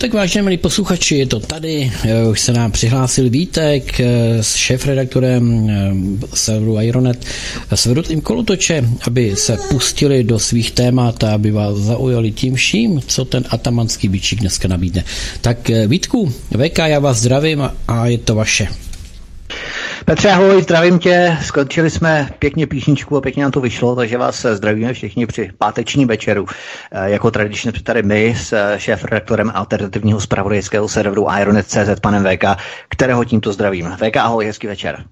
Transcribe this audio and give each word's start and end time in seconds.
Tak 0.00 0.14
vážně 0.14 0.42
milí 0.42 0.56
posluchači, 0.56 1.16
je 1.16 1.26
to 1.26 1.40
tady, 1.40 1.92
eh, 2.04 2.28
už 2.28 2.40
se 2.40 2.52
nám 2.52 2.72
přihlásil 2.72 3.30
Vítek 3.30 4.00
eh, 4.00 4.42
s 4.42 4.54
šéf-redaktorem 4.54 5.70
eh, 5.70 5.92
serveru 6.34 6.80
Ironet 6.80 7.24
s 7.74 7.86
vedoucím 7.86 8.20
kolutoče, 8.20 8.84
aby 9.06 9.36
se 9.36 9.58
pustili 9.70 10.24
do 10.24 10.38
svých 10.38 10.70
témat 10.70 11.24
a 11.24 11.34
aby 11.34 11.50
vás 11.50 11.76
zaujali 11.76 12.32
tím 12.32 12.54
vším, 12.54 13.00
co 13.06 13.24
ten 13.24 13.44
atamanský 13.50 14.08
bičík 14.08 14.40
dneska 14.40 14.68
nabídne. 14.68 15.04
Tak 15.40 15.70
Vítku, 15.86 16.32
VK, 16.50 16.78
já 16.78 16.98
vás 16.98 17.18
zdravím 17.18 17.70
a 17.88 18.06
je 18.06 18.18
to 18.18 18.34
vaše. 18.34 18.68
Petře, 20.04 20.30
ahoj, 20.30 20.62
zdravím 20.62 20.98
tě. 20.98 21.38
Skončili 21.42 21.90
jsme 21.90 22.30
pěkně 22.38 22.66
píšničku 22.66 23.16
a 23.16 23.20
pěkně 23.20 23.42
nám 23.42 23.52
to 23.52 23.60
vyšlo, 23.60 23.96
takže 23.96 24.18
vás 24.18 24.46
zdravíme 24.46 24.92
všichni 24.92 25.26
při 25.26 25.50
páteční 25.58 26.04
večeru. 26.04 26.46
Eh, 26.92 27.10
jako 27.10 27.30
tradičně 27.30 27.72
tady 27.72 28.02
my 28.02 28.34
s 28.38 28.52
eh, 28.52 28.74
šéf-redaktorem 28.78 29.52
alternativního 29.54 30.20
zpravodajského 30.20 30.88
serveru 30.88 31.26
Ironet.cz 31.40 32.00
panem 32.00 32.24
VK, 32.24 32.44
kterého 32.88 33.24
tímto 33.24 33.52
zdravím. 33.52 33.96
VK, 33.96 34.16
ahoj, 34.16 34.46
hezký 34.46 34.66
večer. 34.66 35.04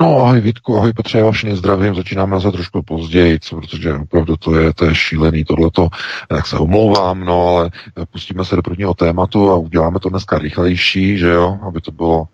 No 0.00 0.16
ahoj 0.20 0.40
Vítku, 0.40 0.76
ahoj 0.76 0.92
Petře, 0.92 1.18
já 1.18 1.24
vás 1.24 1.36
zdravím, 1.52 1.94
začínáme 1.94 2.40
za 2.40 2.50
trošku 2.50 2.82
později, 2.82 3.40
co, 3.40 3.60
protože 3.60 3.94
opravdu 3.94 4.36
to 4.36 4.58
je, 4.58 4.74
to 4.74 4.84
je 4.84 4.94
šílený 4.94 5.44
tohleto, 5.44 5.88
tak 6.28 6.46
se 6.46 6.56
omlouvám, 6.56 7.20
no 7.20 7.48
ale 7.48 7.70
pustíme 8.10 8.44
se 8.44 8.56
do 8.56 8.62
prvního 8.62 8.94
tématu 8.94 9.50
a 9.50 9.56
uděláme 9.56 10.00
to 10.00 10.08
dneska 10.08 10.38
rychlejší, 10.38 11.18
že 11.18 11.28
jo, 11.28 11.58
aby 11.68 11.80
to 11.80 11.90
bylo 11.90 12.28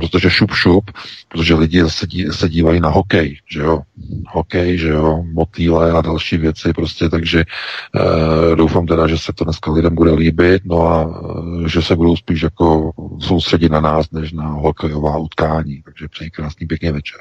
protože 0.00 0.30
šup 0.30 0.50
šup, 0.50 0.90
protože 1.28 1.54
lidi 1.54 1.84
se, 1.88 2.06
dí, 2.06 2.26
se 2.30 2.48
dívají 2.48 2.80
na 2.80 2.88
hokej, 2.88 3.38
že 3.50 3.60
jo, 3.60 3.82
hokej, 4.28 4.78
že 4.78 4.88
jo, 4.88 5.22
motýle 5.32 5.92
a 5.92 6.00
další 6.00 6.36
věci 6.36 6.72
prostě, 6.72 7.08
takže 7.08 7.40
e, 7.40 8.56
doufám 8.56 8.86
teda, 8.86 9.06
že 9.06 9.18
se 9.18 9.32
to 9.32 9.44
dneska 9.44 9.72
lidem 9.72 9.94
bude 9.94 10.12
líbit, 10.12 10.62
no 10.64 10.88
a 10.88 11.22
e, 11.64 11.68
že 11.68 11.82
se 11.82 11.96
budou 11.96 12.16
spíš 12.16 12.42
jako 12.42 12.90
soustředit 13.20 13.72
na 13.72 13.80
nás, 13.80 14.10
než 14.10 14.32
na 14.32 14.48
hokejová 14.48 15.16
utkání, 15.16 15.82
takže 15.84 16.08
přeji 16.08 16.30
krásný 16.30 16.66
pěkný 16.66 16.90
večer. 16.90 17.20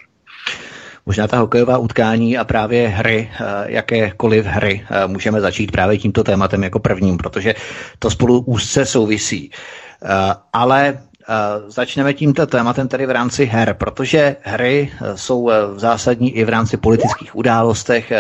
Možná 1.05 1.27
ta 1.27 1.39
hokejová 1.39 1.77
utkání 1.77 2.37
a 2.37 2.43
právě 2.43 2.87
hry, 2.87 3.29
jakékoliv 3.65 4.45
hry, 4.45 4.85
můžeme 5.07 5.41
začít 5.41 5.71
právě 5.71 5.97
tímto 5.97 6.23
tématem 6.23 6.63
jako 6.63 6.79
prvním, 6.79 7.17
protože 7.17 7.55
to 7.99 8.09
spolu 8.09 8.39
úzce 8.39 8.85
souvisí. 8.85 9.51
Ale 10.53 10.99
Začneme 11.67 12.13
tímto 12.13 12.45
tématem 12.47 12.87
tedy 12.87 13.05
v 13.05 13.11
rámci 13.11 13.45
her, 13.45 13.73
protože 13.73 14.35
hry 14.41 14.91
e, 15.01 15.17
jsou 15.17 15.49
e, 15.49 15.67
v 15.67 15.79
zásadní 15.79 16.31
i 16.37 16.43
v 16.45 16.49
rámci 16.49 16.77
politických 16.77 17.35
událostech. 17.35 18.11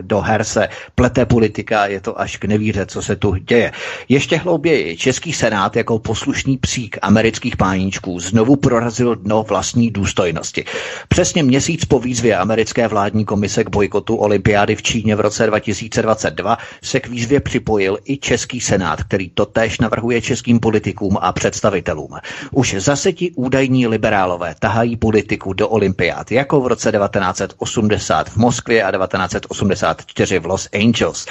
Do 0.00 0.20
her 0.20 0.44
se 0.44 0.68
plete 0.94 1.26
politika, 1.26 1.86
je 1.86 2.00
to 2.00 2.20
až 2.20 2.36
k 2.36 2.44
nevíře, 2.44 2.86
co 2.86 3.02
se 3.02 3.16
tu 3.16 3.34
děje. 3.34 3.72
Ještě 4.08 4.36
hlouběji, 4.36 4.96
Český 4.96 5.32
senát 5.32 5.76
jako 5.76 5.98
poslušný 5.98 6.56
psík 6.58 6.98
amerických 7.02 7.56
páníčků 7.56 8.20
znovu 8.20 8.56
prorazil 8.56 9.14
dno 9.16 9.42
vlastní 9.42 9.90
důstojnosti. 9.90 10.64
Přesně 11.08 11.42
měsíc 11.42 11.84
po 11.84 11.98
výzvě 12.00 12.36
americké 12.36 12.88
vládní 12.88 13.24
komise 13.24 13.64
k 13.64 13.70
bojkotu 13.70 14.16
olympiády 14.16 14.76
v 14.76 14.82
Číně 14.82 15.16
v 15.16 15.20
roce 15.20 15.46
2022 15.46 16.58
se 16.82 17.00
k 17.00 17.06
výzvě 17.08 17.40
připojil 17.40 17.98
i 18.04 18.16
Český 18.16 18.60
senát, 18.60 19.02
který 19.04 19.30
totéž 19.30 19.78
navrhuje 19.80 20.22
českým 20.22 20.60
politikům 20.60 21.18
a 21.20 21.32
představitelům. 21.32 22.10
Už 22.50 22.74
zase 22.78 23.12
ti 23.12 23.30
údajní 23.30 23.86
liberálové 23.86 24.54
tahají 24.58 24.96
politiku 24.96 25.52
do 25.52 25.68
olympiád, 25.68 26.32
jako 26.32 26.60
v 26.60 26.66
roce 26.66 26.92
1980 26.92 28.28
v 28.30 28.36
Moskvě 28.36 28.82
a 28.82 28.92
1984 28.92 30.38
v 30.38 30.46
Los 30.46 30.68
Angeles. 30.74 31.26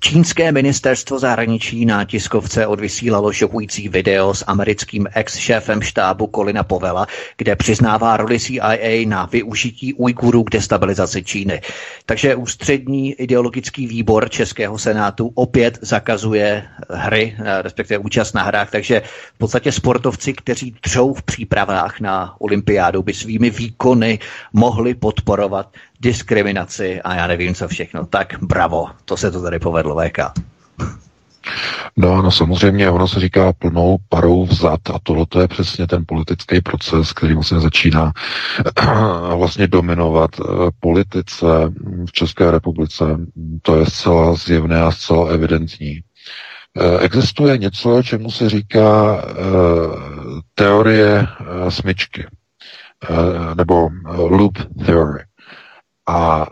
Čínské 0.00 0.52
ministerstvo 0.52 1.18
zahraničí 1.18 1.84
na 1.84 2.04
tiskovce 2.04 2.66
odvysílalo 2.66 3.32
šokující 3.32 3.88
video 3.88 4.34
s 4.34 4.44
americkým 4.46 5.08
ex-šéfem 5.14 5.82
štábu 5.82 6.26
Kolina 6.26 6.62
Povela, 6.62 7.06
kde 7.36 7.56
přiznává 7.56 8.16
roli 8.16 8.40
CIA 8.40 9.06
na 9.08 9.26
využití 9.26 9.94
Ujgurů 9.94 10.44
k 10.44 10.50
destabilizaci 10.50 11.24
Číny. 11.24 11.60
Takže 12.06 12.34
ústřední 12.34 13.14
ideologický 13.14 13.86
výbor 13.86 14.30
Českého 14.30 14.78
senátu 14.78 15.32
opět 15.34 15.78
zakazuje 15.82 16.64
hry, 16.90 17.36
respektive 17.62 17.98
účast 17.98 18.32
na 18.32 18.42
hrách, 18.42 18.70
takže 18.70 19.02
v 19.34 19.38
podstatě 19.38 19.72
sportovci, 19.72 20.32
kteří 20.36 20.76
třou 20.80 21.14
v 21.14 21.22
přípravách 21.22 22.00
na 22.00 22.34
olympiádu, 22.38 23.02
by 23.02 23.14
svými 23.14 23.50
výkony 23.50 24.18
mohli 24.52 24.94
podporovat 24.94 25.72
diskriminaci 26.00 27.02
a 27.02 27.14
já 27.14 27.26
nevím 27.26 27.54
co 27.54 27.68
všechno. 27.68 28.06
Tak 28.06 28.36
bravo, 28.42 28.86
to 29.04 29.16
se 29.16 29.30
to 29.30 29.42
tady 29.42 29.58
povedlo, 29.58 29.96
VK. 30.04 30.18
No, 31.96 32.22
no 32.22 32.30
samozřejmě, 32.30 32.90
ono 32.90 33.08
se 33.08 33.20
říká 33.20 33.52
plnou 33.52 33.96
parou 34.08 34.46
vzad 34.46 34.80
a 34.94 34.98
tohle 35.02 35.26
je 35.40 35.48
přesně 35.48 35.86
ten 35.86 36.04
politický 36.06 36.60
proces, 36.60 37.12
který 37.12 37.34
vlastně 37.34 37.60
začíná 37.60 38.12
vlastně 39.36 39.66
dominovat 39.66 40.30
eh, 40.40 40.44
politice 40.80 41.46
v 42.06 42.12
České 42.12 42.50
republice. 42.50 43.04
To 43.62 43.78
je 43.78 43.86
zcela 43.86 44.34
zjevné 44.34 44.82
a 44.82 44.90
zcela 44.90 45.28
evidentní. 45.28 46.00
Eh, 46.78 46.98
existuje 47.00 47.58
něco, 47.58 48.02
čemu 48.02 48.30
se 48.30 48.48
říká 48.48 49.18
eh, 49.28 49.34
teorie 50.54 51.26
eh, 51.26 51.70
smyčky, 51.70 52.26
nebo 53.56 53.88
loop 54.14 54.58
theory. 54.86 55.24
A 56.08 56.46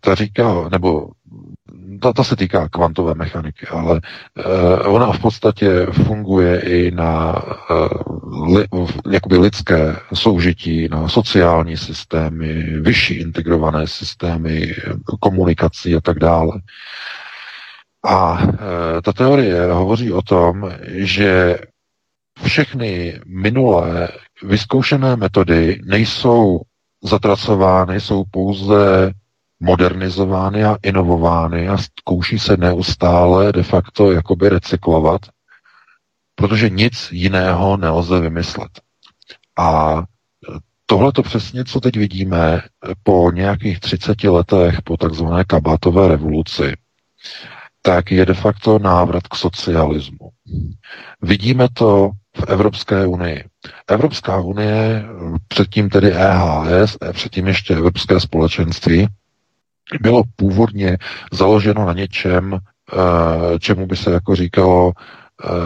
ta 0.00 0.14
říká, 0.14 0.68
nebo 0.70 1.10
ta, 2.02 2.12
ta 2.12 2.24
se 2.24 2.36
týká 2.36 2.68
kvantové 2.68 3.14
mechaniky, 3.14 3.66
ale 3.66 4.00
uh, 4.84 4.94
ona 4.94 5.12
v 5.12 5.18
podstatě 5.20 5.86
funguje 5.86 6.60
i 6.60 6.90
na 6.90 7.42
uh, 7.70 8.56
li, 8.56 8.64
jakoby 9.10 9.38
lidské 9.38 9.96
soužití, 10.14 10.88
na 10.88 11.08
sociální 11.08 11.76
systémy, 11.76 12.62
vyšší 12.80 13.14
integrované 13.14 13.86
systémy 13.86 14.74
komunikací 15.20 15.94
a 15.96 16.00
tak 16.00 16.18
dále. 16.18 16.60
A 18.04 18.42
e, 18.42 19.02
ta 19.02 19.12
teorie 19.12 19.72
hovoří 19.72 20.12
o 20.12 20.22
tom, 20.22 20.70
že 20.88 21.58
všechny 22.42 23.20
minulé 23.26 24.08
vyzkoušené 24.42 25.16
metody 25.16 25.80
nejsou 25.84 26.60
zatracovány, 27.04 28.00
jsou 28.00 28.24
pouze 28.30 29.12
modernizovány 29.60 30.64
a 30.64 30.76
inovovány 30.82 31.68
a 31.68 31.78
zkouší 31.78 32.38
se 32.38 32.56
neustále 32.56 33.52
de 33.52 33.62
facto 33.62 34.12
jakoby 34.12 34.48
recyklovat, 34.48 35.20
protože 36.34 36.70
nic 36.70 37.08
jiného 37.12 37.76
nelze 37.76 38.20
vymyslet. 38.20 38.70
A 39.58 40.02
tohle 40.86 41.12
to 41.12 41.22
přesně, 41.22 41.64
co 41.64 41.80
teď 41.80 41.96
vidíme 41.96 42.62
po 43.02 43.30
nějakých 43.34 43.80
30 43.80 44.24
letech 44.24 44.82
po 44.82 44.96
takzvané 44.96 45.44
kabátové 45.44 46.08
revoluci, 46.08 46.72
tak 47.82 48.10
je 48.12 48.26
de 48.26 48.34
facto 48.34 48.78
návrat 48.78 49.28
k 49.28 49.34
socialismu. 49.34 50.30
Vidíme 51.22 51.68
to 51.74 52.10
v 52.36 52.44
Evropské 52.48 53.06
unii. 53.06 53.44
Evropská 53.88 54.40
unie, 54.40 55.04
předtím 55.48 55.90
tedy 55.90 56.12
EHS, 56.12 56.96
předtím 57.12 57.46
ještě 57.46 57.74
Evropské 57.74 58.20
společenství, 58.20 59.08
bylo 60.00 60.22
původně 60.36 60.98
založeno 61.32 61.84
na 61.86 61.92
něčem, 61.92 62.54
eh, 62.92 63.58
čemu 63.58 63.86
by 63.86 63.96
se 63.96 64.10
jako 64.10 64.36
říkalo 64.36 64.92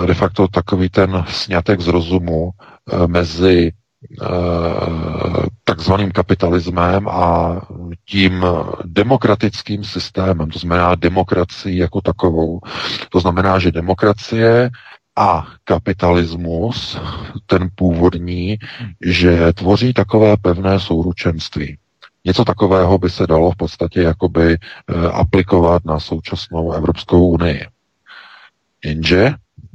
eh, 0.02 0.06
de 0.06 0.14
facto 0.14 0.48
takový 0.48 0.88
ten 0.88 1.24
snětek 1.28 1.80
z 1.80 1.86
rozumu 1.86 2.50
eh, 2.92 3.06
mezi 3.06 3.72
takzvaným 5.64 6.10
kapitalismem 6.12 7.08
a 7.08 7.60
tím 8.04 8.44
demokratickým 8.84 9.84
systémem, 9.84 10.50
to 10.50 10.58
znamená 10.58 10.94
demokracii 10.94 11.78
jako 11.78 12.00
takovou. 12.00 12.60
To 13.10 13.20
znamená, 13.20 13.58
že 13.58 13.72
demokracie 13.72 14.70
a 15.16 15.46
kapitalismus, 15.64 16.98
ten 17.46 17.68
původní, 17.74 18.58
že 19.04 19.52
tvoří 19.52 19.92
takové 19.92 20.36
pevné 20.36 20.80
souručenství. 20.80 21.78
Něco 22.24 22.44
takového 22.44 22.98
by 22.98 23.10
se 23.10 23.26
dalo 23.26 23.50
v 23.50 23.56
podstatě 23.56 24.02
jakoby 24.02 24.52
e, 24.54 24.58
aplikovat 25.12 25.84
na 25.84 26.00
současnou 26.00 26.72
Evropskou 26.72 27.28
unii. 27.28 27.66
Jenže 28.84 29.34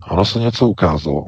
ono 0.09 0.25
se 0.25 0.39
něco 0.39 0.67
ukázalo. 0.67 1.27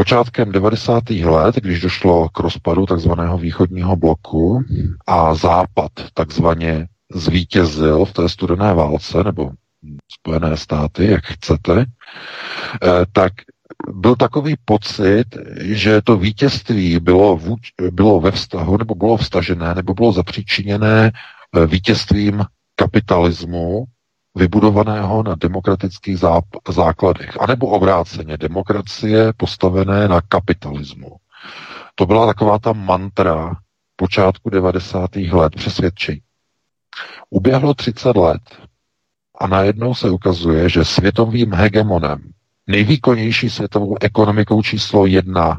Počátkem 0.00 0.52
90. 0.52 1.10
let, 1.10 1.54
když 1.54 1.80
došlo 1.80 2.28
k 2.28 2.40
rozpadu 2.40 2.86
takzvaného 2.86 3.38
východního 3.38 3.96
bloku 3.96 4.64
a 5.06 5.34
západ 5.34 5.92
takzvaně 6.14 6.86
zvítězil 7.14 8.04
v 8.04 8.12
té 8.12 8.28
studené 8.28 8.74
válce, 8.74 9.24
nebo 9.24 9.50
Spojené 10.12 10.56
státy, 10.56 11.06
jak 11.06 11.24
chcete, 11.24 11.80
eh, 11.82 12.88
tak 13.12 13.32
byl 13.92 14.16
takový 14.16 14.54
pocit, 14.64 15.24
že 15.60 16.02
to 16.02 16.16
vítězství 16.16 17.00
bylo, 17.00 17.36
vůč, 17.36 17.60
bylo 17.90 18.20
ve 18.20 18.30
vztahu, 18.30 18.76
nebo 18.76 18.94
bylo 18.94 19.16
vstažené, 19.16 19.74
nebo 19.74 19.94
bylo 19.94 20.12
zapříčiněné 20.12 21.10
eh, 21.56 21.66
vítězstvím 21.66 22.44
kapitalismu, 22.76 23.84
vybudovaného 24.34 25.22
na 25.22 25.34
demokratických 25.34 26.18
základech, 26.68 27.40
anebo 27.40 27.66
obráceně 27.66 28.36
demokracie 28.36 29.32
postavené 29.36 30.08
na 30.08 30.20
kapitalismu. 30.20 31.16
To 31.94 32.06
byla 32.06 32.26
taková 32.26 32.58
ta 32.58 32.72
mantra 32.72 33.56
počátku 33.96 34.50
90. 34.50 35.16
let 35.16 35.54
přesvědčení. 35.56 36.20
Uběhlo 37.30 37.74
30 37.74 38.16
let 38.16 38.42
a 39.38 39.46
najednou 39.46 39.94
se 39.94 40.10
ukazuje, 40.10 40.68
že 40.68 40.84
světovým 40.84 41.52
hegemonem, 41.54 42.32
nejvýkonnější 42.66 43.50
světovou 43.50 43.96
ekonomikou 44.00 44.62
číslo 44.62 45.06
jedna 45.06 45.58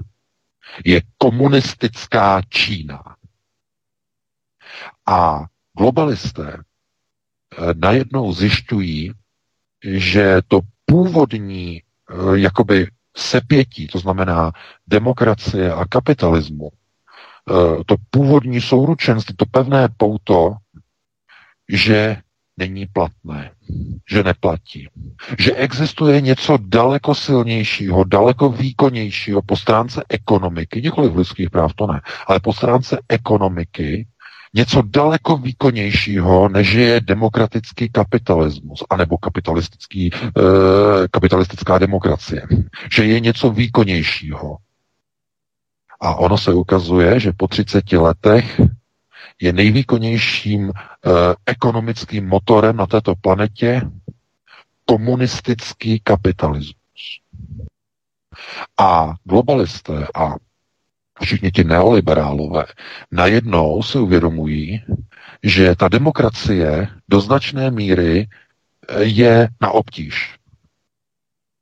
je 0.86 1.02
komunistická 1.18 2.42
Čína. 2.50 3.04
A 5.08 5.46
globalisté 5.78 6.58
najednou 7.74 8.34
zjišťují, 8.34 9.12
že 9.84 10.42
to 10.48 10.60
původní 10.86 11.82
eh, 11.82 12.14
jakoby 12.40 12.88
sepětí, 13.18 13.88
to 13.88 14.00
znamená 14.00 14.52
demokracie 14.88 15.74
a 15.74 15.86
kapitalismu, 15.86 16.70
eh, 16.72 17.84
to 17.86 17.96
původní 18.10 18.62
souručenství, 18.62 19.36
to 19.36 19.46
pevné 19.46 19.90
pouto, 19.98 20.56
že 21.70 22.18
není 22.58 22.86
platné, 22.86 23.52
že 24.10 24.24
neplatí. 24.24 24.90
Že 25.40 25.56
existuje 25.56 26.22
něco 26.22 26.58
daleko 26.62 27.16
silnějšího, 27.16 28.04
daleko 28.04 28.50
výkonnějšího 28.50 29.42
po 29.42 29.58
stránce 29.58 30.04
ekonomiky, 30.10 30.82
nikoli 30.82 31.10
v 31.10 31.18
lidských 31.18 31.50
práv, 31.50 31.74
to 31.74 31.88
ne, 31.88 32.02
ale 32.28 32.40
po 32.40 32.54
stránce 32.54 33.00
ekonomiky, 33.10 34.08
něco 34.54 34.82
daleko 34.82 35.38
výkonnějšího, 35.38 36.50
než 36.50 36.74
je 36.74 37.02
demokratický 37.02 37.90
kapitalismus, 37.90 38.84
anebo 38.90 39.18
kapitalistický, 39.18 40.10
e, 40.14 40.32
kapitalistická 41.12 41.78
demokracie. 41.78 42.48
Že 42.92 43.06
je 43.06 43.20
něco 43.20 43.50
výkonnějšího. 43.50 44.58
A 46.00 46.16
ono 46.16 46.38
se 46.38 46.54
ukazuje, 46.54 47.20
že 47.20 47.32
po 47.38 47.48
30 47.48 47.92
letech 47.98 48.62
je 49.42 49.54
nejvýkonnějším 49.54 50.70
e, 50.70 50.72
ekonomickým 51.46 52.28
motorem 52.28 52.78
na 52.78 52.88
této 52.88 53.16
planetě 53.16 53.82
komunistický 54.86 56.00
kapitalismus. 56.04 56.76
A 58.80 59.14
globalisté 59.24 60.08
a 60.16 60.36
všichni 61.22 61.52
ti 61.52 61.64
neoliberálové 61.64 62.66
najednou 63.12 63.84
se 63.84 64.00
uvědomují, 64.00 64.82
že 65.44 65.76
ta 65.76 65.88
demokracie 65.88 66.88
do 67.10 67.22
značné 67.22 67.72
míry 67.72 68.28
eh, 68.90 69.04
je 69.04 69.50
na 69.62 69.72
obtíž. 69.72 70.36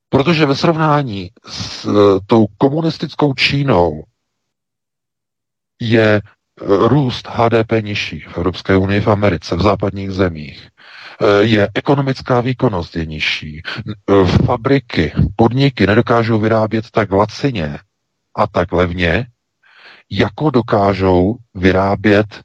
Protože 0.10 0.46
ve 0.46 0.56
srovnání 0.56 1.32
s 1.50 1.86
eh, 1.86 2.20
tou 2.26 2.48
komunistickou 2.58 3.34
Čínou 3.34 4.04
je 5.82 6.16
eh, 6.16 6.22
růst 6.88 7.28
HDP 7.28 7.72
nižší 7.82 8.20
v 8.20 8.38
Evropské 8.38 8.78
unii, 8.78 9.02
v 9.02 9.08
Americe, 9.08 9.56
v 9.56 9.62
západních 9.62 10.12
zemích. 10.12 10.70
Je 11.40 11.70
ekonomická 11.76 12.42
výkonnost 12.42 12.96
je 12.96 13.06
nižší. 13.06 13.62
Fabriky, 14.46 15.14
podniky 15.36 15.88
nedokážou 15.88 16.40
vyrábět 16.40 16.92
tak 16.92 17.12
lacině 17.12 17.80
a 18.36 18.48
tak 18.48 18.72
levně, 18.72 19.28
jako 20.12 20.50
dokážou 20.50 21.38
vyrábět 21.56 22.26
e, 22.34 22.42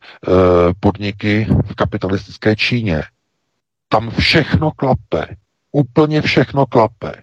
podniky 0.81 1.47
v 1.67 1.75
kapitalistické 1.75 2.57
Číně. 2.57 3.03
Tam 3.89 4.11
všechno 4.11 4.71
klape. 4.71 5.37
Úplně 5.73 6.23
všechno 6.23 6.67
klape. 6.67 7.23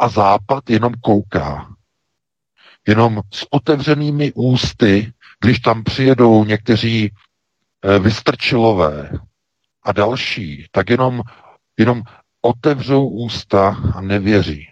A 0.00 0.08
Západ 0.08 0.70
jenom 0.70 0.92
kouká. 1.00 1.74
Jenom 2.88 3.20
s 3.34 3.46
otevřenými 3.50 4.32
ústy, 4.32 5.12
když 5.40 5.58
tam 5.58 5.84
přijedou 5.84 6.44
někteří 6.44 7.04
e, 7.04 7.98
vystrčilové 7.98 9.10
a 9.82 9.92
další, 9.92 10.66
tak 10.70 10.90
jenom, 10.90 11.22
jenom 11.78 12.02
otevřou 12.40 13.08
ústa 13.08 13.76
a 13.94 14.00
nevěří. 14.00 14.71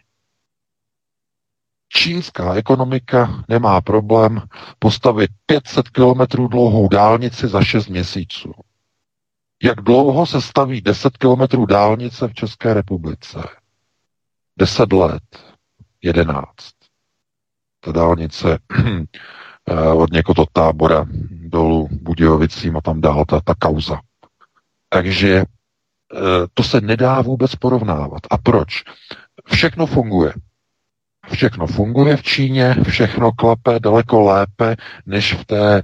Čínská 1.92 2.54
ekonomika 2.54 3.44
nemá 3.48 3.80
problém 3.80 4.42
postavit 4.78 5.30
500 5.46 5.88
kilometrů 5.88 6.48
dlouhou 6.48 6.88
dálnici 6.88 7.48
za 7.48 7.64
6 7.64 7.88
měsíců. 7.88 8.52
Jak 9.62 9.80
dlouho 9.80 10.26
se 10.26 10.40
staví 10.40 10.80
10 10.80 11.16
kilometrů 11.16 11.66
dálnice 11.66 12.28
v 12.28 12.34
České 12.34 12.74
republice? 12.74 13.42
10 14.58 14.92
let. 14.92 15.22
11. 16.02 16.46
Ta 17.80 17.92
dálnice 17.92 18.58
eh, 19.68 19.88
od 19.88 20.12
někoho 20.12 20.46
tábora 20.52 21.06
dolů 21.30 21.88
Budějovicím 21.92 22.76
a 22.76 22.80
tam 22.80 23.00
dál 23.00 23.24
ta, 23.24 23.40
ta 23.40 23.54
kauza. 23.54 24.00
Takže 24.88 25.36
eh, 25.36 25.46
to 26.54 26.62
se 26.62 26.80
nedá 26.80 27.22
vůbec 27.22 27.54
porovnávat. 27.54 28.20
A 28.30 28.38
proč? 28.38 28.82
Všechno 29.52 29.86
funguje. 29.86 30.32
Všechno 31.28 31.66
funguje 31.66 32.16
v 32.16 32.22
Číně, 32.22 32.76
všechno 32.88 33.32
klape 33.32 33.80
daleko 33.80 34.20
lépe 34.20 34.76
než 35.06 35.34
v 35.34 35.44
té 35.44 35.78
e, 35.78 35.82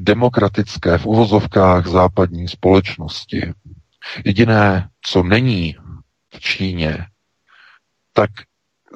demokratické, 0.00 0.98
v 0.98 1.06
uvozovkách 1.06 1.86
západní 1.86 2.48
společnosti. 2.48 3.52
Jediné, 4.24 4.88
co 5.02 5.22
není 5.22 5.76
v 6.34 6.40
Číně, 6.40 7.06
tak 8.12 8.30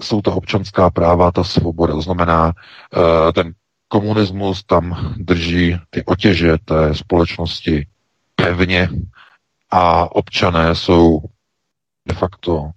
jsou 0.01 0.23
ta 0.23 0.33
občanská 0.35 0.91
práva, 0.91 1.33
ta 1.33 1.45
svoboda. 1.45 1.95
To 1.95 2.03
znamená, 2.03 2.53
e, 3.29 3.33
ten 3.33 3.55
komunismus 3.89 4.65
tam 4.65 5.15
drží 5.17 5.79
ty 5.91 6.05
otěže 6.05 6.57
té 6.65 6.95
společnosti 6.95 7.87
pevně 8.37 8.89
a 9.71 10.15
občané 10.15 10.75
jsou 10.75 11.21
de 12.09 12.15
facto 12.15 12.71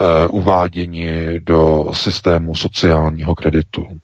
Eh, 0.00 0.26
uváděni 0.28 1.40
do 1.40 1.90
systému 1.92 2.54
sociálního 2.54 3.34
kreditu. 3.34 4.00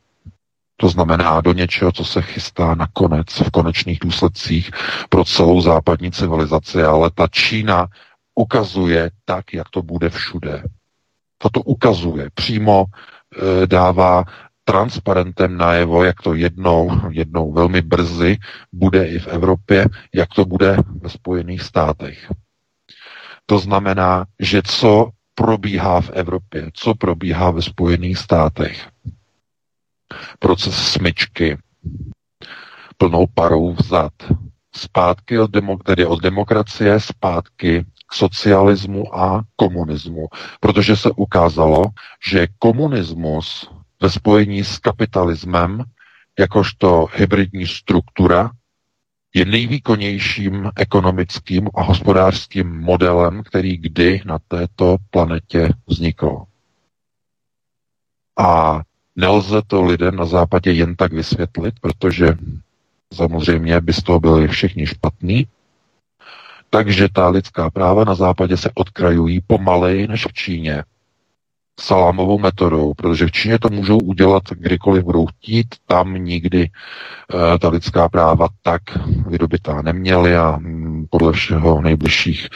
To 0.76 0.88
znamená 0.88 1.40
do 1.40 1.52
něčeho, 1.52 1.92
co 1.92 2.04
se 2.04 2.22
chystá 2.22 2.74
nakonec 2.74 3.26
v 3.26 3.50
konečných 3.50 3.98
důsledcích 3.98 4.70
pro 5.08 5.24
celou 5.24 5.60
západní 5.60 6.10
civilizaci, 6.10 6.82
ale 6.82 7.10
ta 7.10 7.26
Čína 7.28 7.86
ukazuje 8.34 9.10
tak, 9.24 9.54
jak 9.54 9.68
to 9.68 9.82
bude 9.82 10.10
všude. 10.10 10.62
Toto 11.38 11.60
ukazuje, 11.60 12.30
přímo 12.34 12.84
e, 12.84 13.66
dává 13.66 14.24
transparentem 14.64 15.56
najevo, 15.56 16.04
jak 16.04 16.22
to 16.22 16.34
jednou, 16.34 17.00
jednou 17.10 17.52
velmi 17.52 17.82
brzy 17.82 18.38
bude 18.72 19.08
i 19.08 19.18
v 19.18 19.26
Evropě, 19.26 19.86
jak 20.14 20.28
to 20.34 20.44
bude 20.44 20.76
ve 21.00 21.08
Spojených 21.08 21.62
státech. 21.62 22.32
To 23.46 23.58
znamená, 23.58 24.24
že 24.40 24.62
co 24.62 25.10
probíhá 25.38 26.00
v 26.00 26.10
Evropě, 26.10 26.70
co 26.74 26.94
probíhá 26.94 27.50
ve 27.50 27.62
Spojených 27.62 28.18
státech. 28.18 28.88
Proces 30.38 30.74
smyčky, 30.92 31.58
plnou 32.96 33.26
parou 33.34 33.72
vzad, 33.72 34.12
zpátky 34.74 35.38
od, 35.38 35.50
demok- 35.50 35.82
tedy 35.82 36.06
od 36.06 36.22
demokracie, 36.22 37.00
zpátky 37.00 37.84
k 38.06 38.14
socialismu 38.14 39.18
a 39.18 39.42
komunismu, 39.56 40.26
protože 40.60 40.96
se 40.96 41.10
ukázalo, 41.10 41.84
že 42.30 42.46
komunismus 42.58 43.70
ve 44.02 44.10
spojení 44.10 44.64
s 44.64 44.78
kapitalismem 44.78 45.84
jakožto 46.38 47.06
hybridní 47.14 47.66
struktura 47.66 48.50
je 49.34 49.44
nejvýkonnějším 49.44 50.70
ekonomickým 50.76 51.68
a 51.74 51.82
hospodářským 51.82 52.80
modelem, 52.80 53.42
který 53.42 53.76
kdy 53.76 54.22
na 54.24 54.38
této 54.48 54.96
planetě 55.10 55.68
vznikl. 55.86 56.42
A 58.38 58.80
nelze 59.16 59.62
to 59.66 59.82
lidem 59.82 60.16
na 60.16 60.24
západě 60.24 60.72
jen 60.72 60.96
tak 60.96 61.12
vysvětlit, 61.12 61.74
protože 61.80 62.36
samozřejmě 63.14 63.80
by 63.80 63.92
z 63.92 64.02
toho 64.02 64.20
byli 64.20 64.48
všichni 64.48 64.86
špatní. 64.86 65.46
Takže 66.70 67.08
ta 67.12 67.28
lidská 67.28 67.70
práva 67.70 68.04
na 68.04 68.14
západě 68.14 68.56
se 68.56 68.70
odkrajují 68.74 69.40
pomaleji 69.40 70.08
než 70.08 70.26
v 70.26 70.32
Číně 70.32 70.84
salámovou 71.80 72.38
metodou, 72.38 72.94
protože 72.94 73.26
v 73.26 73.32
Číně 73.32 73.58
to 73.58 73.68
můžou 73.68 73.98
udělat 73.98 74.42
kdykoliv 74.50 75.04
budou 75.04 75.26
chtít, 75.26 75.66
tam 75.86 76.14
nikdy 76.14 76.62
e, 76.62 77.58
ta 77.58 77.68
lidská 77.68 78.08
práva 78.08 78.48
tak 78.62 78.82
vydobitá 79.26 79.82
neměli 79.82 80.36
a 80.36 80.56
mm, 80.56 81.06
podle 81.10 81.32
všeho 81.32 81.76
v 81.76 81.82
nejbližších 81.82 82.48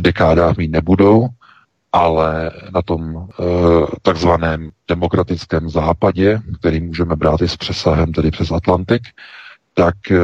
dekádách 0.00 0.56
mít 0.56 0.70
nebudou, 0.70 1.28
ale 1.92 2.50
na 2.74 2.82
tom 2.82 3.16
e, 3.16 3.42
takzvaném 4.02 4.70
demokratickém 4.88 5.70
západě, 5.70 6.40
který 6.58 6.80
můžeme 6.80 7.16
brát 7.16 7.42
i 7.42 7.48
s 7.48 7.56
přesahem, 7.56 8.12
tedy 8.12 8.30
přes 8.30 8.50
Atlantik, 8.50 9.02
tak 9.74 10.10
e, 10.10 10.16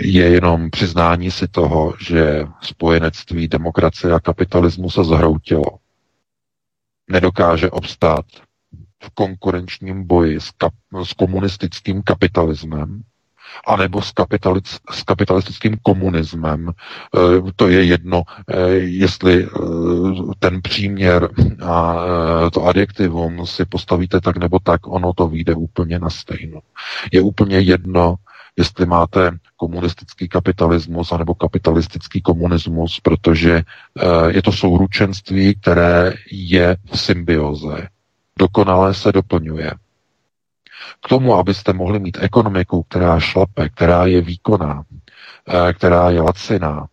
je 0.00 0.28
jenom 0.28 0.70
přiznání 0.70 1.30
si 1.30 1.48
toho, 1.48 1.94
že 2.00 2.46
spojenectví 2.60 3.48
demokracie 3.48 4.14
a 4.14 4.20
kapitalismu 4.20 4.90
se 4.90 5.04
zhroutilo. 5.04 5.85
Nedokáže 7.10 7.70
obstát 7.70 8.24
v 9.02 9.10
konkurenčním 9.14 10.06
boji 10.06 10.40
s, 10.40 10.50
kap, 10.50 10.74
s 11.02 11.12
komunistickým 11.12 12.02
kapitalismem, 12.02 13.02
anebo 13.66 14.02
s, 14.02 14.12
kapitalic, 14.12 14.78
s 14.90 15.02
kapitalistickým 15.02 15.76
komunismem. 15.82 16.68
E, 16.68 16.72
to 17.56 17.68
je 17.68 17.84
jedno, 17.84 18.22
e, 18.48 18.60
jestli 18.74 19.44
e, 19.44 19.48
ten 20.38 20.62
příměr 20.62 21.28
a 21.64 21.96
to 22.52 22.64
adjektivum 22.64 23.46
si 23.46 23.64
postavíte 23.64 24.20
tak 24.20 24.36
nebo 24.36 24.58
tak, 24.58 24.86
ono 24.86 25.12
to 25.12 25.28
vyjde 25.28 25.54
úplně 25.54 25.98
na 25.98 26.10
stejno. 26.10 26.60
Je 27.12 27.20
úplně 27.20 27.60
jedno, 27.60 28.16
jestli 28.56 28.86
máte 28.86 29.30
komunistický 29.56 30.28
kapitalismus 30.28 31.12
anebo 31.12 31.34
kapitalistický 31.34 32.22
komunismus, 32.22 33.00
protože 33.00 33.62
je 34.28 34.42
to 34.42 34.52
souručenství, 34.52 35.54
které 35.54 36.12
je 36.32 36.76
v 36.92 37.00
symbioze. 37.00 37.88
Dokonale 38.38 38.94
se 38.94 39.12
doplňuje. 39.12 39.72
K 41.04 41.08
tomu, 41.08 41.34
abyste 41.34 41.72
mohli 41.72 41.98
mít 41.98 42.18
ekonomiku, 42.20 42.82
která 42.82 43.20
šlape, 43.20 43.68
která 43.68 44.06
je 44.06 44.20
výkonná, 44.20 44.84
eh, 45.48 45.72
která 45.72 46.10
je 46.10 46.20
laciná, 46.20 46.86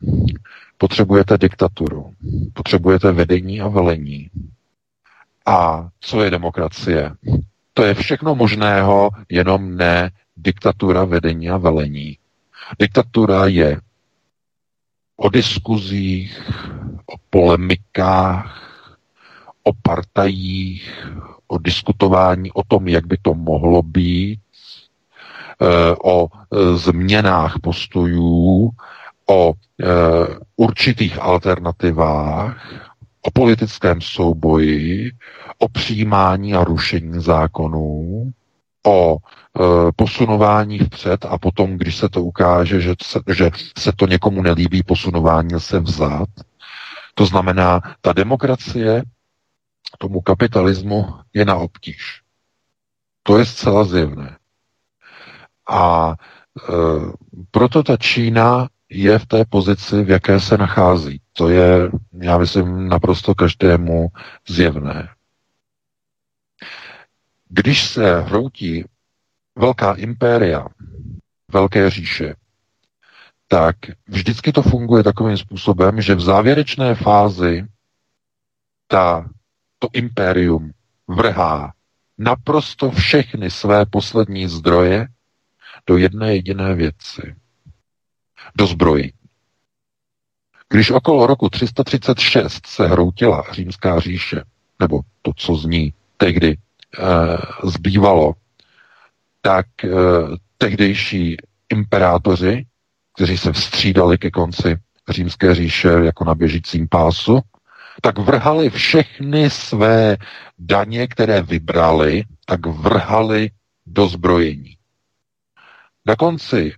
potřebujete 0.77 1.38
diktaturu, 1.38 2.13
potřebujete 2.53 3.12
vedení 3.12 3.62
a 3.62 3.67
velení. 3.67 4.29
A 5.46 5.89
co 6.00 6.24
je 6.24 6.32
demokracie? 6.32 7.12
To 7.74 7.84
je 7.84 7.93
všechno 7.93 8.36
možného, 8.36 9.10
jenom 9.29 9.77
ne 9.77 10.12
diktatura 10.37 11.05
vedení 11.05 11.49
a 11.49 11.57
velení. 11.57 12.17
Diktatura 12.79 13.47
je 13.47 13.81
o 15.17 15.29
diskuzích, 15.29 16.51
o 17.05 17.15
polemikách, 17.29 18.63
o 19.63 19.71
partajích, 19.81 21.07
o 21.47 21.57
diskutování 21.57 22.51
o 22.51 22.63
tom, 22.63 22.87
jak 22.87 23.07
by 23.07 23.17
to 23.21 23.33
mohlo 23.33 23.81
být, 23.81 24.39
eh, 25.61 25.95
o 26.03 26.27
eh, 26.27 26.77
změnách 26.77 27.59
postojů, 27.61 28.69
o 29.29 29.53
eh, 29.53 29.85
určitých 30.55 31.21
alternativách, 31.21 32.57
o 33.21 33.31
politickém 33.31 34.01
souboji, 34.01 35.11
o 35.57 35.69
přijímání 35.69 36.53
a 36.53 36.63
rušení 36.63 37.21
zákonů, 37.23 38.31
o 38.87 39.17
posunování 39.95 40.79
vpřed 40.79 41.25
a 41.25 41.38
potom, 41.38 41.77
když 41.77 41.98
se 41.98 42.10
to 42.10 42.24
ukáže, 42.24 42.81
že 42.81 42.95
se, 43.03 43.19
že 43.33 43.50
se 43.77 43.91
to 43.95 44.07
někomu 44.07 44.41
nelíbí, 44.41 44.83
posunování 44.83 45.60
se 45.60 45.79
vzad. 45.79 46.29
To 47.15 47.25
znamená, 47.25 47.81
ta 48.01 48.13
demokracie 48.13 49.03
tomu 49.98 50.22
kapitalismu 50.22 51.07
je 51.33 51.45
na 51.45 51.55
obtíž. 51.55 52.22
To 53.24 53.38
je 53.38 53.45
zcela 53.45 53.83
zjevné. 53.83 54.38
A 55.69 56.13
e, 56.13 56.74
proto 57.51 57.83
ta 57.83 57.98
Čína 57.98 58.69
je 58.89 59.19
v 59.19 59.25
té 59.25 59.45
pozici, 59.45 60.03
v 60.03 60.10
jaké 60.10 60.39
se 60.39 60.57
nachází. 60.57 61.22
To 61.33 61.50
je, 61.50 61.91
já 62.22 62.38
myslím, 62.38 62.88
naprosto 62.88 63.36
každému 63.36 64.07
zjevné. 64.48 65.10
Když 67.50 67.88
se 67.88 68.22
hroutí 68.22 68.86
velká 69.55 69.93
impéria, 69.93 70.67
velké 71.51 71.89
říše, 71.89 72.36
tak 73.48 73.75
vždycky 74.07 74.51
to 74.51 74.62
funguje 74.62 75.03
takovým 75.03 75.38
způsobem, 75.38 76.01
že 76.01 76.15
v 76.15 76.22
závěrečné 76.22 76.95
fázi 76.95 77.65
ta 78.88 79.29
to 79.79 79.88
impérium 79.93 80.72
vrhá 81.07 81.74
naprosto 82.17 82.91
všechny 82.91 83.51
své 83.51 83.86
poslední 83.86 84.48
zdroje 84.48 85.07
do 85.88 85.98
jedné 85.98 86.36
jediné 86.36 86.75
věci. 86.75 87.36
Do 88.55 88.67
zbroji. 88.67 89.13
Když 90.69 90.91
okolo 90.91 91.27
roku 91.27 91.50
336 91.50 92.67
se 92.67 92.88
hroutila 92.88 93.43
římská 93.51 94.00
říše, 94.00 94.43
nebo 94.79 95.01
to, 95.22 95.31
co 95.36 95.55
z 95.55 95.65
ní 95.65 95.93
tehdy 96.17 96.50
e, 96.50 96.57
zbývalo, 97.69 98.33
tak 99.45 99.65
e, 99.83 99.89
tehdejší 100.57 101.38
imperátoři, 101.69 102.65
kteří 103.15 103.38
se 103.38 103.53
vstřídali 103.53 104.17
ke 104.17 104.31
konci 104.31 104.75
římské 105.09 105.55
říše 105.55 105.88
jako 105.88 106.25
na 106.25 106.35
běžícím 106.35 106.88
pásu, 106.88 107.39
tak 108.01 108.19
vrhali 108.19 108.69
všechny 108.69 109.50
své 109.50 110.17
daně, 110.59 111.07
které 111.07 111.41
vybrali, 111.41 112.23
tak 112.45 112.65
vrhali 112.65 113.51
do 113.85 114.07
zbrojení. 114.07 114.77
Na 116.05 116.15
konci 116.15 116.73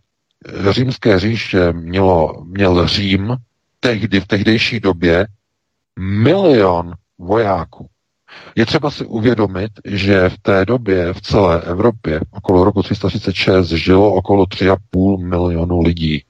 římské 0.69 1.19
říše 1.19 1.73
mělo, 1.73 2.45
měl 2.45 2.87
Řím 2.87 3.35
tehdy, 3.79 4.19
v 4.19 4.27
tehdejší 4.27 4.79
době 4.79 5.27
milion 5.99 6.93
vojáků. 7.17 7.89
Je 8.55 8.65
třeba 8.65 8.91
si 8.91 9.05
uvědomit, 9.05 9.71
že 9.85 10.29
v 10.29 10.37
té 10.37 10.65
době 10.65 11.13
v 11.13 11.21
celé 11.21 11.61
Evropě 11.61 12.21
okolo 12.31 12.63
roku 12.63 12.83
336 12.83 13.69
žilo 13.69 14.13
okolo 14.13 14.45
3,5 14.45 15.27
milionu 15.27 15.81
lidí 15.81 16.23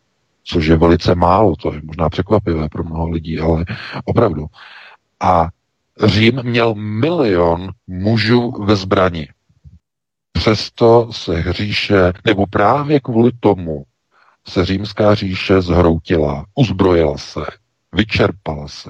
což 0.48 0.66
je 0.66 0.78
velice 0.78 1.16
málo, 1.16 1.56
to 1.56 1.74
je 1.74 1.82
možná 1.84 2.10
překvapivé 2.10 2.70
pro 2.70 2.84
mnoho 2.84 3.10
lidí, 3.10 3.40
ale 3.40 3.66
opravdu. 4.06 4.46
A 5.20 5.48
Řím 6.04 6.44
měl 6.44 6.76
milion 6.76 7.72
mužů 7.88 8.52
ve 8.52 8.76
zbrani. 8.76 9.28
Přesto 10.32 11.14
se 11.14 11.36
hříše, 11.36 12.14
nebo 12.26 12.48
právě 12.48 13.00
kvůli 13.00 13.32
tomu 13.40 13.84
se 14.48 14.66
římská 14.66 15.16
říše 15.16 15.62
zhroutila, 15.62 16.46
uzbrojila 16.56 17.18
se, 17.18 17.46
vyčerpala 17.94 18.68
se. 18.68 18.90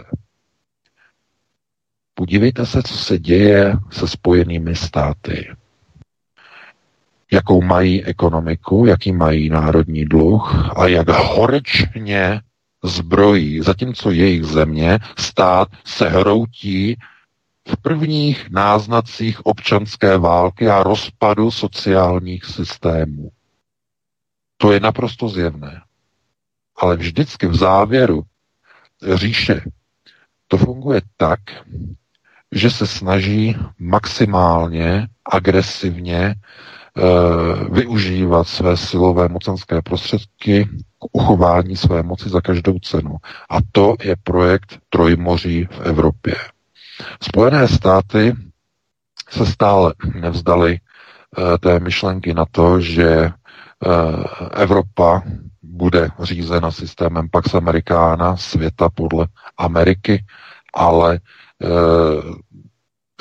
Podívejte 2.17 2.65
se, 2.65 2.83
co 2.83 2.97
se 2.97 3.19
děje 3.19 3.73
se 3.91 4.07
spojenými 4.07 4.75
státy 4.75 5.55
jakou 7.31 7.61
mají 7.61 8.05
ekonomiku, 8.05 8.85
jaký 8.85 9.11
mají 9.11 9.49
národní 9.49 10.05
dluh 10.05 10.71
a 10.79 10.87
jak 10.87 11.09
horečně 11.09 12.41
zbrojí, 12.83 13.61
zatímco 13.61 14.11
jejich 14.11 14.43
země, 14.43 14.99
stát 15.17 15.67
se 15.85 16.09
hroutí 16.09 16.95
v 17.67 17.77
prvních 17.81 18.49
náznacích 18.49 19.45
občanské 19.45 20.17
války 20.17 20.69
a 20.69 20.83
rozpadu 20.83 21.51
sociálních 21.51 22.45
systémů. 22.45 23.31
To 24.57 24.71
je 24.71 24.79
naprosto 24.79 25.29
zjevné. 25.29 25.81
Ale 26.77 26.97
vždycky 26.97 27.47
v 27.47 27.55
závěru 27.55 28.23
říše 29.13 29.61
to 30.47 30.57
funguje 30.57 31.01
tak, 31.17 31.39
že 32.51 32.69
se 32.69 32.87
snaží 32.87 33.57
maximálně 33.79 35.07
agresivně 35.31 36.35
Eh, 36.97 37.69
využívat 37.71 38.47
své 38.47 38.77
silové 38.77 39.27
mocenské 39.27 39.81
prostředky 39.81 40.65
k 40.99 41.05
uchování 41.11 41.75
své 41.77 42.03
moci 42.03 42.29
za 42.29 42.41
každou 42.41 42.79
cenu. 42.79 43.15
A 43.49 43.57
to 43.71 43.95
je 44.03 44.15
projekt 44.23 44.79
Trojmoří 44.89 45.67
v 45.71 45.79
Evropě. 45.79 46.35
Spojené 47.23 47.67
státy 47.67 48.35
se 49.29 49.45
stále 49.45 49.93
nevzdali 50.19 50.79
eh, 50.79 51.57
té 51.57 51.79
myšlenky 51.79 52.33
na 52.33 52.45
to, 52.51 52.81
že 52.81 53.09
eh, 53.09 53.31
Evropa 54.51 55.23
bude 55.63 56.09
řízena 56.19 56.71
systémem 56.71 57.29
Pax 57.29 57.53
Americana, 57.53 58.37
světa 58.37 58.89
podle 58.89 59.27
Ameriky, 59.57 60.25
ale 60.73 61.19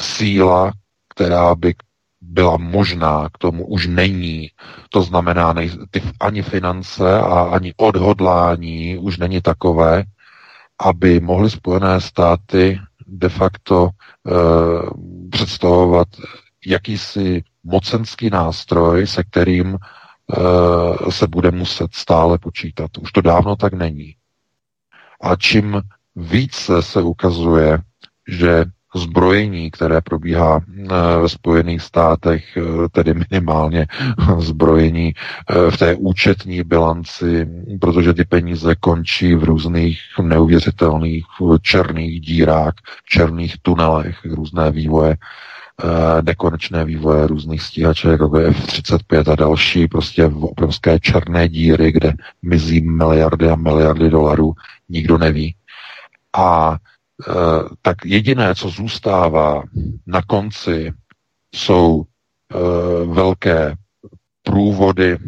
síla, 0.00 0.73
která 1.09 1.55
by 1.55 1.75
byla 2.21 2.57
možná, 2.57 3.29
k 3.33 3.38
tomu 3.38 3.67
už 3.67 3.87
není. 3.87 4.49
To 4.91 5.03
znamená, 5.03 5.53
nej, 5.53 5.71
ty, 5.91 6.03
ani 6.21 6.43
finance 6.43 7.19
a 7.21 7.41
ani 7.43 7.75
odhodlání 7.76 8.99
už 8.99 9.19
není 9.19 9.41
takové, 9.41 10.05
aby 10.81 11.21
mohly 11.21 11.50
Spojené 11.50 12.00
státy 12.00 12.81
de 13.07 13.29
facto 13.29 13.88
e, 13.88 14.31
představovat 15.31 16.09
jakýsi 16.67 17.43
mocenský 17.64 18.31
nástroj, 18.31 19.07
se 19.07 19.25
kterým 19.25 19.75
e, 19.76 21.12
se 21.12 21.26
bude 21.26 21.50
muset 21.50 21.95
stále 21.95 22.38
počítat. 22.38 22.91
Už 22.99 23.12
to 23.12 23.21
dávno 23.21 23.57
tak 23.57 23.73
není. 23.73 24.17
A 25.21 25.37
čím 25.37 25.83
více 26.17 26.83
se 26.83 27.03
ukazuje, 27.03 27.79
že 28.28 28.64
zbrojení, 28.95 29.71
které 29.71 30.00
probíhá 30.00 30.61
eh, 30.61 30.87
ve 31.23 31.28
Spojených 31.28 31.83
státech, 31.83 32.57
eh, 32.57 32.88
tedy 32.93 33.14
minimálně 33.31 33.87
zbrojení 34.38 35.14
eh, 35.14 35.71
v 35.71 35.76
té 35.76 35.95
účetní 35.95 36.62
bilanci, 36.62 37.49
protože 37.81 38.14
ty 38.14 38.25
peníze 38.25 38.75
končí 38.75 39.35
v 39.35 39.45
různých 39.45 40.00
neuvěřitelných 40.23 41.25
černých 41.62 42.21
dírách, 42.21 42.73
černých 43.09 43.54
tunelech, 43.62 44.25
různé 44.25 44.71
vývoje 44.71 45.16
nekonečné 46.23 46.85
vývoje 46.85 47.26
různých 47.26 47.62
stíhaček, 47.62 48.21
jako 48.21 48.37
F-35 48.37 49.33
a 49.33 49.37
další, 49.37 49.88
prostě 49.88 50.26
v 50.26 50.45
obrovské 50.45 51.00
černé 51.00 51.49
díry, 51.49 51.93
kde 51.93 52.12
mizí 52.43 52.81
miliardy 52.81 53.50
a 53.50 53.57
miliardy 53.57 54.11
dolarů, 54.11 54.54
nikdo 54.88 55.19
neví. 55.19 55.54
A 56.37 56.76
tak 57.83 57.97
jediné, 58.04 58.54
co 58.54 58.68
zůstává 58.68 59.62
na 60.06 60.23
konci, 60.23 60.92
jsou 61.54 62.04
eh, 62.04 62.56
velké 63.06 63.75
průvody, 64.42 65.18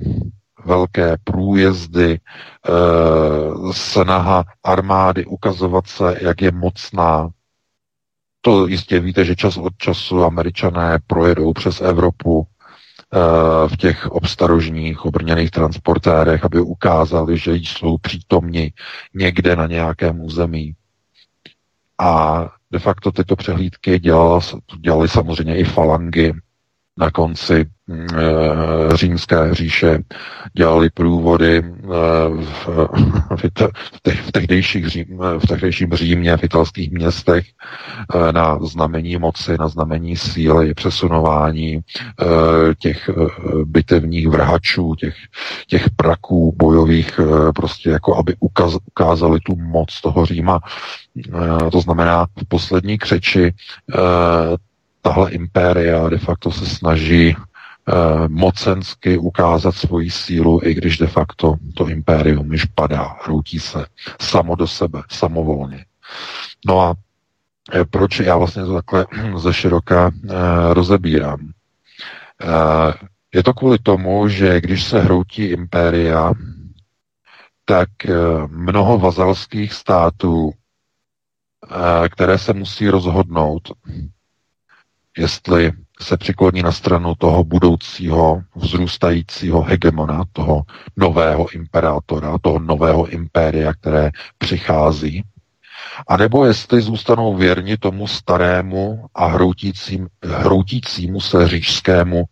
velké 0.65 1.17
průjezdy, 1.25 2.21
eh, 2.21 3.73
snaha 3.73 4.45
armády 4.65 5.27
ukazovat 5.27 5.87
se, 5.87 6.19
jak 6.21 6.43
je 6.43 6.51
mocná. 6.53 7.29
To 8.41 8.67
jistě 8.67 9.01
víte, 9.01 9.25
že 9.25 9.37
čas 9.37 9.57
od 9.57 9.73
času 9.79 10.25
američané 10.25 10.99
projedou 11.07 11.53
přes 11.53 11.81
Evropu 11.81 12.47
v 13.67 13.77
těch 13.77 14.07
obstarožních 14.07 15.05
obrněných 15.05 15.51
transportérech, 15.51 16.45
aby 16.45 16.61
ukázali, 16.61 17.39
že 17.39 17.53
jsou 17.55 17.99
přítomni 17.99 18.73
někde 19.15 19.57
na 19.57 19.67
nějakém 19.67 20.21
území. 20.21 20.75
A 22.01 22.45
de 22.71 22.79
facto 22.79 23.13
tyto 23.13 23.37
přehlídky 23.37 23.99
dělala, 23.99 24.41
dělali 24.81 25.09
samozřejmě 25.09 25.57
i 25.59 25.65
falangy 25.65 26.33
na 26.99 27.11
konci 27.11 27.67
e, 27.91 28.97
římské 28.97 29.55
říše, 29.55 29.99
dělali 30.53 30.91
průvody 30.91 31.57
e, 31.57 31.63
v, 32.31 32.69
v, 33.37 33.69
v, 34.27 34.33
tehdejších 34.33 34.89
řím, 34.89 35.19
v 35.39 35.47
tehdejším 35.49 35.93
Římě, 35.93 36.37
v 36.37 36.45
italských 36.45 36.91
městech 36.91 37.47
na 38.33 38.59
znamení 38.59 39.17
moci, 39.17 39.57
na 39.59 39.69
znamení 39.69 40.17
síly, 40.17 40.75
přesunování 40.75 41.81
těch 42.79 43.11
bitevních 43.65 44.29
vrhačů, 44.29 44.95
těch, 44.95 45.15
těch 45.67 45.91
praků 45.91 46.55
bojových, 46.59 47.21
prostě 47.55 47.91
jako 47.91 48.17
aby 48.17 48.35
ukaz, 48.41 48.77
ukázali 48.87 49.41
tu 49.41 49.57
moc 49.57 50.01
toho 50.01 50.27
Říma. 50.27 50.61
To 51.73 51.81
znamená, 51.81 52.27
v 52.39 52.49
poslední 52.49 52.99
křeči 52.99 53.55
tahle 55.07 55.31
impéria 55.31 56.09
de 56.09 56.19
facto 56.19 56.51
se 56.51 56.67
snaží 56.67 57.37
uh, 57.37 58.29
mocensky 58.29 59.19
ukázat 59.19 59.75
svoji 59.75 60.11
sílu, 60.11 60.61
i 60.65 60.75
když 60.75 60.99
de 60.99 61.07
facto 61.07 61.55
to 61.75 61.89
impérium 61.89 62.53
již 62.53 62.65
padá, 62.65 63.17
hroutí 63.25 63.61
se 63.61 63.87
samo 64.21 64.55
do 64.55 64.67
sebe, 64.67 65.03
samovolně. 65.11 65.85
No 66.67 66.81
a 66.81 66.95
eh, 67.73 67.85
proč 67.85 68.21
já 68.21 68.37
vlastně 68.37 68.65
to 68.65 68.75
takhle 68.75 69.07
ze 69.37 69.55
široka 69.55 70.07
uh, 70.09 70.31
rozebírám? 70.73 71.41
Uh, 71.41 72.93
je 73.35 73.43
to 73.43 73.55
kvůli 73.55 73.79
tomu, 73.79 74.29
že 74.29 74.61
když 74.61 74.85
se 74.85 75.01
hroutí 75.01 75.45
impéria, 75.45 76.33
tak 77.65 77.89
mnoho 78.47 78.99
vazalských 78.99 79.73
států, 79.73 80.53
které 82.09 82.39
se 82.39 82.53
musí 82.53 82.89
rozhodnout, 82.89 83.73
jestli 85.17 85.73
se 86.01 86.17
přikloní 86.17 86.63
na 86.63 86.73
stranu 86.73 87.15
toho 87.15 87.45
budoucího 87.45 88.43
vzrůstajícího 88.55 89.63
hegemona, 89.63 90.25
toho 90.33 90.63
nového 90.97 91.51
imperátora, 91.51 92.39
toho 92.39 92.59
nového 92.59 93.07
impéria, 93.07 93.73
které 93.73 94.11
přichází, 94.39 95.25
a 96.09 96.17
nebo 96.17 96.45
jestli 96.45 96.81
zůstanou 96.81 97.37
věrni 97.37 97.77
tomu 97.77 98.07
starému 98.07 99.07
a 99.15 99.27
hroutícím, 99.27 100.09
hroutícímu 100.25 101.21
se 101.21 101.49
řížskému 101.49 102.25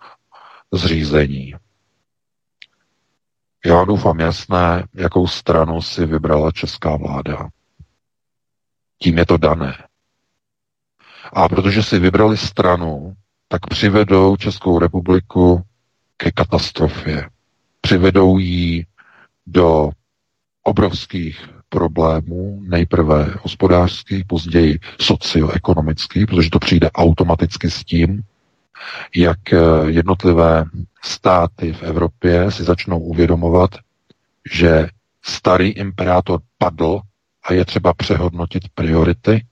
zřízení. 0.73 1.55
Já 3.67 3.85
doufám 3.85 4.21
jasné, 4.21 4.87
jakou 4.95 5.27
stranu 5.27 5.83
si 5.83 6.07
vybrala 6.07 6.53
česká 6.53 6.97
vláda. 6.97 7.49
Tím 8.99 9.19
je 9.19 9.27
to 9.27 9.37
dané. 9.37 9.77
A 11.33 11.49
protože 11.49 11.83
si 11.83 11.99
vybrali 11.99 12.37
stranu, 12.37 13.15
tak 13.49 13.67
přivedou 13.67 14.37
Českou 14.37 14.79
republiku 14.79 15.63
ke 16.17 16.31
katastrofě. 16.31 17.29
Přivedou 17.81 18.39
ji 18.39 18.87
do 19.47 19.91
obrovských 20.63 21.49
problémů, 21.69 22.61
nejprve 22.69 23.35
hospodářský, 23.43 24.25
později 24.25 24.79
socioekonomický, 25.01 26.27
protože 26.27 26.51
to 26.51 26.59
přijde 26.59 26.91
automaticky 26.91 27.71
s 27.71 27.85
tím, 27.85 28.23
jak 29.17 29.53
eh, 29.53 29.59
jednotlivé 29.87 30.65
státy 31.03 31.73
v 31.73 31.83
Evropě 31.83 32.51
si 32.51 32.65
začnou 32.65 32.99
uvědomovat, 32.99 33.71
že 34.53 34.89
starý 35.23 35.69
imperátor 35.69 36.41
padl 36.59 37.01
a 37.45 37.53
je 37.53 37.65
třeba 37.65 37.95
přehodnotit 37.95 38.63
priority 38.75 39.45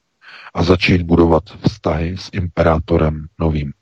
a 0.54 0.62
začít 0.62 1.02
budovat 1.02 1.42
vztahy 1.68 2.16
s 2.18 2.30
imperátorem 2.32 3.26
novým. 3.40 3.72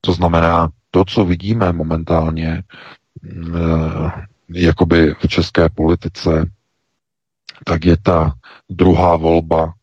To 0.00 0.12
znamená, 0.12 0.68
to, 0.90 1.04
co 1.04 1.24
vidíme 1.24 1.72
momentálně 1.72 2.62
eh, 3.24 4.26
jakoby 4.54 5.14
v 5.14 5.28
české 5.28 5.68
politice, 5.68 6.50
tak 7.64 7.84
je 7.84 7.96
ta 7.96 8.34
druhá 8.68 9.16
volba 9.16 9.74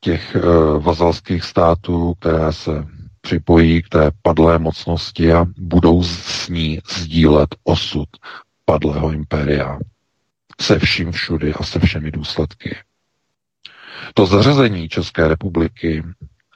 těch 0.00 0.36
eh, 0.36 0.40
vazalských 0.78 1.44
států, 1.44 2.14
které 2.14 2.52
se 2.52 2.86
připojí 3.20 3.82
k 3.82 3.88
té 3.88 4.10
padlé 4.22 4.58
mocnosti 4.58 5.32
a 5.32 5.46
budou 5.58 6.02
s 6.02 6.48
ní 6.48 6.78
sdílet 6.90 7.48
osud 7.64 8.08
padlého 8.64 9.12
impéria 9.12 9.78
se 10.60 10.78
vším 10.78 11.12
všudy 11.12 11.54
a 11.54 11.62
se 11.62 11.80
všemi 11.80 12.10
důsledky. 12.10 12.76
To 14.14 14.26
zařazení 14.26 14.88
České 14.88 15.28
republiky 15.28 16.02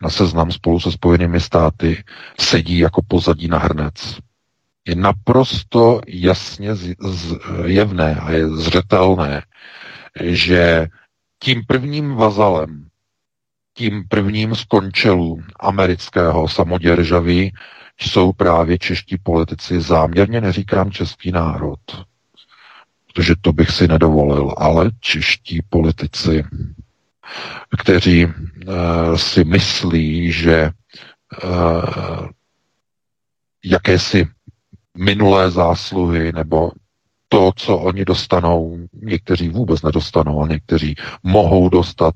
na 0.02 0.11
seznam 0.11 0.52
spolu 0.52 0.80
se 0.80 0.92
Spojenými 0.92 1.40
státy 1.40 2.04
sedí 2.40 2.78
jako 2.78 3.02
pozadí 3.09 3.48
na 3.48 3.59
hrnec. 3.59 4.18
Je 4.87 4.94
naprosto 4.94 6.00
jasně 6.07 6.70
zjevné 7.64 8.14
a 8.16 8.30
je 8.30 8.48
zřetelné, 8.48 9.42
že 10.22 10.88
tím 11.38 11.62
prvním 11.66 12.14
vazalem, 12.14 12.87
tím 13.74 14.04
prvním 14.09 14.54
skončelů 14.54 15.42
amerického 15.61 16.48
samoděržaví 16.48 17.52
jsou 18.00 18.33
právě 18.33 18.78
čeští 18.78 19.18
politici. 19.22 19.80
Záměrně 19.80 20.40
neříkám 20.40 20.90
český 20.90 21.33
národ, 21.33 21.78
protože 23.07 23.35
to 23.40 23.52
bych 23.52 23.70
si 23.70 23.88
nedovolil, 23.88 24.54
ale 24.57 24.90
čeští 25.00 25.61
politici 25.68 26.44
kteří 27.78 28.26
uh, 28.26 28.32
si 29.16 29.44
myslí, 29.44 30.32
že 30.32 30.70
uh, 31.44 32.28
jakési 33.64 34.28
minulé 34.98 35.50
zásluhy 35.50 36.32
nebo 36.32 36.70
to, 37.28 37.52
co 37.56 37.78
oni 37.78 38.04
dostanou, 38.04 38.78
někteří 39.02 39.48
vůbec 39.48 39.82
nedostanou, 39.82 40.42
a 40.42 40.46
někteří 40.46 40.94
mohou 41.22 41.68
dostat 41.68 42.14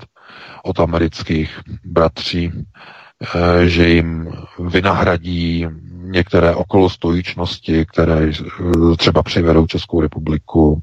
od 0.64 0.81
amerických 0.81 1.61
bratří, 1.85 2.53
eh, 2.55 3.68
že 3.68 3.88
jim 3.88 4.33
vynahradí 4.59 5.66
některé 5.90 6.55
okolostojíčnosti, 6.55 7.87
které 7.87 8.31
třeba 8.99 9.23
přivedou 9.23 9.66
Českou 9.66 10.01
republiku 10.01 10.83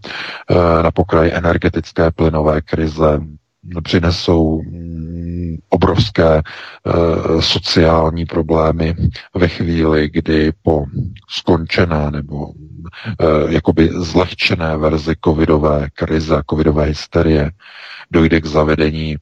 na 0.82 0.92
pokraj 0.92 1.32
energetické 1.34 2.12
plynové 2.12 2.62
krize, 2.62 3.22
přinesou 3.84 4.62
mm, 4.62 5.58
obrovské 5.70 6.42
uh, 6.42 7.42
sociální 7.42 8.26
problémy 8.26 8.96
ve 9.34 9.48
chvíli, 9.48 10.10
kdy 10.14 10.52
po 10.64 10.86
skončené 11.30 12.12
nebo 12.12 12.48
uh, 12.48 12.54
jakoby 13.50 13.90
zlehčené 13.94 14.78
verzi 14.78 15.14
covidové 15.26 15.88
krize, 15.94 16.42
covidové 16.50 16.86
hysterie 16.86 17.52
dojde 18.12 18.42
k 18.42 18.46
zavedení 18.46 19.18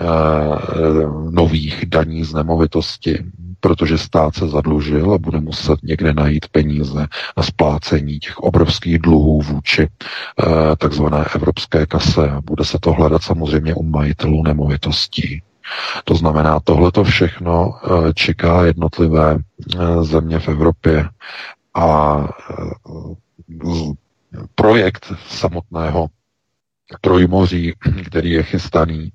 uh, 0.00 1.30
nových 1.30 1.86
daní 1.86 2.24
z 2.24 2.34
nemovitosti, 2.34 3.24
protože 3.60 3.98
stát 3.98 4.34
se 4.34 4.48
zadlužil 4.48 5.12
a 5.12 5.18
bude 5.18 5.40
muset 5.40 5.82
někde 5.82 6.14
najít 6.14 6.48
peníze 6.48 7.06
na 7.36 7.42
splácení 7.42 8.18
těch 8.18 8.38
obrovských 8.38 8.98
dluhů 8.98 9.42
vůči 9.42 9.82
eh, 9.88 10.76
takzvané 10.76 11.24
evropské 11.34 11.86
kase. 11.86 12.30
Bude 12.44 12.64
se 12.64 12.78
to 12.80 12.92
hledat 12.92 13.22
samozřejmě 13.22 13.74
u 13.74 13.82
majitelů 13.82 14.42
nemovitostí. 14.42 15.42
To 16.04 16.14
znamená, 16.14 16.60
tohle 16.60 16.92
to 16.92 17.04
všechno 17.04 17.74
eh, 17.84 18.12
čeká 18.14 18.64
jednotlivé 18.64 19.36
eh, 19.38 20.04
země 20.04 20.38
v 20.38 20.48
Evropě 20.48 21.08
a 21.74 22.16
projekt 24.54 25.12
samotného 25.28 26.08
trojmoří, 27.00 27.72
který 28.06 28.30
je 28.30 28.42
chystaný 28.42 29.12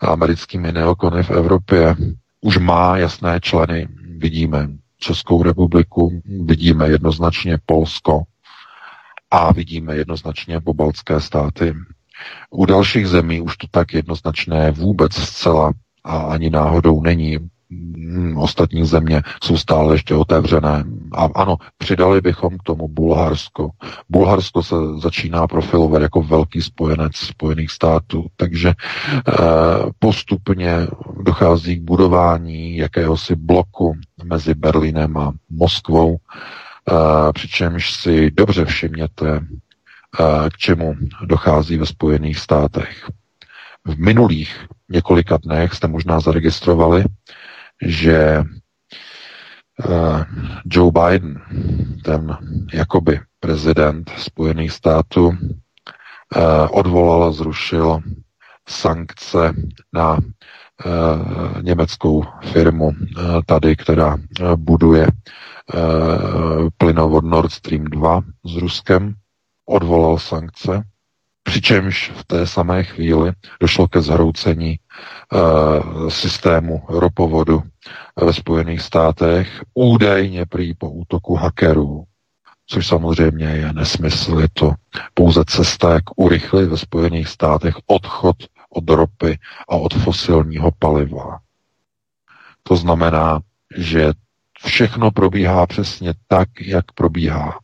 americkými 0.00 0.72
neokony 0.72 1.22
v 1.22 1.30
Evropě, 1.30 1.96
už 2.44 2.58
má 2.58 2.96
jasné 2.96 3.40
členy. 3.40 3.88
Vidíme 4.18 4.68
Českou 4.98 5.42
republiku, 5.42 6.22
vidíme 6.44 6.88
jednoznačně 6.88 7.58
Polsko 7.66 8.22
a 9.30 9.52
vidíme 9.52 9.96
jednoznačně 9.96 10.60
pobaltské 10.60 11.20
státy. 11.20 11.74
U 12.50 12.66
dalších 12.66 13.06
zemí 13.06 13.40
už 13.40 13.56
to 13.56 13.66
tak 13.70 13.94
jednoznačné 13.94 14.70
vůbec 14.70 15.12
zcela 15.12 15.72
a 16.04 16.18
ani 16.18 16.50
náhodou 16.50 17.02
není. 17.02 17.38
Hmm, 18.14 18.38
ostatní 18.38 18.86
země 18.86 19.22
jsou 19.42 19.56
stále 19.56 19.94
ještě 19.94 20.14
otevřené. 20.14 20.84
A 21.12 21.28
ano, 21.34 21.56
přidali 21.78 22.20
bychom 22.20 22.58
k 22.58 22.62
tomu 22.62 22.88
Bulharsko. 22.88 23.70
Bulharsko 24.08 24.62
se 24.62 24.74
začíná 25.02 25.46
profilovat 25.46 26.02
jako 26.02 26.22
velký 26.22 26.62
spojenec 26.62 27.16
Spojených 27.16 27.70
států, 27.70 28.26
takže 28.36 28.68
eh, 28.68 29.32
postupně 29.98 30.86
dochází 31.22 31.76
k 31.76 31.82
budování 31.82 32.76
jakéhosi 32.76 33.36
bloku 33.36 33.94
mezi 34.24 34.54
Berlínem 34.54 35.16
a 35.16 35.32
Moskvou, 35.50 36.16
eh, 36.16 37.32
přičemž 37.32 37.92
si 37.92 38.30
dobře 38.30 38.64
všimněte, 38.64 39.36
eh, 39.36 40.50
k 40.50 40.56
čemu 40.56 40.94
dochází 41.24 41.76
ve 41.78 41.86
Spojených 41.86 42.38
státech. 42.38 43.10
V 43.84 43.98
minulých 43.98 44.66
několika 44.88 45.36
dnech 45.36 45.72
jste 45.74 45.88
možná 45.88 46.20
zaregistrovali, 46.20 47.04
že 47.82 48.44
uh, 49.88 50.22
Joe 50.64 50.92
Biden, 50.92 51.40
ten 52.04 52.36
jakoby 52.72 53.20
prezident 53.40 54.10
Spojených 54.16 54.72
států, 54.72 55.26
uh, 55.26 55.34
odvolal 56.70 57.24
a 57.24 57.32
zrušil 57.32 58.00
sankce 58.68 59.52
na 59.92 60.12
uh, 60.14 61.62
německou 61.62 62.24
firmu 62.42 62.92
tady, 63.46 63.76
která 63.76 64.16
buduje 64.56 65.06
plynovod 66.78 67.24
Nord 67.24 67.52
Stream 67.52 67.84
2 67.84 68.22
s 68.44 68.56
Ruskem, 68.56 69.14
odvolal 69.66 70.18
sankce 70.18 70.82
Přičemž 71.44 72.12
v 72.16 72.24
té 72.24 72.46
samé 72.46 72.82
chvíli 72.82 73.32
došlo 73.60 73.88
ke 73.88 74.00
zhroucení 74.00 74.78
uh, 75.32 76.08
systému 76.08 76.82
ropovodu 76.88 77.62
ve 78.16 78.32
Spojených 78.32 78.80
státech, 78.80 79.62
údajně 79.74 80.46
prý 80.46 80.74
po 80.74 80.90
útoku 80.90 81.34
hackerů, 81.34 82.04
což 82.66 82.86
samozřejmě 82.86 83.46
je 83.46 83.72
nesmysl, 83.72 84.40
je 84.40 84.48
to 84.52 84.72
pouze 85.14 85.44
cesta, 85.46 85.92
jak 85.94 86.02
urychlit 86.16 86.66
ve 86.66 86.76
Spojených 86.76 87.28
státech 87.28 87.74
odchod 87.86 88.36
od 88.70 88.90
ropy 88.90 89.38
a 89.68 89.76
od 89.76 89.94
fosilního 89.94 90.70
paliva. 90.78 91.38
To 92.62 92.76
znamená, 92.76 93.40
že 93.76 94.12
všechno 94.64 95.10
probíhá 95.10 95.66
přesně 95.66 96.14
tak, 96.28 96.48
jak 96.60 96.92
probíhá. 96.92 97.58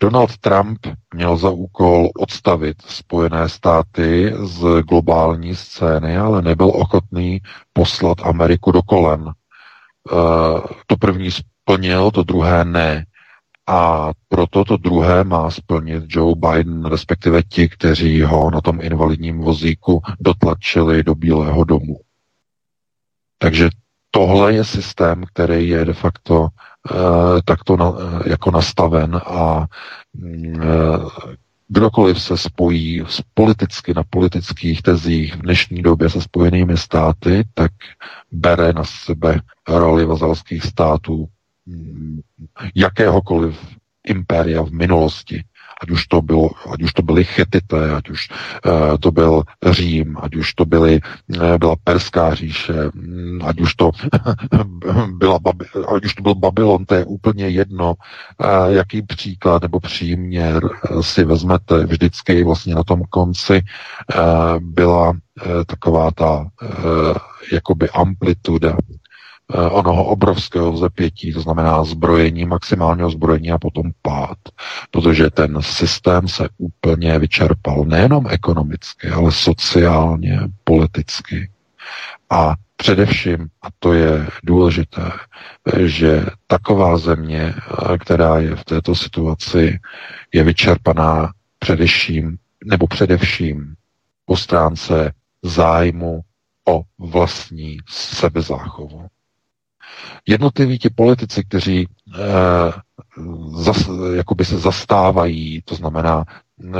Donald 0.00 0.38
Trump 0.38 0.78
měl 1.14 1.36
za 1.36 1.50
úkol 1.50 2.08
odstavit 2.18 2.76
Spojené 2.86 3.48
státy 3.48 4.34
z 4.42 4.82
globální 4.82 5.54
scény, 5.54 6.16
ale 6.16 6.42
nebyl 6.42 6.68
ochotný 6.68 7.40
poslat 7.72 8.18
Ameriku 8.22 8.72
do 8.72 8.82
kolen. 8.82 9.28
E, 9.28 9.32
to 10.86 10.96
první 10.96 11.30
splnil, 11.30 12.10
to 12.10 12.22
druhé 12.22 12.64
ne. 12.64 13.06
A 13.66 14.10
proto 14.28 14.64
to 14.64 14.76
druhé 14.76 15.24
má 15.24 15.50
splnit 15.50 16.04
Joe 16.08 16.34
Biden, 16.36 16.84
respektive 16.84 17.42
ti, 17.42 17.68
kteří 17.68 18.22
ho 18.22 18.50
na 18.50 18.60
tom 18.60 18.78
invalidním 18.80 19.40
vozíku 19.40 20.02
dotlačili 20.20 21.02
do 21.02 21.14
Bílého 21.14 21.64
domu. 21.64 21.96
Takže 23.38 23.68
tohle 24.10 24.54
je 24.54 24.64
systém, 24.64 25.24
který 25.32 25.68
je 25.68 25.84
de 25.84 25.92
facto 25.92 26.48
Eh, 26.48 26.71
takto 27.44 27.76
na, 27.76 27.92
eh, 27.98 28.28
jako 28.30 28.50
nastaven 28.50 29.20
a 29.26 29.66
mm, 30.14 30.62
eh, 30.62 31.36
kdokoliv 31.68 32.22
se 32.22 32.38
spojí 32.38 33.04
s 33.08 33.22
politicky 33.34 33.94
na 33.94 34.02
politických 34.10 34.82
tezích 34.82 35.36
v 35.36 35.42
dnešní 35.42 35.82
době 35.82 36.10
se 36.10 36.20
spojenými 36.20 36.76
státy, 36.76 37.44
tak 37.54 37.72
bere 38.32 38.72
na 38.72 38.84
sebe 38.84 39.40
roli 39.68 40.04
vazalských 40.04 40.64
států 40.64 41.28
mm, 41.66 42.20
jakéhokoliv 42.74 43.58
impéria 44.06 44.62
v 44.62 44.70
minulosti 44.70 45.44
ať 45.82 45.90
už 45.90 46.06
to, 46.06 46.22
bylo, 46.22 46.50
ať 46.72 46.82
už 46.82 46.92
to 46.92 47.02
byly 47.02 47.24
Chetité, 47.24 47.90
ať 47.90 48.10
už 48.10 48.28
uh, 48.66 48.98
to 49.00 49.10
byl 49.10 49.42
Řím, 49.66 50.16
ať 50.20 50.36
už 50.36 50.54
to 50.54 50.64
byly, 50.64 51.00
uh, 51.36 51.58
byla 51.58 51.76
Perská 51.84 52.34
říše, 52.34 52.74
um, 52.94 53.40
ať 53.44 53.60
už 53.60 53.74
to 53.74 53.90
byla, 55.08 55.38
ať 55.96 56.04
už 56.04 56.14
to 56.14 56.22
byl 56.22 56.34
Babylon, 56.34 56.84
to 56.84 56.94
je 56.94 57.04
úplně 57.04 57.48
jedno, 57.48 57.94
uh, 57.94 58.74
jaký 58.74 59.02
příklad 59.02 59.62
nebo 59.62 59.80
příměr 59.80 60.68
si 61.00 61.24
vezmete, 61.24 61.86
vždycky 61.86 62.44
vlastně 62.44 62.74
na 62.74 62.84
tom 62.84 63.02
konci 63.10 63.62
byla 64.58 65.12
taková 65.66 66.10
ta 66.10 66.46
jakoby 67.52 67.90
amplituda 67.90 68.76
Eh, 68.76 69.01
onoho 69.70 70.04
obrovského 70.04 70.72
vzepětí, 70.72 71.32
to 71.32 71.40
znamená 71.40 71.84
zbrojení, 71.84 72.44
maximálního 72.44 73.10
zbrojení 73.10 73.52
a 73.52 73.58
potom 73.58 73.90
pád. 74.02 74.38
Protože 74.90 75.30
ten 75.30 75.58
systém 75.62 76.28
se 76.28 76.48
úplně 76.58 77.18
vyčerpal 77.18 77.84
nejenom 77.84 78.26
ekonomicky, 78.30 79.08
ale 79.08 79.32
sociálně, 79.32 80.40
politicky. 80.64 81.50
A 82.30 82.54
především, 82.76 83.48
a 83.62 83.66
to 83.78 83.92
je 83.92 84.26
důležité, 84.44 85.12
že 85.84 86.26
taková 86.46 86.98
země, 86.98 87.54
eh, 87.54 87.98
která 87.98 88.38
je 88.38 88.56
v 88.56 88.64
této 88.64 88.94
situaci, 88.94 89.78
je 90.32 90.44
vyčerpaná 90.44 91.32
především, 91.58 92.38
nebo 92.64 92.86
především 92.86 93.74
po 94.24 94.36
stránce 94.36 95.12
zájmu 95.42 96.20
o 96.68 96.82
vlastní 96.98 97.78
sebezáchovu 97.90 99.06
jednotliví 100.28 100.78
ti 100.78 100.90
politici, 100.90 101.44
kteří 101.44 101.88
eh, 102.14 102.18
zas, 103.62 103.88
jakoby 104.14 104.44
se 104.44 104.58
zastávají, 104.58 105.62
to 105.62 105.74
znamená 105.74 106.24
eh, 106.28 106.72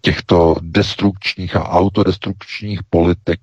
těchto 0.00 0.54
destrukčních 0.60 1.56
a 1.56 1.68
autodestrukčních 1.68 2.80
politik, 2.90 3.40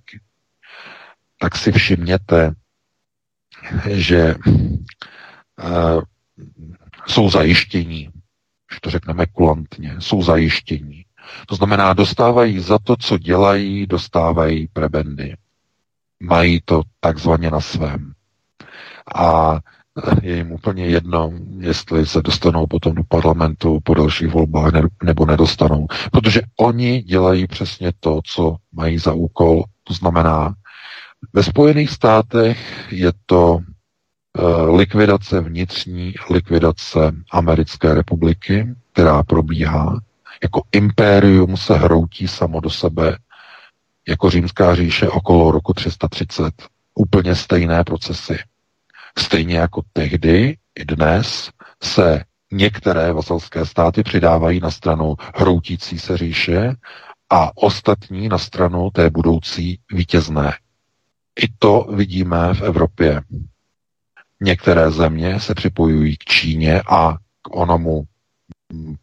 tak 1.40 1.56
si 1.58 1.72
všimněte, 1.72 2.52
že 3.90 4.36
eh, 5.60 6.02
jsou 7.08 7.30
zajištění, 7.30 8.10
že 8.74 8.80
to 8.82 8.90
řekneme 8.90 9.26
kulantně, 9.26 9.96
jsou 10.00 10.22
zajištění. 10.24 11.04
To 11.48 11.56
znamená, 11.56 11.94
dostávají 11.94 12.60
za 12.60 12.80
to, 12.84 12.96
co 12.98 13.18
dělají, 13.18 13.88
dostávají 13.88 14.68
prebendy. 14.68 15.36
Mají 16.20 16.62
to 16.66 16.82
takzvaně 17.00 17.52
na 17.52 17.62
svém 17.62 18.14
a 19.16 19.60
je 20.22 20.36
jim 20.36 20.52
úplně 20.52 20.86
jedno, 20.86 21.32
jestli 21.60 22.06
se 22.06 22.22
dostanou 22.22 22.68
potom 22.68 22.96
do 22.96 23.04
parlamentu 23.04 23.80
po 23.84 23.94
dalších 23.94 24.28
volbách 24.28 24.72
nebo 25.04 25.26
nedostanou. 25.26 25.88
Protože 26.12 26.42
oni 26.60 27.02
dělají 27.02 27.48
přesně 27.48 27.92
to, 28.00 28.20
co 28.26 28.56
mají 28.74 28.98
za 28.98 29.14
úkol. 29.14 29.64
To 29.84 29.94
znamená, 29.94 30.54
ve 31.34 31.44
Spojených 31.44 31.90
státech 31.90 32.88
je 32.92 33.12
to 33.26 33.60
eh, 33.60 34.42
likvidace 34.78 35.42
vnitřní, 35.42 36.14
likvidace 36.30 37.12
Americké 37.32 37.94
republiky, 37.94 38.68
která 38.94 39.24
probíhá. 39.24 40.00
Jako 40.44 40.62
impérium 40.72 41.58
se 41.58 41.78
hroutí 41.78 42.28
samo 42.28 42.60
do 42.60 42.70
sebe, 42.70 43.18
jako 44.08 44.30
římská 44.30 44.76
říše 44.76 45.10
okolo 45.10 45.52
roku 45.52 45.74
330. 45.74 46.54
Úplně 46.96 47.36
stejné 47.36 47.84
procesy. 47.84 48.38
Stejně 49.20 49.58
jako 49.58 49.82
tehdy, 49.94 50.58
i 50.80 50.86
dnes 50.86 51.50
se 51.84 52.24
některé 52.52 53.14
vasalské 53.14 53.66
státy 53.66 54.04
přidávají 54.04 54.60
na 54.60 54.72
stranu 54.72 55.16
hroutící 55.36 56.00
se 56.00 56.18
říše 56.18 56.74
a 57.30 57.52
ostatní 57.58 58.30
na 58.30 58.38
stranu 58.38 58.90
té 58.94 59.10
budoucí 59.10 59.80
vítězné. 59.92 60.54
I 61.40 61.48
to 61.60 61.88
vidíme 61.94 62.54
v 62.54 62.62
Evropě. 62.62 63.22
Některé 64.42 64.92
země 64.92 65.40
se 65.40 65.56
připojují 65.56 66.18
k 66.18 66.24
Číně 66.26 66.82
a 66.90 67.14
k 67.42 67.56
onomu 67.56 68.04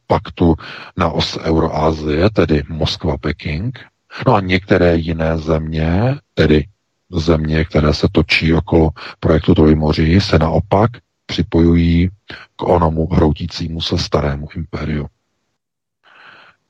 paktu 0.07 0.55
na 0.96 1.09
os 1.11 1.38
Euroázie, 1.38 2.31
tedy 2.31 2.62
Moskva-Peking. 2.68 3.79
No 4.27 4.35
a 4.35 4.40
některé 4.40 4.96
jiné 4.96 5.38
země, 5.38 6.14
tedy 6.35 6.64
země, 7.12 7.64
které 7.64 7.94
se 7.94 8.08
točí 8.12 8.54
okolo 8.54 8.90
projektu 9.20 9.54
Trojmoří, 9.54 10.20
se 10.20 10.38
naopak 10.38 10.90
připojují 11.26 12.10
k 12.56 12.62
onomu 12.62 13.06
hroutícímu 13.06 13.80
se 13.80 13.98
starému 13.98 14.48
impériu. 14.56 15.06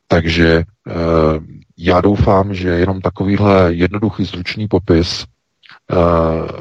Takže 0.08 0.48
e, 0.56 0.64
já 1.78 2.00
doufám, 2.00 2.54
že 2.54 2.68
jenom 2.68 3.00
takovýhle 3.00 3.74
jednoduchý 3.74 4.24
zručný 4.24 4.68
popis 4.68 5.22
e, 5.22 5.26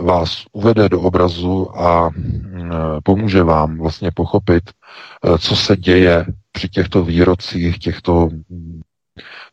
vás 0.01 0.45
uvede 0.51 0.89
do 0.89 1.01
obrazu 1.01 1.79
a 1.81 2.09
e, 2.09 2.69
pomůže 3.03 3.43
vám 3.43 3.77
vlastně 3.77 4.11
pochopit, 4.11 4.63
e, 4.69 5.37
co 5.37 5.55
se 5.55 5.77
děje 5.77 6.25
při 6.51 6.69
těchto 6.69 7.03
výrocích 7.03 7.79
těchto 7.79 8.29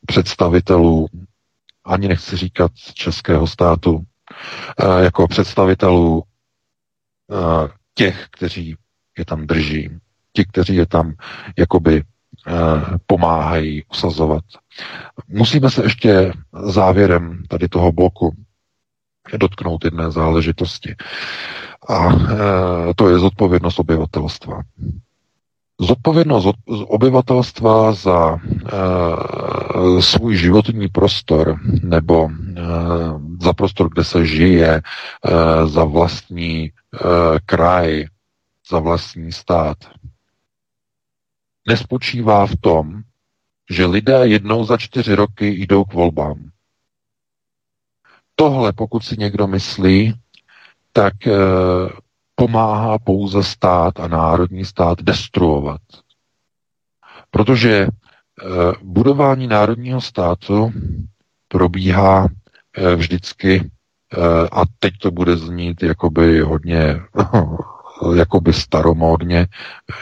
představitelů, 0.06 1.06
ani 1.84 2.08
nechci 2.08 2.36
říkat 2.36 2.70
českého 2.94 3.46
státu, 3.46 4.02
jako 5.02 5.28
představitelů 5.28 6.22
těch, 7.94 8.26
kteří 8.30 8.76
je 9.18 9.24
tam 9.24 9.46
drží, 9.46 9.90
ti, 10.32 10.44
kteří 10.44 10.74
je 10.76 10.86
tam 10.86 11.12
jakoby 11.58 12.02
pomáhají 13.06 13.84
usazovat. 13.84 14.44
Musíme 15.28 15.70
se 15.70 15.82
ještě 15.82 16.32
závěrem 16.52 17.42
tady 17.48 17.68
toho 17.68 17.92
bloku 17.92 18.34
dotknout 19.36 19.84
jedné 19.84 20.10
záležitosti. 20.10 20.96
A 21.88 22.08
to 22.96 23.08
je 23.08 23.18
zodpovědnost 23.18 23.78
obyvatelstva. 23.78 24.60
Zodpovědnost 25.80 26.56
obyvatelstva 26.66 27.92
za 27.92 28.36
e, 28.36 30.02
svůj 30.02 30.36
životní 30.36 30.88
prostor 30.88 31.60
nebo 31.82 32.28
e, 32.30 32.62
za 33.42 33.52
prostor, 33.52 33.88
kde 33.88 34.04
se 34.04 34.26
žije, 34.26 34.68
e, 34.76 34.82
za 35.66 35.84
vlastní 35.84 36.64
e, 36.64 36.70
kraj, 37.46 38.04
za 38.70 38.78
vlastní 38.78 39.32
stát, 39.32 39.76
nespočívá 41.68 42.46
v 42.46 42.56
tom, 42.60 43.02
že 43.70 43.86
lidé 43.86 44.20
jednou 44.24 44.64
za 44.64 44.76
čtyři 44.76 45.14
roky 45.14 45.46
jdou 45.46 45.84
k 45.84 45.94
volbám. 45.94 46.50
Tohle, 48.34 48.72
pokud 48.72 49.04
si 49.04 49.16
někdo 49.18 49.46
myslí, 49.46 50.14
tak 50.92 51.26
e, 51.26 51.32
pomáhá 52.40 52.98
pouze 52.98 53.42
stát 53.42 54.00
a 54.00 54.08
národní 54.08 54.64
stát 54.64 55.02
destruovat. 55.02 55.80
Protože 57.30 57.76
e, 57.76 57.88
budování 58.82 59.46
národního 59.46 60.00
státu 60.00 60.72
probíhá 61.48 62.28
e, 62.76 62.96
vždycky, 62.96 63.60
e, 63.60 63.68
a 64.52 64.62
teď 64.78 64.94
to 65.02 65.10
bude 65.10 65.36
znít 65.36 65.82
jakoby 65.82 66.40
hodně 66.40 67.00
jakoby 68.14 68.52
staromódně, 68.52 69.46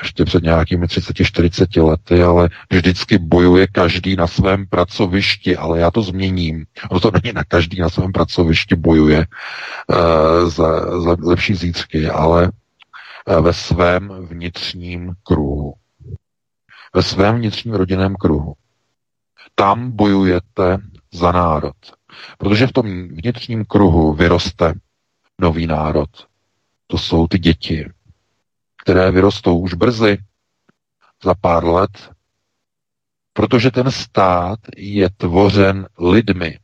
ještě 0.03 0.25
před 0.25 0.43
nějakými 0.43 0.87
30-40 0.87 1.85
lety, 1.85 2.23
ale 2.23 2.49
vždycky 2.71 3.19
bojuje 3.19 3.67
každý 3.67 4.17
na 4.17 4.27
svém 4.27 4.67
pracovišti, 4.67 5.57
ale 5.57 5.79
já 5.79 5.91
to 5.91 6.03
změním. 6.03 6.67
Ono 6.91 7.01
to 7.01 7.11
není 7.11 7.33
na 7.35 7.45
každý 7.45 7.81
na 7.81 7.89
svém 7.89 8.13
pracovišti 8.13 8.77
bojuje 8.77 9.27
uh, 9.27 10.51
za, 10.51 11.01
za 11.01 11.17
lepší 11.23 11.55
zítřky, 11.55 12.09
ale 12.09 12.51
uh, 13.29 13.41
ve 13.41 13.53
svém 13.53 14.09
vnitřním 14.09 15.13
kruhu. 15.23 15.75
Ve 16.95 17.03
svém 17.03 17.37
vnitřním 17.37 17.75
rodinném 17.75 18.15
kruhu. 18.15 18.55
Tam 19.55 19.91
bojujete 19.91 20.79
za 21.13 21.33
národ. 21.33 21.77
Protože 22.39 22.67
v 22.67 22.73
tom 22.73 23.09
vnitřním 23.09 23.65
kruhu 23.65 24.13
vyroste 24.13 24.75
nový 25.41 25.67
národ, 25.67 26.09
to 26.91 26.99
jsou 26.99 27.27
ty 27.27 27.39
děti, 27.39 27.91
které 28.83 29.11
vyrostou 29.11 29.59
už 29.59 29.75
brzy, 29.75 30.19
za 31.25 31.35
pár 31.35 31.65
let, 31.65 32.11
protože 33.33 33.71
ten 33.71 33.91
stát 33.91 34.59
je 34.77 35.11
tvořen 35.11 35.87
lidmi. 35.99 36.59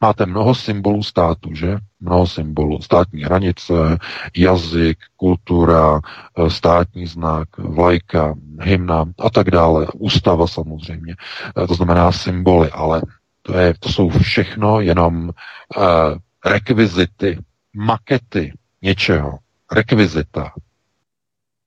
Máte 0.00 0.26
mnoho 0.26 0.54
symbolů 0.54 1.02
státu, 1.02 1.54
že? 1.54 1.76
Mnoho 2.00 2.26
symbolů. 2.26 2.82
Státní 2.82 3.22
hranice, 3.22 3.98
jazyk, 4.36 4.98
kultura, 5.16 6.00
eh, 6.38 6.50
státní 6.50 7.06
znak, 7.06 7.48
vlajka, 7.58 8.34
hymna 8.60 9.04
a 9.18 9.30
tak 9.30 9.50
dále. 9.50 9.86
Ústava 9.94 10.46
samozřejmě. 10.46 11.16
Eh, 11.62 11.66
to 11.66 11.74
znamená 11.74 12.12
symboly, 12.12 12.70
ale 12.70 13.02
to, 13.42 13.58
je, 13.58 13.74
to 13.80 13.88
jsou 13.88 14.08
všechno 14.08 14.80
jenom 14.80 15.28
uh, 15.28 15.82
rekvizity, 16.44 17.38
makety, 17.76 18.52
něčeho, 18.82 19.38
rekvizita 19.72 20.52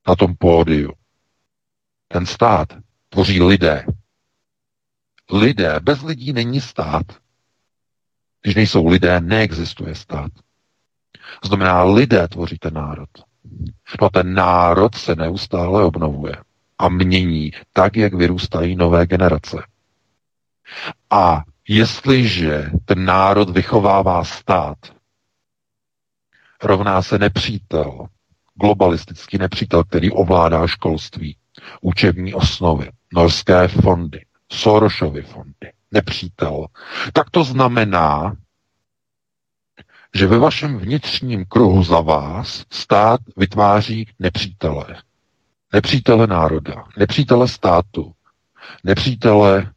na 0.08 0.16
tom 0.16 0.36
pódiu. 0.36 0.94
Ten 2.08 2.26
stát 2.26 2.68
tvoří 3.10 3.42
lidé. 3.42 3.86
Lidé, 5.32 5.80
bez 5.80 6.02
lidí 6.02 6.34
není 6.34 6.62
stát. 6.62 7.06
Když 8.42 8.56
nejsou 8.56 8.88
lidé, 8.88 9.22
neexistuje 9.22 9.96
stát. 9.96 10.32
Znamená, 11.44 11.84
lidé 11.84 12.28
tvoří 12.28 12.58
ten 12.58 12.74
národ. 12.74 13.10
No 14.02 14.08
a 14.08 14.10
ten 14.10 14.34
národ 14.34 14.96
se 14.96 15.16
neustále 15.16 15.84
obnovuje 15.84 16.36
a 16.78 16.90
mění 16.90 17.52
tak, 17.74 17.96
jak 17.96 18.14
vyrůstají 18.14 18.76
nové 18.76 19.08
generace. 19.08 19.64
A 21.10 21.44
jestliže 21.68 22.72
ten 22.86 23.06
národ 23.06 23.50
vychovává 23.50 24.24
stát, 24.24 24.78
rovná 26.64 27.02
se 27.02 27.20
nepřítel, 27.20 28.08
globalistický 28.56 29.38
nepřítel, 29.38 29.84
který 29.84 30.12
ovládá 30.12 30.68
školství, 30.68 31.38
učební 31.82 32.34
osnovy, 32.34 32.90
norské 33.14 33.68
fondy, 33.68 34.26
Sorosovy 34.52 35.22
fondy, 35.22 35.72
nepřítel, 35.92 36.66
tak 37.14 37.30
to 37.30 37.44
znamená, 37.44 38.36
že 40.16 40.28
ve 40.28 40.38
vašem 40.38 40.78
vnitřním 40.78 41.46
kruhu 41.46 41.84
za 41.84 42.00
vás 42.00 42.66
stát 42.70 43.20
vytváří 43.38 44.10
nepřítele. 44.20 44.86
Nepřítele 45.74 46.28
národa, 46.28 46.84
nepřítele 46.98 47.48
státu, 47.48 48.14
nepřítele 48.84 49.62
e, 49.62 49.72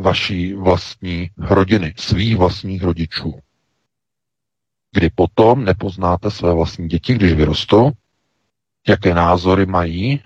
vaší 0.00 0.54
vlastní 0.54 1.30
rodiny, 1.38 1.94
svých 1.96 2.36
vlastních 2.36 2.82
rodičů 2.82 3.40
kdy 4.96 5.10
potom 5.14 5.64
nepoznáte 5.64 6.30
své 6.30 6.54
vlastní 6.54 6.88
děti, 6.88 7.14
když 7.14 7.32
vyrostou, 7.32 7.90
jaké 8.88 9.14
názory 9.14 9.66
mají 9.66 10.20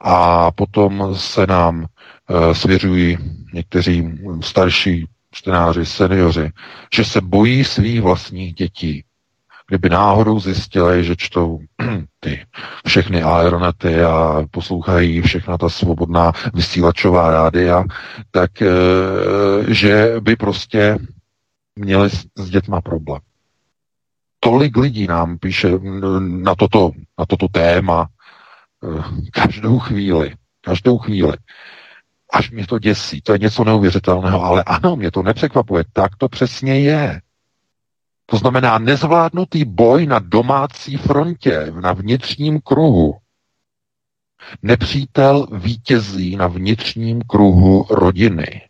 a 0.00 0.50
potom 0.50 1.14
se 1.16 1.46
nám 1.46 1.84
e, 1.84 2.54
svěřují 2.54 3.18
někteří 3.54 4.18
starší 4.40 5.08
čtenáři, 5.30 5.86
seniori, 5.86 6.52
že 6.94 7.04
se 7.04 7.20
bojí 7.20 7.64
svých 7.64 8.00
vlastních 8.00 8.54
dětí. 8.54 9.04
Kdyby 9.68 9.88
náhodou 9.88 10.40
zjistili, 10.40 11.04
že 11.04 11.16
čtou 11.16 11.58
ty 12.20 12.46
všechny 12.86 13.22
aeronety 13.22 14.02
a 14.02 14.42
poslouchají 14.50 15.22
všechna 15.22 15.58
ta 15.58 15.68
svobodná 15.68 16.32
vysílačová 16.54 17.30
rádia, 17.30 17.84
tak 18.30 18.62
e, 18.62 18.68
že 19.68 20.14
by 20.20 20.36
prostě 20.36 20.98
měli 21.76 22.10
s 22.36 22.50
dětma 22.50 22.80
problém 22.80 23.20
tolik 24.44 24.76
lidí 24.76 25.06
nám 25.06 25.38
píše 25.38 25.78
na 26.18 26.54
toto, 26.54 26.90
na 27.18 27.26
toto 27.26 27.48
téma 27.48 28.08
eh, 28.84 29.02
každou 29.32 29.78
chvíli. 29.78 30.34
Každou 30.60 30.98
chvíli. 30.98 31.36
Až 32.32 32.50
mě 32.50 32.66
to 32.66 32.78
děsí. 32.78 33.22
To 33.22 33.32
je 33.32 33.38
něco 33.38 33.64
neuvěřitelného, 33.64 34.44
ale 34.44 34.64
ano, 34.64 34.96
mě 34.96 35.10
to 35.10 35.22
nepřekvapuje. 35.22 35.84
Tak 35.92 36.16
to 36.16 36.28
přesně 36.28 36.80
je. 36.80 37.20
To 38.26 38.36
znamená 38.36 38.78
nezvládnutý 38.78 39.64
boj 39.64 40.06
na 40.06 40.18
domácí 40.18 40.96
frontě, 40.96 41.72
na 41.80 41.92
vnitřním 41.92 42.60
kruhu. 42.60 43.14
Nepřítel 44.62 45.46
vítězí 45.52 46.36
na 46.36 46.46
vnitřním 46.46 47.22
kruhu 47.22 47.86
rodiny. 47.90 48.62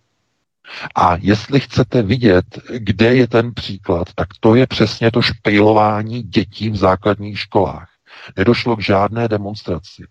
A 0.94 1.16
jestli 1.16 1.60
chcete 1.60 2.02
vidět, 2.02 2.44
kde 2.78 3.14
je 3.14 3.28
ten 3.28 3.54
příklad, 3.54 4.08
tak 4.14 4.28
to 4.40 4.54
je 4.54 4.66
přesně 4.66 5.10
to 5.10 5.22
špejlování 5.22 6.22
dětí 6.22 6.70
v 6.70 6.76
základních 6.76 7.38
školách. 7.38 7.88
Nedošlo 8.36 8.76
k 8.76 8.80
žádné 8.80 9.28
demonstraci. 9.28 10.04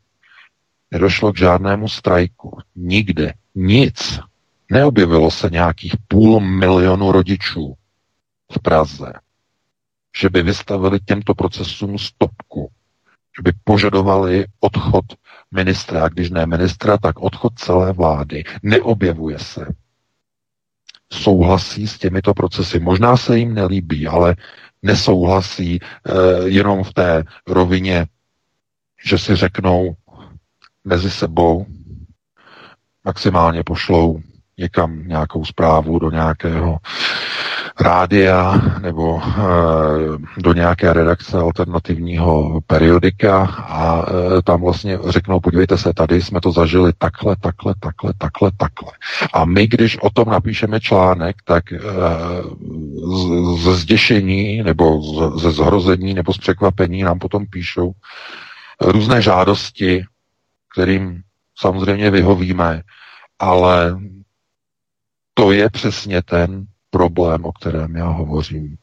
Nedošlo 0.91 1.33
k 1.33 1.37
žádnému 1.37 1.89
strajku. 1.89 2.59
Nikde. 2.75 3.33
Nic. 3.55 4.19
Neobjevilo 4.71 5.31
se 5.31 5.49
nějakých 5.49 5.95
půl 6.07 6.39
milionu 6.39 7.11
rodičů 7.11 7.73
v 8.51 8.59
Praze, 8.59 9.13
že 10.17 10.29
by 10.29 10.43
vystavili 10.43 10.99
těmto 10.99 11.33
procesům 11.33 11.99
stopku, 11.99 12.71
že 13.37 13.41
by 13.43 13.51
požadovali 13.63 14.45
odchod 14.59 15.05
ministra, 15.51 16.03
a 16.03 16.09
když 16.09 16.29
ne 16.29 16.45
ministra, 16.45 16.97
tak 16.97 17.19
odchod 17.19 17.53
celé 17.55 17.93
vlády. 17.93 18.43
Neobjevuje 18.63 19.39
se. 19.39 19.67
Souhlasí 21.13 21.87
s 21.87 21.97
těmito 21.97 22.33
procesy. 22.33 22.79
Možná 22.79 23.17
se 23.17 23.37
jim 23.37 23.53
nelíbí, 23.53 24.07
ale 24.07 24.35
nesouhlasí 24.81 25.79
eh, 25.79 26.11
jenom 26.45 26.83
v 26.83 26.93
té 26.93 27.23
rovině, 27.47 28.05
že 29.05 29.17
si 29.17 29.35
řeknou 29.35 29.93
mezi 30.83 31.11
sebou, 31.11 31.65
maximálně 33.03 33.63
pošlou 33.63 34.21
někam 34.57 35.07
nějakou 35.07 35.45
zprávu 35.45 35.99
do 35.99 36.11
nějakého 36.11 36.77
rádia 37.79 38.61
nebo 38.81 39.21
e, 39.21 40.41
do 40.41 40.53
nějaké 40.53 40.93
redakce 40.93 41.37
alternativního 41.37 42.61
periodika 42.67 43.45
a 43.59 44.05
e, 44.37 44.41
tam 44.41 44.61
vlastně 44.61 44.99
řeknou, 45.07 45.39
podívejte 45.39 45.77
se, 45.77 45.93
tady 45.93 46.21
jsme 46.21 46.41
to 46.41 46.51
zažili 46.51 46.93
takhle, 46.97 47.35
takhle, 47.41 47.73
takhle, 47.79 48.13
takhle, 48.17 48.51
takhle. 48.57 48.91
A 49.33 49.45
my, 49.45 49.67
když 49.67 49.97
o 50.01 50.09
tom 50.09 50.29
napíšeme 50.29 50.79
článek, 50.79 51.35
tak 51.45 51.73
e, 51.73 51.79
ze 53.63 53.75
zděšení 53.75 54.63
nebo 54.63 55.01
ze 55.39 55.51
zhrození 55.51 56.13
nebo 56.13 56.33
z 56.33 56.37
překvapení 56.37 57.03
nám 57.03 57.19
potom 57.19 57.45
píšou 57.45 57.91
různé 58.81 59.21
žádosti, 59.21 60.05
kterým 60.73 61.21
samozřejmě 61.57 62.11
vyhovíme, 62.11 62.81
ale 63.39 63.97
to 65.33 65.51
je 65.51 65.69
přesně 65.69 66.21
ten 66.21 66.65
problém, 66.93 67.45
o 67.45 67.51
kterém 67.51 67.95
já 67.95 68.07
hovořím. 68.07 68.77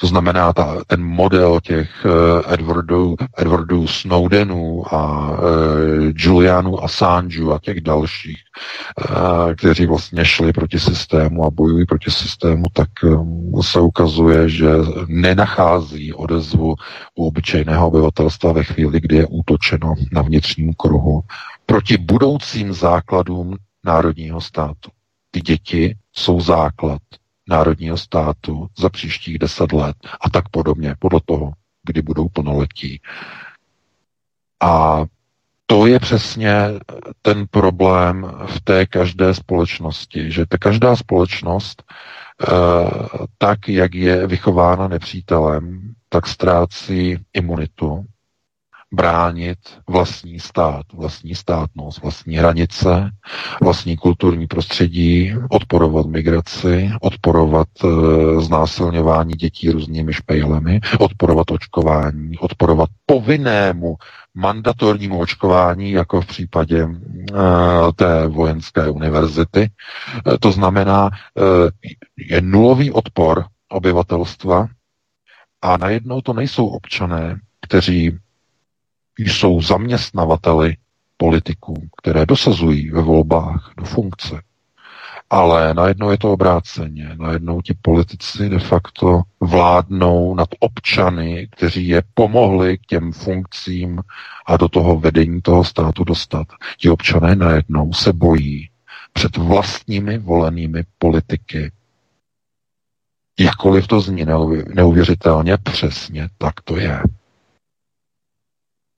To 0.00 0.06
znamená, 0.06 0.52
ta, 0.52 0.84
ten 0.86 1.02
model 1.02 1.60
těch 1.60 1.90
uh, 2.04 2.52
Edwardů, 2.52 3.16
Edwardů 3.36 3.86
Snowdenů 3.86 4.94
a 4.94 5.30
uh, 5.30 5.38
Julianů 6.14 6.84
Assangeů 6.84 7.52
a 7.52 7.58
těch 7.58 7.80
dalších, 7.80 8.38
uh, 9.10 9.54
kteří 9.54 9.86
vlastně 9.86 10.24
šli 10.24 10.52
proti 10.52 10.78
systému 10.78 11.44
a 11.44 11.50
bojují 11.50 11.86
proti 11.86 12.10
systému, 12.10 12.62
tak 12.72 12.88
um, 13.02 13.62
se 13.62 13.80
ukazuje, 13.80 14.48
že 14.48 14.68
nenachází 15.06 16.12
odezvu 16.12 16.74
u 17.14 17.26
obyčejného 17.26 17.86
obyvatelstva 17.88 18.52
ve 18.52 18.64
chvíli, 18.64 19.00
kdy 19.00 19.16
je 19.16 19.26
útočeno 19.26 19.94
na 20.12 20.22
vnitřním 20.22 20.74
kruhu 20.74 21.22
proti 21.66 21.96
budoucím 21.96 22.72
základům 22.72 23.56
národního 23.84 24.40
státu. 24.40 24.90
Ty 25.30 25.40
děti 25.40 25.96
jsou 26.18 26.40
základ 26.40 27.02
národního 27.48 27.96
státu 27.96 28.66
za 28.78 28.88
příštích 28.88 29.38
deset 29.38 29.72
let 29.72 29.96
a 30.20 30.30
tak 30.30 30.48
podobně, 30.48 30.94
podle 30.98 31.20
toho, 31.24 31.52
kdy 31.86 32.02
budou 32.02 32.28
plnoletí. 32.28 33.00
A 34.62 35.04
to 35.66 35.86
je 35.86 36.00
přesně 36.00 36.56
ten 37.22 37.46
problém 37.50 38.32
v 38.46 38.60
té 38.60 38.86
každé 38.86 39.34
společnosti, 39.34 40.32
že 40.32 40.46
ta 40.46 40.58
každá 40.58 40.96
společnost, 40.96 41.82
eh, 41.82 42.46
tak 43.38 43.68
jak 43.68 43.94
je 43.94 44.26
vychována 44.26 44.88
nepřítelem, 44.88 45.94
tak 46.08 46.26
ztrácí 46.26 47.18
imunitu 47.32 48.04
bránit 48.92 49.58
vlastní 49.88 50.40
stát, 50.40 50.82
vlastní 50.92 51.34
státnost, 51.34 52.02
vlastní 52.02 52.36
hranice, 52.36 53.10
vlastní 53.62 53.96
kulturní 53.96 54.46
prostředí, 54.46 55.34
odporovat 55.50 56.06
migraci, 56.06 56.90
odporovat 57.00 57.68
e, 57.84 57.88
znásilňování 58.40 59.32
dětí 59.32 59.70
různými 59.70 60.12
špejlemi, 60.12 60.80
odporovat 60.98 61.50
očkování, 61.50 62.38
odporovat 62.38 62.88
povinnému 63.06 63.96
mandatornímu 64.34 65.18
očkování, 65.18 65.90
jako 65.90 66.20
v 66.20 66.26
případě 66.26 66.82
e, 66.82 66.88
té 67.96 68.26
vojenské 68.26 68.90
univerzity. 68.90 69.60
E, 69.60 69.70
to 70.38 70.52
znamená, 70.52 71.10
e, 71.10 71.42
je 72.34 72.40
nulový 72.40 72.92
odpor 72.92 73.44
obyvatelstva 73.68 74.66
a 75.62 75.76
najednou 75.76 76.20
to 76.20 76.32
nejsou 76.32 76.66
občané, 76.66 77.40
kteří 77.60 78.18
jsou 79.18 79.62
zaměstnavateli 79.62 80.76
politiků, 81.16 81.74
které 81.96 82.26
dosazují 82.26 82.90
ve 82.90 83.02
volbách 83.02 83.72
do 83.76 83.84
funkce. 83.84 84.42
Ale 85.30 85.74
najednou 85.74 86.10
je 86.10 86.18
to 86.18 86.32
obráceně. 86.32 87.16
Najednou 87.18 87.62
ti 87.62 87.74
politici 87.82 88.48
de 88.48 88.58
facto 88.58 89.22
vládnou 89.40 90.34
nad 90.34 90.48
občany, 90.60 91.48
kteří 91.50 91.88
je 91.88 92.02
pomohli 92.14 92.78
k 92.78 92.86
těm 92.86 93.12
funkcím 93.12 94.00
a 94.46 94.56
do 94.56 94.68
toho 94.68 95.00
vedení 95.00 95.40
toho 95.40 95.64
státu 95.64 96.04
dostat. 96.04 96.46
Ti 96.78 96.90
občané 96.90 97.36
najednou 97.36 97.92
se 97.92 98.12
bojí 98.12 98.70
před 99.12 99.36
vlastními 99.36 100.18
volenými 100.18 100.84
politiky. 100.98 101.72
Jakkoliv 103.40 103.86
to 103.86 104.00
zní 104.00 104.24
neuvěřitelně, 104.74 105.56
přesně 105.56 106.28
tak 106.38 106.60
to 106.60 106.76
je. 106.76 107.00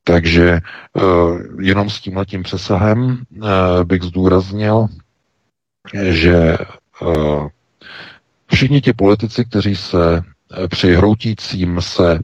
Takže 0.09 0.61
uh, 0.93 1.41
jenom 1.61 1.91
s 1.91 2.01
tímhletím 2.01 2.43
přesahem 2.43 3.01
uh, 3.11 3.49
bych 3.85 4.03
zdůraznil, 4.03 4.87
že 6.11 6.59
uh, 7.03 7.49
všichni 8.53 8.81
ti 8.81 8.93
politici, 8.93 9.45
kteří 9.45 9.77
se 9.77 10.23
při 10.69 10.95
hroutícím 10.95 11.81
se 11.81 12.21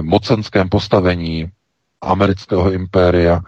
mocenském 0.00 0.68
postavení 0.68 1.48
amerického 2.00 2.72
impéria 2.72 3.40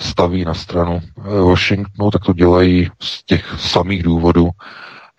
staví 0.00 0.44
na 0.44 0.54
stranu 0.54 1.00
Washingtonu, 1.16 2.10
tak 2.10 2.24
to 2.24 2.32
dělají 2.32 2.90
z 3.02 3.24
těch 3.24 3.54
samých 3.58 4.02
důvodů, 4.02 4.50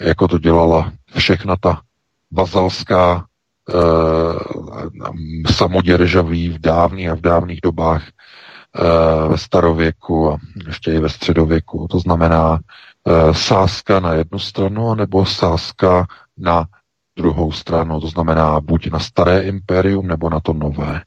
jako 0.02 0.28
to 0.28 0.38
dělala 0.38 0.92
všechna 1.18 1.56
ta 1.56 1.82
vazalská 2.32 3.26
samoděržaví 5.52 6.50
v 6.50 6.60
dávných 6.60 7.10
a 7.10 7.16
v 7.16 7.22
dávných 7.22 7.62
dobách 7.62 8.04
e, 8.08 8.12
ve 9.28 9.38
starověku 9.38 10.32
a 10.32 10.38
ještě 10.68 10.94
i 10.94 11.00
ve 11.00 11.10
středověku. 11.10 11.88
To 11.88 12.00
znamená 12.00 12.60
e, 12.60 13.34
sázka 13.34 14.00
na 14.00 14.14
jednu 14.14 14.40
stranu, 14.40 14.96
nebo 14.96 15.26
sázka 15.26 16.08
na 16.38 16.66
druhou 17.18 17.52
stranu. 17.52 18.02
To 18.02 18.08
znamená 18.08 18.60
buď 18.60 18.92
na 18.92 19.00
staré 19.00 19.42
impérium, 19.42 20.08
nebo 20.08 20.30
na 20.30 20.40
to 20.40 20.54
nové. 20.54 21.02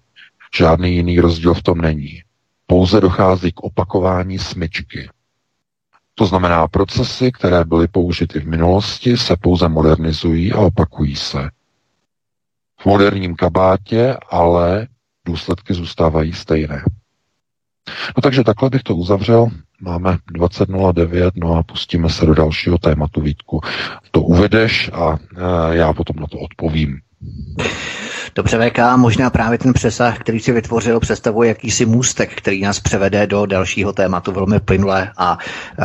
Žádný 0.55 0.95
jiný 0.95 1.21
rozdíl 1.21 1.55
v 1.55 1.63
tom 1.63 1.79
není. 1.79 2.23
Pouze 2.67 3.01
dochází 3.01 3.53
k 3.53 3.61
opakování 3.61 4.39
smyčky. 4.39 5.11
To 6.15 6.27
znamená, 6.27 6.69
procesy, 6.69 7.33
které 7.33 7.65
byly 7.65 7.89
použity 7.89 8.41
v 8.41 8.49
minulosti, 8.49 9.17
se 9.17 9.37
pouze 9.37 9.69
modernizují 9.69 10.53
a 10.53 10.59
opakují 10.59 11.17
se 11.17 11.51
v 12.81 12.87
moderním 12.87 13.35
kabátě, 13.35 14.17
ale 14.31 14.87
důsledky 15.27 15.75
zůstávají 15.75 16.33
stejné. 16.33 16.83
No 18.17 18.23
takže 18.23 18.45
takhle 18.45 18.71
bych 18.71 18.83
to 18.83 18.97
uzavřel. 18.97 19.49
Máme 19.81 20.19
20.09, 20.35 21.31
no 21.35 21.55
a 21.55 21.63
pustíme 21.63 22.11
se 22.11 22.27
do 22.27 22.35
dalšího 22.35 22.79
tématu, 22.79 23.21
Vítku. 23.21 23.61
To 24.11 24.23
uvedeš 24.23 24.91
a 24.93 25.19
e, 25.37 25.77
já 25.77 25.93
potom 25.93 26.17
na 26.17 26.27
to 26.27 26.39
odpovím. 26.39 26.99
Dobře, 28.35 28.71
VK, 28.71 28.79
možná 28.97 29.31
právě 29.31 29.59
ten 29.59 29.73
přesah, 29.73 30.19
který 30.19 30.41
si 30.41 30.53
vytvořil, 30.53 31.01
představuje 31.01 31.49
jakýsi 31.49 31.87
můstek, 31.87 32.35
který 32.35 32.61
nás 32.63 32.81
převede 32.81 33.27
do 33.27 33.47
dalšího 33.47 33.93
tématu 33.93 34.33
velmi 34.33 34.61
plynule 34.61 35.13
a 35.17 35.39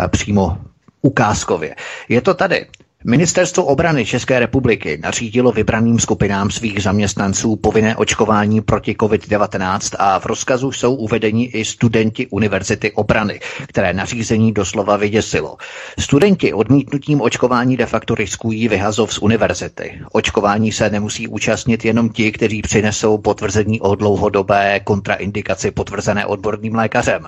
e, 0.04 0.08
přímo 0.08 0.58
ukázkově. 1.02 1.76
Je 2.10 2.22
to 2.22 2.34
tady. 2.34 2.66
Ministerstvo 3.06 3.66
obrany 3.66 4.06
České 4.06 4.40
republiky 4.40 5.00
nařídilo 5.04 5.52
vybraným 5.52 6.00
skupinám 6.00 6.52
svých 6.52 6.84
zaměstnanců 6.84 7.56
povinné 7.56 7.96
očkování 7.96 8.62
proti 8.62 8.94
COVID-19 8.94 9.96
a 10.00 10.20
v 10.20 10.26
rozkazu 10.26 10.72
jsou 10.72 10.96
uvedeni 10.96 11.46
i 11.46 11.66
studenti 11.66 12.28
Univerzity 12.28 12.92
obrany, 12.92 13.40
které 13.68 13.94
nařízení 13.94 14.52
doslova 14.52 14.98
vyděsilo. 14.98 15.58
Studenti 16.00 16.54
odmítnutím 16.54 17.22
očkování 17.22 17.78
de 17.78 17.86
facto 17.86 18.16
riskují 18.16 18.68
vyhazov 18.68 19.14
z 19.14 19.18
univerzity. 19.20 20.02
Očkování 20.12 20.72
se 20.72 20.90
nemusí 20.90 21.28
účastnit 21.28 21.86
jenom 21.86 22.10
ti, 22.10 22.32
kteří 22.32 22.62
přinesou 22.62 23.18
potvrzení 23.18 23.82
o 23.82 23.96
dlouhodobé 23.96 24.80
kontraindikaci 24.80 25.72
potvrzené 25.72 26.26
odborným 26.26 26.76
lékařem. 26.76 27.28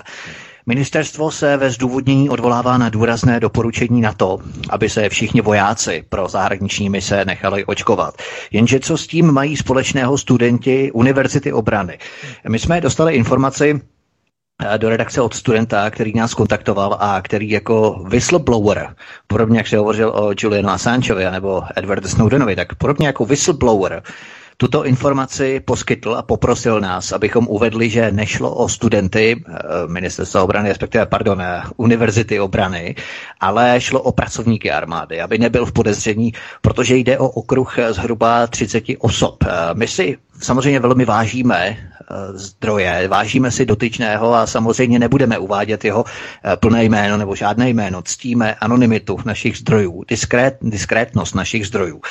Ministerstvo 0.68 1.32
se 1.32 1.58
ve 1.58 1.70
zdůvodnění 1.70 2.30
odvolává 2.30 2.78
na 2.78 2.90
důrazné 2.90 3.40
doporučení 3.40 4.02
na 4.02 4.14
to, 4.14 4.38
aby 4.70 4.90
se 4.90 5.10
všichni 5.10 5.42
vojáci 5.42 6.04
pro 6.10 6.28
zahraniční 6.28 6.90
mise 6.90 7.26
nechali 7.26 7.66
očkovat. 7.66 8.22
Jenže 8.52 8.80
co 8.80 8.98
s 8.98 9.08
tím 9.08 9.32
mají 9.32 9.58
společného 9.58 10.18
studenti 10.18 10.92
Univerzity 10.92 11.54
obrany? 11.54 11.98
My 12.50 12.60
jsme 12.60 12.82
dostali 12.82 13.16
informaci 13.16 13.82
eh, 14.74 14.78
do 14.78 14.90
redakce 14.90 15.22
od 15.22 15.34
studenta, 15.34 15.90
který 15.90 16.14
nás 16.14 16.34
kontaktoval 16.34 16.98
a 17.00 17.22
který 17.22 17.50
jako 17.50 18.04
whistleblower, 18.08 18.96
podobně 19.28 19.58
jak 19.58 19.68
se 19.68 19.78
hovořil 19.78 20.10
o 20.10 20.32
Julianu 20.38 20.70
Assangeovi 20.70 21.32
nebo 21.32 21.64
Edwardu 21.76 22.08
Snowdenovi, 22.08 22.56
tak 22.56 22.76
podobně 22.76 23.08
jako 23.08 23.26
whistleblower 23.26 24.04
Tuto 24.58 24.84
informaci 24.88 25.60
poskytl 25.60 26.16
a 26.16 26.22
poprosil 26.22 26.80
nás, 26.80 27.12
abychom 27.12 27.48
uvedli, 27.48 27.90
že 27.90 28.12
nešlo 28.12 28.56
o 28.56 28.70
studenty 28.70 29.36
eh, 29.36 29.42
ministerstva 29.88 30.44
obrany, 30.44 30.70
respektive, 30.70 31.06
pardon, 31.06 31.42
eh, 31.42 31.62
univerzity 31.78 32.40
obrany, 32.40 32.96
ale 33.40 33.82
šlo 33.82 34.02
o 34.02 34.12
pracovníky 34.12 34.72
armády, 34.72 35.22
aby 35.22 35.38
nebyl 35.38 35.66
v 35.66 35.72
podezření, 35.72 36.34
protože 36.62 36.96
jde 36.96 37.18
o 37.20 37.28
okruh 37.30 37.76
zhruba 37.92 38.48
30 38.48 38.84
osob. 39.00 39.44
My 39.74 39.88
si 39.88 40.18
samozřejmě 40.40 40.80
velmi 40.80 41.06
vážíme 41.06 41.78
zdroje, 42.34 43.08
vážíme 43.08 43.52
si 43.52 43.66
dotyčného 43.66 44.34
a 44.34 44.48
samozřejmě 44.48 45.00
nebudeme 45.00 45.38
uvádět 45.38 45.86
jeho 45.86 46.06
plné 46.60 46.84
jméno 46.84 47.18
nebo 47.18 47.36
žádné 47.36 47.70
jméno. 47.70 48.02
Ctíme 48.02 48.56
anonymitu 48.56 49.18
našich 49.26 49.58
zdrojů, 49.58 50.04
diskrét, 50.08 50.58
diskrétnost 50.62 51.36
našich 51.36 51.68
zdrojů, 51.68 52.02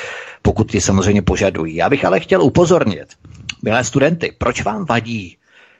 pokud 0.41 0.71
ti 0.71 0.81
samozřejmě 0.81 1.21
požadují. 1.21 1.75
Já 1.75 1.89
bych 1.89 2.05
ale 2.05 2.19
chtěl 2.19 2.41
upozornit, 2.43 3.05
milé 3.63 3.83
studenty, 3.83 4.33
proč 4.37 4.63
vám 4.63 4.85
vadí, 4.85 5.37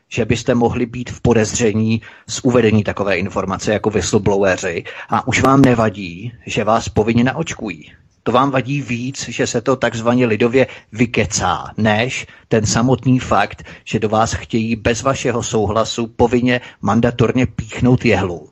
že 0.09 0.25
byste 0.25 0.55
mohli 0.55 0.85
být 0.85 1.09
v 1.09 1.21
podezření 1.21 2.01
z 2.29 2.39
uvedení 2.43 2.83
takové 2.83 3.17
informace 3.17 3.73
jako 3.73 3.89
whistlebloweri 3.89 4.83
a 5.09 5.27
už 5.27 5.41
vám 5.41 5.61
nevadí, 5.61 6.33
že 6.45 6.63
vás 6.63 6.89
povinně 6.89 7.23
naočkují. 7.23 7.91
To 8.27 8.31
vám 8.31 8.51
vadí 8.51 8.81
víc, 8.81 9.29
že 9.29 9.47
se 9.47 9.61
to 9.61 9.75
takzvaně 9.75 10.25
lidově 10.25 10.67
vykecá, 10.91 11.71
než 11.77 12.27
ten 12.47 12.65
samotný 12.65 13.19
fakt, 13.19 13.63
že 13.83 13.99
do 13.99 14.09
vás 14.09 14.33
chtějí 14.33 14.75
bez 14.75 15.01
vašeho 15.01 15.43
souhlasu 15.43 16.07
povinně 16.07 16.61
mandatorně 16.81 17.45
píchnout 17.45 18.05
jehlu. 18.05 18.49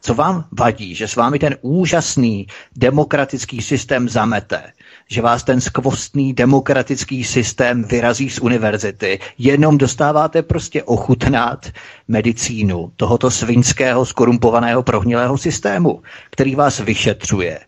Co 0.00 0.14
vám 0.14 0.44
vadí, 0.52 0.94
že 0.94 1.08
s 1.08 1.16
vámi 1.16 1.38
ten 1.38 1.56
úžasný 1.60 2.46
demokratický 2.76 3.62
systém 3.62 4.08
zamete, 4.08 4.72
že 5.08 5.22
vás 5.22 5.44
ten 5.44 5.60
skvostný 5.60 6.32
demokratický 6.32 7.24
systém 7.24 7.84
vyrazí 7.84 8.30
z 8.30 8.38
univerzity, 8.38 9.18
jenom 9.38 9.78
dostáváte 9.78 10.42
prostě 10.42 10.82
ochutnat 10.82 11.66
medicínu 12.08 12.92
tohoto 12.96 13.30
svinského, 13.30 14.06
skorumpovaného, 14.06 14.82
prohnilého 14.82 15.38
systému, 15.38 16.02
který 16.30 16.54
vás 16.54 16.80
vyšetřuje 16.80 17.58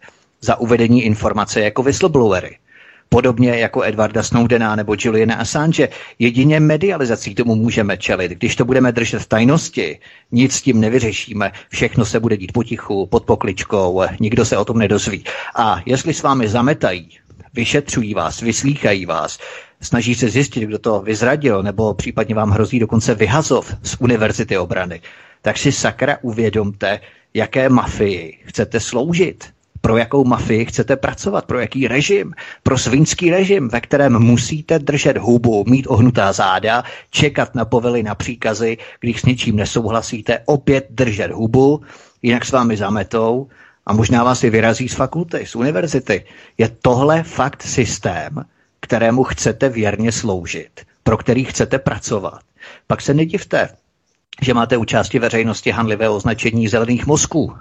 za 0.41 0.57
uvedení 0.61 1.03
informace 1.03 1.61
jako 1.61 1.83
whistleblowery. 1.83 2.59
Podobně 3.09 3.51
jako 3.59 3.83
Edwarda 3.85 4.23
Snowdena 4.23 4.77
nebo 4.77 4.95
Juliana 4.99 5.35
Assange, 5.35 5.89
jedině 6.19 6.61
medializací 6.61 7.35
tomu 7.35 7.55
můžeme 7.55 7.97
čelit. 7.97 8.33
Když 8.33 8.57
to 8.57 8.65
budeme 8.65 8.93
držet 8.93 9.19
v 9.19 9.27
tajnosti, 9.27 9.99
nic 10.33 10.53
s 10.55 10.63
tím 10.63 10.81
nevyřešíme, 10.81 11.53
všechno 11.69 12.05
se 12.05 12.21
bude 12.21 12.37
dít 12.37 12.53
potichu, 12.53 13.07
pod 13.07 13.25
pokličkou, 13.25 14.03
nikdo 14.21 14.45
se 14.45 14.57
o 14.59 14.65
tom 14.65 14.79
nedozví. 14.79 15.25
A 15.57 15.81
jestli 15.87 16.15
s 16.15 16.23
vámi 16.23 16.49
zametají, 16.49 17.09
vyšetřují 17.55 18.15
vás, 18.15 18.41
vyslýchají 18.41 19.07
vás, 19.07 19.39
snaží 19.81 20.15
se 20.15 20.29
zjistit, 20.29 20.61
kdo 20.61 20.79
to 20.79 21.01
vyzradil, 21.01 21.63
nebo 21.63 21.95
případně 21.95 22.35
vám 22.35 22.51
hrozí 22.51 22.79
dokonce 22.79 23.15
vyhazov 23.15 23.75
z 23.83 23.97
univerzity 24.01 24.59
obrany, 24.59 25.01
tak 25.43 25.59
si 25.59 25.73
sakra 25.73 26.19
uvědomte, 26.23 27.01
jaké 27.35 27.69
mafii 27.69 28.39
chcete 28.45 28.81
sloužit 28.81 29.45
pro 29.81 29.97
jakou 29.97 30.25
mafii 30.25 30.67
chcete 30.67 30.97
pracovat, 30.97 31.45
pro 31.45 31.61
jaký 31.61 31.89
režim, 31.89 32.35
pro 32.63 32.79
svinský 32.79 33.31
režim, 33.31 33.69
ve 33.69 33.81
kterém 33.81 34.19
musíte 34.19 34.79
držet 34.79 35.19
hubu, 35.19 35.65
mít 35.67 35.87
ohnutá 35.89 36.33
záda, 36.33 36.85
čekat 37.11 37.55
na 37.55 37.65
povely, 37.65 38.03
na 38.03 38.15
příkazy, 38.15 38.77
když 39.01 39.21
s 39.21 39.25
ničím 39.25 39.57
nesouhlasíte, 39.57 40.39
opět 40.45 40.87
držet 40.91 41.31
hubu, 41.31 41.81
jinak 42.23 42.45
s 42.45 42.53
vámi 42.53 42.77
zametou 42.77 43.49
a 43.87 43.93
možná 43.93 44.25
vás 44.25 44.45
i 44.45 44.51
vyrazí 44.51 44.89
z 44.89 44.95
fakulty, 44.95 45.47
z 45.47 45.57
univerzity. 45.57 46.25
Je 46.59 46.69
tohle 46.83 47.23
fakt 47.23 47.63
systém, 47.63 48.45
kterému 48.81 49.25
chcete 49.25 49.69
věrně 49.69 50.13
sloužit, 50.13 50.81
pro 51.03 51.17
který 51.17 51.45
chcete 51.45 51.79
pracovat. 51.79 52.41
Pak 52.87 53.03
se 53.03 53.15
nedivte, 53.15 53.69
že 54.43 54.55
máte 54.55 54.77
u 54.77 54.85
části 54.85 55.19
veřejnosti 55.19 55.71
hanlivé 55.71 56.09
označení 56.09 56.69
zelených 56.69 57.07
mozků, 57.07 57.55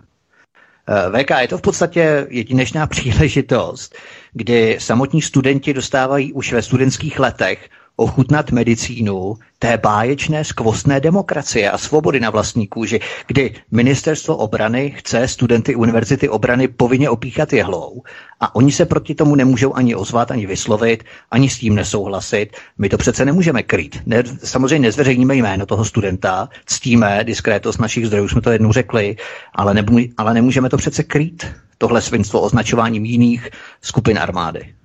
VK, 1.11 1.29
je 1.41 1.47
to 1.47 1.57
v 1.57 1.61
podstatě 1.61 2.27
jedinečná 2.29 2.87
příležitost, 2.87 3.95
kdy 4.33 4.77
samotní 4.79 5.21
studenti 5.21 5.73
dostávají 5.73 6.33
už 6.33 6.53
ve 6.53 6.61
studentských 6.61 7.19
letech 7.19 7.69
ochutnat 7.97 8.51
medicínu 8.51 9.35
té 9.59 9.77
báječné 9.77 10.43
skvostné 10.43 10.99
demokracie 10.99 11.71
a 11.71 11.77
svobody 11.77 12.19
na 12.19 12.29
vlastní 12.29 12.67
kůži, 12.67 12.99
kdy 13.27 13.55
ministerstvo 13.71 14.37
obrany 14.37 14.93
chce 14.97 15.27
studenty 15.27 15.75
univerzity 15.75 16.29
obrany 16.29 16.67
povinně 16.67 17.09
opíchat 17.09 17.53
jehlou 17.53 18.03
a 18.39 18.55
oni 18.55 18.71
se 18.71 18.85
proti 18.85 19.15
tomu 19.15 19.35
nemůžou 19.35 19.73
ani 19.73 19.95
ozvat, 19.95 20.31
ani 20.31 20.45
vyslovit, 20.45 21.03
ani 21.31 21.49
s 21.49 21.59
tím 21.59 21.75
nesouhlasit. 21.75 22.57
My 22.77 22.89
to 22.89 22.97
přece 22.97 23.25
nemůžeme 23.25 23.63
krýt. 23.63 24.01
Ne, 24.05 24.23
samozřejmě 24.43 24.87
nezveřejníme 24.87 25.35
jméno 25.35 25.65
toho 25.65 25.85
studenta, 25.85 26.49
ctíme 26.65 27.23
diskrétnost 27.23 27.79
našich 27.79 28.07
zdrojů, 28.07 28.27
jsme 28.27 28.41
to 28.41 28.51
jednou 28.51 28.71
řekli, 28.71 29.15
ale, 29.55 29.73
nemů, 29.73 29.97
ale 30.17 30.33
nemůžeme 30.33 30.69
to 30.69 30.77
přece 30.77 31.03
krýt, 31.03 31.47
tohle 31.77 32.01
svinstvo 32.01 32.41
označováním 32.41 33.05
jiných 33.05 33.49
skupin 33.81 34.19
armády. 34.19 34.76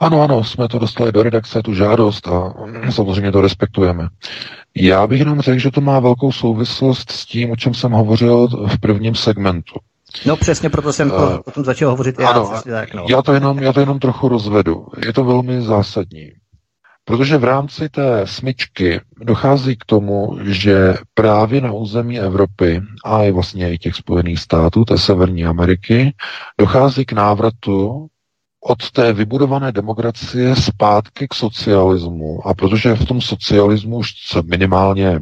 Ano, 0.00 0.22
ano, 0.22 0.44
jsme 0.44 0.68
to 0.68 0.78
dostali 0.78 1.12
do 1.12 1.22
redakce, 1.22 1.62
tu 1.62 1.74
žádost 1.74 2.28
a 2.28 2.54
samozřejmě 2.90 3.32
to 3.32 3.40
respektujeme. 3.40 4.08
Já 4.76 5.06
bych 5.06 5.18
jenom 5.18 5.40
řekl, 5.40 5.58
že 5.58 5.70
to 5.70 5.80
má 5.80 6.00
velkou 6.00 6.32
souvislost 6.32 7.12
s 7.12 7.26
tím, 7.26 7.50
o 7.50 7.56
čem 7.56 7.74
jsem 7.74 7.92
hovořil 7.92 8.48
v 8.48 8.80
prvním 8.80 9.14
segmentu. 9.14 9.74
No 10.26 10.36
přesně 10.36 10.70
proto 10.70 10.92
jsem 10.92 11.10
uh, 11.10 11.38
o 11.44 11.50
tom 11.50 11.64
začal 11.64 11.90
hovořit 11.90 12.18
já. 12.18 12.28
Ano, 12.28 12.52
tak, 12.64 12.94
no. 12.94 13.06
já, 13.08 13.22
to 13.22 13.32
jenom, 13.32 13.58
já 13.58 13.72
to 13.72 13.80
jenom 13.80 13.98
trochu 13.98 14.28
rozvedu. 14.28 14.86
Je 15.06 15.12
to 15.12 15.24
velmi 15.24 15.62
zásadní. 15.62 16.32
Protože 17.04 17.38
v 17.38 17.44
rámci 17.44 17.88
té 17.88 18.26
smyčky 18.26 19.00
dochází 19.20 19.76
k 19.76 19.84
tomu, 19.84 20.38
že 20.42 20.94
právě 21.14 21.60
na 21.60 21.72
území 21.72 22.20
Evropy 22.20 22.82
a 23.04 23.24
i 23.24 23.32
vlastně 23.32 23.72
i 23.72 23.78
těch 23.78 23.94
Spojených 23.94 24.40
států, 24.40 24.84
té 24.84 24.98
Severní 24.98 25.44
Ameriky, 25.44 26.14
dochází 26.58 27.04
k 27.04 27.12
návratu 27.12 28.06
od 28.68 28.90
té 28.90 29.12
vybudované 29.12 29.72
demokracie 29.72 30.56
zpátky 30.56 31.28
k 31.28 31.34
socialismu. 31.34 32.46
A 32.46 32.54
protože 32.54 32.94
v 32.94 33.04
tom 33.04 33.20
socialismu 33.20 33.96
už 33.96 34.12
minimálně 34.44 35.20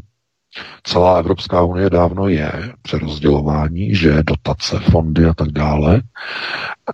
celá 0.82 1.18
Evropská 1.18 1.62
unie 1.62 1.90
dávno 1.90 2.28
je 2.28 2.52
přerozdělování, 2.82 3.94
že 3.94 4.22
dotace, 4.22 4.80
fondy 4.80 5.26
a 5.26 5.34
tak 5.34 5.48
dále, 5.48 6.02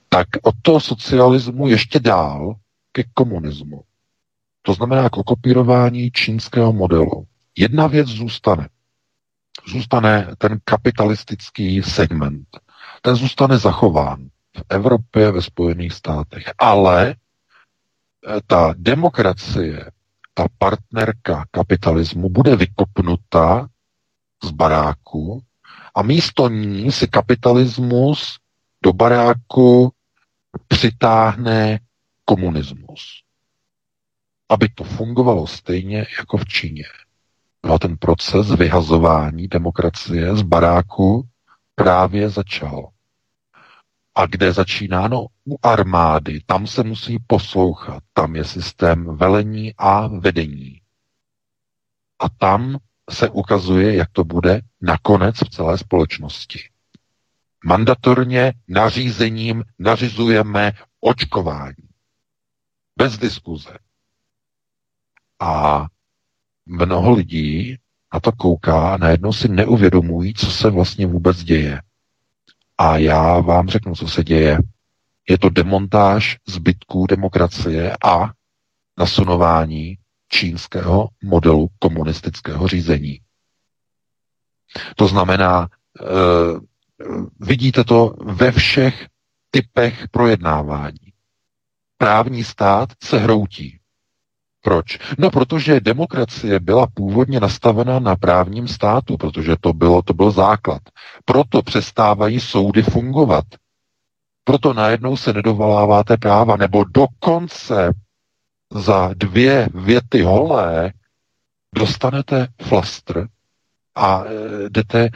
tak 0.09 0.27
od 0.43 0.55
toho 0.63 0.81
socialismu 0.81 1.69
ještě 1.69 2.01
dál 2.01 2.55
ke 2.93 3.05
komunismu. 3.15 3.83
To 4.63 4.75
znamená 4.75 5.09
k 5.09 5.17
okopírování 5.17 6.11
čínského 6.11 6.73
modelu. 6.73 7.27
Jedna 7.59 7.87
věc 7.87 8.09
zůstane. 8.09 8.69
Zůstane 9.69 10.29
ten 10.39 10.59
kapitalistický 10.65 11.83
segment. 11.83 12.47
Ten 13.03 13.15
zůstane 13.15 13.59
zachován 13.59 14.29
v 14.57 14.63
Evropě, 14.69 15.31
ve 15.31 15.43
Spojených 15.43 15.93
státech. 15.93 16.53
Ale 16.59 17.11
eh, 17.15 18.41
ta 18.47 18.75
demokracie, 18.77 19.91
ta 20.35 20.47
partnerka 20.59 21.45
kapitalismu 21.51 22.29
bude 22.31 22.57
vykopnuta 22.57 23.69
z 24.45 24.51
baráku 24.51 25.43
a 25.95 26.03
místo 26.03 26.49
ní 26.49 26.93
si 26.93 27.09
kapitalismus 27.09 28.39
do 28.85 28.93
baráku 28.93 29.93
přitáhne 30.69 31.81
komunismus. 32.25 33.23
Aby 34.49 34.69
to 34.69 34.85
fungovalo 34.85 35.47
stejně 35.47 36.07
jako 36.19 36.37
v 36.37 36.45
Číně. 36.45 36.85
No 37.65 37.75
a 37.75 37.79
ten 37.79 37.97
proces 37.97 38.51
vyhazování 38.51 39.49
demokracie 39.49 40.37
z 40.37 40.43
baráku 40.43 41.29
právě 41.75 42.29
začal. 42.31 42.89
A 44.15 44.27
kde 44.27 44.53
začíná? 44.53 45.09
No, 45.09 45.27
u 45.47 45.59
armády. 45.63 46.41
Tam 46.47 46.67
se 46.67 46.83
musí 46.83 47.19
poslouchat. 47.27 48.03
Tam 48.13 48.37
je 48.37 48.45
systém 48.45 49.17
velení 49.17 49.75
a 49.79 50.07
vedení. 50.07 50.81
A 52.19 52.29
tam 52.29 52.79
se 53.11 53.31
ukazuje, 53.31 53.95
jak 53.97 54.09
to 54.13 54.25
bude 54.25 54.61
nakonec 54.81 55.37
v 55.37 55.51
celé 55.51 55.79
společnosti. 55.79 56.61
Mandatorně 57.65 58.53
nařízením 58.69 59.65
nařizujeme 59.79 60.73
očkování. 61.01 61.89
Bez 62.97 63.19
diskuze. 63.19 63.79
A 65.41 65.87
mnoho 66.67 67.13
lidí 67.13 67.77
na 68.15 68.21
to 68.21 68.33
kouká 68.33 68.95
a 68.95 68.97
najednou 68.97 69.33
si 69.33 69.49
neuvědomují, 69.49 70.35
co 70.35 70.51
se 70.51 70.71
vlastně 70.71 71.07
vůbec 71.07 71.45
děje. 71.45 71.83
A 72.83 72.97
já 72.97 73.41
vám 73.41 73.69
řeknu, 73.69 73.95
co 73.95 74.09
se 74.09 74.25
děje. 74.25 74.59
Je 75.29 75.39
to 75.39 75.49
demontáž 75.49 76.39
zbytků 76.49 77.07
demokracie 77.07 77.97
a 78.05 78.31
nasunování 78.99 79.99
čínského 80.29 81.09
modelu 81.23 81.69
komunistického 81.79 82.69
řízení. 82.69 83.21
To 84.97 85.09
znamená, 85.09 85.69
e, 85.69 86.05
vidíte 87.41 87.85
to 87.85 88.15
ve 88.25 88.53
všech 88.53 89.09
typech 89.51 90.09
projednávání. 90.11 91.13
právní 91.99 92.45
stát 92.45 92.89
se 93.05 93.19
hroutí. 93.19 93.79
Proč? 94.63 94.99
No, 95.19 95.31
protože 95.31 95.81
demokracie 95.81 96.61
byla 96.61 96.87
původně 96.95 97.41
nastavena 97.41 97.99
na 97.99 98.17
právním 98.17 98.69
státu, 98.69 99.17
protože 99.17 99.57
to, 99.61 99.73
bylo, 99.73 100.03
to 100.03 100.15
byl 100.15 100.31
základ. 100.31 100.83
Proto 101.25 101.63
přestávají 101.63 102.41
soudy 102.41 102.83
fungovat. 102.83 103.45
Proto 104.45 104.73
najednou 104.73 105.17
se 105.17 105.33
nedovoláváte 105.33 106.17
práva, 106.17 106.57
nebo 106.57 106.85
dokonce 106.85 107.93
za 108.75 109.11
dvě 109.15 109.69
věty 109.75 110.23
holé 110.23 110.93
dostanete 111.75 112.49
flastr 112.63 113.27
a 113.95 114.25
e, 114.25 114.69
jdete 114.69 115.01
e, 115.01 115.11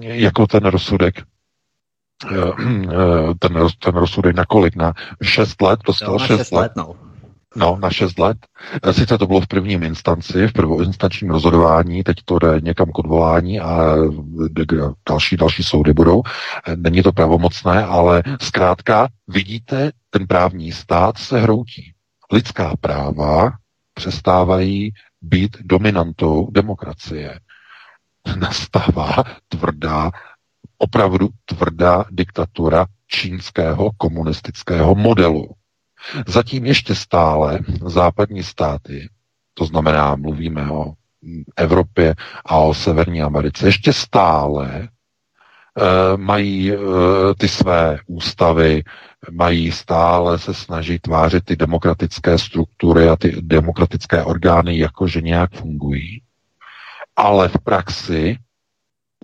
jako 0.00 0.46
ten 0.46 0.64
rozsudek 0.64 1.18
e, 1.18 1.24
ten, 3.38 3.68
ten 3.78 3.94
rozsudek 3.94 4.36
na 4.36 4.44
kolik? 4.44 4.76
Na 4.76 4.92
šest 5.22 5.62
let? 5.62 5.80
Dostal 5.86 6.12
no, 6.12 6.18
šest 6.26 6.52
let? 6.52 6.60
let 6.60 6.72
no. 6.76 7.05
No, 7.56 7.78
na 7.80 7.90
6 7.90 8.18
let. 8.18 8.36
Eh, 8.82 8.92
sice 8.92 9.18
to 9.18 9.26
bylo 9.26 9.40
v 9.40 9.46
prvním 9.46 9.82
instanci, 9.82 10.46
v 10.46 10.52
prvoinstančním 10.52 11.30
rozhodování, 11.30 12.02
teď 12.02 12.16
to 12.24 12.38
jde 12.38 12.60
někam 12.60 12.92
k 12.92 12.98
odvolání 12.98 13.60
a 13.60 13.94
další, 15.08 15.36
další 15.36 15.62
soudy 15.62 15.92
budou. 15.92 16.22
Eh, 16.66 16.76
není 16.76 17.02
to 17.02 17.12
pravomocné, 17.12 17.84
ale 17.84 18.22
zkrátka 18.40 19.08
vidíte, 19.28 19.92
ten 20.10 20.26
právní 20.26 20.72
stát 20.72 21.18
se 21.18 21.40
hroutí. 21.40 21.92
Lidská 22.32 22.74
práva 22.80 23.52
přestávají 23.94 24.92
být 25.22 25.56
dominantou 25.60 26.50
demokracie. 26.50 27.40
Nastává 28.38 29.24
tvrdá, 29.48 30.10
opravdu 30.78 31.28
tvrdá 31.44 32.04
diktatura 32.10 32.86
čínského 33.06 33.90
komunistického 33.96 34.94
modelu 34.94 35.54
Zatím 36.26 36.66
ještě 36.66 36.94
stále 36.94 37.58
západní 37.86 38.42
státy, 38.42 39.08
to 39.54 39.64
znamená, 39.64 40.16
mluvíme 40.16 40.70
o 40.70 40.92
Evropě 41.56 42.14
a 42.44 42.56
o 42.56 42.74
Severní 42.74 43.22
Americe, 43.22 43.66
ještě 43.66 43.92
stále 43.92 44.68
e, 44.80 44.88
mají 46.16 46.72
e, 46.72 46.76
ty 47.38 47.48
své 47.48 47.98
ústavy, 48.06 48.82
mají 49.30 49.72
stále 49.72 50.38
se 50.38 50.54
snažit 50.54 51.02
tvářit 51.02 51.44
ty 51.44 51.56
demokratické 51.56 52.38
struktury 52.38 53.08
a 53.08 53.16
ty 53.16 53.36
demokratické 53.40 54.24
orgány, 54.24 54.78
jakože 54.78 55.20
nějak 55.20 55.50
fungují. 55.52 56.22
Ale 57.16 57.48
v 57.48 57.56
praxi 57.64 58.38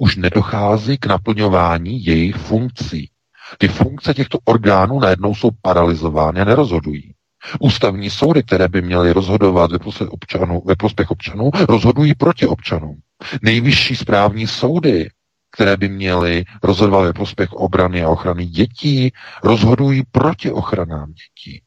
už 0.00 0.16
nedochází 0.16 0.98
k 0.98 1.06
naplňování 1.06 2.04
jejich 2.04 2.36
funkcí. 2.36 3.10
Ty 3.58 3.68
funkce 3.68 4.14
těchto 4.14 4.38
orgánů 4.44 5.00
najednou 5.00 5.34
jsou 5.34 5.50
paralizovány 5.62 6.40
a 6.40 6.44
nerozhodují. 6.44 7.14
Ústavní 7.60 8.10
soudy, 8.10 8.42
které 8.42 8.68
by 8.68 8.82
měly 8.82 9.12
rozhodovat 9.12 9.72
ve 9.72 9.78
prospěch 9.78 10.08
občanů, 10.10 10.62
ve 10.66 10.76
prospěch 10.76 11.10
občanů 11.10 11.50
rozhodují 11.68 12.14
proti 12.14 12.46
občanům. 12.46 12.96
Nejvyšší 13.42 13.96
správní 13.96 14.46
soudy, 14.46 15.08
které 15.52 15.76
by 15.76 15.88
měly 15.88 16.44
rozhodovat 16.62 17.02
ve 17.02 17.12
prospěch 17.12 17.52
obrany 17.52 18.02
a 18.04 18.08
ochrany 18.08 18.46
dětí, 18.46 19.12
rozhodují 19.42 20.02
proti 20.12 20.50
ochranám 20.50 21.12
dětí. 21.12 21.62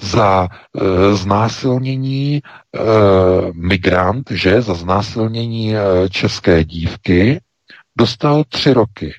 Za 0.00 0.48
e, 0.48 1.14
znásilnění 1.14 2.36
e, 2.36 2.40
migrant, 3.52 4.30
že 4.30 4.62
za 4.62 4.74
znásilnění 4.74 5.76
e, 5.76 5.80
české 6.10 6.64
dívky 6.64 7.40
dostal 7.98 8.44
tři 8.44 8.72
roky 8.72 9.14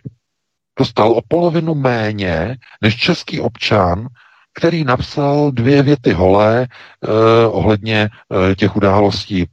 dostal 0.77 1.11
o 1.11 1.21
polovinu 1.27 1.75
méně 1.75 2.57
než 2.81 2.95
český 2.97 3.41
občan, 3.41 4.07
který 4.53 4.83
napsal 4.83 5.51
dvě 5.51 5.83
věty 5.83 6.13
holé 6.13 6.67
eh, 6.67 7.07
ohledně 7.47 8.09
eh, 8.51 8.55
těch 8.55 8.75
událostí 8.75 9.45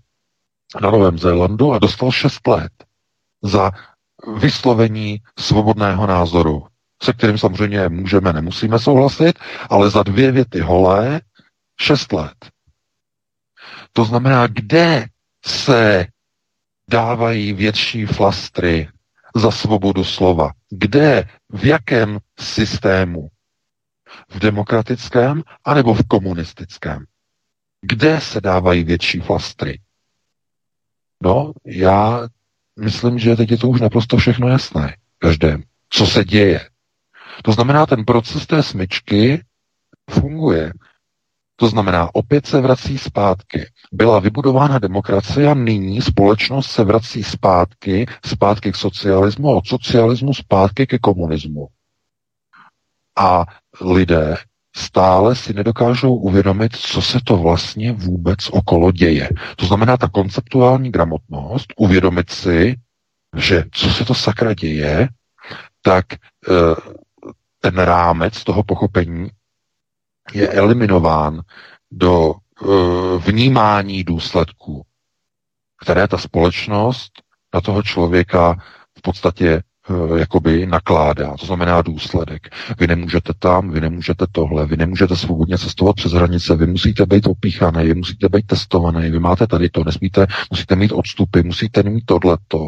na 0.83 0.91
Novém 0.91 1.18
Zélandu 1.18 1.72
a 1.72 1.79
dostal 1.79 2.12
šest 2.12 2.47
let 2.47 2.72
za 3.43 3.70
vyslovení 4.37 5.20
svobodného 5.39 6.07
názoru, 6.07 6.66
se 7.03 7.12
kterým 7.12 7.39
samozřejmě 7.39 7.89
můžeme, 7.89 8.33
nemusíme 8.33 8.79
souhlasit, 8.79 9.39
ale 9.70 9.91
za 9.91 10.03
dvě 10.03 10.33
věty 10.33 10.61
holé 10.61 11.20
šest 11.81 12.12
let. 12.12 12.35
To 13.93 14.05
znamená, 14.05 14.47
kde 14.47 15.07
se 15.47 16.07
dávají 16.91 17.53
větší 17.53 18.07
flastry 18.07 18.89
za 19.35 19.51
svobodu 19.51 20.05
slova. 20.05 20.53
Kde, 20.70 21.28
v 21.53 21.64
jakém 21.64 22.18
systému? 22.39 23.28
V 24.28 24.39
demokratickém 24.39 25.43
anebo 25.64 25.95
v 25.95 26.09
komunistickém? 26.09 27.05
Kde 27.82 28.20
se 28.20 28.41
dávají 28.41 28.85
větší 28.85 29.20
flastry? 29.20 29.80
No, 31.22 31.53
já 31.66 32.28
myslím, 32.80 33.18
že 33.18 33.37
teď 33.37 33.51
je 33.51 33.59
to 33.59 33.68
už 33.68 33.80
naprosto 33.80 34.16
všechno 34.16 34.49
jasné. 34.49 34.97
Každém. 35.18 35.62
Co 35.89 36.07
se 36.07 36.24
děje. 36.24 36.68
To 37.43 37.53
znamená, 37.53 37.87
ten 37.87 38.05
proces 38.05 38.47
té 38.47 38.62
smyčky 38.62 39.45
funguje. 40.11 40.72
To 41.57 41.68
znamená, 41.68 42.14
opět 42.14 42.46
se 42.46 42.61
vrací 42.61 42.98
zpátky. 42.98 43.66
Byla 43.92 44.18
vybudována 44.18 44.78
demokracie 44.78 45.50
a 45.50 45.55
nyní 45.55 46.02
společnost 46.02 46.70
se 46.70 46.84
vrací 46.84 47.22
zpátky, 47.24 48.07
zpátky 48.26 48.72
k 48.72 48.76
socialismu 48.76 49.50
a 49.50 49.57
od 49.57 49.66
socialismu 49.66 50.34
zpátky 50.34 50.86
ke 50.86 50.98
komunismu. 50.98 51.66
A 53.18 53.44
lidé 53.80 54.36
stále 54.76 55.36
si 55.36 55.52
nedokážou 55.55 56.14
uvědomit, 56.14 56.76
co 56.76 57.02
se 57.02 57.18
to 57.24 57.36
vlastně 57.36 57.92
vůbec 57.92 58.38
okolo 58.50 58.92
děje. 58.92 59.28
To 59.57 59.66
znamená 59.66 59.96
ta 59.96 60.09
konceptuální 60.09 60.90
gramotnost, 60.90 61.66
uvědomit 61.76 62.30
si, 62.30 62.76
že 63.36 63.64
co 63.72 63.90
se 63.90 64.05
to 64.05 64.14
sakra 64.14 64.55
děje, 64.55 65.09
tak 65.82 66.05
eh, 66.12 66.94
ten 67.61 67.74
rámec 67.78 68.44
toho 68.44 68.62
pochopení 68.62 69.30
je 70.33 70.49
eliminován 70.49 71.41
do 71.91 72.35
uh, 72.62 73.22
vnímání 73.25 74.05
důsledků, 74.05 74.83
které 75.83 76.09
ta 76.09 76.18
společnost 76.18 77.12
na 77.55 77.61
toho 77.61 77.83
člověka 77.83 78.57
v 78.99 79.03
podstatě 79.03 79.62
uh, 79.89 80.18
jakoby 80.18 80.66
nakládá. 80.66 81.37
To 81.41 81.47
znamená 81.47 81.83
důsledek. 81.83 82.49
Vy 82.79 82.87
nemůžete 82.87 83.33
tam, 83.39 83.70
vy 83.70 83.81
nemůžete 83.81 84.27
tohle, 84.33 84.66
vy 84.66 84.77
nemůžete 84.77 85.16
svobodně 85.16 85.59
cestovat 85.59 85.97
přes 85.97 86.12
hranice, 86.12 86.57
vy 86.57 86.66
musíte 86.66 87.07
být 87.07 87.27
opíchaný, 87.27 87.85
vy 87.85 87.95
musíte 87.95 88.29
být 88.29 88.47
testovaný, 88.47 89.11
vy 89.11 89.18
máte 89.18 89.47
tady 89.47 89.70
to, 89.70 89.85
nesmíte, 89.85 90.27
musíte 90.51 90.77
mít 90.77 90.93
odstupy, 90.93 91.43
musíte 91.43 91.83
mít 91.83 92.05
tohleto. 92.07 92.59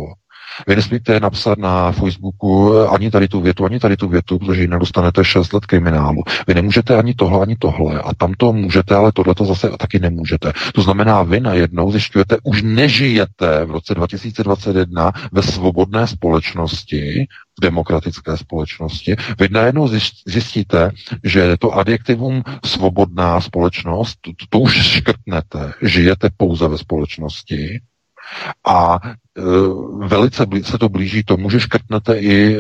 Vy 0.67 0.77
nesmíte 0.77 1.21
napsat 1.21 1.59
na 1.59 1.93
Facebooku 1.93 2.79
ani 2.89 3.11
tady 3.11 3.29
tu 3.29 3.41
větu, 3.41 3.65
ani 3.65 3.81
tady 3.81 3.97
tu 3.97 4.09
větu, 4.09 4.39
protože 4.39 4.61
jinak 4.61 4.81
dostanete 4.81 5.25
6 5.25 5.53
let 5.53 5.67
kriminálu. 5.67 6.23
Vy 6.47 6.55
nemůžete 6.55 6.97
ani 6.97 7.15
tohle, 7.15 7.43
ani 7.43 7.57
tohle. 7.57 8.01
A 8.01 8.15
tam 8.15 8.35
to 8.35 8.53
můžete, 8.53 8.95
ale 8.95 9.13
tohle 9.13 9.35
to 9.35 9.45
zase 9.45 9.71
taky 9.79 9.99
nemůžete. 9.99 10.53
To 10.75 10.83
znamená, 10.83 11.23
vy 11.23 11.41
najednou 11.41 11.93
zjišťujete, 11.93 12.37
už 12.43 12.63
nežijete 12.63 13.65
v 13.65 13.71
roce 13.71 13.95
2021 13.95 15.13
ve 15.33 15.43
svobodné 15.43 16.07
společnosti, 16.07 17.27
v 17.59 17.63
demokratické 17.63 18.37
společnosti. 18.37 19.17
Vy 19.39 19.49
najednou 19.51 19.89
zjistíte, 20.27 20.91
že 21.25 21.57
to 21.59 21.73
adjektivum 21.73 22.43
svobodná 22.65 23.41
společnost, 23.41 24.19
to, 24.21 24.31
to 24.49 24.59
už 24.59 24.87
škrtnete. 24.87 25.73
Žijete 25.83 26.29
pouze 26.37 26.69
ve 26.69 26.79
společnosti 26.79 27.81
a 28.67 28.99
velice 29.99 30.47
se 30.63 30.79
to 30.79 30.89
blíží 30.89 31.23
tomu, 31.23 31.51
že 31.51 31.61
škrtnete 31.61 32.19
i 32.19 32.57
e, 32.57 32.59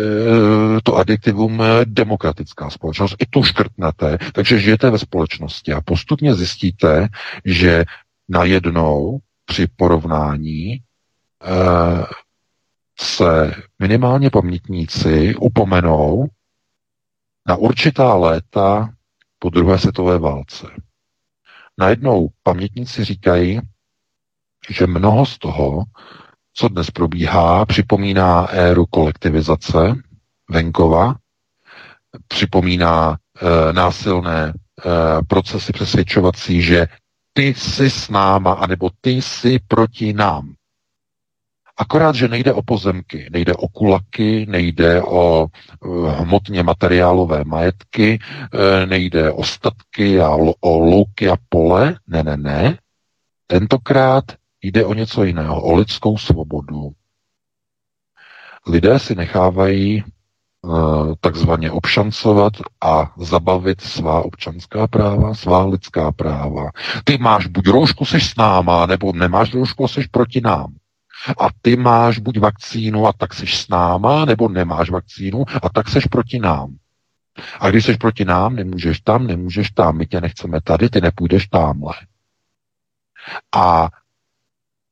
to 0.82 0.96
adjektivum 0.96 1.62
e, 1.62 1.84
demokratická 1.84 2.70
společnost. 2.70 3.16
I 3.18 3.26
to 3.30 3.42
škrtnete, 3.42 4.18
takže 4.32 4.58
žijete 4.58 4.90
ve 4.90 4.98
společnosti 4.98 5.72
a 5.72 5.80
postupně 5.80 6.34
zjistíte, 6.34 7.08
že 7.44 7.84
najednou 8.28 9.18
při 9.44 9.66
porovnání 9.76 10.78
se 12.98 13.54
minimálně 13.78 14.30
pamětníci 14.30 15.34
upomenou 15.34 16.26
na 17.46 17.56
určitá 17.56 18.14
léta 18.14 18.90
po 19.38 19.50
druhé 19.50 19.78
světové 19.78 20.18
válce. 20.18 20.66
Najednou 21.78 22.28
pamětníci 22.42 23.04
říkají, 23.04 23.60
že 24.68 24.86
mnoho 24.86 25.26
z 25.26 25.38
toho, 25.38 25.84
co 26.58 26.68
dnes 26.68 26.90
probíhá, 26.90 27.66
připomíná 27.66 28.46
éru 28.46 28.86
kolektivizace 28.86 29.94
venkova, 30.50 31.14
připomíná 32.28 33.16
e, 33.16 33.72
násilné 33.72 34.48
e, 34.48 34.52
procesy 35.28 35.72
přesvědčovací, 35.72 36.62
že 36.62 36.86
ty 37.32 37.54
jsi 37.54 37.90
s 37.90 38.08
náma, 38.08 38.52
anebo 38.52 38.90
ty 39.00 39.10
jsi 39.10 39.58
proti 39.68 40.12
nám. 40.12 40.54
Akorát, 41.76 42.14
že 42.14 42.28
nejde 42.28 42.52
o 42.52 42.62
pozemky, 42.62 43.28
nejde 43.32 43.54
o 43.54 43.68
kulaky, 43.68 44.46
nejde 44.48 45.02
o 45.02 45.46
uh, 45.84 46.08
hmotně 46.10 46.62
materiálové 46.62 47.44
majetky, 47.44 48.18
nejde 48.86 49.32
o 49.32 49.44
statky 49.44 50.20
a 50.20 50.30
o 50.60 50.78
louky 50.78 51.28
a 51.28 51.36
pole. 51.48 51.96
Ne, 52.06 52.22
ne, 52.22 52.36
ne. 52.36 52.78
Tentokrát 53.46 54.24
jde 54.66 54.84
o 54.84 54.94
něco 54.94 55.24
jiného, 55.24 55.62
o 55.62 55.74
lidskou 55.74 56.18
svobodu. 56.18 56.90
Lidé 58.66 58.98
si 58.98 59.14
nechávají 59.14 60.04
uh, 60.62 61.14
takzvaně 61.20 61.70
obšancovat 61.70 62.52
a 62.80 63.12
zabavit 63.16 63.80
svá 63.80 64.22
občanská 64.22 64.86
práva, 64.86 65.34
svá 65.34 65.64
lidská 65.64 66.12
práva. 66.12 66.70
Ty 67.04 67.18
máš 67.18 67.46
buď 67.46 67.66
roušku, 67.66 68.04
seš 68.04 68.30
s 68.30 68.36
náma, 68.36 68.86
nebo 68.86 69.12
nemáš 69.12 69.54
roušku, 69.54 69.88
seš 69.88 70.06
proti 70.06 70.40
nám 70.40 70.74
a 71.40 71.48
ty 71.62 71.76
máš 71.76 72.18
buď 72.18 72.38
vakcínu 72.38 73.06
a 73.06 73.12
tak 73.12 73.34
seš 73.34 73.56
s 73.56 73.68
náma, 73.68 74.24
nebo 74.24 74.48
nemáš 74.48 74.90
vakcínu 74.90 75.44
a 75.62 75.68
tak 75.68 75.88
seš 75.88 76.06
proti 76.06 76.38
nám. 76.38 76.76
A 77.60 77.70
když 77.70 77.84
seš 77.84 77.96
proti 77.96 78.24
nám, 78.24 78.56
nemůžeš 78.56 79.00
tam, 79.00 79.26
nemůžeš 79.26 79.70
tam, 79.70 79.96
my 79.96 80.06
tě 80.06 80.20
nechceme 80.20 80.60
tady, 80.60 80.88
ty 80.88 81.00
nepůjdeš 81.00 81.46
tamhle. 81.46 81.94
A 83.54 83.88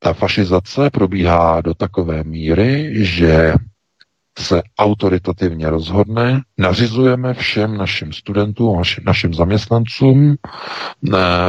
ta 0.05 0.13
fašizace 0.13 0.91
probíhá 0.91 1.61
do 1.61 1.75
takové 1.75 2.25
míry, 2.25 2.91
že 3.05 3.55
se 4.39 4.63
autoritativně 4.79 5.71
rozhodne, 5.71 6.41
nařizujeme 6.59 7.35
všem 7.35 7.77
našim 7.77 8.13
studentům, 8.13 8.83
našim 9.07 9.35
zaměstnancům 9.35 10.37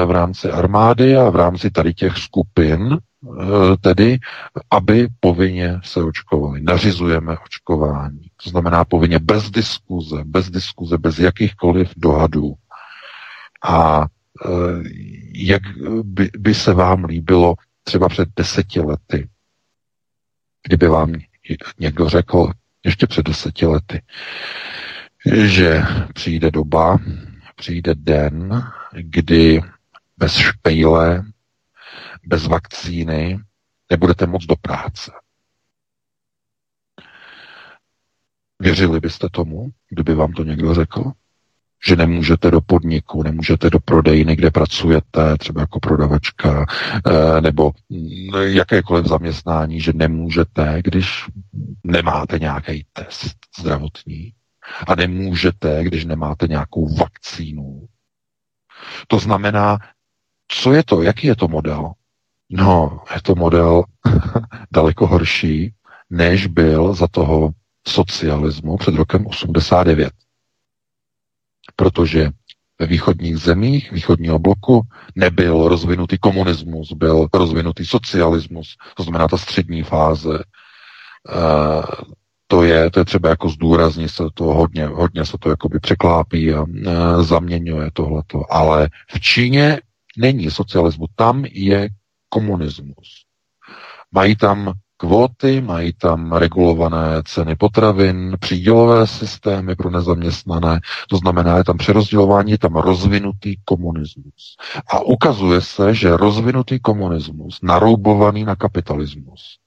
v 0.05 0.11
rámci 0.11 0.51
armády 0.51 1.17
a 1.17 1.29
v 1.29 1.35
rámci 1.35 1.71
tady 1.71 1.93
těch 1.93 2.17
skupin, 2.17 2.97
Eh, 3.25 3.77
tedy, 3.81 4.17
aby 4.71 5.07
povinně 5.19 5.79
se 5.83 6.03
očkovali. 6.03 6.61
Nařizujeme 6.61 7.37
očkování. 7.45 8.21
To 8.43 8.49
znamená 8.49 8.85
povinně 8.85 9.19
bez 9.19 9.51
diskuze, 9.51 10.23
bez 10.25 10.49
diskuze, 10.49 10.97
bez 10.97 11.19
jakýchkoliv 11.19 11.91
dohadů. 11.97 12.53
A 13.63 14.05
eh, 14.45 14.49
jak 15.33 15.61
by, 16.03 16.29
by 16.37 16.53
se 16.53 16.73
vám 16.73 17.05
líbilo 17.05 17.55
třeba 17.87 18.09
před 18.09 18.29
deseti 18.35 18.79
lety, 18.79 19.29
kdyby 20.63 20.87
vám 20.87 21.13
někdo 21.79 22.09
řekl, 22.09 22.51
ještě 22.83 23.07
před 23.07 23.25
deseti 23.25 23.65
lety, 23.65 24.01
že 25.45 25.81
přijde 26.13 26.51
doba, 26.51 26.97
přijde 27.55 27.95
den, 27.95 28.63
kdy 28.91 29.61
bez 30.17 30.35
špejle, 30.35 31.23
bez 32.23 32.47
vakcíny 32.47 33.39
nebudete 33.89 34.27
moc 34.27 34.45
do 34.45 34.55
práce. 34.55 35.11
Věřili 38.59 38.99
byste 38.99 39.29
tomu, 39.31 39.69
kdyby 39.89 40.15
vám 40.15 40.33
to 40.33 40.43
někdo 40.43 40.73
řekl? 40.73 41.11
Že 41.85 41.95
nemůžete 41.95 42.51
do 42.51 42.61
podniku, 42.61 43.23
nemůžete 43.23 43.69
do 43.69 43.79
prodejny, 43.79 44.35
kde 44.35 44.51
pracujete, 44.51 45.37
třeba 45.37 45.61
jako 45.61 45.79
prodavačka, 45.79 46.65
eh, 47.07 47.41
nebo 47.41 47.71
mm, 47.89 48.29
jakékoliv 48.35 49.05
zaměstnání, 49.05 49.81
že 49.81 49.93
nemůžete, 49.95 50.79
když 50.83 51.25
nemáte 51.83 52.39
nějaký 52.39 52.85
test 52.93 53.35
zdravotní 53.59 54.33
a 54.87 54.95
nemůžete, 54.95 55.83
když 55.83 56.05
nemáte 56.05 56.47
nějakou 56.47 56.95
vakcínu. 56.95 57.87
To 59.07 59.19
znamená, 59.19 59.77
co 60.47 60.73
je 60.73 60.83
to, 60.83 61.01
jaký 61.01 61.27
je 61.27 61.35
to 61.35 61.47
model? 61.47 61.91
No, 62.49 63.03
je 63.15 63.21
to 63.21 63.35
model 63.35 63.83
daleko 64.71 65.07
horší, 65.07 65.73
než 66.09 66.47
byl 66.47 66.93
za 66.93 67.07
toho 67.07 67.49
socialismu 67.87 68.77
před 68.77 68.95
rokem 68.95 69.27
89. 69.27 70.13
Protože 71.75 72.29
ve 72.79 72.85
východních 72.85 73.37
zemích 73.37 73.91
východního 73.91 74.39
bloku 74.39 74.81
nebyl 75.15 75.67
rozvinutý 75.67 76.17
komunismus, 76.17 76.93
byl 76.93 77.27
rozvinutý 77.33 77.85
socialismus, 77.85 78.75
to 78.97 79.03
znamená 79.03 79.27
ta 79.27 79.37
střední 79.37 79.83
fáze. 79.83 80.35
E, 80.35 80.43
to 82.47 82.63
je, 82.63 82.91
to 82.91 82.99
je 82.99 83.05
třeba 83.05 83.29
jako 83.29 83.49
zdůraznit 83.49 84.09
se 84.09 84.23
to 84.33 84.43
hodně, 84.43 84.85
hodně 84.85 85.25
se 85.25 85.37
to 85.39 85.49
jakoby 85.49 85.79
překlápí 85.79 86.53
a 86.53 86.63
e, 86.63 87.23
zaměňuje 87.23 87.89
tohleto. 87.93 88.41
Ale 88.49 88.89
v 89.13 89.19
Číně 89.19 89.79
není 90.17 90.51
socialismu, 90.51 91.05
tam 91.15 91.45
je 91.45 91.89
komunismus. 92.29 93.25
Mají 94.11 94.35
tam 94.35 94.73
kvóty, 94.97 95.61
mají 95.61 95.93
tam 95.93 96.31
regulované 96.33 97.23
ceny 97.25 97.55
potravin, 97.55 98.37
přídělové 98.39 99.07
systémy 99.07 99.75
pro 99.75 99.89
nezaměstnané, 99.89 100.79
to 101.09 101.17
znamená, 101.17 101.57
je 101.57 101.63
tam 101.63 101.77
přerozdělování, 101.77 102.51
je 102.51 102.57
tam 102.57 102.75
rozvinutý 102.75 103.55
komunismus. 103.65 104.57
A 104.87 104.99
ukazuje 104.99 105.61
se, 105.61 105.93
že 105.93 106.17
rozvinutý 106.17 106.79
komunismus, 106.79 107.59
naroubovaný 107.61 108.43
na 108.43 108.55
kapitalismus, 108.55 109.57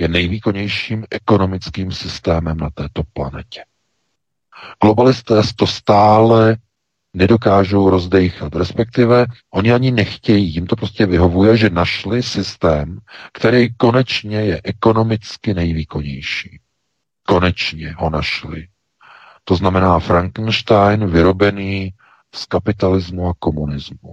je 0.00 0.08
nejvýkonnějším 0.08 1.04
ekonomickým 1.10 1.92
systémem 1.92 2.56
na 2.56 2.70
této 2.70 3.02
planetě. 3.12 3.64
Globalisté 4.82 5.34
to 5.56 5.66
stále 5.66 6.56
nedokážou 7.14 7.90
rozdejchat, 7.90 8.56
respektive 8.56 9.26
oni 9.50 9.72
ani 9.72 9.90
nechtějí, 9.90 10.54
jim 10.54 10.66
to 10.66 10.76
prostě 10.76 11.06
vyhovuje, 11.06 11.56
že 11.56 11.70
našli 11.70 12.22
systém, 12.22 12.98
který 13.32 13.74
konečně 13.74 14.40
je 14.40 14.60
ekonomicky 14.64 15.54
nejvýkonnější. 15.54 16.60
Konečně 17.26 17.94
ho 17.98 18.10
našli. 18.10 18.66
To 19.44 19.56
znamená 19.56 19.98
Frankenstein 19.98 21.06
vyrobený 21.06 21.94
z 22.34 22.46
kapitalismu 22.46 23.28
a 23.28 23.34
komunismu. 23.38 24.12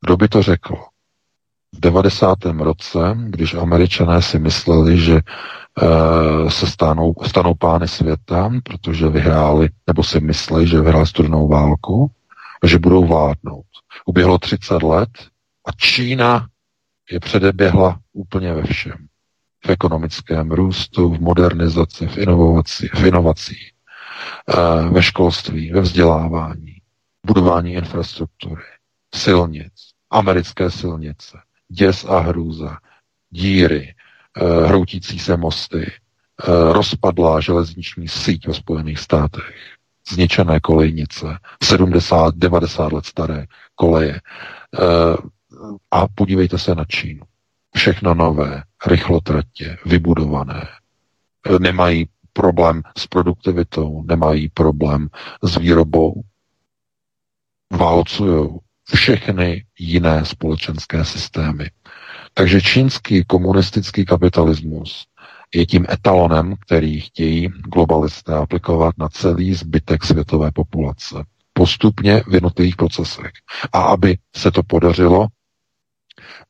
Kdo 0.00 0.16
by 0.16 0.28
to 0.28 0.42
řekl? 0.42 0.76
V 1.72 1.80
90. 1.80 2.38
roce, 2.44 2.98
když 3.26 3.54
američané 3.54 4.22
si 4.22 4.38
mysleli, 4.38 4.98
že 4.98 5.16
e, 5.16 6.50
se 6.50 6.66
stanou, 6.66 7.14
stanou 7.22 7.54
pány 7.54 7.88
světa, 7.88 8.50
protože 8.64 9.08
vyhráli, 9.08 9.68
nebo 9.86 10.02
si 10.02 10.20
mysleli, 10.20 10.66
že 10.66 10.80
vyhráli 10.80 11.06
studenou 11.06 11.48
válku, 11.48 12.10
že 12.64 12.78
budou 12.78 13.06
vládnout. 13.06 13.66
Uběhlo 14.06 14.38
30 14.38 14.82
let 14.82 15.10
a 15.64 15.72
Čína 15.72 16.48
je 17.10 17.20
předeběhla 17.20 18.00
úplně 18.12 18.52
ve 18.52 18.62
všem. 18.62 19.06
V 19.66 19.68
ekonomickém 19.70 20.50
růstu, 20.50 21.08
v 21.08 21.20
modernizaci, 21.20 22.06
v, 22.06 22.18
inovaci, 22.18 22.88
v 22.94 23.06
inovacích, 23.06 23.72
eh, 24.48 24.88
ve 24.90 25.02
školství, 25.02 25.72
ve 25.72 25.80
vzdělávání, 25.80 26.76
budování 27.26 27.72
infrastruktury, 27.72 28.62
silnic, 29.14 29.72
americké 30.10 30.70
silnice, 30.70 31.38
děs 31.68 32.04
a 32.04 32.18
hrůza, 32.18 32.78
díry, 33.30 33.94
eh, 34.36 34.66
hroutící 34.66 35.18
se 35.18 35.36
mosty, 35.36 35.92
eh, 35.92 36.72
rozpadlá 36.72 37.40
železniční 37.40 38.08
síť 38.08 38.46
ve 38.46 38.54
Spojených 38.54 38.98
státech, 38.98 39.77
zničené 40.08 40.60
kolejnice, 40.60 41.38
70, 41.62 42.34
90 42.34 42.92
let 42.92 43.06
staré 43.06 43.46
koleje. 43.74 44.20
Eh, 44.20 45.16
a 45.90 46.08
podívejte 46.14 46.58
se 46.58 46.74
na 46.74 46.84
Čínu. 46.84 47.22
Všechno 47.76 48.14
nové, 48.14 48.62
rychlotratě, 48.86 49.78
vybudované. 49.86 50.68
Eh, 51.46 51.58
nemají 51.58 52.08
problém 52.32 52.82
s 52.98 53.06
produktivitou, 53.06 54.04
nemají 54.08 54.48
problém 54.48 55.08
s 55.42 55.56
výrobou. 55.56 56.22
Válcují 57.72 58.48
všechny 58.94 59.64
jiné 59.78 60.24
společenské 60.24 61.04
systémy. 61.04 61.70
Takže 62.34 62.60
čínský 62.60 63.24
komunistický 63.24 64.04
kapitalismus 64.04 65.06
je 65.54 65.66
tím 65.66 65.86
etalonem, 65.90 66.54
který 66.66 67.00
chtějí 67.00 67.48
globalisté 67.48 68.34
aplikovat 68.34 68.94
na 68.98 69.08
celý 69.08 69.54
zbytek 69.54 70.04
světové 70.04 70.50
populace. 70.52 71.16
Postupně 71.52 72.22
v 72.28 72.34
jednotlivých 72.34 72.76
procesech. 72.76 73.30
A 73.72 73.82
aby 73.82 74.18
se 74.36 74.50
to 74.50 74.62
podařilo, 74.62 75.26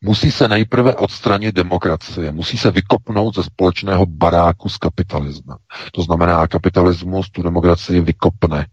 musí 0.00 0.30
se 0.32 0.48
nejprve 0.48 0.94
odstranit 0.96 1.54
demokracie, 1.54 2.32
musí 2.32 2.58
se 2.58 2.70
vykopnout 2.70 3.34
ze 3.34 3.42
společného 3.42 4.06
baráku 4.06 4.68
s 4.68 4.76
kapitalismem. 4.76 5.56
To 5.92 6.02
znamená, 6.02 6.46
kapitalismus 6.46 7.30
tu 7.30 7.42
demokracii 7.42 8.00
vykopne. 8.00 8.66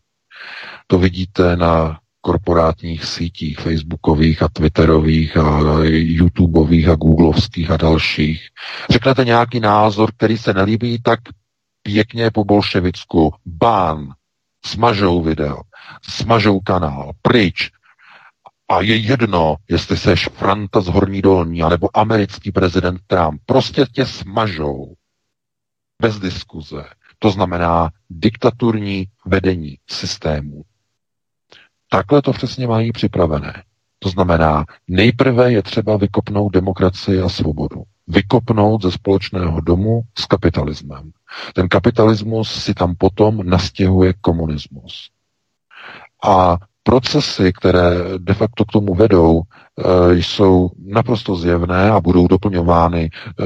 To 0.87 0.99
vidíte 0.99 1.55
na 1.57 1.99
korporátních 2.25 3.05
sítích, 3.05 3.59
facebookových 3.59 4.43
a 4.43 4.47
twitterových 4.47 5.37
a 5.37 5.77
youtubeových 5.83 6.87
a 6.87 6.95
googlovských 6.95 7.71
a 7.71 7.77
dalších. 7.77 8.49
Řeknete 8.89 9.25
nějaký 9.25 9.59
názor, 9.59 10.11
který 10.17 10.37
se 10.37 10.53
nelíbí, 10.53 11.01
tak 11.01 11.19
pěkně 11.83 12.31
po 12.31 12.43
bolševicku, 12.43 13.33
bán, 13.45 14.13
smažou 14.65 15.21
video, 15.21 15.61
smažou 16.01 16.59
kanál, 16.59 17.11
pryč. 17.21 17.71
A 18.69 18.81
je 18.81 18.95
jedno, 18.95 19.55
jestli 19.69 19.97
seš 19.97 20.29
Franta 20.33 20.81
z 20.81 20.87
Horní 20.87 21.21
Dolní, 21.21 21.63
anebo 21.63 21.97
americký 21.97 22.51
prezident 22.51 23.01
Trump. 23.07 23.41
Prostě 23.45 23.85
tě 23.91 24.05
smažou. 24.05 24.93
Bez 26.01 26.19
diskuze. 26.19 26.83
To 27.19 27.31
znamená 27.31 27.89
diktaturní 28.09 29.05
vedení 29.25 29.77
systému. 29.89 30.63
Takhle 31.95 32.21
to 32.21 32.31
přesně 32.33 32.67
mají 32.67 32.91
připravené. 32.91 33.63
To 33.99 34.09
znamená, 34.09 34.65
nejprve 34.87 35.51
je 35.51 35.61
třeba 35.61 35.97
vykopnout 35.97 36.53
demokracii 36.53 37.21
a 37.21 37.29
svobodu. 37.29 37.83
Vykopnout 38.07 38.81
ze 38.81 38.91
společného 38.91 39.61
domu 39.61 40.01
s 40.19 40.25
kapitalismem. 40.25 41.11
Ten 41.53 41.69
kapitalismus 41.69 42.63
si 42.63 42.73
tam 42.73 42.95
potom 42.95 43.49
nastěhuje 43.49 44.13
komunismus. 44.21 45.09
A 46.23 46.57
procesy, 46.83 47.53
které 47.53 47.89
de 48.17 48.33
facto 48.33 48.65
k 48.65 48.71
tomu 48.71 48.93
vedou, 48.95 49.41
jsou 50.13 50.69
naprosto 50.85 51.35
zjevné 51.35 51.91
a 51.91 51.99
budou 51.99 52.27
doplňovány 52.27 53.09
eh, 53.09 53.43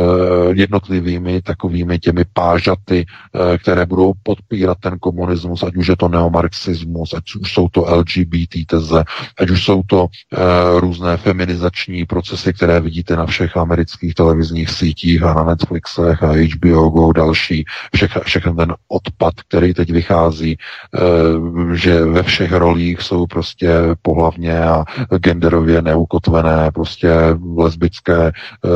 jednotlivými 0.53 1.41
takovými 1.41 1.99
těmi 1.99 2.25
pážaty, 2.33 3.05
eh, 3.05 3.57
které 3.57 3.85
budou 3.85 4.13
podpírat 4.23 4.77
ten 4.79 4.99
komunismus, 4.99 5.63
ať 5.63 5.75
už 5.75 5.87
je 5.87 5.95
to 5.97 6.07
neomarxismus, 6.07 7.13
ať 7.13 7.35
už 7.41 7.53
jsou 7.53 7.69
to 7.69 7.81
LGBT 7.81 8.65
teze, 8.67 9.03
ať 9.39 9.49
už 9.49 9.63
jsou 9.63 9.83
to 9.87 10.07
různé 10.77 11.17
feminizační 11.17 12.05
procesy, 12.05 12.53
které 12.53 12.79
vidíte 12.79 13.15
na 13.15 13.25
všech 13.25 13.57
amerických 13.57 14.13
televizních 14.13 14.69
sítích 14.69 15.23
a 15.23 15.33
na 15.33 15.43
Netflixech 15.43 16.23
a 16.23 16.31
HBO 16.31 16.89
Go 16.89 17.13
další, 17.13 17.65
všechny 18.23 18.55
ten 18.55 18.75
odpad, 18.87 19.33
který 19.47 19.73
teď 19.73 19.91
vychází, 19.91 20.57
že 21.73 22.05
ve 22.05 22.23
všech 22.23 22.51
rolích 22.51 23.01
jsou 23.01 23.27
prostě 23.27 23.69
pohlavně 24.01 24.59
a 24.59 24.85
genderově 25.17 25.81
neukotvené 25.81 26.18
zakotvené, 26.19 26.71
prostě 26.71 27.09
lesbické, 27.55 28.31
eh, 28.65 28.71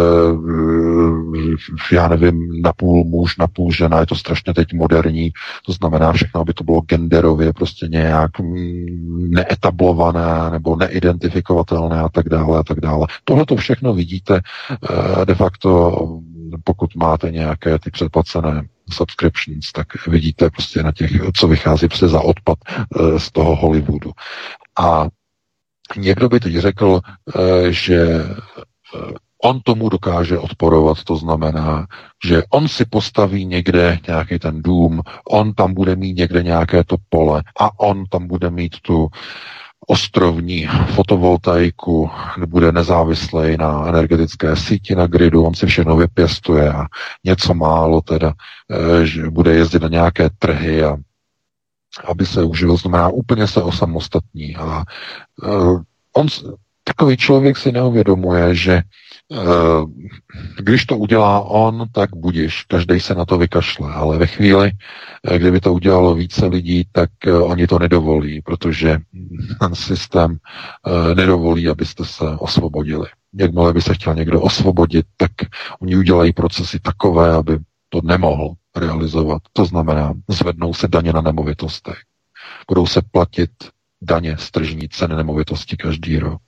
já 1.91 2.07
nevím, 2.07 2.61
napůl 2.61 3.03
muž, 3.03 3.37
napůl 3.37 3.71
žena, 3.71 3.99
je 3.99 4.05
to 4.05 4.15
strašně 4.15 4.53
teď 4.53 4.73
moderní, 4.73 5.31
to 5.65 5.71
znamená 5.71 6.13
všechno, 6.13 6.41
aby 6.41 6.53
to 6.53 6.63
bylo 6.63 6.81
genderově 6.81 7.53
prostě 7.53 7.87
nějak 7.87 8.39
mm, 8.39 9.31
neetablované 9.31 10.49
nebo 10.51 10.75
neidentifikovatelné 10.75 11.99
a 11.99 12.09
tak 12.09 12.29
dále 12.29 12.59
a 12.59 12.63
tak 12.63 12.79
dále. 12.79 13.07
Tohle 13.23 13.45
to 13.45 13.55
všechno 13.55 13.93
vidíte 13.93 14.41
eh, 14.41 15.25
de 15.25 15.35
facto, 15.35 15.97
pokud 16.63 16.95
máte 16.95 17.31
nějaké 17.31 17.79
ty 17.79 17.91
předplacené 17.91 18.63
subscriptions, 18.91 19.71
tak 19.71 20.07
vidíte 20.07 20.49
prostě 20.49 20.83
na 20.83 20.91
těch, 20.91 21.11
co 21.35 21.47
vychází 21.47 21.87
prostě 21.87 22.07
za 22.07 22.21
odpad 22.21 22.57
eh, 22.67 23.19
z 23.19 23.31
toho 23.31 23.55
Hollywoodu. 23.55 24.11
A 24.79 25.07
Někdo 25.97 26.29
by 26.29 26.39
teď 26.39 26.55
řekl, 26.55 26.99
eh, 27.35 27.71
že 27.71 28.25
eh, 28.95 29.13
on 29.43 29.59
tomu 29.61 29.89
dokáže 29.89 30.39
odporovat, 30.39 31.03
to 31.03 31.15
znamená, 31.15 31.87
že 32.25 32.43
on 32.49 32.67
si 32.67 32.85
postaví 32.85 33.45
někde 33.45 33.99
nějaký 34.07 34.39
ten 34.39 34.61
dům, 34.61 35.01
on 35.29 35.53
tam 35.53 35.73
bude 35.73 35.95
mít 35.95 36.17
někde 36.17 36.43
nějaké 36.43 36.83
to 36.83 36.95
pole 37.09 37.43
a 37.59 37.79
on 37.79 38.03
tam 38.09 38.27
bude 38.27 38.49
mít 38.49 38.75
tu 38.81 39.07
ostrovní 39.87 40.67
fotovoltaiku, 40.95 42.09
bude 42.45 42.71
nezávislý 42.71 43.57
na 43.57 43.87
energetické 43.87 44.55
síti 44.55 44.95
na 44.95 45.07
gridu, 45.07 45.43
on 45.43 45.53
si 45.53 45.65
všechno 45.65 45.95
vypěstuje 45.95 46.73
a 46.73 46.85
něco 47.23 47.53
málo 47.53 48.01
teda, 48.01 48.33
eh, 48.71 49.05
že 49.05 49.29
bude 49.29 49.53
jezdit 49.53 49.81
na 49.81 49.87
nějaké 49.87 50.29
trhy 50.39 50.83
a 50.83 50.97
aby 52.03 52.25
se 52.25 52.43
uživil, 52.43 52.77
znamená 52.77 53.09
úplně 53.09 53.47
se 53.47 53.61
osamostatní. 53.61 54.55
A 54.55 54.83
uh, 55.43 55.81
on, 56.13 56.27
takový 56.83 57.17
člověk 57.17 57.57
si 57.57 57.71
neuvědomuje, 57.71 58.55
že 58.55 58.81
uh, 59.29 59.89
když 60.59 60.85
to 60.85 60.97
udělá 60.97 61.39
on, 61.39 61.85
tak 61.91 62.09
budíš, 62.15 62.63
každý 62.63 62.99
se 62.99 63.15
na 63.15 63.25
to 63.25 63.37
vykašle, 63.37 63.93
ale 63.93 64.17
ve 64.17 64.27
chvíli, 64.27 64.71
uh, 65.31 65.37
kdyby 65.37 65.59
to 65.59 65.73
udělalo 65.73 66.15
více 66.15 66.45
lidí, 66.45 66.87
tak 66.91 67.09
uh, 67.27 67.51
oni 67.51 67.67
to 67.67 67.79
nedovolí, 67.79 68.41
protože 68.41 68.97
ten 69.59 69.75
systém 69.75 70.31
uh, 70.31 71.15
nedovolí, 71.15 71.69
abyste 71.69 72.05
se 72.05 72.25
osvobodili. 72.39 73.07
Jakmile 73.33 73.73
by 73.73 73.81
se 73.81 73.93
chtěl 73.93 74.15
někdo 74.15 74.41
osvobodit, 74.41 75.05
tak 75.17 75.31
oni 75.81 75.95
udělají 75.95 76.33
procesy 76.33 76.79
takové, 76.79 77.33
aby 77.33 77.59
to 77.93 78.01
nemohl 78.03 78.53
realizovat. 78.75 79.41
To 79.53 79.65
znamená, 79.65 80.13
zvednou 80.27 80.73
se 80.73 80.87
daně 80.87 81.13
na 81.13 81.21
nemovitostech. 81.21 81.97
Budou 82.67 82.87
se 82.87 83.01
platit 83.11 83.51
daně 84.01 84.37
z 84.37 84.51
tržní 84.51 84.89
ceny 84.89 85.15
nemovitosti 85.15 85.77
každý 85.77 86.19
rok. 86.19 86.41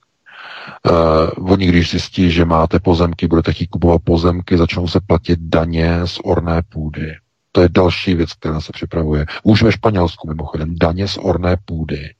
Uh, 0.90 1.52
oni, 1.52 1.66
když 1.66 1.90
zjistí, 1.90 2.30
že 2.30 2.44
máte 2.44 2.80
pozemky, 2.80 3.26
budete 3.26 3.52
chtít 3.52 3.66
kupovat 3.66 4.02
pozemky, 4.04 4.58
začnou 4.58 4.88
se 4.88 5.00
platit 5.06 5.38
daně 5.40 6.06
z 6.06 6.18
orné 6.24 6.62
půdy. 6.68 7.14
To 7.52 7.60
je 7.60 7.68
další 7.68 8.14
věc, 8.14 8.32
která 8.32 8.60
se 8.60 8.72
připravuje. 8.72 9.26
Už 9.42 9.62
ve 9.62 9.72
Španělsku 9.72 10.28
mimochodem 10.28 10.74
daně 10.78 11.08
z 11.08 11.18
orné 11.22 11.56
půdy. 11.64 12.14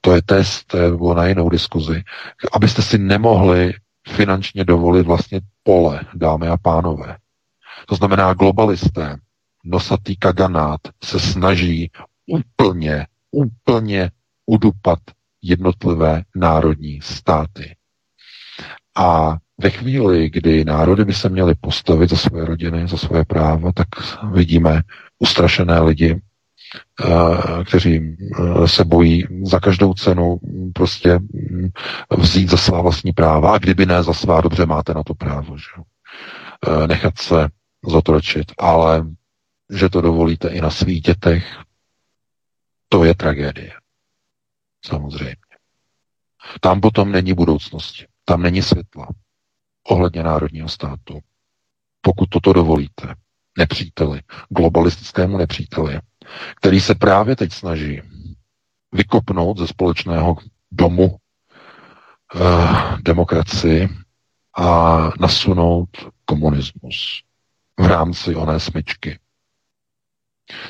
To 0.00 0.14
je 0.14 0.22
test, 0.22 0.66
to 0.66 0.78
bylo 0.96 1.14
na 1.14 1.26
jinou 1.26 1.48
diskuzi. 1.48 2.02
Abyste 2.52 2.82
si 2.82 2.98
nemohli 2.98 3.72
finančně 4.08 4.64
dovolit 4.64 5.06
vlastně 5.06 5.40
pole, 5.62 6.00
dámy 6.14 6.48
a 6.48 6.56
pánové. 6.56 7.16
To 7.90 7.96
znamená, 7.96 8.34
globalisté, 8.34 9.16
nosatý 9.64 10.16
kaganát 10.16 10.80
se 11.04 11.20
snaží 11.20 11.90
úplně, 12.26 13.06
úplně 13.30 14.10
udupat 14.46 14.98
jednotlivé 15.42 16.22
národní 16.34 17.00
státy. 17.02 17.76
A 18.96 19.36
ve 19.58 19.70
chvíli, 19.70 20.30
kdy 20.30 20.64
národy 20.64 21.04
by 21.04 21.14
se 21.14 21.28
měly 21.28 21.54
postavit 21.54 22.10
za 22.10 22.16
své 22.16 22.44
rodiny, 22.44 22.88
za 22.88 22.96
své 22.96 23.24
práva, 23.24 23.72
tak 23.72 23.88
vidíme 24.32 24.82
ustrašené 25.18 25.80
lidi, 25.80 26.20
eh, 27.04 27.64
kteří 27.64 28.00
eh, 28.00 28.68
se 28.68 28.84
bojí 28.84 29.26
za 29.42 29.60
každou 29.60 29.94
cenu 29.94 30.40
prostě 30.72 31.18
mm, 31.18 31.68
vzít 32.18 32.50
za 32.50 32.56
svá 32.56 32.82
vlastní 32.82 33.12
práva. 33.12 33.54
A 33.54 33.58
kdyby 33.58 33.86
ne 33.86 34.02
za 34.02 34.12
svá, 34.12 34.40
dobře 34.40 34.66
máte 34.66 34.94
na 34.94 35.02
to 35.02 35.14
právo. 35.14 35.56
Že? 35.58 35.82
Eh, 36.68 36.86
nechat 36.86 37.18
se 37.18 37.48
zotročit, 37.88 38.52
ale 38.58 39.06
že 39.70 39.88
to 39.88 40.00
dovolíte 40.00 40.48
i 40.48 40.60
na 40.60 40.70
svých 40.70 41.02
dětech, 41.02 41.58
to 42.88 43.04
je 43.04 43.14
tragédie. 43.14 43.72
Samozřejmě. 44.84 45.36
Tam 46.60 46.80
potom 46.80 47.12
není 47.12 47.34
budoucnosti. 47.34 48.06
Tam 48.24 48.42
není 48.42 48.62
světla 48.62 49.08
ohledně 49.88 50.22
národního 50.22 50.68
státu. 50.68 51.18
Pokud 52.00 52.28
toto 52.28 52.52
dovolíte 52.52 53.14
nepříteli, 53.58 54.22
globalistickému 54.48 55.36
nepříteli, 55.38 56.00
který 56.56 56.80
se 56.80 56.94
právě 56.94 57.36
teď 57.36 57.52
snaží 57.52 58.02
vykopnout 58.92 59.58
ze 59.58 59.66
společného 59.66 60.36
domu 60.70 61.16
eh, 62.34 62.96
demokracii 63.02 63.88
a 64.56 64.98
nasunout 65.20 65.88
komunismus 66.24 67.22
v 67.80 67.86
rámci 67.86 68.34
oné 68.36 68.60
smyčky. 68.60 69.18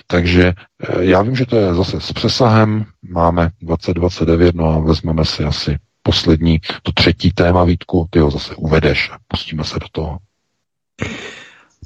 Takže 0.07 0.53
eh, 0.83 1.05
já 1.05 1.23
vím, 1.23 1.37
že 1.37 1.47
to 1.47 1.57
je 1.57 1.75
zase 1.75 2.01
s 2.01 2.13
přesahem, 2.13 2.85
máme 3.03 3.51
2029, 3.61 4.55
no 4.55 4.67
a 4.71 4.79
vezmeme 4.79 5.25
si 5.25 5.45
asi 5.45 5.79
poslední, 6.03 6.61
to 6.83 6.93
třetí 6.93 7.31
téma, 7.33 7.65
Vítku, 7.65 8.07
ty 8.11 8.19
ho 8.19 8.31
zase 8.31 8.55
uvedeš 8.55 9.11
a 9.13 9.19
pustíme 9.29 9.65
se 9.65 9.79
do 9.79 9.87
toho. 9.93 10.19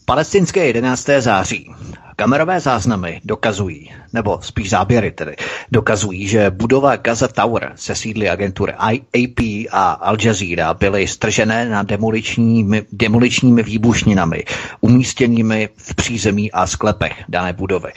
Palestinské 0.07 0.67
11. 0.67 1.07
září. 1.19 1.71
Kamerové 2.17 2.61
záznamy 2.61 3.21
dokazují, 3.25 3.91
nebo 4.13 4.39
spíš 4.43 4.71
záběry 4.71 5.11
tedy, 5.11 5.37
dokazují, 5.73 6.29
že 6.29 6.51
budova 6.51 6.97
Gaza 6.97 7.29
Tower 7.29 7.73
se 7.77 7.95
sídly 7.95 8.29
agentury 8.31 8.73
AP 8.73 9.41
a 9.71 9.93
Al 9.93 10.17
Jazeera 10.25 10.75
byly 10.75 11.07
stržené 11.09 11.69
na 11.69 11.83
demoličními, 11.83 12.83
demoličními 12.93 13.63
výbušninami 13.63 14.45
umístěnými 14.81 15.69
v 15.77 15.95
přízemí 15.95 16.53
a 16.53 16.67
sklepech 16.67 17.25
dané 17.29 17.53
budovy. 17.53 17.93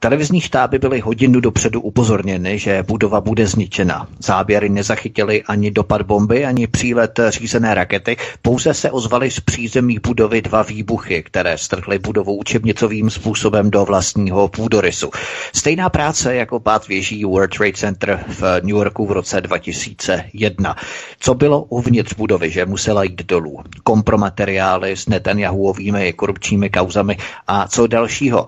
Televizní 0.00 0.40
štáby 0.40 0.78
byly 0.78 1.00
hodinu 1.00 1.40
dopředu 1.40 1.80
upozorněny, 1.80 2.58
že 2.58 2.82
budova 2.82 3.20
bude 3.20 3.46
zničena. 3.46 4.08
Záběry 4.18 4.68
nezachytily 4.68 5.42
ani 5.42 5.70
dopad 5.70 6.02
bomby, 6.02 6.46
ani 6.46 6.66
přílet 6.66 7.20
řízené 7.28 7.74
rakety, 7.74 8.16
pouze 8.42 8.74
se 8.74 8.90
ozvaly 8.90 9.30
z 9.30 9.40
přízemí 9.40 9.98
budovy 9.98 10.42
dva 10.42 10.62
výbuchy, 10.62 11.22
které 11.22 11.58
strhly 11.58 11.98
budovu 11.98 12.36
učebnicovým 12.36 13.10
způsobem 13.10 13.70
do 13.70 13.84
vlastního 13.84 14.48
půdorysu. 14.48 15.10
Stejná 15.54 15.88
práce 15.88 16.34
jako 16.34 16.60
pád 16.60 16.88
věží 16.88 17.24
World 17.24 17.56
Trade 17.56 17.72
Center 17.72 18.24
v 18.28 18.42
New 18.62 18.76
Yorku 18.76 19.06
v 19.06 19.12
roce 19.12 19.40
2001. 19.40 20.76
Co 21.20 21.34
bylo 21.34 21.62
uvnitř 21.62 22.14
budovy, 22.14 22.50
že 22.50 22.66
musela 22.66 23.02
jít 23.02 23.22
dolů? 23.26 23.58
Kompromateriály 23.84 24.96
s 24.96 25.08
Netanyahuovými 25.08 26.12
korupčními 26.12 26.70
kauzami 26.70 27.16
a 27.46 27.68
co 27.68 27.86
dalšího? 27.86 28.46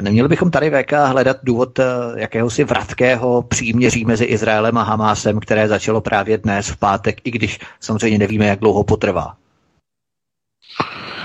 Neměli 0.00 0.28
bychom 0.28 0.50
tady 0.50 0.70
ve 0.70 0.89
zkrátka 0.90 1.06
hledat 1.12 1.36
důvod 1.42 1.78
eh, 1.78 1.84
jakéhosi 2.16 2.64
vratkého 2.64 3.42
příměří 3.42 4.04
mezi 4.04 4.24
Izraelem 4.24 4.78
a 4.78 4.82
Hamásem, 4.82 5.40
které 5.40 5.68
začalo 5.68 6.00
právě 6.00 6.38
dnes 6.38 6.68
v 6.68 6.76
pátek, 6.76 7.20
i 7.24 7.30
když 7.30 7.58
samozřejmě 7.80 8.18
nevíme, 8.18 8.46
jak 8.46 8.60
dlouho 8.60 8.84
potrvá. 8.84 9.36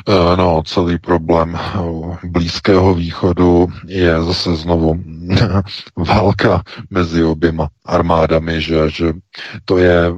Eh, 0.10 0.38
no, 0.38 0.64
celý 0.66 1.00
problém 1.00 1.58
Blízkého 2.24 2.94
východu 2.94 3.68
je 3.88 4.24
zase 4.24 4.56
znovu 4.56 5.00
válka 5.98 6.64
mezi 6.90 7.24
oběma 7.24 7.68
armádami, 7.86 8.62
že, 8.62 8.90
že 8.90 9.14
to 9.66 9.78
je 9.78 10.14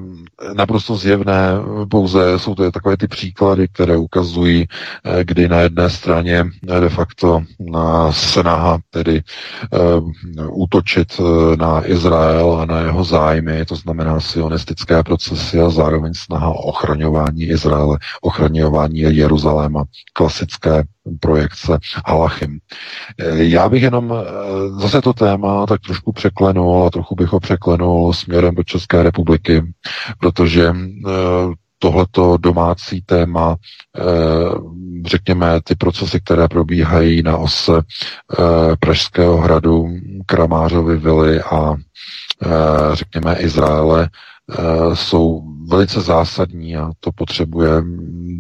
naprosto 0.54 0.96
zjevné, 0.96 1.50
pouze 1.92 2.40
jsou 2.40 2.56
to 2.56 2.72
takové 2.72 2.98
ty 2.98 3.08
příklady, 3.08 3.68
které 3.68 3.98
ukazují, 3.98 4.66
eh, 5.06 5.24
kdy 5.24 5.48
na 5.50 5.60
jedné 5.60 5.90
straně 5.90 6.46
eh, 6.70 6.80
de 6.80 6.90
facto 6.90 7.42
na 7.72 8.12
snaha 8.12 8.80
tedy 8.90 9.22
uh, 9.72 10.12
útočit 10.64 11.22
na 11.60 11.88
Izrael 11.88 12.60
a 12.62 12.66
na 12.66 12.80
jeho 12.80 13.04
zájmy, 13.04 13.66
to 13.66 13.76
znamená 13.76 14.20
sionistické 14.20 15.04
procesy 15.04 15.60
a 15.60 15.70
zároveň 15.70 16.14
snaha 16.14 16.48
o 16.50 16.54
ochraňování 16.54 17.44
Izraele, 17.44 17.98
ochraňování 18.22 19.00
Jeruzaléma, 19.00 19.84
klasické 20.14 20.84
projekce 21.20 21.78
Halachim. 22.06 22.60
Já 23.34 23.70
bych 23.70 23.84
jenom 23.84 24.14
zase 24.80 25.02
to 25.02 25.14
téma 25.14 25.66
tak 25.66 25.82
trošku 25.82 26.12
překlenul 26.12 26.84
a 26.84 26.90
trochu 26.90 27.16
bych 27.16 27.30
ho 27.30 27.40
překlenul 27.40 28.14
směrem 28.14 28.56
do 28.56 28.64
České 28.64 29.04
republiky, 29.04 29.64
protože 30.20 30.74
eh, 30.74 31.12
tohleto 31.80 32.38
domácí 32.38 33.02
téma, 33.02 33.56
eh, 33.98 34.02
řekněme, 35.06 35.62
ty 35.64 35.76
procesy, 35.76 36.20
které 36.20 36.48
probíhají 36.48 37.24
na 37.24 37.38
ose 37.38 37.72
eh, 37.78 38.76
Pražského 38.80 39.38
hradu, 39.38 39.88
Kramářovy 40.26 40.98
vily 40.98 41.42
a 41.42 41.76
řekněme 42.94 43.36
Izraele, 43.36 44.10
jsou 44.94 45.44
velice 45.68 46.02
zásadní 46.02 46.78
a 46.78 46.92
to 47.00 47.12
potřebuje 47.12 47.70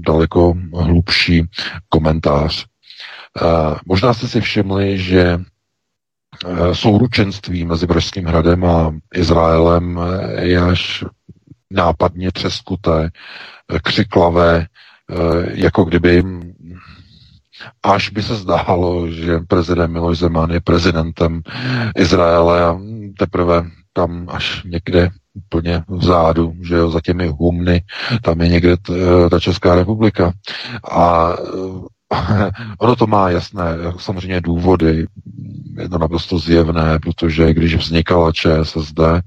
daleko 0.07 0.53
hlubší 0.73 1.43
komentář. 1.89 2.65
Možná 3.85 4.13
jste 4.13 4.27
si 4.27 4.41
všimli, 4.41 4.97
že 4.99 5.39
souručenství 6.73 7.65
mezi 7.65 7.87
Pražským 7.87 8.25
hradem 8.25 8.65
a 8.65 8.93
Izraelem 9.13 9.99
je 10.39 10.61
až 10.61 11.03
nápadně 11.71 12.31
třeskuté, 12.31 13.09
eh, 13.73 13.79
křiklavé, 13.79 14.65
eh, 14.65 15.15
jako 15.51 15.83
kdyby 15.83 16.23
až 17.83 18.09
by 18.09 18.23
se 18.23 18.35
zdálo, 18.35 19.11
že 19.11 19.39
prezident 19.39 19.91
Miloš 19.91 20.17
Zeman 20.17 20.51
je 20.51 20.61
prezidentem 20.61 21.41
Izraele 21.97 22.63
a 22.63 22.79
teprve 23.17 23.65
tam 23.93 24.27
až 24.29 24.63
někde 24.63 25.09
úplně 25.37 25.83
vzadu, 25.87 26.53
že 26.61 26.75
jo, 26.75 26.91
za 26.91 27.01
těmi 27.01 27.27
humny, 27.27 27.83
tam 28.21 28.41
je 28.41 28.47
někde 28.47 28.77
t, 28.77 28.93
eh, 28.93 29.29
ta 29.29 29.39
Česká 29.39 29.75
republika. 29.75 30.33
A 30.91 31.33
ono 32.79 32.95
to 32.95 33.07
má 33.07 33.29
jasné 33.29 33.65
samozřejmě 33.97 34.41
důvody, 34.41 35.07
je 35.77 35.89
to 35.89 35.97
naprosto 35.97 36.39
zjevné, 36.39 36.99
protože 36.99 37.53
když 37.53 37.75
vznikala 37.75 38.31
ČSSD, 38.31 38.99
Eh, 38.99 39.21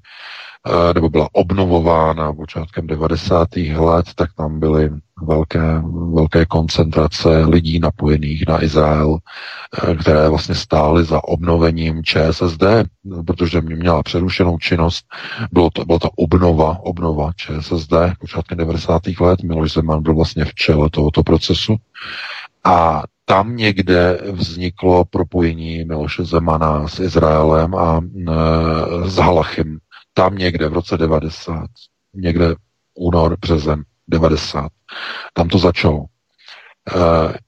nebo 0.94 1.08
byla 1.08 1.28
obnovována 1.32 2.32
počátkem 2.32 2.86
90. 2.86 3.48
let, 3.56 4.06
tak 4.14 4.30
tam 4.36 4.61
byly 4.61 4.90
velké, 5.22 5.82
velké 6.14 6.46
koncentrace 6.46 7.44
lidí 7.44 7.78
napojených 7.78 8.44
na 8.48 8.64
Izrael, 8.64 9.18
eh, 9.18 9.94
které 9.94 10.28
vlastně 10.28 10.54
stály 10.54 11.04
za 11.04 11.24
obnovením 11.24 12.04
ČSSD, 12.04 12.62
protože 13.26 13.61
mě 13.61 13.76
měla 13.76 14.02
přerušenou 14.02 14.58
činnost. 14.58 15.04
Bylo 15.52 15.70
to, 15.70 15.84
byla 15.84 15.98
to 15.98 16.11
obnova, 16.11 16.78
obnova 16.80 17.32
ČSSD 17.36 17.92
počátkem 18.20 18.58
90. 18.58 19.02
let. 19.20 19.42
Miloš 19.42 19.72
Zeman 19.72 20.02
byl 20.02 20.14
vlastně 20.14 20.44
v 20.44 20.54
čele 20.54 20.90
tohoto 20.90 21.22
procesu. 21.22 21.76
A 22.64 23.02
tam 23.24 23.56
někde 23.56 24.18
vzniklo 24.32 25.04
propojení 25.04 25.84
Miloše 25.84 26.24
Zemana 26.24 26.88
s 26.88 27.00
Izraelem 27.00 27.74
a 27.74 28.00
e, 28.00 29.11
s 29.11 29.16
Halachim, 29.16 29.78
tam 30.14 30.38
někde 30.38 30.68
v 30.68 30.72
roce 30.72 30.96
90, 30.98 31.66
někde 32.14 32.54
únor, 32.94 33.36
březen 33.40 33.84
90, 34.08 34.68
tam 35.32 35.48
to 35.48 35.58
začalo. 35.58 36.04
Eh, 36.88 37.38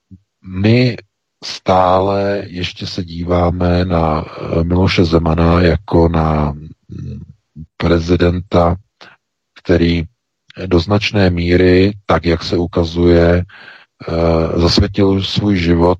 my 0.46 0.96
stále 1.44 2.42
ještě 2.46 2.86
se 2.86 3.04
díváme 3.04 3.84
na 3.84 4.24
eh, 4.24 4.64
Miloše 4.64 5.04
Zemana 5.04 5.60
jako 5.60 6.08
na 6.08 6.52
mm, 6.52 7.20
prezidenta, 7.76 8.76
který 9.62 10.04
do 10.66 10.80
značné 10.80 11.30
míry, 11.30 11.92
tak 12.06 12.24
jak 12.24 12.44
se 12.44 12.56
ukazuje, 12.56 13.44
eh, 14.08 14.60
zasvětil 14.60 15.22
svůj 15.22 15.56
život 15.56 15.98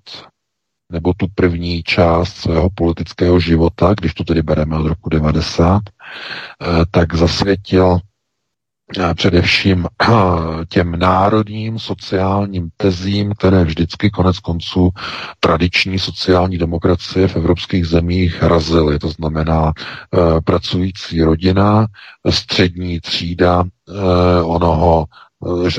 nebo 0.93 1.13
tu 1.17 1.27
první 1.35 1.83
část 1.83 2.37
svého 2.37 2.71
politického 2.75 3.41
života, 3.41 3.95
když 4.01 4.15
to 4.15 4.25
tedy 4.25 4.43
bereme 4.43 4.77
od 4.79 4.87
roku 4.87 5.09
90, 5.09 5.83
eh, 5.83 6.67
tak 6.91 7.15
zasvětil 7.15 7.99
eh, 8.99 9.15
především 9.15 9.87
eh, 10.03 10.07
těm 10.69 10.99
národním 10.99 11.79
sociálním 11.79 12.71
tezím, 12.77 13.35
které 13.39 13.65
vždycky 13.65 14.11
konec 14.11 14.39
konců 14.39 14.91
tradiční 15.41 15.99
sociální 15.99 16.59
demokracie 16.59 17.29
v 17.29 17.37
evropských 17.37 17.87
zemích 17.87 18.43
razily. 18.43 18.99
To 18.99 19.09
znamená 19.09 19.73
pracující 20.45 21.23
rodina, 21.23 21.87
střední 22.31 23.01
třída, 23.01 23.65
onoho, 24.45 25.05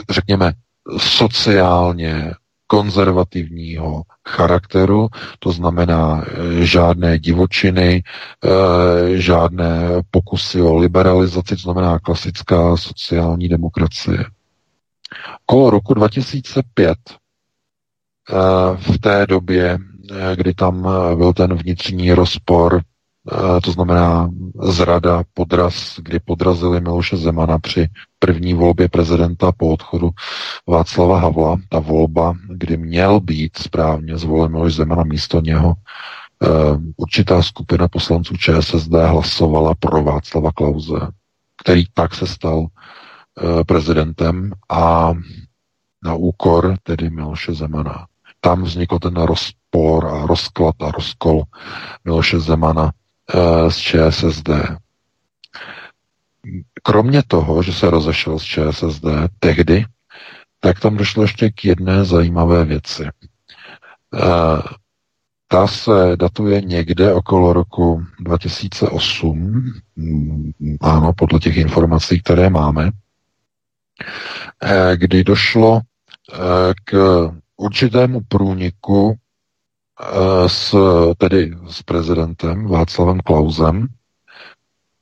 řekněme, 0.10 0.54
sociálně 0.98 2.32
konzervativního 2.68 4.04
charakteru, 4.28 5.08
to 5.40 5.52
znamená 5.52 6.24
eh, 6.26 6.66
žádné 6.66 7.20
divočiny, 7.20 8.04
eh, 8.46 9.18
žádné 9.18 9.90
pokusy 10.12 10.62
o 10.62 10.76
liberalizaci, 10.78 11.56
to 11.56 11.62
znamená 11.62 12.00
klasická 12.00 12.78
sociální 12.78 13.50
demokracie. 13.50 14.26
Kolo 15.46 15.70
roku 15.70 15.94
2005 15.94 16.98
eh, 17.10 18.34
v 18.78 18.98
té 19.00 19.26
době, 19.28 19.78
kdy 20.36 20.54
tam 20.54 20.88
byl 21.18 21.34
ten 21.34 21.54
vnitřní 21.54 22.14
rozpor 22.14 22.82
to 23.64 23.72
znamená 23.72 24.30
zrada, 24.62 25.24
podraz, 25.34 26.00
kdy 26.00 26.20
podrazili 26.20 26.82
Miloše 26.82 27.18
Zemana 27.18 27.60
při 27.60 27.88
první 28.26 28.54
volbě 28.54 28.90
prezidenta 28.90 29.52
po 29.52 29.70
odchodu 29.70 30.10
Václava 30.68 31.20
Havla. 31.20 31.58
Ta 31.70 31.80
volba, 31.80 32.34
kdy 32.50 32.78
měl 32.78 33.20
být 33.20 33.58
správně 33.58 34.18
zvolen 34.18 34.52
Miloš 34.52 34.76
Zemana 34.76 35.04
místo 35.04 35.42
něho, 35.42 35.74
určitá 36.98 37.44
skupina 37.44 37.88
poslanců 37.88 38.38
ČSSD 38.38 38.92
hlasovala 38.92 39.74
pro 39.80 40.04
Václava 40.04 40.52
Klauze, 40.52 41.00
který 41.64 41.84
tak 41.94 42.16
se 42.16 42.28
stal 42.28 42.68
prezidentem 43.68 44.52
a 44.70 45.14
na 46.04 46.14
úkor 46.14 46.76
tedy 46.84 47.10
Miloše 47.10 47.54
Zemana. 47.54 48.06
Tam 48.42 48.64
vznikl 48.64 49.00
ten 49.00 49.16
rozpor 49.16 50.06
a 50.06 50.28
rozklad 50.28 50.76
a 50.82 50.92
rozkol 50.92 51.44
Miloše 52.06 52.40
Zemana 52.40 52.92
Eh, 53.30 53.72
z 53.72 53.78
ČSSD. 53.78 54.50
Kromě 56.84 57.24
toho, 57.28 57.64
že 57.64 57.74
se 57.74 57.90
rozešel 57.90 58.40
z 58.40 58.44
ČSSD 58.44 59.06
tehdy, 59.40 59.86
tak 60.60 60.80
tam 60.80 60.98
došlo 60.98 61.24
ještě 61.24 61.50
k 61.50 61.66
jedné 61.66 62.06
zajímavé 62.06 62.66
věci. 62.66 63.04
Eh, 64.16 64.62
ta 65.48 65.68
se 65.68 66.16
datuje 66.16 66.62
někde 66.62 67.14
okolo 67.14 67.54
roku 67.54 68.06
2008, 68.20 69.74
mm, 69.96 70.52
ano, 70.82 71.14
podle 71.18 71.40
těch 71.40 71.58
informací, 71.58 72.22
které 72.22 72.50
máme, 72.50 72.92
eh, 74.62 74.98
kdy 74.98 75.24
došlo 75.24 75.82
k 76.86 76.94
určitému 77.58 78.22
průniku 78.28 79.18
Eh, 80.02 80.50
s, 80.50 80.76
tedy 81.18 81.52
s 81.70 81.84
prezidentem 81.84 82.68
Václavem 82.68 83.20
Klausem 83.20 83.88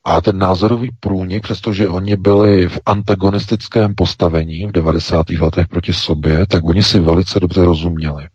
a 0.04 0.22
ten 0.22 0.38
názorový 0.38 0.90
průnik, 1.00 1.44
přestože 1.44 1.90
oni 1.90 2.16
byli 2.16 2.70
v 2.70 2.80
antagonistickém 2.86 3.96
postavení 3.96 4.68
v 4.68 4.72
90. 4.72 5.30
letech 5.30 5.68
proti 5.68 5.94
sobě, 5.94 6.48
tak 6.48 6.64
oni 6.64 6.84
si 6.84 7.00
velice 7.00 7.40
dobře 7.40 7.66
rozuměli. 7.66 8.28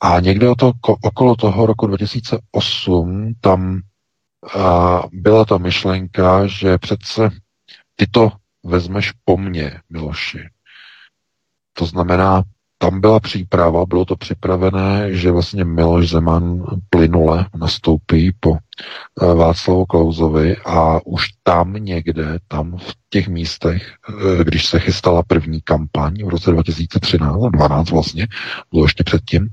A 0.00 0.20
někde 0.20 0.48
o 0.48 0.54
to, 0.54 0.72
okolo 1.02 1.36
toho 1.36 1.66
roku 1.66 1.86
2008 1.86 3.34
tam 3.40 3.80
a, 4.58 5.02
byla 5.12 5.44
ta 5.44 5.58
myšlenka, 5.58 6.46
že 6.46 6.78
přece 6.78 7.30
ty 7.96 8.06
to 8.06 8.32
vezmeš 8.64 9.12
po 9.24 9.36
mně, 9.36 9.80
Miloši. 9.90 10.48
To 11.72 11.86
znamená, 11.86 12.42
tam 12.78 13.00
byla 13.00 13.20
příprava, 13.20 13.86
bylo 13.86 14.04
to 14.04 14.16
připravené, 14.16 15.14
že 15.14 15.30
vlastně 15.30 15.64
Miloš 15.64 16.08
Zeman 16.08 16.64
plynule 16.90 17.46
nastoupí 17.56 18.32
po 18.40 18.56
Václavu 19.34 19.86
Klauzovi 19.86 20.56
a 20.56 21.00
už 21.06 21.26
tam 21.42 21.72
někde, 21.72 22.38
tam 22.48 22.76
v 22.78 22.94
těch 23.14 23.28
místech, 23.28 23.92
eh, 24.08 24.44
když 24.44 24.66
se 24.66 24.78
chystala 24.78 25.22
první 25.22 25.60
kampaň 25.60 26.24
v 26.24 26.28
roce 26.28 26.50
2013 26.50 27.44
a 27.44 27.48
12 27.48 27.90
vlastně, 27.90 28.26
bylo 28.72 28.84
ještě 28.84 29.04
předtím, 29.04 29.48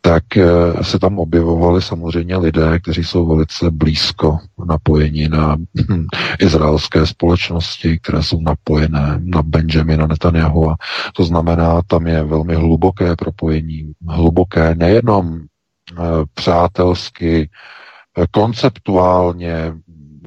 tak 0.00 0.36
eh, 0.36 0.44
se 0.82 0.98
tam 0.98 1.18
objevovali 1.18 1.82
samozřejmě 1.82 2.36
lidé, 2.36 2.78
kteří 2.80 3.04
jsou 3.04 3.26
velice 3.26 3.70
blízko 3.70 4.38
napojeni 4.66 5.28
na 5.28 5.56
hm, 5.56 6.06
izraelské 6.40 7.06
společnosti, 7.06 7.98
které 8.02 8.22
jsou 8.22 8.40
napojené 8.40 9.20
na 9.22 9.42
Benjamina 9.42 10.06
Netanyahu. 10.06 10.70
A 10.70 10.76
to 11.14 11.24
znamená, 11.24 11.82
tam 11.86 12.06
je 12.06 12.24
velmi 12.24 12.54
hluboké 12.54 13.16
propojení, 13.16 13.92
hluboké 14.08 14.74
nejenom 14.74 15.38
eh, 15.38 16.02
přátelsky, 16.34 17.50
eh, 17.50 17.85
konceptuálně 18.30 19.72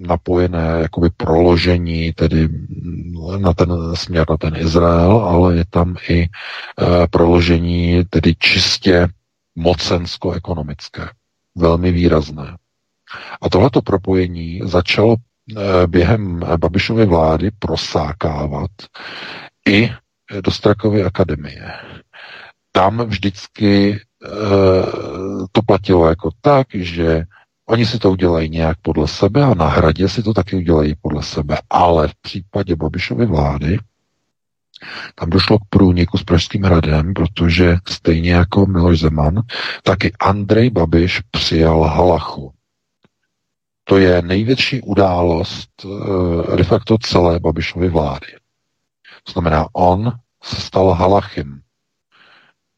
napojené 0.07 0.77
jakoby 0.81 1.09
proložení 1.17 2.13
tedy 2.13 2.49
na 3.37 3.53
ten 3.53 3.95
směr, 3.95 4.25
na 4.29 4.37
ten 4.37 4.55
Izrael, 4.55 5.11
ale 5.17 5.55
je 5.55 5.65
tam 5.69 5.95
i 6.09 6.27
proložení 7.11 8.03
tedy 8.09 8.35
čistě 8.35 9.07
mocensko-ekonomické. 9.55 11.09
Velmi 11.57 11.91
výrazné. 11.91 12.57
A 13.41 13.49
tohleto 13.49 13.81
propojení 13.81 14.61
začalo 14.63 15.15
eh, 15.15 15.87
během 15.87 16.39
Babišovy 16.57 17.05
vlády 17.05 17.51
prosákávat 17.59 18.71
i 19.67 19.91
do 20.43 20.51
Strakovy 20.51 21.03
akademie. 21.03 21.71
Tam 22.71 22.97
vždycky 23.01 23.93
eh, 23.93 24.27
to 25.51 25.61
platilo 25.65 26.07
jako 26.09 26.29
tak, 26.41 26.67
že 26.73 27.23
oni 27.69 27.85
si 27.85 27.99
to 27.99 28.11
udělají 28.11 28.49
nějak 28.49 28.77
podle 28.81 29.07
sebe 29.07 29.43
a 29.43 29.53
na 29.53 29.67
hradě 29.67 30.09
si 30.09 30.23
to 30.23 30.33
taky 30.33 30.55
udělají 30.55 30.95
podle 31.01 31.23
sebe. 31.23 31.57
Ale 31.69 32.07
v 32.07 32.15
případě 32.15 32.75
Babišovy 32.75 33.25
vlády 33.25 33.79
tam 35.15 35.29
došlo 35.29 35.59
k 35.59 35.65
průniku 35.69 36.17
s 36.17 36.23
Pražským 36.23 36.63
hradem, 36.63 37.13
protože 37.13 37.77
stejně 37.87 38.31
jako 38.31 38.65
Miloš 38.65 38.99
Zeman, 38.99 39.41
taky 39.83 40.13
Andrej 40.19 40.69
Babiš 40.69 41.21
přijal 41.31 41.83
Halachu. 41.83 42.53
To 43.83 43.97
je 43.97 44.21
největší 44.21 44.81
událost 44.81 45.69
eh, 46.53 46.57
de 46.57 46.63
facto 46.63 46.97
celé 46.97 47.39
Babišovy 47.39 47.89
vlády. 47.89 48.27
To 49.23 49.31
znamená, 49.31 49.67
on 49.73 50.11
se 50.43 50.55
stal 50.55 50.89
Halachim. 50.89 51.61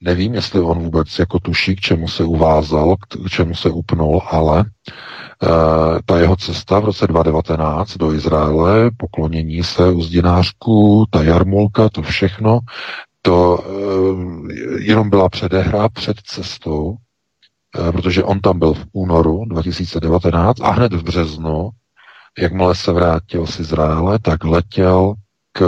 Nevím, 0.02 0.34
jestli 0.34 0.60
on 0.60 0.80
vůbec 0.80 1.20
jako 1.20 1.39
tuší, 1.39 1.76
k 1.76 1.80
čemu 1.80 2.08
se 2.08 2.24
uvázal, 2.24 2.95
k 2.97 3.30
čemu 3.30 3.56
se 3.56 3.70
upnul, 3.70 4.22
ale 4.32 4.66
Eh, 5.43 5.99
ta 6.06 6.18
jeho 6.18 6.36
cesta 6.36 6.80
v 6.80 6.86
roce 6.86 7.08
2019 7.08 7.97
do 7.97 8.14
Izraele, 8.14 8.91
poklonění 8.97 9.64
se 9.64 9.91
uzdinářku, 9.91 11.06
ta 11.10 11.24
jarmulka, 11.24 11.89
to 11.89 12.02
všechno, 12.02 12.60
to 13.22 13.58
uh, 13.58 14.52
jenom 14.80 15.10
byla 15.10 15.30
předehra 15.30 15.89
před 15.89 16.18
cestou, 16.22 16.84
uh, 17.80 17.91
protože 17.91 18.24
on 18.24 18.39
tam 18.39 18.60
byl 18.60 18.74
v 18.74 18.86
únoru 18.93 19.45
2019 19.45 20.62
a 20.62 20.72
hned 20.72 20.93
v 20.93 21.04
březnu, 21.04 21.70
jakmile 22.39 22.76
se 22.76 22.91
vrátil 22.91 23.47
z 23.47 23.60
Izraele, 23.60 24.20
tak 24.20 24.43
letěl 24.43 25.14
k 25.54 25.62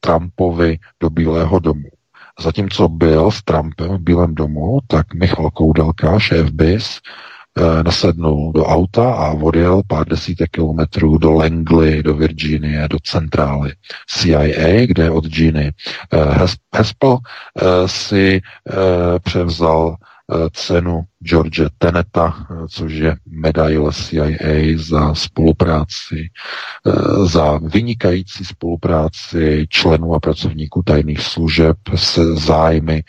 Trumpovi 0.00 0.78
do 1.00 1.10
Bílého 1.10 1.58
domu. 1.58 1.88
Zatímco 2.40 2.88
byl 2.88 3.30
s 3.30 3.42
Trumpem 3.42 3.88
v 3.88 4.00
Bílém 4.00 4.34
domu, 4.34 4.78
tak 4.86 5.14
Michal 5.14 5.50
Koudelka, 5.50 6.18
šéf 6.18 6.50
BIS, 6.50 7.00
Eh, 7.58 7.82
nasednul 7.82 8.52
do 8.52 8.66
auta 8.66 9.14
a 9.14 9.30
odjel 9.30 9.82
pár 9.86 10.08
desítek 10.08 10.50
kilometrů 10.50 11.18
do 11.18 11.32
Langley, 11.32 12.02
do 12.02 12.14
Virginie, 12.14 12.88
do 12.88 12.98
centrály 12.98 13.72
CIA, 14.06 14.86
kde 14.86 15.10
od 15.10 15.26
Giny 15.26 15.72
eh, 16.12 16.48
Hespel 16.74 17.18
eh, 17.18 17.88
si 17.88 18.40
převzal 19.22 19.96
cenu 20.52 21.02
George 21.22 21.66
Teneta, 21.78 22.46
eh, 22.50 22.68
což 22.68 22.92
je 22.92 23.16
medaile 23.26 23.92
CIA 23.92 24.76
za 24.76 25.14
spolupráci, 25.14 26.28
eh, 26.86 27.26
za 27.26 27.58
vynikající 27.58 28.44
spolupráci 28.44 29.66
členů 29.68 30.14
a 30.14 30.20
pracovníků 30.20 30.82
tajných 30.82 31.20
služeb 31.20 31.76
se 31.94 32.36
zájmy 32.36 33.02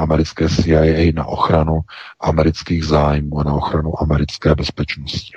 americké 0.00 0.48
CIA 0.48 1.12
na 1.14 1.24
ochranu 1.24 1.80
amerických 2.20 2.84
zájmů 2.84 3.40
a 3.40 3.44
na 3.44 3.54
ochranu 3.54 4.02
americké 4.02 4.54
bezpečnosti. 4.54 5.32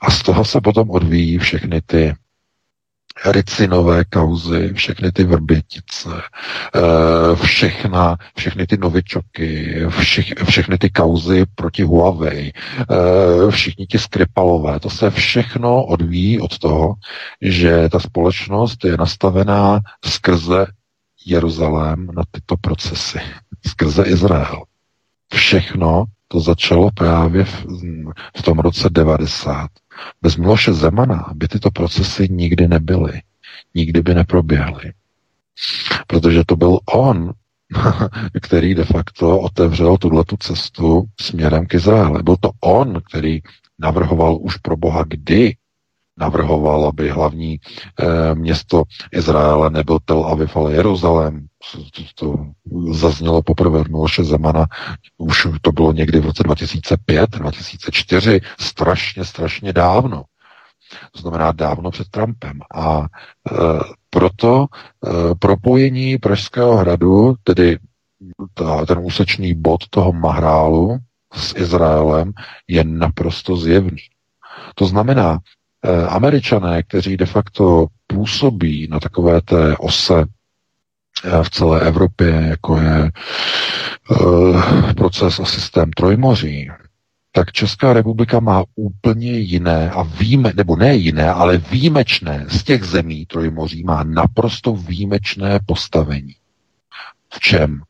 A 0.00 0.10
z 0.10 0.22
toho 0.22 0.44
se 0.44 0.60
potom 0.60 0.90
odvíjí 0.90 1.38
všechny 1.38 1.80
ty 1.86 2.14
ricinové 3.26 4.04
kauzy, 4.04 4.72
všechny 4.74 5.12
ty 5.12 5.24
vrbětice, 5.24 6.10
eh, 6.74 7.36
všechna, 7.36 8.16
všechny 8.36 8.66
ty 8.66 8.76
novičoky, 8.76 9.80
všech, 9.88 10.26
všechny 10.44 10.78
ty 10.78 10.90
kauzy 10.90 11.44
proti 11.54 11.82
Huawei, 11.82 12.52
eh, 12.52 13.50
všichni 13.50 13.86
ti 13.86 13.98
skripalové, 13.98 14.80
to 14.80 14.90
se 14.90 15.10
všechno 15.10 15.84
odvíjí 15.84 16.40
od 16.40 16.58
toho, 16.58 16.94
že 17.40 17.88
ta 17.88 18.00
společnost 18.00 18.84
je 18.84 18.96
nastavená 18.96 19.80
skrze 20.04 20.66
Jeruzalém 21.26 22.06
na 22.06 22.22
tyto 22.30 22.56
procesy, 22.56 23.18
skrze 23.66 24.04
Izrael. 24.04 24.62
Všechno 25.34 26.04
to 26.28 26.40
začalo 26.40 26.90
právě 26.94 27.44
v, 27.44 27.66
v 28.36 28.42
tom 28.42 28.58
roce 28.58 28.88
90 28.90 29.70
bez 30.22 30.36
Miloše 30.36 30.72
Zemana 30.72 31.30
by 31.34 31.48
tyto 31.48 31.70
procesy 31.70 32.28
nikdy 32.30 32.68
nebyly. 32.68 33.22
Nikdy 33.74 34.02
by 34.02 34.14
neproběhly. 34.14 34.92
Protože 36.06 36.44
to 36.44 36.56
byl 36.56 36.78
on, 36.94 37.32
který 38.42 38.74
de 38.74 38.84
facto 38.84 39.40
otevřel 39.40 39.96
tuhletu 39.96 40.36
cestu 40.36 41.04
směrem 41.20 41.66
k 41.66 41.74
Izraeli. 41.74 42.22
Byl 42.22 42.36
to 42.40 42.50
on, 42.60 43.00
který 43.08 43.40
navrhoval 43.78 44.38
už 44.40 44.56
pro 44.56 44.76
Boha 44.76 45.04
kdy 45.08 45.56
navrhoval, 46.16 46.86
aby 46.86 47.10
hlavní 47.10 47.56
e, 48.00 48.34
město 48.34 48.82
Izraele 49.12 49.70
nebyl 49.70 49.98
Tel 50.04 50.24
Aviv, 50.24 50.56
ale 50.56 50.72
Jeruzalém. 50.72 51.46
To, 51.94 52.02
to 52.14 52.46
zaznělo 52.92 53.42
poprvé 53.42 53.78
od 53.80 53.88
Miloše 53.88 54.24
Zemana, 54.24 54.66
už 55.18 55.46
to 55.62 55.72
bylo 55.72 55.92
někdy 55.92 56.20
v 56.20 56.24
roce 56.24 56.42
2005, 56.42 57.30
2004, 57.30 58.40
strašně, 58.60 59.24
strašně 59.24 59.72
dávno. 59.72 60.24
To 61.12 61.20
znamená 61.20 61.52
dávno 61.52 61.90
před 61.90 62.08
Trumpem. 62.08 62.60
A 62.74 63.00
e, 63.00 63.04
proto 64.10 64.66
e, 64.66 65.34
propojení 65.34 66.18
Pražského 66.18 66.76
hradu, 66.76 67.34
tedy 67.44 67.78
ta, 68.54 68.86
ten 68.86 68.98
úsečný 68.98 69.54
bod 69.54 69.88
toho 69.90 70.12
Mahrálu 70.12 70.98
s 71.32 71.54
Izraelem, 71.56 72.32
je 72.68 72.84
naprosto 72.84 73.56
zjevný. 73.56 74.02
To 74.74 74.86
znamená, 74.86 75.38
američané, 76.08 76.82
kteří 76.82 77.16
de 77.16 77.26
facto 77.26 77.86
působí 78.06 78.88
na 78.90 79.00
takové 79.00 79.40
té 79.40 79.76
ose 79.76 80.24
eh, 81.24 81.42
v 81.42 81.50
celé 81.50 81.80
Evropě, 81.80 82.28
jako 82.28 82.76
je 82.76 83.10
uh, 84.10 84.92
proces 84.92 85.40
a 85.40 85.44
systém 85.44 85.90
Trojmoří, 85.90 86.70
tak 87.32 87.52
Česká 87.52 87.92
republika 87.92 88.40
má 88.40 88.64
úplně 88.74 89.32
jiné 89.32 89.90
a 89.90 90.02
víme, 90.02 90.52
nebo 90.56 90.76
ne 90.76 90.94
jiné, 90.94 91.30
ale 91.30 91.58
výjimečné 91.58 92.46
z 92.48 92.62
těch 92.64 92.84
zemí 92.84 93.26
Trojmoří 93.26 93.84
má 93.84 94.04
naprosto 94.04 94.74
výjimečné 94.74 95.60
postavení. 95.66 96.34
V 97.34 97.40
čem? 97.40 97.82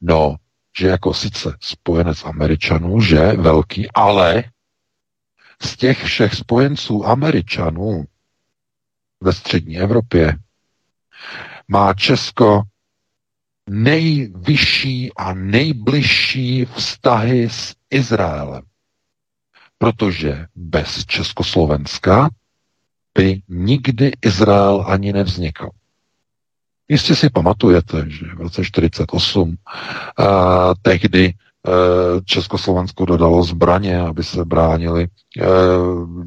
No, 0.00 0.36
že 0.78 0.88
jako 0.88 1.14
sice 1.14 1.56
spojenec 1.60 2.24
Američanů, 2.24 3.00
že 3.00 3.32
velký, 3.32 3.88
ale 3.94 4.44
z 5.62 5.76
těch 5.76 6.04
všech 6.04 6.34
spojenců 6.34 7.06
Američanů 7.06 8.04
ve 9.20 9.32
střední 9.32 9.78
Evropě 9.78 10.36
má 11.68 11.94
Česko 11.94 12.62
nejvyšší 13.70 15.12
a 15.16 15.34
nejbližší 15.34 16.64
vztahy 16.64 17.50
s 17.50 17.74
Izraelem. 17.90 18.62
Protože 19.78 20.46
bez 20.54 21.04
Československa 21.06 22.28
by 23.14 23.42
nikdy 23.48 24.12
Izrael 24.22 24.84
ani 24.88 25.12
nevznikl. 25.12 25.70
Jistě 26.88 27.16
si 27.16 27.30
pamatujete, 27.30 28.10
že 28.10 28.26
v 28.26 28.40
roce 28.40 28.62
1948 28.62 29.48
uh, 29.48 29.54
tehdy 30.82 31.34
Eh, 31.34 31.45
Československo 32.24 33.04
dodalo 33.04 33.42
zbraně, 33.42 34.00
aby 34.00 34.24
se 34.24 34.44
bránili, 34.44 35.08
eh, 35.40 35.44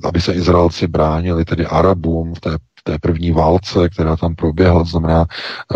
aby 0.04 0.22
se 0.22 0.34
Izraelci 0.34 0.88
bránili, 0.88 1.46
tedy 1.46 1.66
Arabům 1.66 2.34
v 2.36 2.40
té 2.40 2.58
té 2.84 3.00
první 3.00 3.32
válce, 3.32 3.90
která 3.90 4.16
tam 4.16 4.36
proběhla, 4.36 4.84
to 4.84 4.90
znamená, 4.90 5.26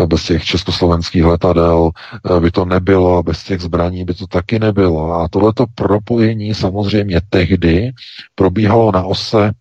eh, 0.00 0.06
bez 0.06 0.24
těch 0.24 0.44
československých 0.44 1.24
letadel 1.24 1.90
eh, 2.36 2.40
by 2.40 2.50
to 2.50 2.64
nebylo, 2.64 3.22
bez 3.22 3.44
těch 3.44 3.60
zbraní 3.60 4.04
by 4.04 4.14
to 4.14 4.26
taky 4.26 4.58
nebylo. 4.58 5.12
A 5.12 5.28
tohleto 5.28 5.66
propojení 5.74 6.54
samozřejmě 6.54 7.20
tehdy 7.30 7.92
probíhalo 8.34 8.92
na 8.92 9.02
ose 9.04 9.52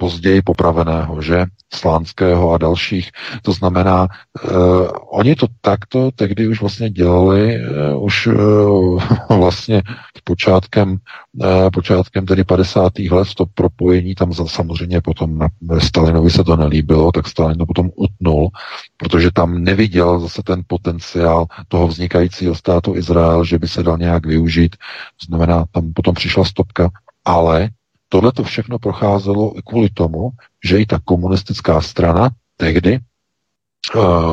později 0.00 0.42
popraveného, 0.42 1.22
že? 1.22 1.44
Slánského 1.74 2.52
a 2.52 2.58
dalších. 2.58 3.10
To 3.42 3.52
znamená, 3.52 4.08
uh, 4.08 4.88
oni 5.12 5.34
to 5.34 5.46
takto 5.60 6.10
tehdy 6.10 6.48
už 6.48 6.60
vlastně 6.60 6.90
dělali, 6.90 7.58
uh, 7.60 8.04
už 8.04 8.26
uh, 8.26 9.02
vlastně 9.38 9.82
počátkem, 10.24 10.98
uh, 11.36 11.70
počátkem 11.72 12.26
tedy 12.26 12.44
50. 12.44 12.98
let 12.98 13.28
to 13.36 13.46
propojení, 13.54 14.14
tam 14.14 14.32
za, 14.32 14.46
samozřejmě 14.46 15.00
potom 15.00 15.38
na 15.38 15.48
Stalinovi 15.78 16.30
se 16.30 16.44
to 16.44 16.56
nelíbilo, 16.56 17.12
tak 17.12 17.28
Stalin 17.28 17.58
to 17.58 17.66
potom 17.66 17.90
utnul, 17.96 18.48
protože 18.96 19.30
tam 19.30 19.62
neviděl 19.64 20.20
zase 20.20 20.42
ten 20.42 20.62
potenciál 20.66 21.46
toho 21.68 21.88
vznikajícího 21.88 22.54
státu 22.54 22.96
Izrael, 22.96 23.44
že 23.44 23.58
by 23.58 23.68
se 23.68 23.82
dal 23.82 23.98
nějak 23.98 24.26
využít. 24.26 24.76
To 25.20 25.26
znamená, 25.26 25.64
tam 25.72 25.92
potom 25.92 26.14
přišla 26.14 26.44
stopka, 26.44 26.90
ale 27.24 27.68
Tohle 28.12 28.32
to 28.32 28.42
všechno 28.42 28.78
procházelo 28.78 29.54
kvůli 29.66 29.88
tomu, 29.90 30.30
že 30.64 30.78
i 30.78 30.86
ta 30.86 31.00
komunistická 31.04 31.80
strana 31.80 32.30
tehdy 32.56 32.92
Eh, 32.94 33.09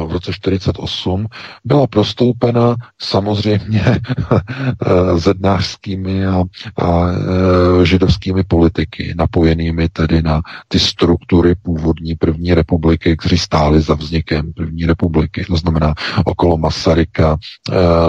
v 0.08 0.12
roce 0.12 0.34
48 0.34 1.28
byla 1.66 1.88
prostoupena 1.88 2.76
samozřejmě 3.02 3.82
eh, 4.42 5.18
zednářskými 5.18 6.26
a, 6.28 6.44
a 6.78 7.08
eh, 7.10 7.86
židovskými 7.86 8.44
politiky, 8.44 9.14
napojenými 9.18 9.90
tedy 9.90 10.22
na 10.22 10.42
ty 10.68 10.80
struktury 10.80 11.56
původní 11.56 12.16
první 12.16 12.54
republiky, 12.54 13.18
kteří 13.18 13.38
stáli 13.38 13.82
za 13.82 13.94
vznikem 13.94 14.54
první 14.54 14.86
republiky, 14.86 15.46
to 15.46 15.56
znamená 15.58 15.94
okolo 16.26 16.58
Masaryka, 16.58 17.38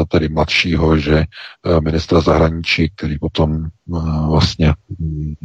tedy 0.09 0.29
mladšího, 0.29 0.97
že 0.99 1.25
ministra 1.81 2.21
zahraničí, 2.21 2.93
který 2.97 3.19
potom 3.19 3.67
vlastně 4.29 4.75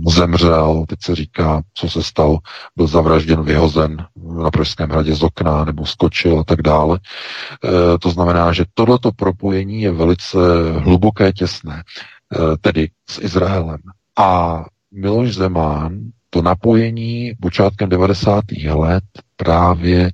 zemřel, 0.08 0.86
teď 0.88 1.00
se 1.02 1.16
říká, 1.16 1.62
co 1.74 1.90
se 1.90 2.04
stalo, 2.04 2.38
byl 2.76 2.88
zavražděn, 2.88 3.44
vyhozen 3.44 4.06
na 4.44 4.52
Pražském 4.52 4.90
hradě 4.90 5.16
z 5.16 5.24
okna 5.24 5.66
nebo 5.66 5.83
skočil 5.86 6.40
a 6.40 6.44
tak 6.44 6.62
dále. 6.62 7.00
E, 7.00 7.98
to 7.98 8.10
znamená, 8.10 8.54
že 8.54 8.66
tohleto 8.74 9.12
propojení 9.12 9.82
je 9.82 9.92
velice 9.92 10.38
hluboké, 10.78 11.34
těsné, 11.34 11.84
e, 11.84 12.58
tedy 12.58 12.90
s 13.10 13.20
Izraelem. 13.22 13.80
A 14.18 14.64
Miloš 14.92 15.36
Zemán 15.36 16.00
to 16.30 16.42
napojení 16.42 17.34
počátkem 17.42 17.90
90. 17.90 18.44
let 18.74 19.04
právě 19.36 20.12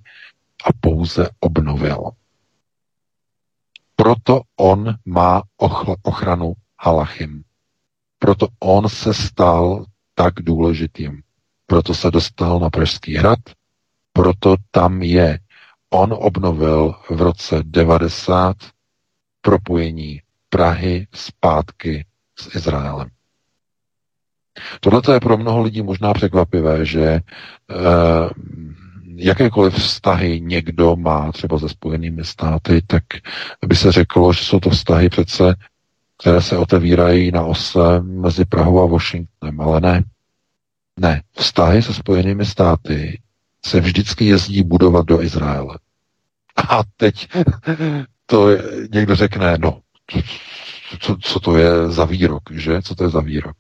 a 0.66 0.70
pouze 0.80 1.30
obnovil. 1.40 2.12
Proto 3.96 4.42
on 4.60 4.96
má 5.06 5.42
ochranu 6.04 6.54
Halachim. 6.80 7.44
Proto 8.20 8.48
on 8.60 8.90
se 8.90 9.14
stal 9.14 9.86
tak 10.16 10.34
důležitým. 10.42 11.22
Proto 11.66 11.94
se 11.94 12.12
dostal 12.12 12.60
na 12.60 12.70
Pražský 12.70 13.16
hrad, 13.16 13.40
proto 14.14 14.56
tam 14.72 15.02
je. 15.02 15.40
On 15.90 16.14
obnovil 16.14 16.96
v 17.10 17.22
roce 17.22 17.60
90 17.64 18.58
propojení 19.42 20.22
Prahy 20.50 21.08
zpátky 21.14 22.06
s 22.40 22.56
Izraelem. 22.56 23.10
Tohle 24.80 25.02
je 25.14 25.20
pro 25.20 25.38
mnoho 25.38 25.62
lidí 25.62 25.82
možná 25.82 26.14
překvapivé, 26.14 26.86
že 26.86 27.04
eh, 27.04 27.22
jakékoliv 29.16 29.74
vztahy 29.74 30.42
někdo 30.42 30.96
má 30.96 31.32
třeba 31.32 31.60
se 31.60 31.70
spojenými 31.70 32.26
státy, 32.26 32.82
tak 32.88 33.04
by 33.68 33.76
se 33.76 33.92
řeklo, 33.92 34.34
že 34.34 34.44
jsou 34.44 34.60
to 34.60 34.70
vztahy 34.70 35.10
přece, 35.10 35.56
které 36.18 36.42
se 36.42 36.58
otevírají 36.58 37.32
na 37.32 37.44
ose 37.44 38.02
mezi 38.02 38.46
Prahou 38.46 38.82
a 38.82 38.86
Washingtonem, 38.86 39.62
ale 39.62 39.82
ne. 39.82 40.04
Ne, 41.00 41.22
vztahy 41.32 41.82
se 41.82 41.94
spojenými 41.94 42.46
státy 42.46 43.22
se 43.66 43.80
vždycky 43.80 44.26
jezdí 44.26 44.64
budovat 44.64 45.06
do 45.06 45.22
Izraele. 45.22 45.80
A 46.70 46.82
teď 46.98 47.28
to 48.26 48.48
někdo 48.94 49.16
řekne, 49.16 49.58
no, 49.60 49.80
co, 51.00 51.18
co 51.22 51.40
to 51.40 51.58
je 51.58 51.90
za 51.90 52.06
výrok, 52.06 52.44
že? 52.52 52.82
Co 52.82 52.96
to 52.96 53.04
je 53.04 53.10
za 53.10 53.20
výrok? 53.20 53.56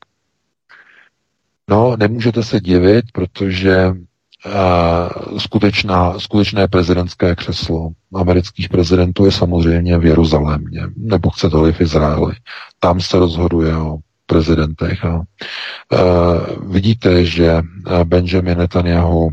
No, 1.69 1.97
nemůžete 1.97 2.43
se 2.43 2.59
divit, 2.59 3.05
protože 3.13 3.87
uh, 3.89 5.37
skutečná, 5.37 6.19
skutečné 6.19 6.67
prezidentské 6.67 7.35
křeslo 7.35 7.89
amerických 8.15 8.69
prezidentů 8.69 9.25
je 9.25 9.31
samozřejmě 9.31 9.97
v 9.97 10.05
Jeruzalémě, 10.05 10.81
nebo 10.97 11.29
chcete-li 11.29 11.73
v 11.73 11.81
Izraeli. 11.81 12.33
Tam 12.79 13.01
se 13.01 13.19
rozhoduje 13.19 13.77
o 13.77 13.97
prezidentech. 14.29 15.05
A, 15.05 15.15
uh, 15.17 16.73
vidíte, 16.73 17.25
že 17.25 17.61
Benjamin 18.03 18.57
Netanyahu 18.57 19.29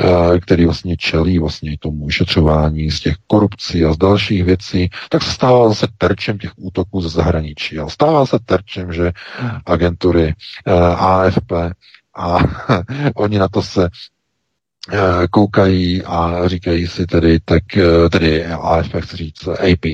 Eh, 0.00 0.40
který 0.40 0.64
vlastně 0.64 0.96
čelí 0.96 1.38
vlastně 1.38 1.76
tomu 1.78 2.06
vyšetřování 2.06 2.90
z 2.90 3.00
těch 3.00 3.14
korupcí 3.26 3.84
a 3.84 3.92
z 3.92 3.96
dalších 3.96 4.44
věcí, 4.44 4.90
tak 5.08 5.22
se 5.22 5.32
stává 5.32 5.68
zase 5.68 5.86
terčem 5.98 6.38
těch 6.38 6.50
útoků 6.56 7.00
ze 7.00 7.08
zahraničí. 7.08 7.78
A 7.78 7.88
stává 7.88 8.26
se 8.26 8.38
terčem, 8.44 8.92
že 8.92 9.12
agentury 9.66 10.34
eh, 10.66 10.72
AFP 10.96 11.52
a 12.16 12.38
oni 13.16 13.38
na 13.38 13.48
to 13.48 13.62
se 13.62 13.88
eh, 14.92 14.98
koukají 15.30 16.02
a 16.02 16.48
říkají 16.48 16.86
si 16.86 17.06
tedy, 17.06 17.40
tak, 17.44 17.62
tedy 18.12 18.46
AFP 18.46 18.92
chci 19.00 19.16
říct, 19.16 19.48
AP, 19.48 19.84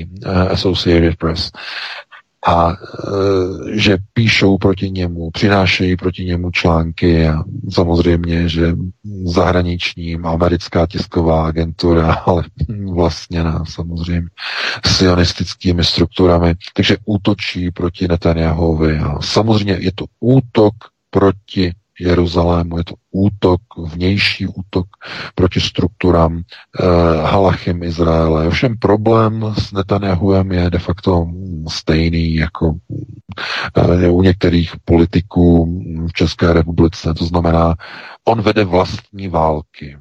Associated 0.51 1.15
Press, 1.15 1.51
a 2.45 2.71
e, 2.71 2.75
že 3.79 3.97
píšou 4.13 4.57
proti 4.57 4.91
němu, 4.91 5.31
přinášejí 5.31 5.97
proti 5.97 6.25
němu 6.25 6.51
články 6.51 7.27
a 7.27 7.43
samozřejmě, 7.69 8.49
že 8.49 8.75
zahraniční 9.25 10.15
americká 10.15 10.87
tisková 10.87 11.47
agentura, 11.47 12.13
ale 12.25 12.43
vlastně 12.93 13.43
na 13.43 13.65
samozřejmě 13.65 14.29
sionistickými 14.85 15.83
strukturami, 15.83 16.53
takže 16.73 16.97
útočí 17.05 17.71
proti 17.71 18.07
Netanyahovi 18.07 18.97
a 18.97 19.21
samozřejmě 19.21 19.77
je 19.79 19.91
to 19.95 20.05
útok 20.19 20.73
proti 21.09 21.71
Jeruzalému. 21.99 22.77
Je 22.77 22.83
to 22.83 22.93
útok, 23.11 23.61
vnější 23.77 24.47
útok 24.47 24.85
proti 25.35 25.61
strukturám 25.61 26.37
eh, 26.39 26.85
Halachim 27.21 27.83
Izraele. 27.83 28.47
Ovšem 28.47 28.77
problém 28.77 29.53
s 29.57 29.71
Netanyahuem 29.71 30.51
je 30.51 30.69
de 30.69 30.79
facto 30.79 31.27
stejný 31.67 32.35
jako 32.35 32.75
eh, 33.77 34.09
u 34.09 34.21
některých 34.21 34.73
politiků 34.85 35.65
v 36.07 36.13
České 36.13 36.53
republice. 36.53 37.13
To 37.13 37.25
znamená, 37.25 37.75
on 38.25 38.41
vede 38.41 38.63
vlastní 38.63 39.27
války 39.27 39.97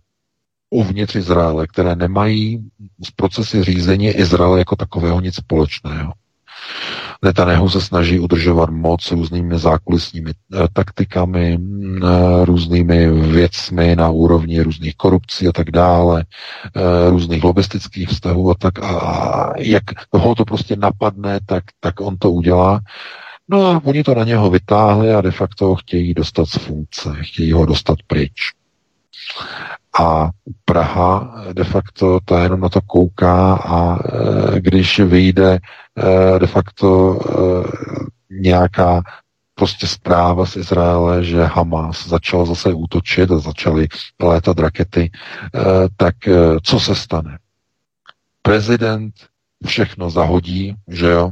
uvnitř 0.70 1.16
Izraele, 1.16 1.66
které 1.66 1.96
nemají 1.96 2.70
z 3.06 3.10
procesy 3.10 3.64
řízení 3.64 4.06
Izraele 4.06 4.58
jako 4.58 4.76
takového 4.76 5.20
nic 5.20 5.34
společného. 5.34 6.12
Netanyahu 7.24 7.68
se 7.68 7.80
snaží 7.80 8.18
udržovat 8.18 8.70
moc 8.70 9.10
různými 9.10 9.58
zákulisními 9.58 10.30
eh, 10.30 10.68
taktikami, 10.72 11.58
eh, 11.58 12.44
různými 12.44 13.10
věcmi 13.10 13.96
na 13.96 14.10
úrovni 14.10 14.62
různých 14.62 14.96
korupcí 14.96 15.48
a 15.48 15.52
tak 15.52 15.70
dále, 15.70 16.24
eh, 16.76 17.10
různých 17.10 17.44
lobistických 17.44 18.08
vztahů 18.08 18.50
a 18.50 18.54
tak 18.54 18.78
a 18.82 19.52
jak 19.58 19.82
ho 20.12 20.34
to 20.34 20.44
prostě 20.44 20.76
napadne, 20.76 21.40
tak, 21.46 21.64
tak 21.80 22.00
on 22.00 22.16
to 22.16 22.30
udělá. 22.30 22.80
No 23.48 23.66
a 23.66 23.80
oni 23.84 24.04
to 24.04 24.14
na 24.14 24.24
něho 24.24 24.50
vytáhli 24.50 25.14
a 25.14 25.20
de 25.20 25.30
facto 25.30 25.66
ho 25.66 25.74
chtějí 25.74 26.14
dostat 26.14 26.48
z 26.48 26.54
funkce, 26.56 27.16
chtějí 27.20 27.52
ho 27.52 27.66
dostat 27.66 27.98
pryč. 28.06 28.52
A 30.00 30.30
Praha 30.64 31.34
de 31.52 31.64
facto 31.64 32.18
ta 32.24 32.42
jenom 32.42 32.60
na 32.60 32.68
to 32.68 32.80
kouká 32.80 33.54
a 33.54 33.98
když 34.58 35.00
vyjde 35.00 35.58
de 36.38 36.46
facto 36.46 37.18
eh, 37.20 37.68
nějaká 38.30 39.02
prostě 39.54 39.86
zpráva 39.86 40.46
z 40.46 40.56
Izraele, 40.56 41.24
že 41.24 41.44
Hamas 41.44 42.06
začal 42.08 42.46
zase 42.46 42.72
útočit 42.72 43.30
a 43.30 43.38
začaly 43.38 43.88
létat 44.22 44.58
rakety, 44.58 45.10
eh, 45.54 45.60
tak 45.96 46.14
co 46.62 46.80
se 46.80 46.94
stane? 46.94 47.38
Prezident 48.42 49.14
všechno 49.66 50.10
zahodí, 50.10 50.74
že 50.88 51.06
jo, 51.10 51.30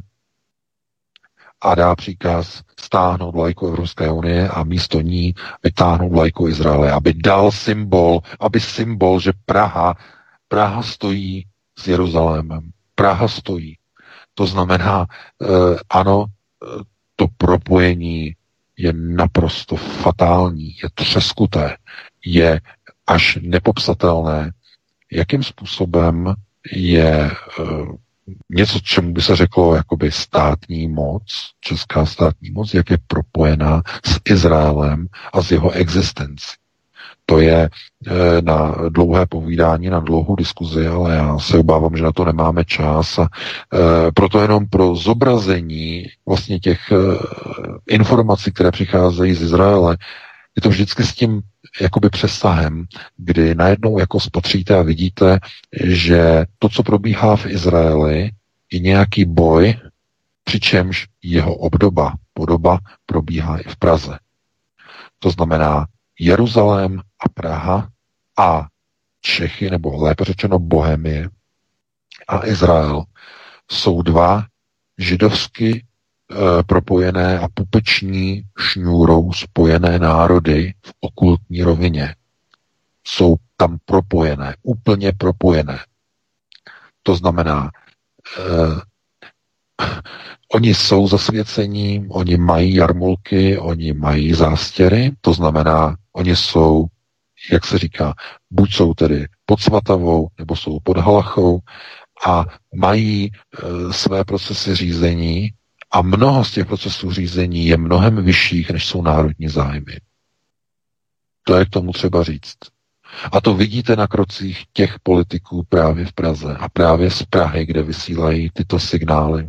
a 1.63 1.75
dá 1.75 1.95
příkaz 1.95 2.63
stáhnout 2.81 3.31
vlajku 3.31 3.67
Evropské 3.67 4.11
unie 4.11 4.49
a 4.49 4.65
místo 4.65 5.01
ní 5.01 5.35
vytáhnout 5.63 6.13
vlajku 6.13 6.49
Izraele, 6.49 6.93
aby 6.93 7.15
dal 7.15 7.51
symbol, 7.51 8.21
aby 8.41 8.61
symbol, 8.61 9.21
že 9.21 9.33
Praha, 9.47 9.95
Praha 10.49 10.83
stojí 10.83 11.47
s 11.79 11.87
Jeruzalémem. 11.89 12.71
Praha 12.95 13.29
stojí. 13.29 13.77
To 14.35 14.47
znamená, 14.47 15.07
eh, 15.43 15.47
ano, 15.91 16.25
eh, 16.27 16.83
to 17.17 17.27
propojení 17.37 18.33
je 18.77 18.93
naprosto 18.93 19.77
fatální, 19.77 20.77
je 20.83 20.89
třeskuté, 20.95 21.77
je 22.25 22.61
až 23.07 23.39
nepopsatelné, 23.43 24.53
jakým 25.13 25.43
způsobem 25.43 26.35
je 26.73 27.31
něco, 28.51 28.81
čemu 28.81 29.13
by 29.13 29.23
se 29.23 29.37
řeklo 29.37 29.75
jakoby 29.75 30.13
státní 30.13 30.89
moc, 30.89 31.51
česká 31.61 32.07
státní 32.07 32.51
moc, 32.51 32.75
jak 32.75 32.91
je 32.91 32.99
propojená 33.07 33.83
s 34.07 34.21
Izraelem 34.25 35.07
a 35.33 35.43
s 35.43 35.51
jeho 35.51 35.71
existencí. 35.71 36.62
To 37.27 37.41
je 37.41 37.69
eh, 38.07 38.43
na 38.43 38.75
dlouhé 38.89 39.27
povídání, 39.27 39.91
na 39.91 40.01
dlouhou 40.01 40.37
diskuzi, 40.37 40.87
ale 40.87 41.15
já 41.15 41.39
se 41.39 41.59
obávám, 41.59 41.97
že 41.97 42.03
na 42.03 42.13
to 42.13 42.25
nemáme 42.25 42.65
čas 42.65 43.19
a 43.19 43.29
eh, 43.29 44.13
proto 44.15 44.43
jenom 44.43 44.67
pro 44.67 44.95
zobrazení 44.95 46.07
vlastně 46.27 46.61
těch 46.61 46.93
eh, 46.93 46.97
informací, 47.89 48.53
které 48.53 48.71
přicházejí 48.71 49.35
z 49.35 49.43
Izraele, 49.43 49.97
je 50.57 50.63
to 50.63 50.69
vždycky 50.69 51.03
s 51.03 51.15
tím 51.15 51.41
jakoby 51.81 52.11
přesahem, 52.11 52.85
kdy 53.17 53.55
najednou 53.55 53.99
jako 53.99 54.21
spatříte 54.21 54.79
a 54.79 54.83
vidíte, 54.83 55.39
že 55.85 56.45
to, 56.59 56.69
co 56.69 56.83
probíhá 56.83 57.37
v 57.37 57.47
Izraeli, 57.47 58.31
je 58.73 58.79
nějaký 58.79 59.25
boj, 59.25 59.75
přičemž 60.45 61.07
jeho 61.23 61.55
obdoba, 61.55 62.15
podoba 62.35 62.79
probíhá 63.07 63.59
i 63.59 63.63
v 63.63 63.77
Praze. 63.77 64.19
To 65.19 65.31
znamená 65.31 65.87
Jeruzalém 66.23 66.99
a 66.99 67.29
Praha 67.29 67.89
a 68.39 68.67
Čechy, 69.21 69.71
nebo 69.71 70.03
lépe 70.03 70.25
řečeno 70.25 70.59
Bohemie 70.59 71.29
a 72.29 72.47
Izrael 72.47 73.05
jsou 73.71 74.03
dva 74.03 74.45
židovsky 74.99 75.71
e, 75.79 76.63
propojené 76.63 77.39
a 77.39 77.49
pupeční 77.55 78.43
šňůrou 78.59 79.33
spojené 79.33 79.99
národy 79.99 80.75
v 80.87 80.93
okultní 81.01 81.63
rovině. 81.63 82.15
Jsou 83.07 83.37
tam 83.57 83.79
propojené, 83.85 84.57
úplně 84.63 85.13
propojené. 85.13 85.79
To 87.03 87.17
znamená, 87.17 87.71
e, 87.71 88.43
Oni 90.55 90.75
jsou 90.75 91.09
zasvěcení, 91.09 92.07
oni 92.09 92.37
mají 92.37 92.75
jarmulky, 92.75 93.59
oni 93.59 93.93
mají 93.93 94.35
zástěry, 94.35 95.13
to 95.21 95.33
znamená, 95.33 95.97
oni 96.13 96.37
jsou, 96.37 96.87
jak 97.53 97.67
se 97.67 97.79
říká, 97.79 98.15
buď 98.51 98.75
jsou 98.75 98.95
tedy 98.95 99.27
pod 99.47 99.61
Svatavou, 99.61 100.29
nebo 100.39 100.57
jsou 100.57 100.79
pod 100.83 100.97
Halachou 100.97 101.61
a 102.27 102.45
mají 102.75 103.31
e, 103.31 103.93
své 103.93 104.25
procesy 104.25 104.75
řízení 104.75 105.51
a 105.91 106.03
mnoho 106.03 106.45
z 106.45 106.53
těch 106.53 106.67
procesů 106.67 107.13
řízení 107.13 107.67
je 107.67 107.77
mnohem 107.77 108.25
vyšších, 108.25 108.71
než 108.71 108.87
jsou 108.87 109.03
národní 109.03 109.49
zájmy. 109.49 109.97
To 111.45 111.57
je 111.57 111.65
k 111.65 111.71
tomu 111.71 111.93
třeba 111.93 112.23
říct. 112.23 112.57
A 113.33 113.41
to 113.41 113.55
vidíte 113.55 113.97
na 113.97 114.07
krocích 114.07 114.65
těch 114.73 115.01
politiků 115.03 115.63
právě 115.69 116.07
v 116.07 116.13
Praze 116.13 116.57
a 116.57 116.69
právě 116.69 117.11
z 117.11 117.23
Prahy, 117.23 117.67
kde 117.67 117.83
vysílají 117.83 118.51
tyto 118.51 118.81
signály 118.81 119.49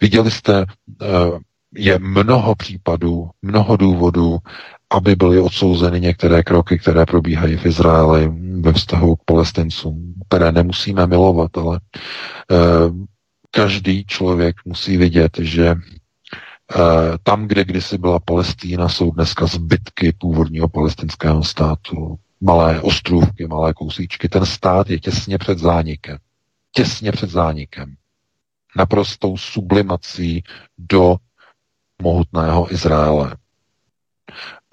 Viděli 0.00 0.30
jste, 0.30 0.64
eh, 1.02 1.06
je 1.74 1.98
mnoho 1.98 2.54
případů, 2.54 3.30
mnoho 3.42 3.76
důvodů, 3.76 4.38
aby 4.90 5.16
byly 5.16 5.40
odsouzeny 5.40 6.00
některé 6.00 6.42
kroky, 6.42 6.78
které 6.78 7.06
probíhají 7.06 7.56
v 7.56 7.66
Izraeli 7.66 8.32
ve 8.60 8.72
vztahu 8.72 9.16
k 9.16 9.24
palestincům, 9.24 10.14
které 10.28 10.52
nemusíme 10.52 11.06
milovat, 11.06 11.58
ale 11.58 11.80
eh, 12.50 12.56
každý 13.50 14.04
člověk 14.06 14.56
musí 14.64 14.96
vidět, 14.96 15.38
že 15.40 15.68
eh, 15.68 16.78
tam, 17.22 17.46
kde 17.46 17.64
kdysi 17.64 17.98
byla 17.98 18.18
Palestína, 18.20 18.88
jsou 18.88 19.10
dneska 19.10 19.46
zbytky 19.46 20.12
původního 20.18 20.68
palestinského 20.68 21.42
státu. 21.42 22.18
Malé 22.40 22.80
ostrůvky, 22.80 23.46
malé 23.46 23.74
kousíčky. 23.74 24.28
Ten 24.28 24.46
stát 24.46 24.90
je 24.90 25.00
těsně 25.00 25.38
před 25.38 25.58
zánikem. 25.58 26.18
Těsně 26.72 27.12
před 27.12 27.30
zánikem 27.30 27.94
naprostou 28.76 29.36
sublimací 29.36 30.42
do 30.78 31.16
mohutného 32.02 32.72
Izraele. 32.72 33.36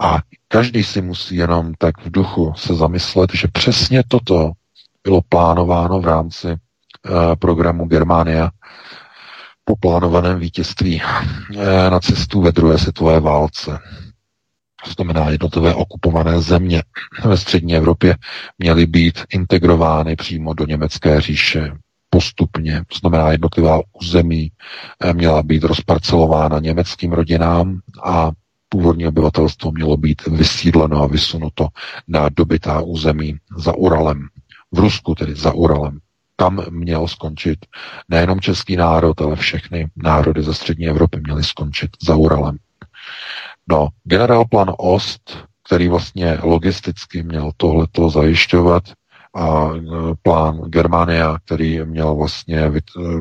A 0.01 0.17
každý 0.47 0.83
si 0.83 1.01
musí 1.01 1.35
jenom 1.35 1.73
tak 1.77 2.05
v 2.05 2.11
duchu 2.11 2.53
se 2.57 2.75
zamyslet, 2.75 3.29
že 3.33 3.47
přesně 3.47 4.03
toto 4.07 4.51
bylo 5.03 5.21
plánováno 5.29 5.99
v 6.01 6.05
rámci 6.05 6.47
uh, 6.47 6.55
programu 7.39 7.85
Germánia 7.85 8.49
po 9.63 9.75
plánovaném 9.75 10.39
vítězství 10.39 11.01
uh, 11.01 11.63
nacistů 11.89 12.41
ve 12.41 12.51
druhé 12.51 12.77
světové 12.77 13.19
válce. 13.19 13.79
To 14.85 14.91
znamená, 14.91 15.29
jednotlivé 15.29 15.73
okupované 15.75 16.41
země 16.41 16.83
ve 17.25 17.37
střední 17.37 17.75
Evropě 17.75 18.17
měly 18.57 18.85
být 18.85 19.19
integrovány 19.29 20.15
přímo 20.15 20.53
do 20.53 20.65
německé 20.65 21.21
říše 21.21 21.71
postupně, 22.13 22.83
to 22.87 22.99
znamená 22.99 23.31
jednotlivá 23.31 23.81
území, 24.01 24.51
eh, 24.99 25.13
měla 25.13 25.43
být 25.43 25.63
rozparcelována 25.63 26.59
německým 26.59 27.11
rodinám 27.11 27.79
a 28.03 28.31
původní 28.69 29.07
obyvatelstvo 29.07 29.71
mělo 29.71 29.97
být 29.97 30.27
vysídleno 30.27 31.03
a 31.03 31.07
vysunuto 31.07 31.67
na 32.07 32.29
dobytá 32.29 32.81
území 32.81 33.35
za 33.57 33.73
Uralem. 33.73 34.27
V 34.71 34.79
Rusku 34.79 35.15
tedy 35.15 35.35
za 35.35 35.53
Uralem. 35.53 35.99
Tam 36.35 36.65
měl 36.69 37.07
skončit 37.07 37.59
nejenom 38.09 38.39
český 38.39 38.75
národ, 38.75 39.21
ale 39.21 39.35
všechny 39.35 39.87
národy 39.95 40.43
ze 40.43 40.53
střední 40.53 40.87
Evropy 40.87 41.19
měly 41.19 41.43
skončit 41.43 41.91
za 42.01 42.15
Uralem. 42.15 42.57
No, 43.69 43.87
generálplan 44.03 44.73
Ost, 44.77 45.37
který 45.67 45.87
vlastně 45.87 46.37
logisticky 46.43 47.23
měl 47.23 47.51
tohleto 47.57 48.09
zajišťovat, 48.09 48.83
a 49.35 49.71
e, 49.75 49.81
plán 50.21 50.57
Germania, 50.57 51.37
který 51.45 51.85
měl 51.85 52.15
vlastně 52.15 52.71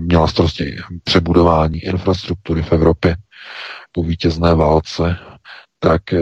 měla 0.01 0.27
starosti 0.27 0.77
přebudování 1.05 1.79
infrastruktury 1.79 2.63
v 2.63 2.73
Evropě 2.73 3.17
po 3.93 4.03
vítězné 4.03 4.55
válce, 4.55 5.17
tak 5.79 6.13
e, 6.13 6.19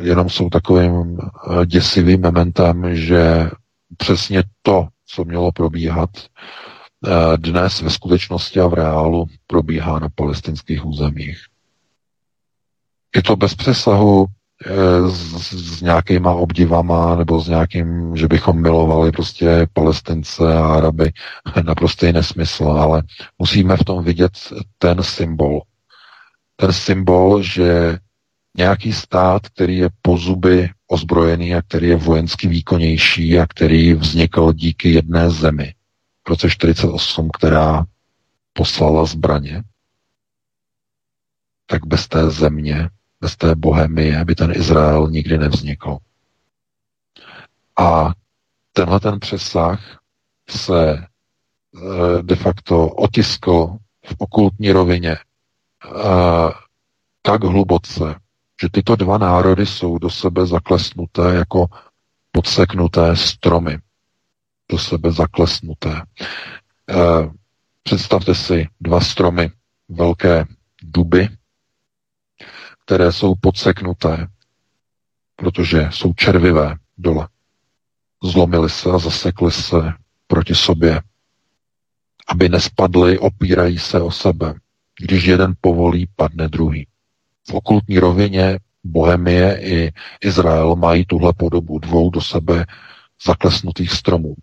jenom 0.00 0.28
jsou 0.28 0.50
takovým 0.50 1.18
e, 1.18 1.66
děsivým 1.66 2.20
mementem, 2.20 2.96
že 2.96 3.50
přesně 3.96 4.42
to, 4.62 4.88
co 5.06 5.24
mělo 5.24 5.52
probíhat 5.52 6.10
dnes 7.36 7.80
ve 7.80 7.90
skutečnosti 7.90 8.60
a 8.60 8.66
v 8.66 8.74
reálu, 8.74 9.26
probíhá 9.46 9.98
na 9.98 10.08
palestinských 10.14 10.86
územích. 10.86 11.38
Je 13.16 13.22
to 13.22 13.36
bez 13.36 13.54
přesahu 13.54 14.26
s, 15.08 15.52
s 15.52 15.80
nějakýma 15.80 16.32
obdivama 16.32 17.16
nebo 17.16 17.40
s 17.40 17.48
nějakým, 17.48 18.16
že 18.16 18.28
bychom 18.28 18.62
milovali 18.62 19.12
prostě 19.12 19.66
palestince 19.72 20.54
a 20.54 20.66
Araby, 20.66 21.12
naprostý 21.62 22.12
nesmysl, 22.12 22.64
ale 22.64 23.02
musíme 23.38 23.76
v 23.76 23.84
tom 23.84 24.04
vidět 24.04 24.32
ten 24.78 25.02
symbol. 25.02 25.62
Ten 26.56 26.72
symbol, 26.72 27.42
že 27.42 27.98
nějaký 28.56 28.92
stát, 28.92 29.48
který 29.48 29.78
je 29.78 29.88
po 30.02 30.16
zuby 30.16 30.70
ozbrojený 30.86 31.54
a 31.54 31.62
který 31.62 31.88
je 31.88 31.96
vojensky 31.96 32.48
výkonnější 32.48 33.38
a 33.38 33.46
který 33.46 33.94
vznikl 33.94 34.52
díky 34.52 34.92
jedné 34.92 35.30
zemi 35.30 35.74
v 36.26 36.30
roce 36.30 36.50
48, 36.50 37.28
která 37.38 37.84
poslala 38.52 39.04
zbraně, 39.04 39.62
tak 41.66 41.86
bez 41.86 42.08
té 42.08 42.30
země 42.30 42.88
bez 43.20 43.36
té 43.36 43.54
bohemie 43.54 44.24
by 44.24 44.34
ten 44.34 44.52
Izrael 44.52 45.08
nikdy 45.10 45.38
nevznikl. 45.38 45.98
A 47.76 48.12
tenhle 48.72 49.00
ten 49.00 49.20
přesah 49.20 49.98
se 50.50 50.92
e, 50.92 51.02
de 52.22 52.36
facto 52.36 52.88
otiskl 52.88 53.76
v 54.06 54.14
okultní 54.18 54.72
rovině 54.72 55.12
e, 55.12 55.18
tak 57.22 57.44
hluboce, 57.44 58.14
že 58.62 58.68
tyto 58.68 58.96
dva 58.96 59.18
národy 59.18 59.66
jsou 59.66 59.98
do 59.98 60.10
sebe 60.10 60.46
zaklesnuté 60.46 61.34
jako 61.34 61.66
podseknuté 62.32 63.16
stromy. 63.16 63.78
Do 64.70 64.78
sebe 64.78 65.12
zaklesnuté. 65.12 65.92
E, 65.92 66.02
představte 67.82 68.34
si 68.34 68.68
dva 68.80 69.00
stromy, 69.00 69.50
velké 69.88 70.46
duby, 70.82 71.28
které 72.88 73.12
jsou 73.12 73.34
podseknuté, 73.34 74.26
protože 75.36 75.88
jsou 75.92 76.12
červivé 76.12 76.76
dole. 76.98 77.28
Zlomili 78.24 78.70
se 78.70 78.90
a 78.90 78.98
zasekli 78.98 79.52
se 79.52 79.92
proti 80.26 80.54
sobě, 80.54 81.00
aby 82.28 82.48
nespadly, 82.48 83.18
opírají 83.18 83.78
se 83.78 84.00
o 84.00 84.10
sebe. 84.10 84.54
Když 85.00 85.24
jeden 85.24 85.54
povolí, 85.60 86.08
padne 86.16 86.48
druhý. 86.48 86.86
V 87.50 87.54
okultní 87.54 87.98
rovině 87.98 88.58
Bohemie 88.84 89.60
i 89.60 89.92
Izrael 90.20 90.76
mají 90.76 91.04
tuhle 91.04 91.32
podobu 91.32 91.78
dvou 91.78 92.10
do 92.10 92.20
sebe 92.20 92.66
zaklesnutých 93.26 93.92
stromů, 93.92 94.34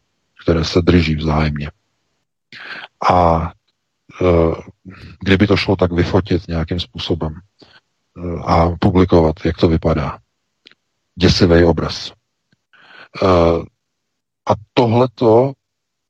které 0.43 0.65
se 0.65 0.81
drží 0.81 1.15
vzájemně. 1.15 1.71
A 3.11 3.51
e, 4.21 4.25
kdyby 5.19 5.47
to 5.47 5.57
šlo 5.57 5.75
tak 5.75 5.91
vyfotit 5.91 6.47
nějakým 6.47 6.79
způsobem, 6.79 7.33
a 8.45 8.69
publikovat, 8.79 9.35
jak 9.45 9.57
to 9.57 9.67
vypadá. 9.67 10.19
Děsivý 11.15 11.63
obraz. 11.63 12.13
A 14.49 14.53
tohleto, 14.73 15.53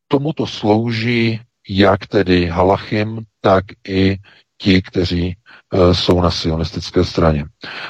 tomuto 0.08 0.48
slouží 0.48 1.42
jak 1.70 2.08
tedy 2.08 2.46
Halachim, 2.46 3.22
tak 3.42 3.66
i 3.88 4.18
ti, 4.58 4.82
kteří 4.82 5.38
jsou 5.92 6.22
na 6.22 6.32
sionistické 6.32 7.04
straně. 7.04 7.46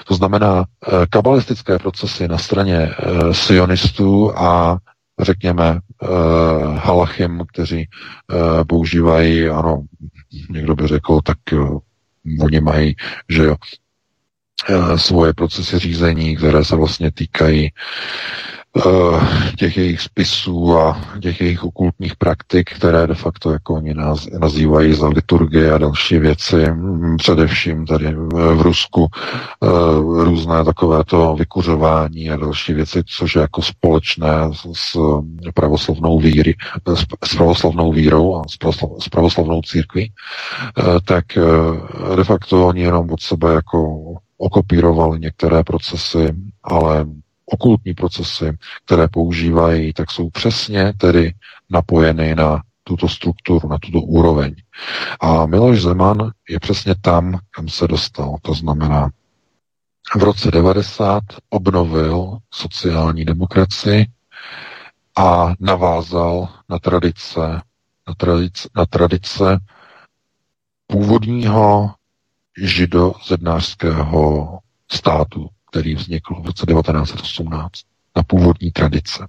To 0.05 0.15
znamená, 0.15 0.65
kabalistické 1.09 1.79
procesy 1.79 2.27
na 2.27 2.37
straně 2.37 2.89
sionistů 3.31 4.37
a 4.37 4.77
řekněme, 5.19 5.79
halachim, 6.77 7.43
kteří 7.53 7.89
používají, 8.67 9.49
ano, 9.49 9.83
někdo 10.49 10.75
by 10.75 10.87
řekl, 10.87 11.19
tak 11.21 11.37
oni 12.41 12.59
mají, 12.61 12.95
že 13.29 13.43
jo, 13.43 13.55
svoje 14.95 15.33
procesy 15.33 15.79
řízení, 15.79 16.35
které 16.35 16.65
se 16.65 16.75
vlastně 16.75 17.11
týkají 17.11 17.71
Eh, 18.77 19.51
těch 19.57 19.77
jejich 19.77 20.01
spisů 20.01 20.77
a 20.77 21.01
těch 21.21 21.41
jejich 21.41 21.63
okultních 21.63 22.15
praktik, 22.15 22.73
které 22.73 23.07
de 23.07 23.15
facto 23.15 23.51
jako 23.51 23.73
oni 23.73 23.93
nás, 23.93 24.27
nazývají 24.39 24.93
za 24.93 25.07
liturgie 25.07 25.73
a 25.73 25.77
další 25.77 26.19
věci, 26.19 26.71
mm, 26.71 27.17
především 27.17 27.85
tady 27.85 28.15
v 28.31 28.61
Rusku 28.61 29.07
eh, 29.63 29.67
různé 30.23 30.63
takovéto 30.63 31.35
vykuřování 31.35 32.29
a 32.31 32.37
další 32.37 32.73
věci, 32.73 33.03
což 33.05 33.35
je 33.35 33.41
jako 33.41 33.61
společné 33.61 34.31
s 34.73 34.97
pravoslavnou 35.53 36.19
víry, 36.19 36.55
s 37.23 37.35
pravoslavnou 37.35 37.91
vírou 37.91 38.35
a 38.37 38.43
s 38.99 39.09
pravoslavnou 39.09 39.61
církví, 39.61 40.11
eh, 40.77 40.83
tak 41.05 41.25
de 42.15 42.23
facto 42.23 42.67
oni 42.67 42.81
jenom 42.81 43.11
od 43.11 43.21
sebe 43.21 43.53
jako 43.53 43.99
okopírovali 44.37 45.19
některé 45.19 45.63
procesy, 45.63 46.35
ale 46.63 47.05
okultní 47.45 47.93
procesy, 47.93 48.57
které 48.85 49.07
používají, 49.07 49.93
tak 49.93 50.11
jsou 50.11 50.29
přesně 50.29 50.93
tedy 50.97 51.33
napojeny 51.69 52.35
na 52.35 52.61
tuto 52.83 53.07
strukturu, 53.09 53.69
na 53.69 53.77
tuto 53.77 54.01
úroveň. 54.01 54.55
A 55.19 55.45
Miloš 55.45 55.81
Zeman 55.81 56.31
je 56.49 56.59
přesně 56.59 56.95
tam, 57.01 57.39
kam 57.51 57.69
se 57.69 57.87
dostal. 57.87 58.35
To 58.41 58.53
znamená, 58.53 59.09
v 60.15 60.23
roce 60.23 60.51
90 60.51 61.23
obnovil 61.49 62.37
sociální 62.51 63.25
demokracii 63.25 64.05
a 65.17 65.53
navázal 65.59 66.49
na 66.69 66.79
tradice, 66.79 67.61
na 68.07 68.13
tradice, 68.17 68.69
na 68.75 68.85
tradice 68.85 69.59
původního 70.87 71.93
židozednářského 72.57 74.59
státu, 74.91 75.49
který 75.69 75.95
vznikl 75.95 76.41
v 76.41 76.45
roce 76.45 76.65
1918 76.65 77.71
na 78.15 78.23
původní 78.23 78.71
tradice. 78.71 79.27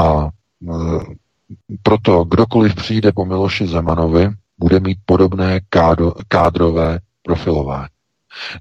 A 0.00 0.24
e, 0.24 0.28
proto 1.82 2.24
kdokoliv 2.24 2.74
přijde 2.74 3.12
po 3.12 3.24
Miloši 3.24 3.66
Zemanovi, 3.66 4.30
bude 4.58 4.80
mít 4.80 4.98
podobné 5.04 5.60
kádo, 5.68 6.12
kádrové 6.28 6.98
profilování. 7.22 7.88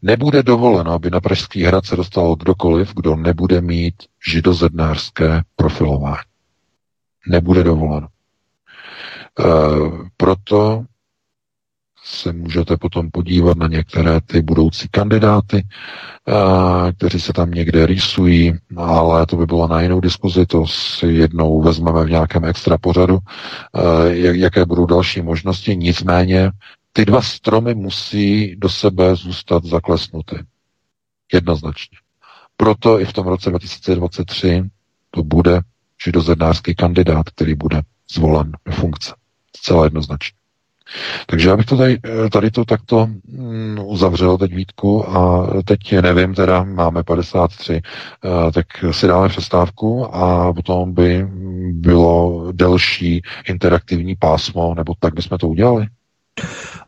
Nebude 0.01 0.43
dovoleno, 0.43 0.91
aby 0.91 1.09
na 1.09 1.21
Pražský 1.21 1.63
hrad 1.63 1.85
se 1.85 1.95
dostal 1.95 2.35
kdokoliv, 2.35 2.93
kdo 2.95 3.15
nebude 3.15 3.61
mít 3.61 3.95
židozednářské 4.31 5.41
profilování. 5.55 6.23
Nebude 7.27 7.63
dovoleno. 7.63 8.07
E, 8.07 8.11
proto 10.17 10.85
se 12.09 12.33
můžete 12.33 12.77
potom 12.77 13.11
podívat 13.11 13.57
na 13.57 13.67
některé 13.67 14.21
ty 14.21 14.41
budoucí 14.41 14.87
kandidáty, 14.91 15.67
kteří 16.97 17.19
se 17.19 17.33
tam 17.33 17.51
někde 17.51 17.85
rýsují, 17.85 18.53
ale 18.77 19.25
to 19.25 19.35
by 19.35 19.45
bylo 19.45 19.67
na 19.67 19.81
jinou 19.81 19.99
diskuzi, 19.99 20.45
to 20.45 20.67
si 20.67 21.05
jednou 21.07 21.61
vezmeme 21.61 22.05
v 22.05 22.09
nějakém 22.09 22.45
extra 22.45 22.77
pořadu, 22.77 23.19
jaké 24.31 24.65
budou 24.65 24.85
další 24.85 25.21
možnosti, 25.21 25.77
nicméně 25.77 26.51
ty 26.93 27.05
dva 27.05 27.21
stromy 27.21 27.75
musí 27.75 28.55
do 28.55 28.69
sebe 28.69 29.15
zůstat 29.15 29.63
zaklesnuty. 29.65 30.35
Jednoznačně. 31.33 31.97
Proto 32.57 32.99
i 32.99 33.05
v 33.05 33.13
tom 33.13 33.27
roce 33.27 33.49
2023 33.49 34.63
to 35.11 35.23
bude 35.23 35.61
židozednářský 36.03 36.75
kandidát, 36.75 37.29
který 37.29 37.55
bude 37.55 37.81
zvolen 38.11 38.51
do 38.65 38.71
funkce. 38.71 39.13
Zcela 39.57 39.83
jednoznačně. 39.83 40.36
Takže 41.25 41.49
já 41.49 41.57
bych 41.57 41.65
to 41.65 41.77
tady, 41.77 41.99
tady 42.31 42.51
to 42.51 42.65
takto 42.65 43.07
mm, 43.27 43.79
uzavřel 43.83 44.37
teď 44.37 44.53
Vítku 44.53 45.09
a 45.09 45.47
teď 45.65 45.79
nevím, 46.01 46.33
teda 46.33 46.63
máme 46.63 47.03
53, 47.03 47.81
eh, 47.81 48.51
tak 48.51 48.65
si 48.91 49.07
dáme 49.07 49.29
přestávku 49.29 50.15
a 50.15 50.53
potom 50.53 50.93
by 50.93 51.27
bylo 51.71 52.47
delší 52.51 53.21
interaktivní 53.49 54.15
pásmo, 54.15 54.75
nebo 54.75 54.93
tak 54.99 55.13
bychom 55.13 55.37
to 55.37 55.47
udělali. 55.47 55.87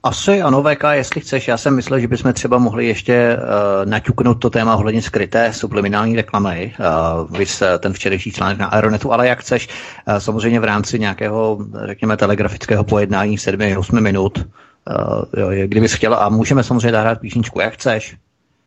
Asi 0.04 0.42
ano, 0.42 0.64
VK, 0.64 0.84
jestli 0.92 1.22
chceš. 1.22 1.48
Já 1.48 1.58
jsem 1.58 1.76
myslel, 1.76 2.00
že 2.00 2.08
bychom 2.08 2.34
třeba 2.34 2.58
mohli 2.58 2.88
ještě 2.88 3.38
uh, 3.38 3.90
naťuknout 3.90 4.40
to 4.40 4.50
téma 4.50 4.76
ohledně 4.76 5.02
skryté 5.02 5.54
subliminální 5.54 6.16
reklamy. 6.16 6.74
Uh, 6.80 7.38
vys 7.38 7.64
ten 7.80 7.94
včerejší 7.94 8.32
článek 8.32 8.58
na 8.58 8.66
Aeronetu, 8.66 9.14
ale 9.14 9.28
jak 9.28 9.40
chceš. 9.40 9.68
Uh, 10.08 10.16
samozřejmě 10.16 10.60
v 10.60 10.64
rámci 10.64 11.00
nějakého, 11.00 11.58
řekněme, 11.86 12.18
telegrafického 12.18 12.84
pojednání 12.84 13.38
7-8 13.38 14.02
minut. 14.02 14.38
Uh, 14.38 15.24
jo, 15.38 15.68
kdybys 15.68 15.94
chtěl. 15.94 16.14
A 16.14 16.30
můžeme 16.30 16.64
samozřejmě 16.64 16.92
zahrát 16.92 17.20
písničku, 17.20 17.60
jak 17.60 17.74
chceš. 17.74 18.18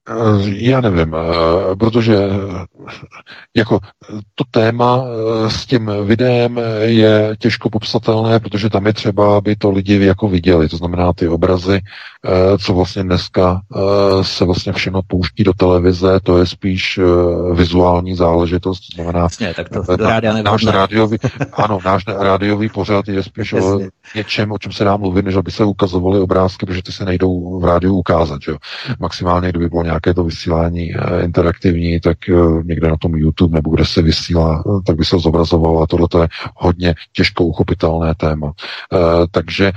Eh, 0.08 0.14
já 0.44 0.80
nevím, 0.80 1.14
eh, 1.14 1.76
protože 1.76 2.16
eh, 2.16 2.88
jako 3.56 3.78
to 4.34 4.44
téma 4.50 5.04
s 5.48 5.66
tím 5.66 5.90
videem 6.04 6.60
je 6.80 7.36
těžko 7.38 7.70
popsatelné, 7.70 8.40
protože 8.40 8.70
tam 8.70 8.86
je 8.86 8.92
třeba, 8.92 9.36
aby 9.36 9.56
to 9.56 9.70
lidi 9.70 10.04
jako 10.04 10.28
viděli, 10.28 10.68
to 10.68 10.76
znamená 10.76 11.12
ty 11.12 11.28
obrazy, 11.28 11.80
co 12.58 12.74
vlastně 12.74 13.02
dneska 13.02 13.60
se 14.22 14.44
vlastně 14.44 14.72
všechno 14.72 15.02
pouští 15.06 15.44
do 15.44 15.52
televize, 15.52 16.20
to 16.22 16.38
je 16.38 16.46
spíš 16.46 17.00
vizuální 17.52 18.14
záležitost, 18.16 18.80
to 18.80 18.94
znamená 18.94 19.20
Jasně, 19.20 19.54
tak 19.54 19.68
to 19.68 19.96
na, 19.96 20.42
náš 20.42 20.66
rádiový, 20.66 21.18
ano, 21.52 21.78
náš 21.84 22.04
rádiový 22.06 22.68
pořad 22.68 23.08
je 23.08 23.22
spíš 23.22 23.52
Jasně. 23.52 23.70
o 23.70 23.80
něčem, 24.14 24.52
o 24.52 24.58
čem 24.58 24.72
se 24.72 24.84
dá 24.84 24.96
mluvit, 24.96 25.24
než 25.24 25.36
aby 25.36 25.50
se 25.50 25.64
ukazovaly 25.64 26.20
obrázky, 26.20 26.66
protože 26.66 26.82
ty 26.82 26.92
se 26.92 27.04
nejdou 27.04 27.60
v 27.60 27.64
rádiu 27.64 27.94
ukázat, 27.94 28.42
že? 28.42 28.52
maximálně 28.98 29.48
kdyby 29.48 29.68
bylo 29.68 29.82
nějaké 29.92 30.14
to 30.14 30.24
vysílání 30.24 30.94
eh, 30.94 31.24
interaktivní, 31.24 32.00
tak 32.00 32.28
eh, 32.28 32.34
někde 32.64 32.88
na 32.88 32.96
tom 32.96 33.14
YouTube 33.14 33.54
nebo 33.54 33.70
kde 33.70 33.84
se 33.84 34.02
vysílá, 34.02 34.64
eh, 34.66 34.82
tak 34.86 34.96
by 34.96 35.04
se 35.04 35.18
zobrazovalo 35.18 35.82
a 35.82 35.86
tohle 35.86 36.08
je 36.22 36.28
hodně 36.56 36.94
těžko 37.12 37.44
uchopitelné 37.44 38.14
téma. 38.14 38.52
Takže 39.30 39.72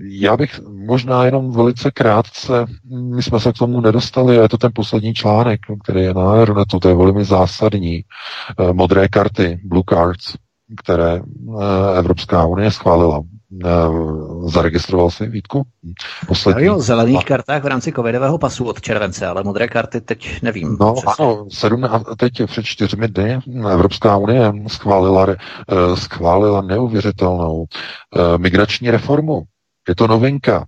já 0.00 0.36
bych 0.36 0.60
možná 0.86 1.24
jenom 1.24 1.52
velice 1.52 1.90
krátce, 1.90 2.66
my 2.90 3.22
jsme 3.22 3.40
se 3.40 3.52
k 3.52 3.58
tomu 3.58 3.80
nedostali, 3.80 4.38
a 4.38 4.42
je 4.42 4.48
to 4.48 4.58
ten 4.58 4.70
poslední 4.74 5.14
článek, 5.14 5.60
který 5.84 6.00
je 6.00 6.14
na 6.14 6.32
Aeronetu, 6.32 6.80
to 6.80 6.88
je 6.88 6.94
velmi 6.94 7.24
zásadní. 7.24 8.04
Modré 8.72 9.08
karty, 9.08 9.60
blue 9.64 9.82
cards, 9.88 10.34
které 10.76 11.20
Evropská 11.98 12.46
unie 12.46 12.70
schválila 12.70 13.22
Eh, 13.64 14.48
zaregistroval 14.50 15.10
si 15.10 15.26
Vítku? 15.26 15.62
Poslední. 16.26 16.64
Jo, 16.64 16.78
zelených 16.80 17.24
kartách 17.24 17.62
v 17.62 17.66
rámci 17.66 17.92
covidového 17.92 18.38
pasu 18.38 18.64
od 18.64 18.80
července, 18.80 19.26
ale 19.26 19.42
modré 19.42 19.68
karty 19.68 20.00
teď 20.00 20.42
nevím. 20.42 20.76
No 20.80 20.92
přesně. 20.92 21.24
ano, 21.24 21.46
17, 21.50 22.04
teď 22.16 22.32
před 22.46 22.64
čtyřmi 22.64 23.08
dny 23.08 23.40
Evropská 23.72 24.16
unie 24.16 24.52
schválila, 24.66 25.26
eh, 25.28 25.36
schválila 25.96 26.60
neuvěřitelnou 26.60 27.64
eh, 28.16 28.38
migrační 28.38 28.90
reformu. 28.90 29.42
Je 29.88 29.94
to 29.94 30.06
novinka. 30.06 30.66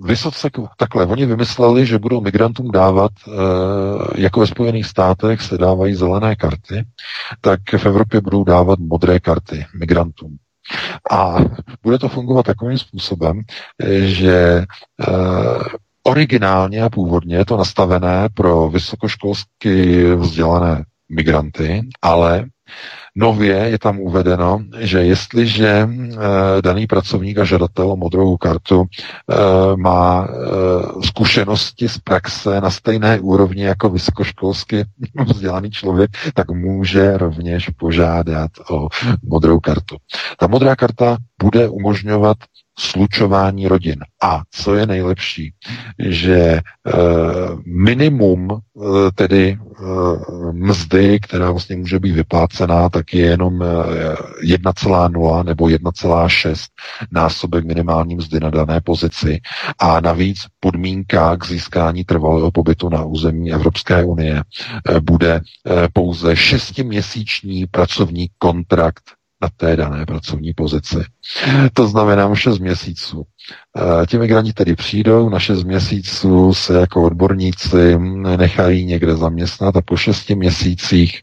Vysoce 0.00 0.50
takhle, 0.76 1.06
oni 1.06 1.26
vymysleli, 1.26 1.86
že 1.86 1.98
budou 1.98 2.20
migrantům 2.20 2.70
dávat, 2.70 3.10
jako 4.14 4.40
ve 4.40 4.46
Spojených 4.46 4.86
státech 4.86 5.42
se 5.42 5.58
dávají 5.58 5.94
zelené 5.94 6.36
karty, 6.36 6.84
tak 7.40 7.60
v 7.76 7.86
Evropě 7.86 8.20
budou 8.20 8.44
dávat 8.44 8.78
modré 8.78 9.20
karty 9.20 9.66
migrantům. 9.78 10.36
A 11.10 11.36
bude 11.82 11.98
to 11.98 12.08
fungovat 12.08 12.46
takovým 12.46 12.78
způsobem, 12.78 13.40
že 14.00 14.34
e, 14.38 14.66
originálně 16.02 16.82
a 16.82 16.90
původně 16.90 17.36
je 17.36 17.44
to 17.44 17.56
nastavené 17.56 18.28
pro 18.34 18.68
vysokoškolsky 18.68 20.04
vzdělané 20.14 20.84
migranty, 21.08 21.88
ale 22.02 22.44
Nově 23.20 23.56
je 23.56 23.78
tam 23.78 24.00
uvedeno, 24.00 24.60
že 24.78 24.98
jestliže 24.98 25.68
e, 25.68 25.88
daný 26.62 26.86
pracovník 26.86 27.38
a 27.38 27.44
žadatel 27.44 27.90
o 27.90 27.96
modrou 27.96 28.36
kartu 28.36 28.84
e, 28.84 28.86
má 29.76 30.28
e, 30.28 30.32
zkušenosti 31.06 31.88
z 31.88 31.98
praxe 31.98 32.60
na 32.60 32.70
stejné 32.70 33.20
úrovni 33.20 33.62
jako 33.62 33.88
vysokoškolsky 33.88 34.84
vzdělaný 35.26 35.70
člověk, 35.70 36.10
tak 36.34 36.50
může 36.50 37.18
rovněž 37.18 37.68
požádat 37.68 38.50
o 38.70 38.88
modrou 39.22 39.60
kartu. 39.60 39.96
Ta 40.38 40.46
modrá 40.46 40.76
karta 40.76 41.16
bude 41.42 41.68
umožňovat 41.68 42.36
slučování 42.78 43.68
rodin. 43.68 43.96
A 44.22 44.42
co 44.50 44.74
je 44.74 44.86
nejlepší, 44.86 45.52
že 45.98 46.34
e, 46.38 46.60
minimum 47.66 48.48
e, 48.52 48.58
tedy 49.14 49.48
e, 49.48 49.58
mzdy, 50.52 51.20
která 51.20 51.50
vlastně 51.50 51.76
může 51.76 51.98
být 51.98 52.12
vyplácená, 52.12 52.88
tak 52.88 53.14
je 53.14 53.26
jenom 53.26 53.58
1,0 53.58 55.44
nebo 55.44 55.64
1,6 55.66 56.66
násobek 57.12 57.64
minimální 57.64 58.16
mzdy 58.16 58.40
na 58.40 58.50
dané 58.50 58.80
pozici. 58.80 59.40
A 59.78 60.00
navíc 60.00 60.38
podmínka 60.60 61.36
k 61.36 61.46
získání 61.46 62.04
trvalého 62.04 62.50
pobytu 62.50 62.88
na 62.88 63.04
území 63.04 63.52
Evropské 63.52 64.04
unie 64.04 64.42
bude 65.00 65.40
pouze 65.92 66.36
šestiměsíční 66.36 67.66
pracovní 67.66 68.28
kontrakt 68.38 69.17
na 69.42 69.48
té 69.56 69.76
dané 69.76 70.06
pracovní 70.06 70.52
pozici. 70.52 70.96
To 71.72 71.88
znamená 71.88 72.34
6 72.34 72.58
měsíců. 72.58 73.22
Eh, 74.02 74.06
ti 74.06 74.18
migranti 74.18 74.52
tedy 74.52 74.76
přijdou, 74.76 75.28
na 75.28 75.38
6 75.38 75.64
měsíců 75.64 76.54
se 76.54 76.74
jako 76.74 77.02
odborníci 77.02 77.98
nechají 78.36 78.84
někde 78.84 79.16
zaměstnat 79.16 79.76
a 79.76 79.82
po 79.82 79.96
6 79.96 80.30
měsících 80.30 81.20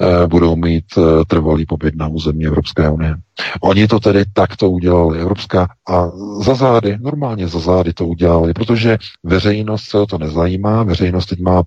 eh, 0.00 0.26
budou 0.26 0.56
mít 0.56 0.84
eh, 0.98 1.24
trvalý 1.24 1.66
pobyt 1.66 1.94
na 1.96 2.08
území 2.08 2.46
Evropské 2.46 2.88
unie. 2.90 3.14
Oni 3.60 3.88
to 3.88 4.00
tedy 4.00 4.24
takto 4.32 4.70
udělali. 4.70 5.20
Evropská 5.20 5.68
a 5.88 6.10
za 6.42 6.54
zády, 6.54 6.98
normálně 7.00 7.48
za 7.48 7.58
zády 7.58 7.92
to 7.92 8.06
udělali, 8.06 8.54
protože 8.54 8.98
veřejnost 9.24 9.82
se 9.82 9.98
o 9.98 10.06
to 10.06 10.18
nezajímá, 10.18 10.82
veřejnost 10.82 11.26
teď 11.26 11.40
má 11.40 11.62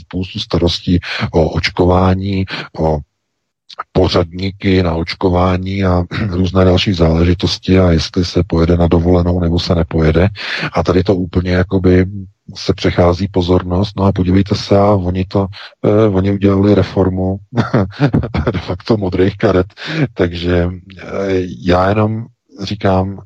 spoustu 0.00 0.38
starostí 0.38 1.00
o 1.32 1.48
očkování, 1.50 2.44
o 2.78 2.98
pořadníky 3.92 4.82
na 4.82 4.94
očkování 4.94 5.84
a 5.84 6.02
různé 6.28 6.64
další 6.64 6.92
záležitosti 6.92 7.78
a 7.78 7.90
jestli 7.90 8.24
se 8.24 8.42
pojede 8.46 8.76
na 8.76 8.88
dovolenou 8.88 9.40
nebo 9.40 9.58
se 9.58 9.74
nepojede. 9.74 10.28
A 10.72 10.82
tady 10.82 11.04
to 11.04 11.14
úplně 11.14 11.50
jakoby 11.50 12.06
se 12.54 12.74
přechází 12.74 13.28
pozornost, 13.28 13.92
no 13.96 14.04
a 14.04 14.12
podívejte 14.12 14.54
se, 14.54 14.78
a 14.78 14.86
oni 14.86 15.24
to, 15.24 15.46
eh, 15.84 16.08
oni 16.08 16.32
udělali 16.32 16.74
reformu 16.74 17.36
de 18.52 18.58
facto 18.58 18.96
modrých 18.96 19.36
karet, 19.36 19.66
takže 20.14 20.68
eh, 20.98 21.06
já 21.66 21.88
jenom 21.88 22.26
říkám, 22.62 23.18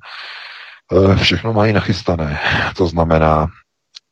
eh, 0.93 1.17
všechno 1.17 1.53
mají 1.53 1.73
nachystané. 1.73 2.39
To 2.77 2.87
znamená, 2.87 3.49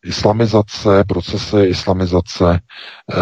islamizace, 0.05 1.05
procesy 1.05 1.61
islamizace, 1.61 2.61
eh, 3.13 3.17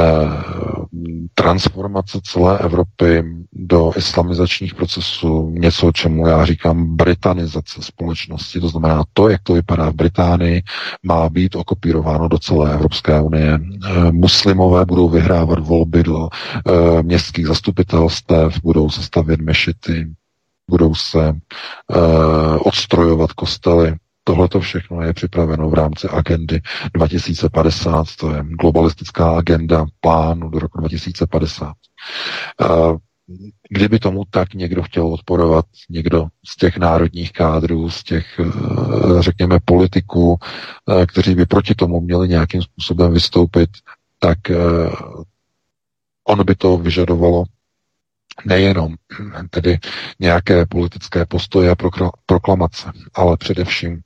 transformace 1.35 2.21
celé 2.25 2.59
Evropy 2.59 3.25
do 3.53 3.93
islamizačních 3.97 4.75
procesů, 4.75 5.51
něco, 5.51 5.93
čemu 5.93 6.27
já 6.27 6.45
říkám 6.45 6.97
britanizace 6.97 7.83
společnosti, 7.83 8.61
to 8.61 8.69
znamená 8.69 9.05
to, 9.13 9.29
jak 9.29 9.43
to 9.43 9.53
vypadá 9.53 9.91
v 9.91 9.95
Británii, 9.95 10.63
má 11.03 11.29
být 11.29 11.57
okopírováno 11.57 12.29
do 12.29 12.39
celé 12.39 12.75
Evropské 12.75 13.21
unie. 13.21 13.59
Eh, 13.85 14.13
muslimové 14.13 14.85
budou 14.85 15.09
vyhrávat 15.09 15.59
volby 15.59 16.03
do 16.03 16.29
eh, 16.29 17.03
městských 17.03 17.47
zastupitelstev, 17.47 18.61
budou 18.63 18.91
se 18.91 19.03
stavět 19.03 19.41
mešity, 19.41 20.07
budou 20.71 20.95
se 20.95 21.35
odstrojovat 22.59 23.33
kostely, 23.33 23.97
Tohle 24.25 24.49
to 24.49 24.61
všechno 24.61 25.03
je 25.03 25.13
připraveno 25.13 25.71
v 25.71 25.75
rámci 25.75 26.09
agendy 26.09 26.61
2050, 26.95 28.07
to 28.21 28.31
je 28.35 28.45
globalistická 28.61 29.37
agenda 29.39 29.87
plánu 30.01 30.49
do 30.49 30.59
roku 30.59 30.81
2050. 30.81 31.73
Kdyby 33.71 33.99
tomu 33.99 34.23
tak 34.31 34.55
někdo 34.55 34.83
chtěl 34.83 35.07
odporovat, 35.07 35.67
někdo 35.91 36.27
z 36.47 36.57
těch 36.57 36.77
národních 36.77 37.33
kádrů, 37.33 37.91
z 37.91 38.03
těch, 38.05 38.41
eh, 38.41 39.23
řekněme, 39.23 39.59
politiků, 39.65 40.37
eh, 41.03 41.07
kteří 41.07 41.35
by 41.35 41.47
proti 41.47 41.75
tomu 41.75 42.01
měli 42.01 42.29
nějakým 42.29 42.63
způsobem 42.63 43.13
vystoupit, 43.13 43.71
tak 44.19 44.51
eh, 44.51 44.57
ono 46.29 46.45
by 46.45 46.55
to 46.55 46.77
vyžadovalo 46.77 47.45
nejenom 48.45 48.95
tedy 49.51 49.79
nějaké 50.21 50.67
politické 50.67 51.27
postoje 51.27 51.71
a 51.71 51.77
proklamace, 52.27 52.93
ale 53.15 53.37
především 53.37 54.01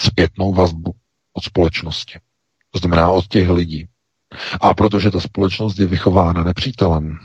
zpětnou 0.00 0.54
vazbu 0.54 0.94
od 1.32 1.44
společnosti. 1.44 2.18
To 2.70 2.78
znamená 2.78 3.10
od 3.10 3.26
těch 3.28 3.48
lidí. 3.50 3.88
A 4.60 4.74
protože 4.74 5.10
ta 5.10 5.20
společnost 5.20 5.78
je 5.78 5.86
vychována 5.86 6.44
nepřítelem 6.44 7.18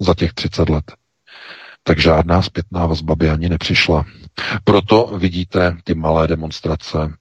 za 0.00 0.14
těch 0.14 0.32
30 0.32 0.68
let, 0.68 0.92
tak 1.82 1.98
žádná 1.98 2.42
zpětná 2.42 2.86
vazba 2.86 3.14
by 3.14 3.30
ani 3.30 3.48
nepřišla. 3.48 4.04
Proto 4.64 5.06
vidíte 5.18 5.76
ty 5.84 5.94
malé 5.94 6.28
demonstrace 6.28 7.12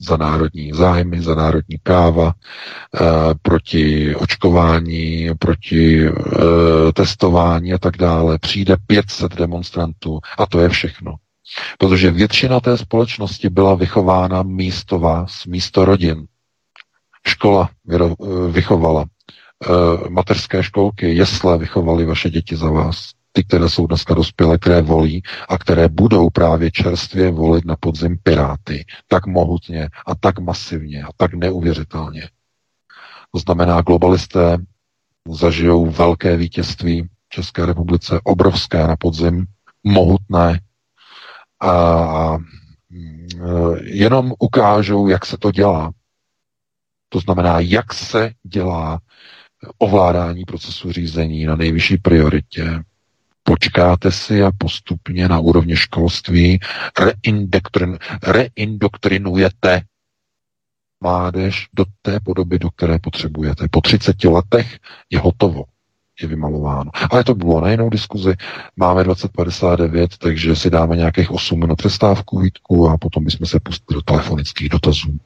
za 0.00 0.16
národní 0.16 0.72
zájmy, 0.72 1.22
za 1.22 1.34
národní 1.34 1.76
práva, 1.82 2.32
e, 2.34 3.00
proti 3.42 4.14
očkování, 4.16 5.28
proti 5.38 6.06
e, 6.06 6.12
testování 6.92 7.72
a 7.72 7.78
tak 7.78 7.96
dále. 7.96 8.38
Přijde 8.38 8.76
500 8.86 9.34
demonstrantů 9.34 10.20
a 10.38 10.46
to 10.46 10.60
je 10.60 10.68
všechno. 10.68 11.14
Protože 11.78 12.10
většina 12.10 12.60
té 12.60 12.78
společnosti 12.78 13.48
byla 13.48 13.74
vychována 13.74 14.42
místo 14.42 14.98
vás, 14.98 15.46
místo 15.46 15.84
rodin. 15.84 16.26
Škola 17.28 17.70
vychovala, 18.50 19.04
eh, 19.04 20.08
mateřské 20.08 20.62
školky, 20.62 21.14
jesle 21.14 21.58
vychovaly 21.58 22.04
vaše 22.04 22.30
děti 22.30 22.56
za 22.56 22.70
vás. 22.70 23.10
Ty, 23.32 23.44
které 23.44 23.68
jsou 23.68 23.86
dneska 23.86 24.14
dospělé, 24.14 24.58
které 24.58 24.82
volí 24.82 25.22
a 25.48 25.58
které 25.58 25.88
budou 25.88 26.30
právě 26.30 26.70
čerstvě 26.70 27.30
volit 27.30 27.64
na 27.64 27.76
podzim 27.80 28.18
Piráty. 28.22 28.84
Tak 29.08 29.26
mohutně 29.26 29.88
a 30.06 30.14
tak 30.14 30.38
masivně 30.38 31.02
a 31.02 31.08
tak 31.16 31.34
neuvěřitelně. 31.34 32.28
To 33.32 33.38
znamená, 33.38 33.80
globalisté 33.80 34.58
zažijou 35.28 35.90
velké 35.90 36.36
vítězství 36.36 37.02
v 37.02 37.28
České 37.28 37.66
republice, 37.66 38.20
obrovské 38.24 38.86
na 38.86 38.96
podzim, 38.96 39.46
mohutné, 39.84 40.60
a 41.60 42.38
jenom 43.82 44.34
ukážou, 44.38 45.08
jak 45.08 45.26
se 45.26 45.38
to 45.38 45.50
dělá. 45.50 45.92
To 47.08 47.20
znamená, 47.20 47.60
jak 47.60 47.94
se 47.94 48.32
dělá 48.42 49.00
ovládání 49.78 50.44
procesu 50.44 50.92
řízení 50.92 51.44
na 51.44 51.56
nejvyšší 51.56 51.96
prioritě. 51.96 52.82
Počkáte 53.42 54.12
si 54.12 54.42
a 54.42 54.50
postupně 54.58 55.28
na 55.28 55.38
úrovni 55.38 55.76
školství 55.76 56.60
reindoktrin, 57.00 57.98
reindoktrinujete 58.22 59.82
mládež 61.00 61.68
do 61.72 61.84
té 62.02 62.20
podoby, 62.20 62.58
do 62.58 62.70
které 62.70 62.98
potřebujete. 62.98 63.68
Po 63.70 63.80
30 63.80 64.24
letech 64.24 64.78
je 65.10 65.18
hotovo 65.18 65.64
je 66.22 66.28
vymalováno. 66.28 66.90
Ale 67.10 67.24
to 67.24 67.34
bylo 67.34 67.60
na 67.60 67.70
jinou 67.70 67.90
diskuzi. 67.90 68.34
Máme 68.76 69.04
2059, 69.04 70.18
takže 70.18 70.56
si 70.56 70.70
dáme 70.70 70.96
nějakých 70.96 71.30
8 71.30 71.60
minut 71.60 71.76
přestávku, 71.76 72.38
Vítku, 72.38 72.88
a 72.88 72.98
potom 72.98 73.24
bychom 73.24 73.46
se 73.46 73.60
pustili 73.60 73.94
do 73.94 74.02
telefonických 74.02 74.68
dotazů. 74.68 75.18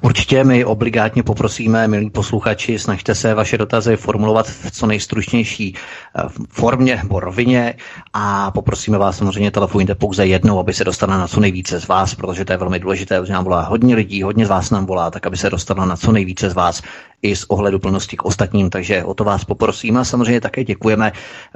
Určitě 0.00 0.44
my 0.44 0.64
obligátně 0.64 1.22
poprosíme, 1.22 1.88
milí 1.88 2.10
posluchači, 2.10 2.78
snažte 2.78 3.14
se 3.14 3.34
vaše 3.34 3.58
dotazy 3.58 3.96
formulovat 3.96 4.46
v 4.48 4.70
co 4.70 4.86
nejstručnější 4.86 5.74
eh, 5.76 6.22
formě 6.48 7.00
nebo 7.02 7.20
rovině 7.20 7.74
a 8.12 8.50
poprosíme 8.50 8.98
vás 8.98 9.16
samozřejmě 9.16 9.50
telefonujte 9.50 9.94
pouze 9.94 10.26
jednou, 10.26 10.58
aby 10.58 10.72
se 10.72 10.84
dostala 10.84 11.18
na 11.18 11.28
co 11.28 11.40
nejvíce 11.40 11.80
z 11.80 11.88
vás, 11.88 12.14
protože 12.14 12.44
to 12.44 12.52
je 12.52 12.56
velmi 12.56 12.78
důležité, 12.78 13.20
protože 13.20 13.32
nám 13.32 13.44
volá 13.44 13.62
hodně 13.62 13.94
lidí, 13.94 14.22
hodně 14.22 14.46
z 14.46 14.48
vás 14.48 14.70
nám 14.70 14.86
volá, 14.86 15.10
tak 15.10 15.26
aby 15.26 15.36
se 15.36 15.50
dostala 15.50 15.84
na 15.86 15.96
co 15.96 16.12
nejvíce 16.12 16.50
z 16.50 16.54
vás 16.54 16.82
i 17.22 17.36
z 17.36 17.44
ohledu 17.48 17.78
plnosti 17.78 18.16
k 18.16 18.24
ostatním, 18.24 18.70
takže 18.70 19.04
o 19.04 19.14
to 19.14 19.24
vás 19.24 19.44
poprosím. 19.44 19.96
A 19.96 20.04
samozřejmě 20.04 20.40
také 20.40 20.64
děkujeme, 20.64 21.12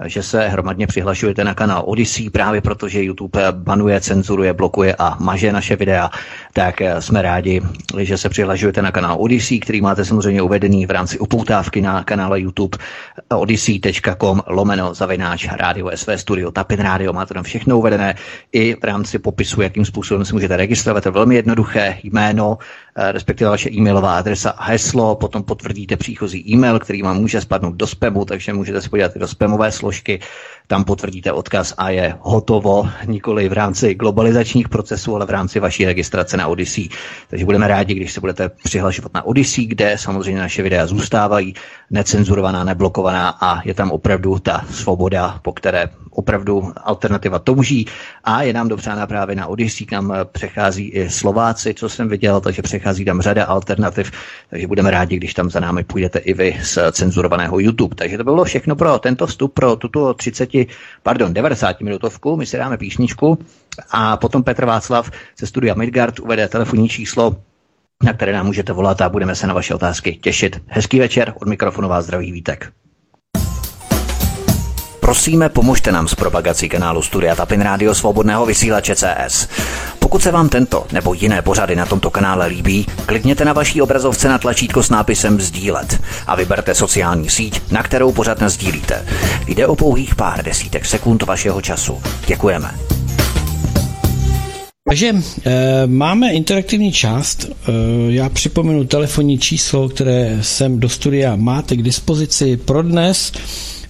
že 0.07 0.23
se 0.23 0.49
hromadně 0.49 0.87
přihlašujete 0.87 1.45
na 1.45 1.55
kanál 1.55 1.83
Odyssey, 1.87 2.31
právě 2.31 2.61
protože 2.61 3.03
YouTube 3.03 3.53
banuje, 3.53 4.01
cenzuruje, 4.01 4.53
blokuje 4.53 4.95
a 4.99 5.17
maže 5.21 5.53
naše 5.53 5.77
videa, 5.77 6.11
tak 6.53 6.83
jsme 6.99 7.23
rádi, 7.23 7.63
že 7.99 8.19
se 8.19 8.29
přihlašujete 8.29 8.83
na 8.83 8.91
kanál 8.91 9.17
Odyssey, 9.21 9.61
který 9.61 9.81
máte 9.81 10.05
samozřejmě 10.05 10.43
uvedený 10.43 10.87
v 10.87 10.91
rámci 10.91 11.19
upoutávky 11.19 11.81
na 11.81 12.05
kanále 12.05 12.41
YouTube 12.41 12.79
odyssey.com 13.29 14.43
lomeno 14.47 14.95
zavináč 14.95 15.49
rádio 15.53 15.91
SV 15.95 16.09
Studio 16.17 16.51
Tapin 16.51 16.81
Radio, 16.81 17.13
máte 17.13 17.35
tam 17.35 17.43
všechno 17.45 17.79
uvedené. 17.79 18.15
I 18.53 18.75
v 18.75 18.85
rámci 18.85 19.19
popisu, 19.19 19.63
jakým 19.63 19.85
způsobem 19.85 20.25
se 20.25 20.35
můžete 20.35 20.57
registrovat, 20.57 21.03
to 21.03 21.09
je 21.09 21.13
velmi 21.13 21.35
jednoduché 21.35 21.99
jméno, 22.03 22.59
Eh, 22.93 23.13
respektive 23.13 23.51
vaše 23.51 23.71
e-mailová 23.73 24.19
adresa 24.19 24.51
a 24.51 24.65
heslo, 24.65 25.17
potom 25.17 25.43
potvrdíte 25.53 25.97
příchozí 25.97 26.45
e-mail, 26.49 26.79
který 26.79 27.03
vám 27.03 27.17
může 27.17 27.41
spadnout 27.41 27.77
do 27.77 27.87
spamu, 27.87 28.25
takže 28.25 28.53
můžete 28.53 28.81
se 28.81 28.89
podívat 28.89 29.17
i 29.17 29.19
do 29.19 29.29
spamové 29.29 29.73
složky, 29.73 30.21
tam 30.73 30.85
potvrdíte 30.85 31.33
odkaz 31.33 31.75
a 31.77 31.91
je 31.91 32.17
hotovo, 32.21 32.89
nikoli 33.07 33.49
v 33.49 33.53
rámci 33.53 33.95
globalizačních 33.95 34.69
procesů, 34.69 35.17
ale 35.17 35.27
v 35.27 35.31
rámci 35.31 35.61
vaší 35.61 35.85
registrace 35.85 36.37
na 36.37 36.49
Odyssey. 36.49 36.89
Takže 37.29 37.45
budeme 37.45 37.69
rádi, 37.69 37.95
když 37.95 38.13
se 38.13 38.21
budete 38.21 38.49
přihlašovat 38.49 39.15
na 39.15 39.23
Odyssey, 39.23 39.67
kde 39.67 39.99
samozřejmě 39.99 40.41
naše 40.41 40.63
videa 40.63 40.87
zůstávají 40.87 41.55
necenzurovaná, 41.91 42.65
neblokovaná 42.65 43.37
a 43.41 43.61
je 43.69 43.75
tam 43.75 43.91
opravdu 43.91 44.39
ta 44.39 44.65
svoboda, 44.71 45.39
po 45.43 45.53
které 45.53 45.89
opravdu 46.11 46.73
alternativa 46.77 47.39
touží 47.39 47.87
a 48.25 48.43
je 48.43 48.53
nám 48.53 48.69
dopřána 48.69 49.07
právě 49.07 49.37
na 49.37 49.47
Odyssey, 49.47 49.87
kam 49.87 50.15
přechází 50.33 50.89
i 50.89 51.11
Slováci, 51.11 51.75
co 51.75 51.89
jsem 51.89 52.09
viděl, 52.09 52.41
takže 52.41 52.63
přechází 52.63 53.05
tam 53.05 53.21
řada 53.21 53.45
alternativ, 53.45 54.13
takže 54.51 54.67
budeme 54.67 54.91
rádi, 54.91 55.17
když 55.17 55.35
tam 55.35 55.51
za 55.51 55.61
námi 55.61 55.85
půjdete 55.85 56.19
i 56.19 56.35
vy 56.35 56.57
z 56.63 56.79
cenzurovaného 56.93 57.59
YouTube. 57.59 57.95
Takže 57.95 58.19
to 58.19 58.25
bylo 58.25 58.45
všechno 58.45 58.77
pro 58.77 58.99
tento 58.99 59.27
vstup, 59.27 59.55
pro 59.55 59.77
tuto 59.77 60.15
30, 60.15 60.49
pardon, 61.03 61.35
90 61.35 61.81
minutovku, 61.81 62.37
my 62.37 62.47
si 62.47 62.57
dáme 62.57 62.77
písničku 62.77 63.39
a 63.91 64.17
potom 64.17 64.43
Petr 64.43 64.65
Václav 64.65 65.11
ze 65.39 65.47
studia 65.47 65.75
Midgard 65.75 66.21
uvede 66.21 66.49
telefonní 66.49 66.89
číslo 66.89 67.37
na 68.03 68.13
které 68.13 68.33
nám 68.33 68.47
můžete 68.47 68.73
volat 68.73 69.01
a 69.01 69.09
budeme 69.09 69.35
se 69.35 69.47
na 69.47 69.55
vaše 69.55 69.75
otázky 69.75 70.17
těšit. 70.17 70.63
Hezký 70.67 70.99
večer, 70.99 71.35
od 71.41 71.49
mikrofonu 71.49 71.89
vás 71.89 72.05
zdraví 72.05 72.33
Vítek. 72.33 72.73
Prosíme, 75.03 75.49
pomožte 75.49 75.93
nám 75.93 76.09
s 76.09 76.15
propagací 76.15 76.69
kanálu 76.69 77.03
Studia 77.03 77.37
Tapin 77.37 77.61
Rádio 77.61 77.95
Svobodného 77.95 78.47
vysílače 78.47 78.95
CS. 78.97 79.49
Pokud 79.99 80.23
se 80.23 80.31
vám 80.31 80.49
tento 80.49 80.87
nebo 80.93 81.15
jiné 81.15 81.43
pořady 81.43 81.77
na 81.77 81.87
tomto 81.87 82.11
kanále 82.11 82.47
líbí, 82.47 82.87
klikněte 83.07 83.45
na 83.45 83.53
vaší 83.53 83.83
obrazovce 83.83 84.29
na 84.29 84.39
tlačítko 84.39 84.83
s 84.83 84.91
nápisem 84.91 85.41
Sdílet 85.41 86.01
a 86.27 86.37
vyberte 86.37 86.75
sociální 86.75 87.31
síť, 87.31 87.63
na 87.71 87.83
kterou 87.83 88.13
pořad 88.13 88.43
sdílíte. 88.47 89.07
Jde 89.47 89.67
o 89.67 89.77
pouhých 89.77 90.15
pár 90.15 90.45
desítek 90.45 90.87
sekund 90.87 91.23
vašeho 91.23 91.61
času. 91.61 92.03
Děkujeme. 92.27 92.75
Takže 94.89 95.13
e, 95.45 95.87
máme 95.87 96.33
interaktivní 96.33 96.93
část. 96.93 97.45
E, 97.45 97.73
já 98.13 98.29
připomenu 98.29 98.85
telefonní 98.85 99.39
číslo, 99.39 99.89
které 99.89 100.39
sem 100.41 100.81
do 100.81 100.89
studia 100.89 101.37
máte 101.37 101.77
k 101.77 101.83
dispozici 101.83 102.57
pro 102.57 102.83
dnes. 102.83 103.33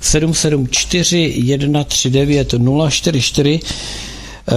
774 0.02 1.34
139 1.58 2.54
044. 2.90 3.60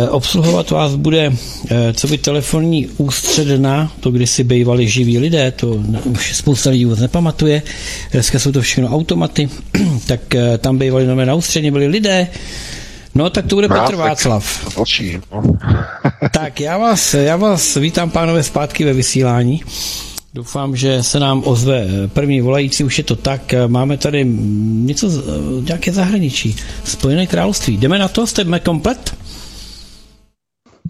Obsluhovat 0.10 0.72
vás 0.72 0.96
bude, 0.96 1.32
eh, 1.70 1.94
co 1.94 2.08
by 2.08 2.18
telefonní 2.18 2.88
ústředna, 2.98 3.92
to 4.00 4.12
kdysi 4.12 4.44
bývali 4.44 4.88
živí 4.88 5.18
lidé, 5.18 5.52
to 5.52 5.84
už 6.04 6.36
spousta 6.36 6.70
lidí 6.70 6.86
vůbec 6.86 7.00
nepamatuje, 7.00 7.62
dneska 8.12 8.40
jsou 8.40 8.52
to 8.52 8.62
všechno 8.62 8.90
automaty, 8.90 9.50
tak 10.08 10.36
eh, 10.36 10.58
tam 10.58 10.78
bývali 10.78 11.26
na 11.26 11.34
ústředně, 11.34 11.72
byli 11.72 11.88
lidé, 11.88 12.28
No, 13.18 13.30
tak 13.30 13.46
to 13.46 13.56
bude 13.56 13.68
Petr 13.68 13.96
Václav. 13.96 14.78
No. 15.32 15.44
tak 16.32 16.60
já 16.60 16.78
vás, 16.78 17.14
já 17.14 17.36
vás 17.36 17.76
vítám, 17.76 18.10
pánové, 18.10 18.44
zpátky 18.44 18.86
ve 18.86 18.94
vysílání. 18.94 19.64
Doufám, 20.36 20.76
že 20.76 21.04
se 21.04 21.20
nám 21.20 21.44
ozve 21.46 21.88
první 22.08 22.42
volající, 22.42 22.84
už 22.84 22.98
je 22.98 23.04
to 23.04 23.16
tak. 23.16 23.54
Máme 23.68 23.98
tady 23.98 24.26
něco, 24.26 25.10
nějaké 25.62 25.92
zahraničí. 25.92 26.56
Spojené 26.84 27.28
království. 27.28 27.78
Jdeme 27.78 28.00
na 28.00 28.08
to? 28.08 28.28
Jste 28.28 28.60
komplet? 28.60 29.16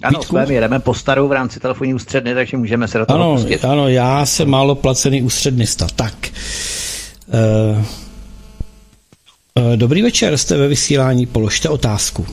Ano, 0.03 0.23
jsme, 0.23 0.45
jedeme 0.53 0.79
po 0.79 0.93
starou 0.93 1.27
v 1.27 1.31
rámci 1.31 1.59
telefonní 1.59 1.93
ústředny, 1.93 2.33
takže 2.33 2.57
můžeme 2.57 2.87
se 2.87 2.97
do 2.97 3.05
toho 3.05 3.19
ano, 3.19 3.35
pustit. 3.35 3.65
Ano, 3.65 3.87
já 3.87 4.25
jsem 4.25 4.49
málo 4.49 4.75
placený 4.75 5.21
ústřednista. 5.21 5.87
Tak. 5.95 6.13
Uh, 7.27 7.83
uh, 9.65 9.75
dobrý 9.75 10.01
večer, 10.01 10.37
jste 10.37 10.57
ve 10.57 10.67
vysílání, 10.67 11.25
položte 11.25 11.69
otázku. 11.69 12.25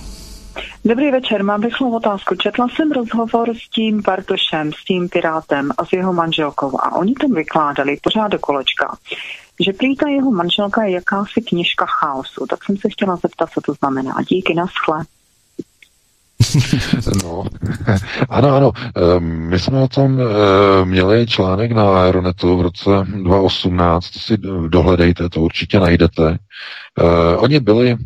Dobrý 0.85 1.11
večer, 1.11 1.45
mám 1.45 1.62
rychlou 1.62 1.97
otázku. 1.97 2.35
Četla 2.35 2.69
jsem 2.69 2.93
rozhovor 2.93 3.55
s 3.57 3.69
tím 3.69 4.03
Bartošem, 4.03 4.73
s 4.73 4.85
tím 4.85 5.09
Pirátem 5.09 5.70
a 5.79 5.85
s 5.85 5.93
jeho 5.93 6.12
manželkou 6.12 6.81
a 6.81 6.95
oni 6.95 7.15
tam 7.15 7.33
vykládali 7.33 7.97
pořád 8.03 8.29
do 8.29 8.39
kolečka, 8.39 8.97
že 9.65 9.73
prý 9.73 9.97
ta 9.97 10.09
jeho 10.09 10.31
manželka 10.31 10.85
je 10.85 10.91
jakási 10.91 11.41
knižka 11.49 11.87
chaosu. 11.87 12.47
Tak 12.47 12.65
jsem 12.65 12.77
se 12.77 12.89
chtěla 12.89 13.16
zeptat, 13.16 13.51
co 13.55 13.61
to 13.61 13.74
znamená. 13.74 14.15
Díky, 14.29 14.55
naschle. 14.55 15.05
No, 17.24 17.45
ano, 18.29 18.55
ano. 18.57 18.73
Ehm, 18.97 19.24
my 19.24 19.59
jsme 19.59 19.81
o 19.81 19.89
tom 19.89 20.20
ehm, 20.20 20.89
měli 20.89 21.27
článek 21.27 21.73
na 21.73 22.03
Aeronetu 22.03 22.57
v 22.57 22.61
roce 22.61 22.91
2018, 23.07 24.11
to 24.11 24.19
si 24.19 24.37
dohledejte, 24.69 25.29
to 25.29 25.41
určitě 25.41 25.81
najdete. 25.81 26.29
Ehm, 26.29 27.37
oni 27.37 27.61
byli 27.61 27.97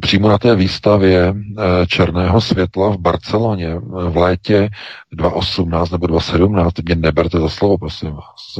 přímo 0.00 0.28
na 0.28 0.38
té 0.38 0.54
výstavě 0.56 1.34
eh, 1.58 1.86
černého 1.86 2.40
světla 2.40 2.90
v 2.90 2.98
Barceloně 2.98 3.74
v 4.08 4.16
létě 4.16 4.70
2018 5.12 5.90
nebo 5.90 6.06
2017, 6.06 6.72
mě 6.84 6.94
neberte 6.94 7.40
za 7.40 7.48
slovo, 7.48 7.78
prosím 7.78 8.10
vás, 8.10 8.54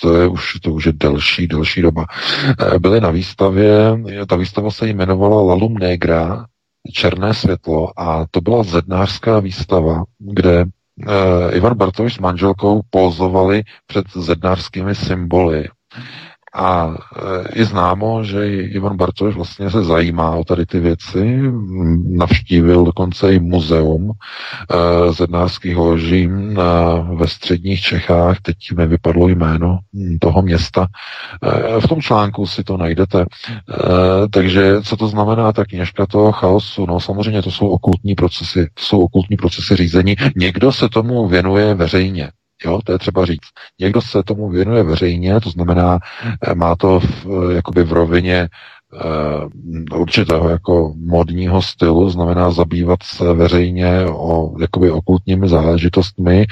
to 0.00 0.16
je, 0.16 0.26
už, 0.26 0.58
to 0.62 0.72
už 0.72 0.86
je 0.86 0.92
delší, 0.92 1.46
delší 1.46 1.82
doba. 1.82 2.06
Eh, 2.74 2.78
byli 2.78 3.00
na 3.00 3.10
výstavě, 3.10 3.98
ta 4.28 4.36
výstava 4.36 4.70
se 4.70 4.88
jmenovala 4.88 5.42
Lalum 5.42 5.74
Negra, 5.78 6.46
černé 6.92 7.34
světlo 7.34 8.00
a 8.00 8.26
to 8.30 8.40
byla 8.40 8.62
zednářská 8.62 9.40
výstava, 9.40 10.04
kde 10.18 10.64
Ivan 11.52 11.76
Bartoš 11.76 12.14
s 12.14 12.18
manželkou 12.18 12.80
pozovali 12.90 13.62
před 13.86 14.04
zednářskými 14.16 14.94
symboly. 14.94 15.68
A 16.54 16.94
e, 17.54 17.58
je 17.58 17.64
známo, 17.64 18.24
že 18.24 18.46
Ivan 18.62 18.96
Bartoš 18.96 19.34
vlastně 19.34 19.70
se 19.70 19.84
zajímá 19.84 20.30
o 20.36 20.44
tady 20.44 20.66
ty 20.66 20.80
věci, 20.80 21.40
navštívil 22.08 22.84
dokonce 22.84 23.34
i 23.34 23.40
muzeum 23.40 24.10
e, 24.10 25.12
zednářských 25.12 25.76
loží 25.76 26.28
ve 27.14 27.26
středních 27.26 27.80
Čechách, 27.80 28.40
teď 28.42 28.56
mi 28.76 28.86
vypadlo 28.86 29.28
jméno 29.28 29.78
toho 30.20 30.42
města. 30.42 30.86
E, 31.42 31.80
v 31.80 31.88
tom 31.88 32.00
článku 32.00 32.46
si 32.46 32.64
to 32.64 32.76
najdete. 32.76 33.24
Takže 34.30 34.82
co 34.82 34.96
to 34.96 35.08
znamená 35.08 35.52
ta 35.52 35.64
kněžka 35.64 36.06
toho 36.06 36.32
chaosu? 36.32 36.86
No 36.86 37.00
samozřejmě 37.00 37.42
to 37.42 37.50
jsou 37.50 37.68
okultní 37.68 38.14
procesy, 38.14 38.68
to 38.74 38.82
jsou 38.82 39.00
okultní 39.00 39.36
procesy 39.36 39.76
řízení. 39.76 40.16
Někdo 40.36 40.72
se 40.72 40.88
tomu 40.88 41.28
věnuje 41.28 41.74
veřejně. 41.74 42.30
Jo, 42.64 42.80
to 42.84 42.92
je 42.92 42.98
třeba 42.98 43.26
říct. 43.26 43.48
Někdo 43.80 44.00
se 44.00 44.22
tomu 44.22 44.48
věnuje 44.48 44.82
veřejně, 44.82 45.40
to 45.40 45.50
znamená, 45.50 45.98
eh, 46.42 46.54
má 46.54 46.76
to 46.76 47.00
v, 47.00 47.26
eh, 47.26 47.54
jakoby 47.54 47.82
v 47.82 47.92
rovině 47.92 48.48
uh, 48.92 50.00
určitého 50.00 50.48
jako 50.48 50.94
modního 50.96 51.62
stylu, 51.62 52.10
znamená 52.10 52.50
zabývat 52.50 53.02
se 53.02 53.32
veřejně 53.32 54.06
o 54.06 54.60
jakoby 54.60 54.90
okultními 54.90 55.48
záležitostmi, 55.48 56.46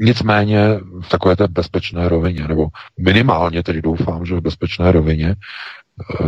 nicméně 0.00 0.58
v 1.02 1.08
takové 1.08 1.36
té 1.36 1.48
bezpečné 1.48 2.08
rovině, 2.08 2.48
nebo 2.48 2.66
minimálně 3.00 3.62
tedy 3.62 3.82
doufám, 3.82 4.26
že 4.26 4.34
v 4.34 4.40
bezpečné 4.40 4.92
rovině, 4.92 5.34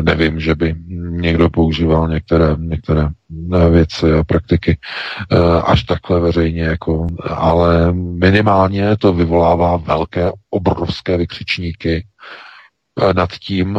nevím, 0.02 0.40
že 0.40 0.54
by 0.54 0.74
někdo 0.98 1.50
používal 1.50 2.08
některé, 2.08 2.56
některé 2.58 3.08
eh, 3.54 3.70
věci 3.70 4.12
a 4.12 4.24
praktiky 4.24 4.78
eh, 5.32 5.36
až 5.64 5.84
takhle 5.84 6.20
veřejně, 6.20 6.62
jako, 6.62 7.06
ale 7.24 7.92
minimálně 7.92 8.96
to 8.96 9.12
vyvolává 9.12 9.76
velké, 9.76 10.32
obrovské 10.50 11.16
vykřičníky 11.16 12.06
nad 13.16 13.32
tím, 13.32 13.78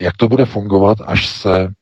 jak 0.00 0.16
to 0.16 0.28
bude 0.28 0.44
fungovat, 0.44 0.98
až 1.06 1.28
se 1.28 1.72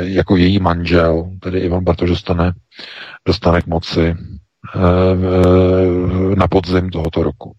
jako 0.00 0.36
její 0.36 0.58
manžel, 0.58 1.30
tedy 1.40 1.58
Ivan 1.58 1.84
Bartoš 1.84 2.10
dostane, 2.10 2.52
dostane 3.26 3.62
k 3.62 3.66
moci 3.66 4.16
na 6.34 6.48
podzim 6.48 6.90
tohoto 6.90 7.22
roku. 7.22 7.56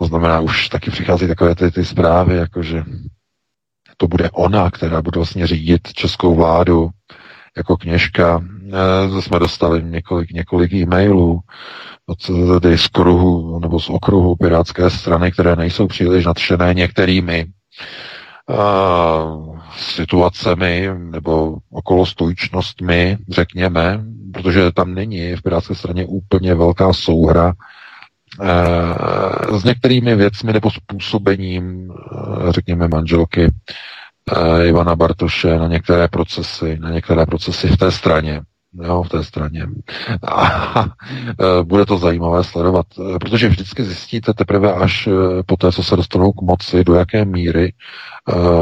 To 0.00 0.06
znamená, 0.06 0.40
už 0.40 0.68
taky 0.68 0.90
přichází 0.90 1.28
takové 1.28 1.54
ty, 1.54 1.70
ty 1.70 1.84
zprávy, 1.84 2.36
jako 2.36 2.62
že 2.62 2.84
to 3.96 4.08
bude 4.08 4.30
ona, 4.30 4.70
která 4.70 5.02
bude 5.02 5.18
vlastně 5.18 5.46
řídit 5.46 5.92
českou 5.92 6.34
vládu 6.34 6.90
jako 7.56 7.76
kněžka. 7.76 8.44
E, 9.18 9.22
jsme 9.22 9.38
dostali 9.38 9.82
několik, 9.82 10.30
několik 10.30 10.72
e-mailů 10.72 11.40
od 12.06 12.18
tedy 12.60 12.78
z 12.78 12.88
kruhu 12.88 13.58
nebo 13.58 13.80
z 13.80 13.90
okruhu 13.90 14.36
pirátské 14.36 14.90
strany, 14.90 15.32
které 15.32 15.56
nejsou 15.56 15.86
příliš 15.86 16.26
nadšené 16.26 16.74
některými 16.74 17.46
uh, 18.46 19.58
situacemi 19.76 20.90
nebo 20.98 21.56
okolo 21.70 22.06
stojčnostmi, 22.06 23.18
řekněme, 23.28 24.04
protože 24.32 24.72
tam 24.72 24.94
není 24.94 25.36
v 25.36 25.42
pirátské 25.42 25.74
straně 25.74 26.06
úplně 26.06 26.54
velká 26.54 26.92
souhra 26.92 27.52
s 29.58 29.64
některými 29.64 30.14
věcmi 30.16 30.52
nebo 30.52 30.70
způsobením, 30.70 31.92
eh, 31.92 32.52
řekněme, 32.52 32.88
manželky 32.88 33.52
eh, 34.32 34.66
Ivana 34.66 34.96
Bartoše 34.96 35.58
na 35.58 35.66
některé 35.66 36.08
procesy, 36.08 36.78
na 36.80 36.90
některé 36.90 37.26
procesy 37.26 37.68
v 37.68 37.76
té 37.76 37.92
straně. 37.92 38.40
jo, 38.82 39.02
v 39.02 39.08
té 39.08 39.24
straně. 39.24 39.66
A 40.28 40.86
bude 41.62 41.86
to 41.86 41.98
zajímavé 41.98 42.44
sledovat, 42.44 42.86
protože 43.20 43.48
vždycky 43.48 43.84
zjistíte 43.84 44.34
teprve 44.34 44.72
až 44.72 45.08
po 45.46 45.56
té, 45.56 45.72
co 45.72 45.82
se 45.82 45.96
dostanou 45.96 46.32
k 46.32 46.42
moci, 46.42 46.84
do 46.84 46.94
jaké 46.94 47.24
míry 47.24 47.72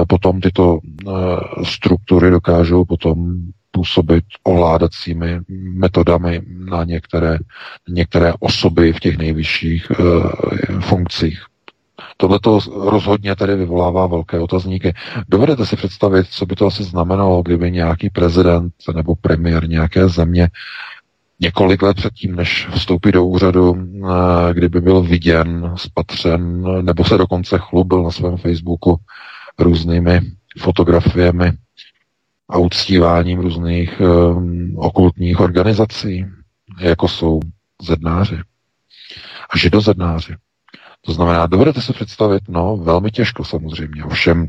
potom 0.09 0.41
tyto 0.41 0.79
struktury 1.65 2.31
dokážou 2.31 2.85
potom 2.85 3.37
působit 3.75 4.25
ovládacími 4.43 5.41
metodami 5.73 6.43
na 6.47 6.85
některé, 6.85 7.39
některé 7.89 8.33
osoby 8.41 8.93
v 8.93 9.01
těch 9.01 9.19
nejvyšších 9.19 9.91
uh, 9.91 10.31
funkcích. 10.81 11.43
Tohle 12.17 12.39
to 12.41 12.59
rozhodně 12.75 13.37
tady 13.37 13.57
vyvolává 13.57 14.07
velké 14.07 14.39
otazníky. 14.41 14.95
Dovedete 15.29 15.67
si 15.67 15.77
představit, 15.77 16.27
co 16.31 16.47
by 16.47 16.55
to 16.55 16.67
asi 16.67 16.85
znamenalo, 16.85 17.43
kdyby 17.43 17.71
nějaký 17.71 18.11
prezident 18.11 18.73
nebo 18.95 19.15
premiér 19.15 19.69
nějaké 19.69 20.09
země 20.09 20.49
několik 21.41 21.83
let 21.83 21.97
předtím, 21.97 22.37
než 22.37 22.69
vstoupí 22.71 23.13
do 23.13 23.25
úřadu, 23.25 23.77
eh, 23.77 24.55
kdyby 24.55 24.81
byl 24.81 25.03
viděn, 25.03 25.73
spatřen, 25.77 26.65
nebo 26.85 27.05
se 27.05 27.19
dokonce 27.19 27.59
chlubil 27.59 28.03
na 28.03 28.11
svém 28.11 28.37
Facebooku 28.37 28.97
různými 29.59 30.21
fotografiemi 30.59 31.53
a 32.55 32.59
uctíváním 32.59 33.40
různých 33.40 34.01
um, 34.01 34.74
okultních 34.78 35.40
organizací, 35.40 36.26
jako 36.81 37.09
jsou 37.09 37.40
zednáři 37.82 38.36
a 39.51 39.59
židozednáři. 39.59 40.35
To 41.01 41.12
znamená, 41.12 41.47
dovedete 41.47 41.81
se 41.81 41.93
představit, 41.93 42.43
no, 42.48 42.76
velmi 42.76 43.10
těžko 43.10 43.44
samozřejmě, 43.44 44.05
ovšem 44.05 44.48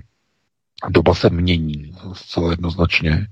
doba 0.90 1.14
se 1.14 1.30
mění 1.30 1.92
zcela 2.14 2.50
jednoznačně. 2.52 3.28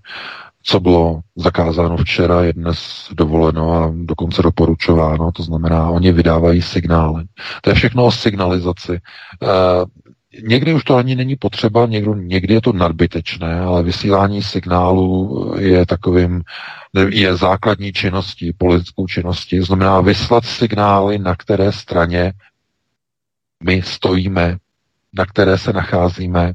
Co 0.63 0.79
bylo 0.79 1.21
zakázáno 1.35 1.97
včera, 1.97 2.43
je 2.43 2.53
dnes 2.53 3.09
dovoleno 3.13 3.71
a 3.73 3.93
dokonce 3.95 4.41
doporučováno, 4.41 5.31
to 5.31 5.43
znamená, 5.43 5.89
oni 5.89 6.11
vydávají 6.11 6.61
signály. 6.61 7.23
To 7.61 7.69
je 7.69 7.75
všechno 7.75 8.05
o 8.05 8.11
signalizaci. 8.11 8.99
Někdy 10.41 10.73
už 10.73 10.83
to 10.83 10.95
ani 10.95 11.15
není 11.15 11.35
potřeba, 11.35 11.85
někdy, 11.85 12.11
někdy 12.15 12.53
je 12.53 12.61
to 12.61 12.73
nadbytečné, 12.73 13.59
ale 13.59 13.83
vysílání 13.83 14.43
signálu 14.43 15.55
je 15.59 15.85
takovým, 15.85 16.43
je 17.09 17.35
základní 17.35 17.93
činností, 17.93 18.53
politickou 18.53 19.07
činností. 19.07 19.59
Znamená 19.59 20.01
vyslat 20.01 20.45
signály, 20.45 21.19
na 21.19 21.35
které 21.35 21.71
straně 21.71 22.33
my 23.63 23.81
stojíme, 23.81 24.57
na 25.13 25.25
které 25.25 25.57
se 25.57 25.73
nacházíme, 25.73 26.53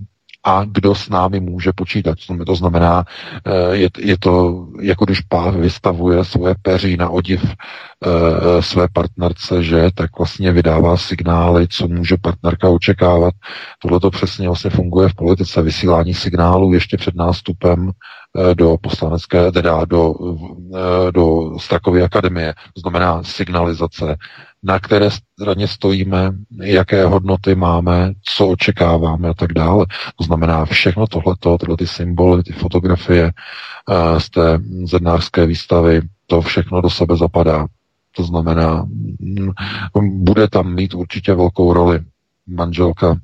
a 0.48 0.64
kdo 0.64 0.94
s 0.94 1.08
námi 1.08 1.40
může 1.40 1.72
počítat. 1.74 2.18
To 2.46 2.54
znamená, 2.54 3.04
eh, 3.44 3.76
je, 3.76 3.88
je 3.98 4.18
to 4.18 4.66
jako 4.80 5.04
když 5.04 5.20
páv 5.20 5.54
vystavuje 5.54 6.24
svoje 6.24 6.54
peří 6.62 6.96
na 6.96 7.08
odiv 7.08 7.44
e, 7.44 8.62
své 8.62 8.88
partnerce, 8.92 9.62
že 9.62 9.90
tak 9.94 10.18
vlastně 10.18 10.52
vydává 10.52 10.96
signály, 10.96 11.68
co 11.68 11.88
může 11.88 12.16
partnerka 12.16 12.68
očekávat. 12.68 13.34
Tohle 13.82 14.00
to 14.00 14.10
přesně 14.10 14.46
vlastně 14.48 14.70
funguje 14.70 15.08
v 15.08 15.14
politice, 15.14 15.62
vysílání 15.62 16.14
signálů 16.14 16.72
ještě 16.72 16.96
před 16.96 17.14
nástupem 17.14 17.90
e, 17.90 18.54
do 18.54 18.76
poslanecké, 18.80 19.52
teda 19.52 19.84
do, 19.84 20.14
do 21.14 21.58
Strakovy 21.58 22.02
akademie. 22.02 22.54
To 22.74 22.80
znamená 22.80 23.22
signalizace, 23.22 24.16
na 24.68 24.78
které 24.78 25.10
straně 25.10 25.68
stojíme, 25.68 26.32
jaké 26.62 27.04
hodnoty 27.04 27.54
máme, 27.54 28.12
co 28.22 28.48
očekáváme 28.48 29.28
a 29.28 29.34
tak 29.34 29.52
dále. 29.52 29.86
To 30.16 30.24
znamená 30.24 30.64
všechno 30.64 31.06
tohleto, 31.06 31.58
tyhle 31.58 31.76
ty 31.76 31.86
symboly, 31.86 32.42
ty 32.42 32.52
fotografie 32.52 33.24
uh, 33.24 34.18
z 34.18 34.30
té 34.30 34.60
zednářské 34.84 35.46
výstavy, 35.46 36.00
to 36.26 36.40
všechno 36.40 36.80
do 36.80 36.90
sebe 36.90 37.16
zapadá. 37.16 37.66
To 38.16 38.24
znamená, 38.24 38.86
mm, 39.20 39.52
bude 40.24 40.48
tam 40.48 40.74
mít 40.74 40.94
určitě 40.94 41.34
velkou 41.34 41.72
roli 41.72 42.00
manželka 42.46 43.10
uh, 43.10 43.16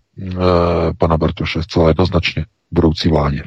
pana 0.99 1.17
Bartoše, 1.17 1.63
zcela 1.63 1.89
jednoznačně, 1.89 2.47
budoucí 2.71 3.09
vládě. 3.09 3.43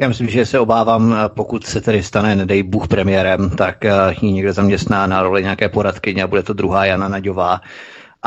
Já 0.00 0.08
myslím, 0.08 0.28
že 0.28 0.46
se 0.46 0.58
obávám, 0.58 1.16
pokud 1.28 1.66
se 1.66 1.80
tedy 1.80 2.02
stane, 2.02 2.36
nedej 2.36 2.62
Bůh 2.62 2.88
premiérem, 2.88 3.50
tak 3.50 3.84
eh, 3.84 3.92
ji 4.20 4.32
někde 4.32 4.52
zaměstná 4.52 5.06
na 5.06 5.22
roli 5.22 5.42
nějaké 5.42 5.68
poradkyně 5.68 6.22
a 6.22 6.26
bude 6.26 6.42
to 6.42 6.52
druhá 6.52 6.84
Jana 6.84 7.08
Naďová 7.08 7.60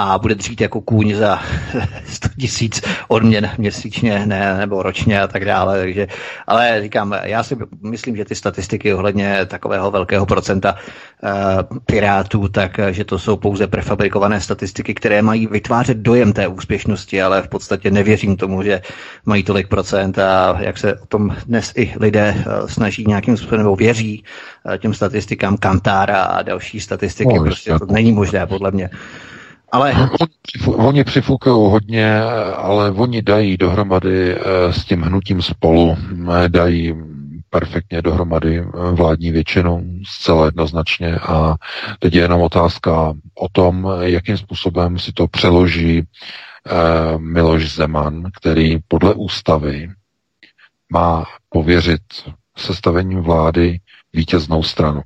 a 0.01 0.17
bude 0.17 0.35
dřít 0.35 0.61
jako 0.61 0.81
kůň 0.81 1.15
za 1.15 1.39
100 2.05 2.29
tisíc 2.39 2.81
odměn 3.07 3.49
měsíčně 3.57 4.25
ne, 4.25 4.57
nebo 4.57 4.83
ročně 4.83 5.21
a 5.21 5.27
tak 5.27 5.45
dále. 5.45 5.79
Takže, 5.79 6.07
ale 6.47 6.81
říkám, 6.81 7.15
já 7.23 7.43
si 7.43 7.57
myslím, 7.81 8.15
že 8.15 8.25
ty 8.25 8.35
statistiky 8.35 8.93
ohledně 8.93 9.45
takového 9.45 9.91
velkého 9.91 10.25
procenta 10.25 10.75
uh, 10.75 11.77
pirátů, 11.85 12.47
tak 12.47 12.79
že 12.89 13.05
to 13.05 13.19
jsou 13.19 13.37
pouze 13.37 13.67
prefabrikované 13.67 14.41
statistiky, 14.41 14.93
které 14.93 15.21
mají 15.21 15.47
vytvářet 15.47 15.97
dojem 15.97 16.33
té 16.33 16.47
úspěšnosti, 16.47 17.21
ale 17.21 17.41
v 17.41 17.47
podstatě 17.47 17.91
nevěřím 17.91 18.35
tomu, 18.35 18.63
že 18.63 18.81
mají 19.25 19.43
tolik 19.43 19.67
procent 19.67 20.19
a 20.19 20.57
jak 20.59 20.77
se 20.77 20.95
o 20.95 21.05
tom 21.05 21.35
dnes 21.45 21.73
i 21.75 21.93
lidé 21.99 22.35
uh, 22.37 22.67
snaží 22.67 23.05
nějakým 23.07 23.37
způsobem 23.37 23.59
nebo 23.59 23.75
věří 23.75 24.23
uh, 24.65 24.77
těm 24.77 24.93
statistikám 24.93 25.57
Kantára 25.57 26.21
a 26.23 26.41
další 26.41 26.79
statistiky, 26.79 27.37
no, 27.37 27.43
prostě 27.43 27.79
to 27.79 27.85
není 27.85 28.11
možné 28.11 28.47
podle 28.47 28.71
mě. 28.71 28.89
Ale... 29.71 30.09
Oni 30.67 31.03
přifukují 31.03 31.71
hodně, 31.71 32.21
ale 32.55 32.91
oni 32.91 33.21
dají 33.21 33.57
dohromady 33.57 34.35
eh, 34.35 34.73
s 34.73 34.85
tím 34.85 35.01
hnutím 35.01 35.41
spolu, 35.41 35.97
eh, 35.97 36.49
dají 36.49 36.95
perfektně 37.49 38.01
dohromady 38.01 38.59
eh, 38.59 38.91
vládní 38.91 39.31
většinu, 39.31 39.83
zcela 40.07 40.45
jednoznačně. 40.45 41.15
A 41.15 41.55
teď 41.99 42.13
je 42.15 42.21
jenom 42.21 42.41
otázka 42.41 43.13
o 43.35 43.47
tom, 43.51 43.87
jakým 44.01 44.37
způsobem 44.37 44.99
si 44.99 45.11
to 45.11 45.27
přeloží 45.27 46.03
Miloš 47.17 47.75
Zeman, 47.75 48.23
který 48.39 48.77
podle 48.87 49.13
ústavy 49.13 49.89
má 50.93 51.25
pověřit 51.49 52.01
sestavením 52.57 53.19
vlády 53.21 53.79
vítěznou 54.13 54.63
stranu. 54.63 55.01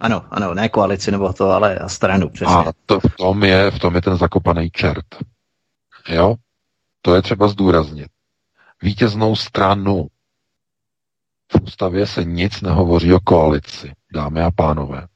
Ano, 0.00 0.24
ano, 0.30 0.54
ne 0.54 0.68
koalici 0.68 1.10
nebo 1.10 1.32
to, 1.32 1.50
ale 1.50 1.78
stranu, 1.86 2.28
přesně. 2.28 2.54
A 2.54 2.72
to 2.86 3.00
v 3.00 3.16
tom 3.16 3.44
je, 3.44 3.70
v 3.70 3.78
tom 3.78 3.94
je 3.94 4.02
ten 4.02 4.16
zakopaný 4.16 4.70
čert. 4.70 5.06
Jo? 6.08 6.34
To 7.02 7.14
je 7.14 7.22
třeba 7.22 7.48
zdůraznit. 7.48 8.08
Vítěznou 8.82 9.36
stranu. 9.36 10.06
V 11.52 11.62
ústavě 11.62 12.06
se 12.06 12.24
nic 12.24 12.60
nehovoří 12.60 13.12
o 13.12 13.20
koalici, 13.20 13.92
dámy 14.12 14.42
a 14.42 14.50
pánové. 14.50 15.06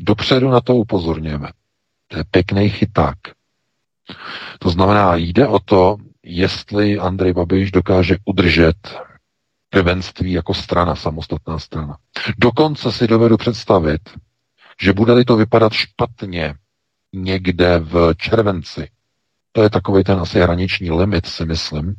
Dopředu 0.00 0.50
na 0.50 0.60
to 0.60 0.74
upozorněme. 0.74 1.48
To 2.08 2.18
je 2.18 2.24
pěkný 2.30 2.70
chyták. 2.70 3.18
To 4.58 4.70
znamená, 4.70 5.16
jde 5.16 5.46
o 5.46 5.58
to, 5.58 5.96
jestli 6.22 6.98
Andrej 6.98 7.32
Babiš 7.32 7.70
dokáže 7.70 8.16
udržet 8.24 8.76
prvenství 9.70 10.32
jako 10.32 10.54
strana, 10.54 10.94
samostatná 10.94 11.58
strana. 11.58 11.96
Dokonce 12.38 12.92
si 12.92 13.06
dovedu 13.06 13.36
představit, 13.36 14.00
že 14.82 14.92
bude-li 14.92 15.24
to 15.24 15.36
vypadat 15.36 15.72
špatně 15.72 16.54
někde 17.12 17.78
v 17.78 18.14
červenci, 18.16 18.88
to 19.52 19.62
je 19.62 19.70
takový 19.70 20.04
ten 20.04 20.18
asi 20.18 20.40
hraniční 20.40 20.90
limit, 20.90 21.26
si 21.26 21.44
myslím, 21.44 21.94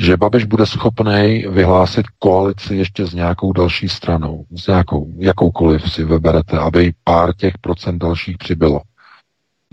že 0.00 0.16
Babiš 0.16 0.44
bude 0.44 0.66
schopný 0.66 1.44
vyhlásit 1.48 2.06
koalici 2.18 2.74
ještě 2.74 3.06
s 3.06 3.14
nějakou 3.14 3.52
další 3.52 3.88
stranou, 3.88 4.44
s 4.50 4.66
nějakou, 4.66 5.14
jakoukoliv 5.18 5.92
si 5.92 6.04
vyberete, 6.04 6.58
aby 6.58 6.94
pár 7.04 7.34
těch 7.34 7.58
procent 7.58 7.98
dalších 7.98 8.38
přibylo. 8.38 8.80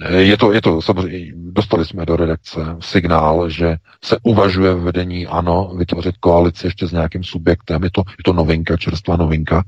Je 0.09 0.37
to, 0.37 0.53
je 0.53 0.61
to 0.61 0.81
samozřejmě, 0.81 1.31
dostali 1.35 1.85
jsme 1.85 2.05
do 2.05 2.15
redakce 2.15 2.59
signál, 2.79 3.49
že 3.49 3.75
se 4.03 4.17
uvažuje 4.23 4.73
v 4.73 4.83
vedení 4.83 5.27
ANO 5.27 5.73
vytvořit 5.77 6.17
koalici 6.17 6.67
ještě 6.67 6.87
s 6.87 6.91
nějakým 6.91 7.23
subjektem. 7.23 7.83
Je 7.83 7.91
to, 7.91 8.03
je 8.17 8.23
to 8.25 8.33
novinka, 8.33 8.77
čerstvá 8.77 9.17
novinka. 9.17 9.63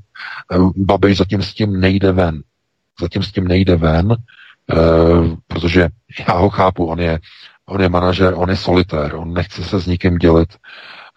Eh, 0.52 0.58
Babiš 0.76 1.16
zatím 1.18 1.42
s 1.42 1.54
tím 1.54 1.80
nejde 1.80 2.12
ven. 2.12 2.42
Zatím 3.00 3.22
s 3.22 3.32
tím 3.32 3.48
nejde 3.48 3.76
ven, 3.76 4.16
eh, 4.72 4.76
protože 5.48 5.88
já 6.28 6.34
ho 6.34 6.50
chápu, 6.50 6.86
on 6.86 7.00
je, 7.00 7.18
on 7.66 7.80
je 7.80 7.88
manažer, 7.88 8.34
on 8.36 8.50
je 8.50 8.56
solitér, 8.56 9.14
on 9.14 9.32
nechce 9.32 9.64
se 9.64 9.80
s 9.80 9.86
nikým 9.86 10.18
dělit 10.18 10.48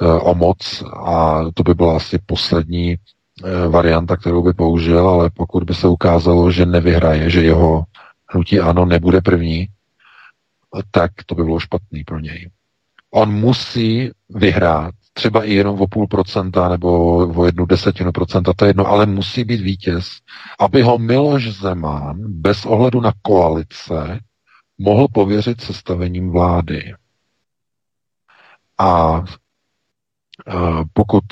eh, 0.01 0.05
o 0.05 0.35
moc 0.35 0.83
a 1.05 1.41
to 1.53 1.63
by 1.63 1.73
byla 1.73 1.95
asi 1.95 2.19
poslední 2.25 2.95
varianta, 3.69 4.17
kterou 4.17 4.41
by 4.43 4.53
použil, 4.53 5.09
ale 5.09 5.29
pokud 5.29 5.63
by 5.63 5.73
se 5.73 5.87
ukázalo, 5.87 6.51
že 6.51 6.65
nevyhraje, 6.65 7.29
že 7.29 7.43
jeho 7.43 7.83
hnutí 8.29 8.59
ano 8.59 8.85
nebude 8.85 9.21
první, 9.21 9.67
tak 10.91 11.11
to 11.25 11.35
by 11.35 11.43
bylo 11.43 11.59
špatný 11.59 12.03
pro 12.03 12.19
něj. 12.19 12.49
On 13.11 13.31
musí 13.31 14.11
vyhrát, 14.29 14.93
třeba 15.13 15.43
i 15.43 15.53
jenom 15.53 15.81
o 15.81 15.87
půl 15.87 16.07
procenta 16.07 16.69
nebo 16.69 17.17
o 17.27 17.45
jednu 17.45 17.65
desetinu 17.65 18.11
procenta, 18.11 18.53
to 18.53 18.65
je 18.65 18.69
jedno, 18.69 18.87
ale 18.87 19.05
musí 19.05 19.43
být 19.43 19.61
vítěz, 19.61 20.09
aby 20.59 20.81
ho 20.81 20.97
Miloš 20.97 21.47
Zeman 21.49 22.17
bez 22.17 22.65
ohledu 22.65 23.01
na 23.01 23.11
koalice 23.21 24.19
mohl 24.77 25.07
pověřit 25.13 25.61
sestavením 25.61 26.31
vlády. 26.31 26.93
A 28.79 29.23
pokud 30.93 31.23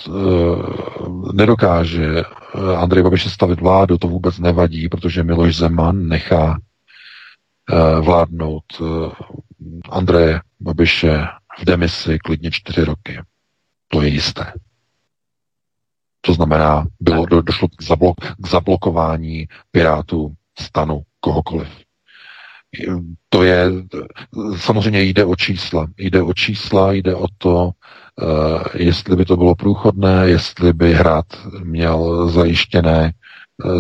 nedokáže 1.34 2.24
Andrej 2.78 3.04
Babiš 3.04 3.34
stavit 3.34 3.62
vládu, 3.62 3.98
to 3.98 4.08
vůbec 4.08 4.40
nevadí, 4.40 4.90
protože 4.90 5.24
Miloš 5.24 5.56
Zeman 5.58 6.08
nechá 6.08 6.60
vládnout 8.02 8.64
Andreje 9.90 10.42
Babiše 10.60 11.28
v 11.60 11.66
demisi 11.66 12.20
klidně 12.20 12.52
čtyři 12.52 12.84
roky. 12.84 13.20
To 13.88 14.02
je 14.02 14.08
jisté. 14.08 14.54
To 16.22 16.34
znamená, 16.34 16.86
bylo, 17.00 17.26
do, 17.26 17.42
došlo 17.42 17.68
k, 17.68 17.84
zablok, 17.84 18.16
k 18.38 18.48
zablokování 18.48 19.48
Pirátů, 19.72 20.34
stanu, 20.60 21.02
kohokoliv. 21.20 21.70
To 23.30 23.44
je, 23.44 23.66
samozřejmě 24.58 25.02
jde 25.02 25.26
o 25.26 25.36
čísla. 25.36 25.88
Jde 25.98 26.22
o 26.22 26.34
čísla, 26.34 26.94
jde 26.94 27.16
o 27.16 27.26
to, 27.38 27.66
uh, 27.66 28.64
jestli 28.74 29.16
by 29.16 29.26
to 29.26 29.38
bylo 29.38 29.56
průchodné, 29.56 30.30
jestli 30.30 30.74
by 30.74 30.94
hrad 30.94 31.26
měl 31.64 32.28
zajištěné 32.28 33.14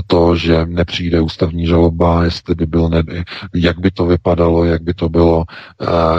to, 0.07 0.35
že 0.35 0.65
nepřijde 0.65 1.21
ústavní 1.21 1.67
žaloba, 1.67 2.23
jestli 2.23 2.55
by 2.55 2.65
byl, 2.65 2.89
ne, 2.89 3.03
jak 3.55 3.79
by 3.79 3.91
to 3.91 4.05
vypadalo, 4.05 4.65
jak 4.65 4.81
by 4.81 4.93
to 4.93 5.09
bylo, 5.09 5.45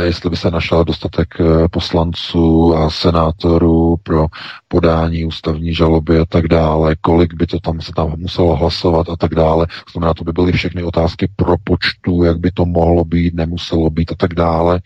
jestli 0.01 0.31
by 0.31 0.37
se 0.37 0.51
našel 0.51 0.85
dostatek 0.85 1.41
e, 1.41 1.69
poslanců 1.69 2.77
a 2.77 2.91
senátorů 2.91 3.97
pro 4.03 4.27
podání 4.69 5.25
ústavní 5.25 5.75
žaloby 5.75 6.19
a 6.19 6.25
tak 6.25 6.49
dále, 6.49 6.97
kolik 7.01 7.35
by 7.35 7.47
to 7.47 7.61
tam 7.61 7.81
se 7.81 7.93
tam 7.93 8.15
muselo 8.17 8.57
hlasovat 8.57 9.09
a 9.09 9.17
tak 9.17 9.35
dále. 9.35 9.67
Znamená, 9.93 10.15
to 10.15 10.25
by 10.25 10.33
byly 10.33 10.53
všechny 10.53 10.83
otázky 10.83 11.29
pro 11.37 11.57
počtu, 11.65 12.23
jak 12.25 12.39
by 12.39 12.51
to 12.51 12.65
mohlo 12.67 13.05
být, 13.05 13.35
nemuselo 13.35 13.91
být 13.91 14.13
a 14.13 14.15
tak 14.19 14.35
dále. 14.35 14.81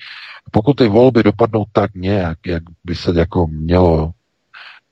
Pokud 0.50 0.76
ty 0.76 0.88
volby 0.88 1.22
dopadnou 1.22 1.64
tak 1.72 1.94
nějak, 1.94 2.38
jak 2.46 2.62
by 2.84 2.94
se 2.94 3.12
jako 3.18 3.46
mělo 3.46 4.12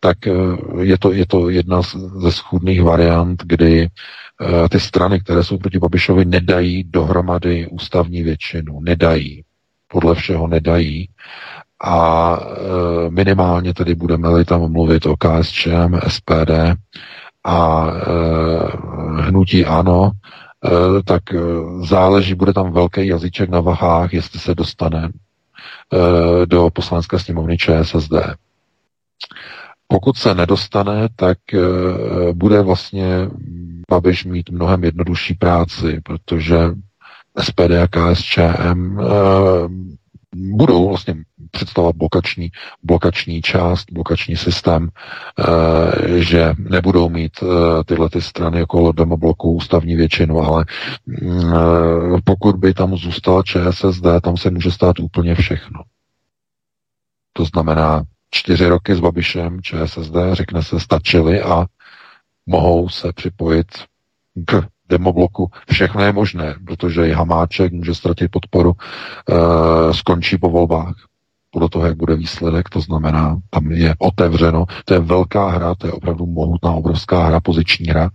tak 0.00 0.26
eh, 0.26 0.32
je 0.80 0.98
to, 0.98 1.12
je 1.12 1.26
to 1.26 1.50
jedna 1.50 1.82
ze 2.22 2.32
schůdných 2.32 2.82
variant, 2.82 3.42
kdy 3.46 3.88
eh, 3.88 4.68
ty 4.68 4.80
strany, 4.80 5.20
které 5.20 5.44
jsou 5.44 5.58
proti 5.58 5.78
Babišovi, 5.78 6.24
nedají 6.24 6.84
dohromady 6.84 7.66
ústavní 7.66 8.22
většinu. 8.22 8.80
Nedají. 8.80 9.42
Podle 9.88 10.14
všeho 10.14 10.46
nedají. 10.46 11.08
A 11.84 12.38
eh, 12.40 13.10
minimálně 13.10 13.74
tedy 13.74 13.94
budeme-li 13.94 14.44
tam 14.44 14.72
mluvit 14.72 15.06
o 15.06 15.16
KSČM, 15.16 15.98
SPD 16.08 16.50
a 17.44 17.86
hnutí 19.16 19.64
ANO, 19.64 20.10
tak 21.04 21.22
záleží, 21.84 22.34
bude 22.34 22.52
tam 22.52 22.72
velký 22.72 23.06
jazyček 23.06 23.50
na 23.50 23.60
vahách, 23.60 24.12
jestli 24.12 24.40
se 24.40 24.54
dostane 24.54 25.10
do 26.44 26.70
poslanecké 26.70 27.18
sněmovny 27.18 27.56
ČSSD. 27.56 28.12
Pokud 29.90 30.16
se 30.16 30.34
nedostane, 30.34 31.08
tak 31.16 31.38
eh, 31.54 31.58
bude 32.32 32.62
vlastně 32.62 33.28
Babiš 33.90 34.24
mít 34.24 34.50
mnohem 34.50 34.84
jednodušší 34.84 35.34
práci, 35.34 36.00
protože 36.04 36.58
SPD 37.40 37.72
a 37.82 37.86
KSČM 37.86 39.00
eh, 39.00 39.04
budou 40.36 40.88
vlastně 40.88 41.14
představovat 41.50 41.96
blokační, 41.96 42.48
blokační 42.82 43.42
část, 43.42 43.84
blokační 43.92 44.36
systém, 44.36 44.88
eh, 45.38 46.22
že 46.22 46.54
nebudou 46.58 47.08
mít 47.08 47.32
tyhle 47.86 48.10
ty 48.10 48.20
strany 48.20 48.62
okolo 48.62 48.92
demobloku 48.92 49.52
ústavní 49.52 49.96
většinu, 49.96 50.40
ale 50.40 50.64
mm, 51.06 52.20
pokud 52.24 52.56
by 52.56 52.74
tam 52.74 52.96
zůstala 52.96 53.42
ČSSD, 53.42 54.06
tam 54.22 54.36
se 54.36 54.50
může 54.50 54.70
stát 54.70 54.98
úplně 55.00 55.34
všechno. 55.34 55.82
To 57.32 57.44
znamená, 57.44 58.02
čtyři 58.30 58.66
roky 58.66 58.94
s 58.94 59.00
Babišem 59.00 59.62
ČSSD, 59.62 60.14
řekne 60.32 60.62
se, 60.62 60.80
stačili 60.80 61.42
a 61.42 61.66
mohou 62.46 62.88
se 62.88 63.12
připojit 63.12 63.66
k 64.44 64.62
demobloku. 64.88 65.50
Všechno 65.70 66.02
je 66.02 66.12
možné, 66.12 66.54
protože 66.66 67.08
i 67.08 67.12
Hamáček 67.12 67.72
může 67.72 67.94
ztratit 67.94 68.30
podporu, 68.30 68.72
e, 68.72 69.94
skončí 69.94 70.38
po 70.38 70.50
volbách. 70.50 70.94
Podle 71.50 71.68
toho, 71.68 71.86
jak 71.86 71.96
bude 71.96 72.16
výsledek, 72.16 72.68
to 72.68 72.80
znamená, 72.80 73.36
tam 73.50 73.72
je 73.72 73.94
otevřeno. 73.98 74.64
To 74.84 74.94
je 74.94 75.00
velká 75.00 75.50
hra, 75.50 75.74
to 75.74 75.86
je 75.86 75.92
opravdu 75.92 76.26
mohutná, 76.26 76.72
obrovská 76.72 77.26
hra, 77.26 77.40
poziční 77.40 77.86
hra. 77.86 78.10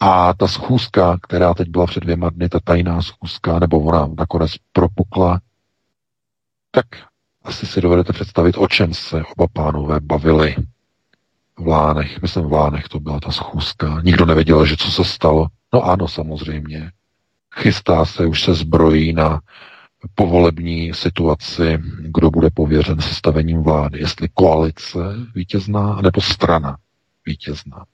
A 0.00 0.34
ta 0.34 0.48
schůzka, 0.48 1.18
která 1.22 1.54
teď 1.54 1.68
byla 1.68 1.86
před 1.86 2.00
dvěma 2.02 2.30
dny, 2.30 2.48
ta 2.48 2.60
tajná 2.64 3.02
schůzka, 3.02 3.58
nebo 3.58 3.80
ona 3.80 4.08
nakonec 4.18 4.50
propukla, 4.72 5.40
tak 6.70 6.86
asi 7.48 7.66
si 7.66 7.80
dovedete 7.80 8.12
představit, 8.12 8.56
o 8.58 8.68
čem 8.68 8.94
se 8.94 9.22
oba 9.36 9.46
pánové 9.52 10.00
bavili 10.00 10.56
v 11.58 11.66
Lánech. 11.66 12.22
Myslím, 12.22 12.44
v 12.44 12.52
Lánech 12.52 12.88
to 12.88 13.00
byla 13.00 13.20
ta 13.20 13.30
schůzka. 13.30 14.00
Nikdo 14.04 14.26
nevěděl, 14.26 14.66
že 14.66 14.76
co 14.76 14.90
se 14.90 15.04
stalo. 15.04 15.46
No 15.74 15.82
ano, 15.82 16.08
samozřejmě. 16.08 16.90
Chystá 17.54 18.04
se, 18.04 18.26
už 18.26 18.42
se 18.42 18.54
zbrojí 18.54 19.12
na 19.12 19.40
povolební 20.14 20.94
situaci, 20.94 21.78
kdo 22.00 22.30
bude 22.30 22.50
pověřen 22.50 23.00
sestavením 23.00 23.62
vlády. 23.62 23.98
Jestli 23.98 24.28
koalice 24.28 24.98
vítězná, 25.34 26.00
nebo 26.00 26.20
strana 26.20 26.76
vítězná. 27.26 27.84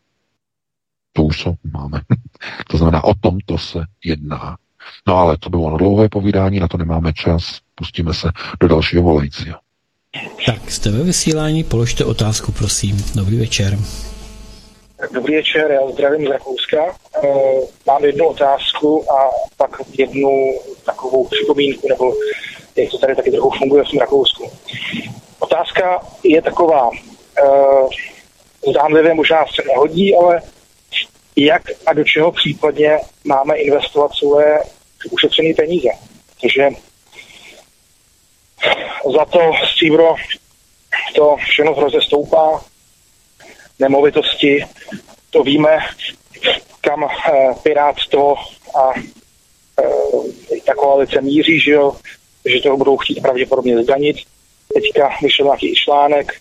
To 1.12 1.22
už 1.22 1.43
co 1.43 1.55
máme. 1.72 2.01
to 2.68 2.76
znamená, 2.76 3.05
o 3.05 3.14
tom 3.14 3.39
to 3.47 3.59
se 3.59 3.85
jedná. 4.05 4.56
No 5.06 5.16
ale 5.16 5.39
to 5.39 5.51
bylo 5.51 5.70
na 5.70 5.76
dlouhé 5.76 6.09
povídání, 6.09 6.60
na 6.60 6.68
to 6.68 6.78
nemáme 6.78 7.12
čas. 7.12 7.63
Pustíme 7.74 8.14
se 8.14 8.28
do 8.60 8.68
dalšího 8.68 9.02
volajícího. 9.02 9.59
Tak, 10.46 10.70
jste 10.70 10.90
ve 10.90 11.02
vysílání, 11.02 11.64
položte 11.64 12.05
otázku, 12.05 12.52
prosím. 12.52 13.05
Dobrý 13.14 13.38
večer. 13.38 13.78
Dobrý 15.12 15.34
večer, 15.34 15.70
já 15.70 15.90
zdravím 15.90 16.26
z 16.26 16.30
Rakouska. 16.30 16.96
Eh, 17.24 17.28
mám 17.86 18.05
jednu 18.05 18.28
otázku 18.28 19.12
a 19.12 19.30
pak 19.56 19.70
jednu 19.98 20.55
takovou 20.84 21.28
připomínku, 21.28 21.88
nebo 21.88 22.14
jak 22.76 22.90
to 22.90 22.98
tady 22.98 23.16
taky 23.16 23.30
trochu 23.30 23.51
funguje 23.51 23.84
v 23.84 23.90
tom 23.90 23.98
Rakousku. 23.98 24.51
Otázka 25.38 26.01
je 26.24 26.42
taková, 26.42 26.90
eh, 27.44 28.70
zdánlivě 28.70 29.14
možná 29.14 29.44
se 29.46 29.62
nehodí, 29.68 30.16
ale 30.16 30.42
jak 31.36 31.62
a 31.86 31.92
do 31.92 32.05
čeho 32.05 32.32
případně 32.32 32.98
máme 33.24 33.56
investovat 33.56 34.12
svoje 34.12 34.59
ušetřené 35.10 35.55
peníze. 35.55 35.88
Takže 36.40 36.68
za 39.18 39.24
to 39.24 39.52
stříbro 39.72 40.14
to 41.14 41.36
všechno 41.36 41.74
hrozně 41.74 42.02
stoupá, 42.02 42.60
nemovitosti, 43.78 44.64
to 45.31 45.43
víme, 45.43 45.78
kam 46.81 47.05
eh, 47.05 47.55
Pirát 47.62 47.97
to 48.10 48.35
a 48.74 48.93
eh, 49.81 50.60
ta 50.66 50.74
koalice 50.74 51.20
míří, 51.20 51.60
že, 51.60 51.70
jo, 51.70 51.97
že 52.44 52.60
toho 52.60 52.76
budou 52.76 52.97
chtít 52.97 53.22
pravděpodobně 53.22 53.82
zdanit. 53.82 54.16
Teďka 54.74 55.10
vyšel 55.22 55.47
nějaký 55.47 55.74
článek 55.74 56.32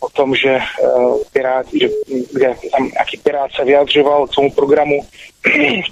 o 0.00 0.08
tom, 0.08 0.34
že 0.34 0.58
uh, 0.82 1.18
Pirát, 1.32 1.66
že, 1.80 1.88
kde 2.32 2.54
tam 2.72 2.88
nějaký 2.88 3.16
Pirát 3.16 3.50
se 3.52 3.64
vyjadřoval 3.64 4.26
k 4.26 4.34
tomu 4.34 4.50
programu. 4.52 5.00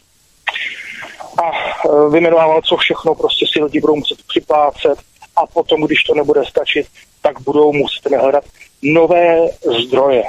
A 1.42 1.50
uh, 1.84 2.12
vyjmenovával, 2.12 2.62
co 2.62 2.76
všechno 2.76 3.14
prostě 3.14 3.46
si 3.52 3.64
lidi 3.64 3.80
budou 3.80 3.96
muset 3.96 4.18
připlácet 4.26 4.98
a 5.36 5.46
potom, 5.46 5.82
když 5.82 6.02
to 6.02 6.14
nebude 6.14 6.44
stačit, 6.44 6.86
tak 7.22 7.40
budou 7.40 7.72
muset 7.72 8.10
hledat 8.10 8.44
nové 8.82 9.48
zdroje 9.86 10.22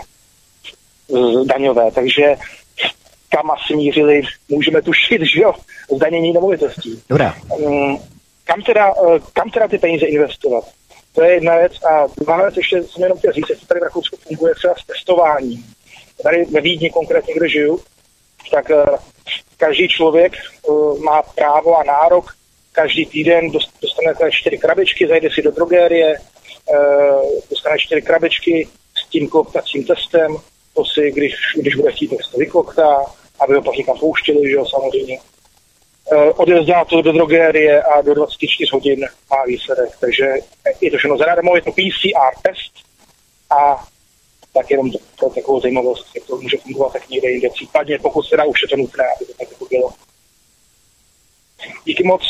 daňové. 1.46 1.92
Takže 1.92 2.36
kam 3.30 3.52
asi 3.52 3.76
mířili, 3.76 4.22
můžeme 4.50 4.82
tušit, 4.82 5.22
že 5.22 5.42
jo, 5.42 5.54
zdanění 5.96 6.34
nemovitostí. 6.34 7.02
Dobrá. 7.10 7.36
Um, 7.58 8.00
kam 8.44 8.62
teda, 8.62 8.94
uh, 8.94 9.18
kam 9.34 9.50
teda 9.50 9.68
ty 9.68 9.78
peníze 9.78 10.06
investovat? 10.06 10.64
To 11.14 11.24
je 11.24 11.34
jedna 11.34 11.58
věc. 11.58 11.84
A 11.84 12.08
druhá 12.18 12.42
věc, 12.42 12.58
ještě 12.58 12.84
jsem 12.84 13.04
jenom 13.04 13.18
chtěl 13.18 13.34
říct, 13.34 13.50
jestli 13.50 13.68
tady 13.68 13.80
v 13.80 13.84
Rakousku 13.84 14.18
funguje 14.18 14.56
třeba 14.56 14.74
s 14.76 14.86
testováním. 14.86 15.66
Tady 16.24 16.46
ve 16.46 16.62
Vídni 16.62 16.90
konkrétně, 16.90 17.34
kde 17.34 17.50
žiju, 17.50 17.80
tak 18.52 18.70
uh, 18.70 18.96
každý 19.58 19.88
člověk 19.88 20.34
má 21.00 21.22
právo 21.22 21.78
a 21.78 21.84
nárok 21.84 22.26
každý 22.76 23.06
týden 23.06 23.52
dostane 23.82 24.32
čtyři 24.32 24.58
krabičky, 24.58 25.08
zajde 25.08 25.30
si 25.34 25.42
do 25.42 25.52
drogérie, 25.52 26.20
uh, 26.20 27.32
dostane 27.50 27.80
čtyři 27.80 28.02
krabičky 28.02 28.68
s 28.98 29.10
tím 29.10 29.30
koktacím 29.30 29.84
testem, 29.84 30.38
to 30.74 30.86
si, 30.86 31.12
když, 31.12 31.34
když 31.56 31.76
bude 31.76 31.92
chtít, 31.92 32.08
tak 32.08 32.20
to 32.32 32.38
vykoktá, 32.38 33.06
aby 33.40 33.56
ho 33.56 33.62
pak 33.62 33.76
někam 33.76 33.98
pouštěli, 33.98 34.50
že 34.50 34.56
jo, 34.56 34.66
samozřejmě. 34.66 35.20
Uh, 36.12 36.32
odjezdá 36.36 36.86
to 36.86 37.02
do 37.02 37.12
drogérie 37.12 37.84
a 37.84 38.02
do 38.02 38.14
24 38.14 38.70
hodin 38.74 39.06
má 39.30 39.44
výsledek. 39.46 39.90
Takže 40.00 40.26
je 40.82 40.92
to 40.92 40.98
všechno 40.98 41.18
zadarmo, 41.18 41.56
je 41.56 41.62
to 41.62 41.72
PCR 41.72 42.34
test 42.42 42.74
a 43.50 43.86
tak 44.54 44.72
jenom 44.72 44.92
to 45.20 45.30
takovou 45.30 45.62
zajímavost, 45.62 46.08
jak 46.16 46.26
to 46.26 46.38
může 46.38 46.58
fungovat 46.58 46.94
tak 46.94 47.10
někde 47.10 47.30
jinde. 47.30 47.50
Případně 47.50 48.00
pokud 48.00 48.24
se 48.24 48.38
dá, 48.38 48.44
už 48.44 48.62
je 48.62 48.68
to 48.68 48.76
nutné, 48.76 49.04
aby 49.16 49.26
to 49.26 49.34
tak 49.34 49.52
jako 49.52 49.66
bylo. 49.66 49.90
Díky 51.86 52.04
moc. 52.04 52.22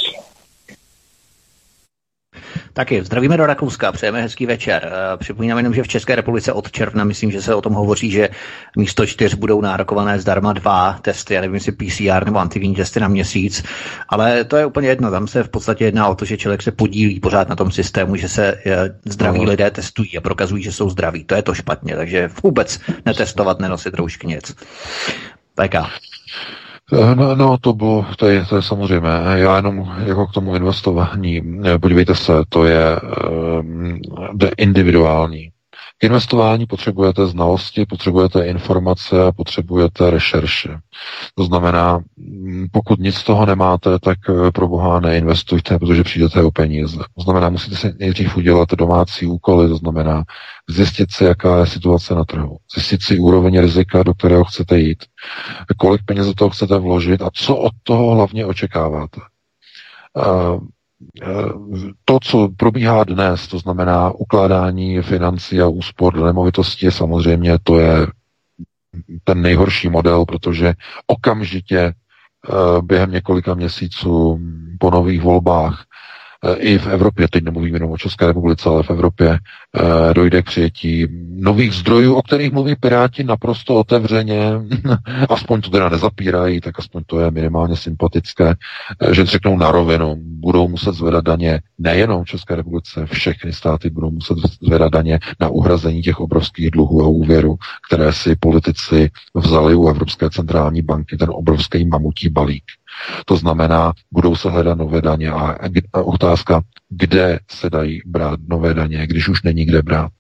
Taky 2.74 3.04
zdravíme 3.04 3.38
do 3.38 3.46
Rakouska, 3.46 3.92
přejeme 3.92 4.22
hezký 4.22 4.46
večer. 4.46 4.92
Eh, 4.94 5.18
připomínám 5.18 5.58
jenom, 5.58 5.74
že 5.74 5.84
v 5.84 5.88
České 5.88 6.16
republice 6.16 6.54
od 6.54 6.72
června, 6.72 7.04
myslím, 7.04 7.32
že 7.32 7.42
se 7.42 7.56
o 7.56 7.62
tom 7.62 7.74
hovoří, 7.74 8.12
že 8.12 8.30
místo 8.78 9.06
čtyř 9.06 9.34
budou 9.34 9.62
nárokované 9.62 10.20
zdarma 10.20 10.54
dva 10.54 11.00
testy, 11.02 11.34
já 11.34 11.42
nevím, 11.42 11.56
jestli 11.56 11.72
PCR 11.72 12.26
nebo 12.26 12.40
antigenní 12.40 12.76
testy 12.76 13.00
na 13.00 13.08
měsíc, 13.08 13.64
ale 14.10 14.44
to 14.44 14.58
je 14.58 14.66
úplně 14.66 14.88
jedno. 14.88 15.12
Tam 15.12 15.28
se 15.28 15.44
v 15.44 15.50
podstatě 15.50 15.86
jedná 15.86 16.08
o 16.08 16.16
to, 16.16 16.26
že 16.26 16.38
člověk 16.38 16.62
se 16.62 16.72
podílí 16.72 17.20
pořád 17.20 17.50
na 17.50 17.56
tom 17.56 17.72
systému, 17.72 18.16
že 18.16 18.30
se 18.30 18.58
eh, 18.66 18.96
zdraví 19.06 19.40
no. 19.40 19.50
lidé 19.50 19.72
testují 19.72 20.18
a 20.18 20.22
prokazují, 20.22 20.64
že 20.64 20.72
jsou 20.72 20.90
zdraví. 20.90 21.24
To 21.24 21.36
je 21.36 21.42
to 21.42 21.54
špatně, 21.54 21.96
takže 21.96 22.30
vůbec 22.44 22.80
netestovat, 23.06 23.60
nenosit 23.60 23.94
roušky 23.94 24.28
nic. 24.28 24.56
PK. 25.56 25.76
Eh, 26.94 27.16
no, 27.16 27.36
no, 27.36 27.58
to 27.58 27.74
bylo, 27.74 28.06
to 28.18 28.28
je, 28.28 28.46
to 28.46 28.56
je 28.56 28.62
samozřejmě. 28.62 29.10
Já 29.36 29.56
jenom 29.56 29.96
jako 30.06 30.28
k 30.28 30.34
tomu 30.34 30.56
investování, 30.56 31.42
eh, 31.66 31.80
podívejte 31.80 32.16
se, 32.16 32.34
to 32.50 32.66
je 32.66 33.00
um, 33.60 34.00
individuální. 34.58 35.52
K 35.98 36.04
investování 36.04 36.66
potřebujete 36.66 37.28
znalosti, 37.28 37.86
potřebujete 37.86 38.48
informace 38.48 39.24
a 39.24 39.32
potřebujete 39.32 40.10
rešerše. 40.10 40.78
To 41.36 41.44
znamená, 41.44 42.00
mm, 42.18 42.68
pokud 42.72 43.00
nic 43.00 43.16
z 43.16 43.24
toho 43.24 43.46
nemáte, 43.46 44.00
tak 44.00 44.18
eh, 44.30 44.52
pro 44.52 44.68
boha 44.68 45.00
neinvestujte, 45.00 45.80
protože 45.80 46.04
přijdete 46.04 46.44
o 46.44 46.52
peníze. 46.52 46.98
To 46.98 47.22
znamená, 47.24 47.50
musíte 47.50 47.76
si 47.76 47.94
nejdřív 48.00 48.38
udělat 48.38 48.70
domácí 48.72 49.26
úkoly, 49.26 49.68
to 49.68 49.78
znamená 49.78 50.24
zjistit 50.70 51.12
si, 51.12 51.24
jaká 51.24 51.60
je 51.60 51.66
situace 51.68 52.16
na 52.16 52.26
trhu, 52.26 52.58
zjistit 52.76 53.02
si 53.04 53.20
úroveň 53.20 53.60
rizika, 53.60 54.04
do 54.04 54.14
kterého 54.14 54.44
chcete 54.44 54.80
jít, 54.80 55.04
kolik 55.78 56.02
peněz 56.06 56.26
do 56.26 56.34
toho 56.34 56.50
chcete 56.50 56.78
vložit 56.78 57.22
a 57.22 57.30
co 57.34 57.56
od 57.56 57.72
toho 57.84 58.16
hlavně 58.16 58.46
očekáváte. 58.46 59.22
To, 62.06 62.20
co 62.24 62.50
probíhá 62.58 63.04
dnes, 63.04 63.48
to 63.48 63.60
znamená 63.60 64.12
ukládání 64.12 65.02
financí 65.02 65.62
a 65.62 65.68
úspor 65.68 66.14
do 66.14 66.26
nemovitosti, 66.26 66.92
samozřejmě 66.92 67.58
to 67.64 67.80
je 67.80 68.08
ten 69.24 69.42
nejhorší 69.42 69.90
model, 69.90 70.26
protože 70.26 70.74
okamžitě 71.08 71.80
eh, 71.80 71.94
během 72.82 73.12
několika 73.12 73.54
měsíců 73.54 74.40
po 74.80 74.92
nových 74.92 75.22
volbách 75.22 75.86
i 76.58 76.78
v 76.78 76.88
Evropě, 76.88 77.28
teď 77.28 77.44
nemluvím 77.44 77.74
jenom 77.74 77.92
o 77.92 77.98
České 77.98 78.28
republice, 78.28 78.70
ale 78.70 78.84
v 78.84 78.90
Evropě 78.90 79.40
eh, 79.40 80.14
dojde 80.14 80.42
k 80.42 80.46
přijetí 80.46 81.08
nových 81.30 81.74
zdrojů, 81.74 82.14
o 82.14 82.22
kterých 82.22 82.52
mluví 82.52 82.76
Piráti 82.76 83.24
naprosto 83.24 83.76
otevřeně, 83.76 84.52
aspoň 85.30 85.62
to 85.62 85.70
teda 85.70 85.90
nezapírají, 85.90 86.62
tak 86.62 86.80
aspoň 86.80 87.04
to 87.06 87.20
je 87.20 87.32
minimálně 87.32 87.76
sympatické, 87.76 88.56
eh, 89.02 89.14
že 89.14 89.26
řeknou 89.26 89.58
na 89.58 89.72
rovinu, 89.72 90.16
budou 90.20 90.68
muset 90.68 90.96
zvedat 90.96 91.26
daně 91.26 91.62
nejenom 91.78 92.24
v 92.24 92.28
České 92.28 92.56
republice, 92.56 93.06
všechny 93.06 93.54
státy 93.54 93.90
budou 93.90 94.12
muset 94.12 94.38
zvedat 94.62 94.92
daně 94.92 95.20
na 95.40 95.50
uhrazení 95.50 96.02
těch 96.02 96.20
obrovských 96.20 96.72
dluhů 96.72 97.04
a 97.04 97.08
úvěrů, 97.08 97.56
které 97.88 98.14
si 98.14 98.36
politici 98.36 99.12
vzali 99.34 99.76
u 99.76 99.88
Evropské 99.88 100.30
centrální 100.30 100.82
banky, 100.82 101.18
ten 101.18 101.30
obrovský 101.32 101.88
mamutí 101.88 102.30
balík. 102.30 102.64
To 103.26 103.38
znamená, 103.38 103.94
budou 104.12 104.36
se 104.36 104.50
hledat 104.50 104.78
nové 104.78 105.02
daně 105.02 105.32
a 105.32 105.58
otázka, 105.94 106.62
kde 106.90 107.40
se 107.52 107.70
dají 107.70 108.02
brát 108.06 108.40
nové 108.48 108.74
daně, 108.74 109.08
když 109.08 109.30
už 109.30 109.44
není 109.44 109.66
kde 109.66 109.82
brát. 109.82 110.12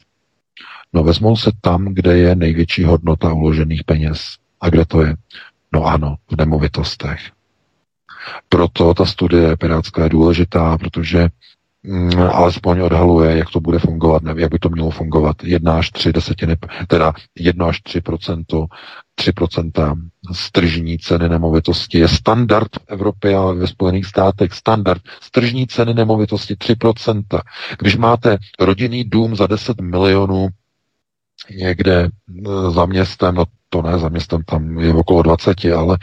No 0.93 1.03
vezmou 1.03 1.37
se 1.37 1.51
tam, 1.61 1.85
kde 1.85 2.17
je 2.17 2.35
největší 2.35 2.83
hodnota 2.83 3.33
uložených 3.33 3.83
peněz. 3.83 4.37
A 4.61 4.69
kde 4.69 4.85
to 4.85 5.01
je? 5.01 5.15
No 5.73 5.85
ano, 5.85 6.15
v 6.31 6.37
nemovitostech. 6.37 7.19
Proto 8.49 8.93
ta 8.93 9.05
studie 9.05 9.57
pirátská 9.57 10.03
je 10.03 10.09
důležitá, 10.09 10.77
protože 10.77 11.27
mm, 11.83 12.19
alespoň 12.19 12.79
odhaluje, 12.79 13.37
jak 13.37 13.49
to 13.49 13.59
bude 13.59 13.79
fungovat, 13.79 14.23
ne, 14.23 14.33
jak 14.37 14.51
by 14.51 14.59
to 14.59 14.69
mělo 14.69 14.91
fungovat. 14.91 15.43
1 15.43 15.77
až 15.77 15.91
3 15.91 16.13
desetiny, 16.13 16.55
teda 16.87 17.13
1 17.35 17.67
až 17.67 17.81
3 17.81 18.01
3% 19.19 19.95
z 20.33 20.51
tržní 20.51 20.97
ceny 20.99 21.29
nemovitosti 21.29 21.97
je 21.99 22.07
standard 22.07 22.67
v 22.75 22.79
Evropě 22.87 23.35
a 23.35 23.41
ve 23.51 23.67
Spojených 23.67 24.05
státech 24.05 24.53
standard 24.53 25.01
z 25.21 25.31
tržní 25.31 25.67
ceny 25.67 25.93
nemovitosti 25.93 26.53
3%. 26.53 27.23
Když 27.79 27.95
máte 27.97 28.37
rodinný 28.59 29.03
dům 29.03 29.35
za 29.35 29.47
10 29.47 29.81
milionů 29.81 30.47
někde 31.51 32.03
e, 32.03 32.71
za 32.71 32.85
městem, 32.85 33.35
no 33.35 33.43
to 33.69 33.81
ne, 33.81 33.99
za 33.99 34.09
městem 34.09 34.43
tam 34.43 34.79
je 34.79 34.93
okolo 34.93 35.21
20, 35.21 35.65
ale 35.77 35.97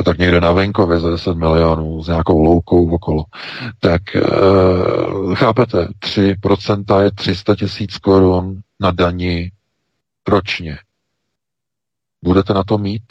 e, 0.00 0.02
tak 0.02 0.18
někde 0.18 0.40
na 0.40 0.52
venkově 0.52 1.00
za 1.00 1.10
10 1.10 1.34
milionů 1.36 2.02
s 2.02 2.08
nějakou 2.08 2.42
loukou 2.42 2.90
okolo, 2.90 3.24
tak 3.80 4.16
e, 4.16 4.20
chápete, 5.34 5.88
3% 6.00 7.00
je 7.02 7.10
300 7.12 7.54
tisíc 7.56 7.98
korun 7.98 8.60
na 8.80 8.90
dani 8.90 9.50
ročně. 10.28 10.78
Budete 12.24 12.54
na 12.54 12.64
to 12.64 12.78
mít, 12.78 13.02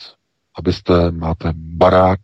abyste 0.58 1.12
máte 1.12 1.54
barák 1.56 2.20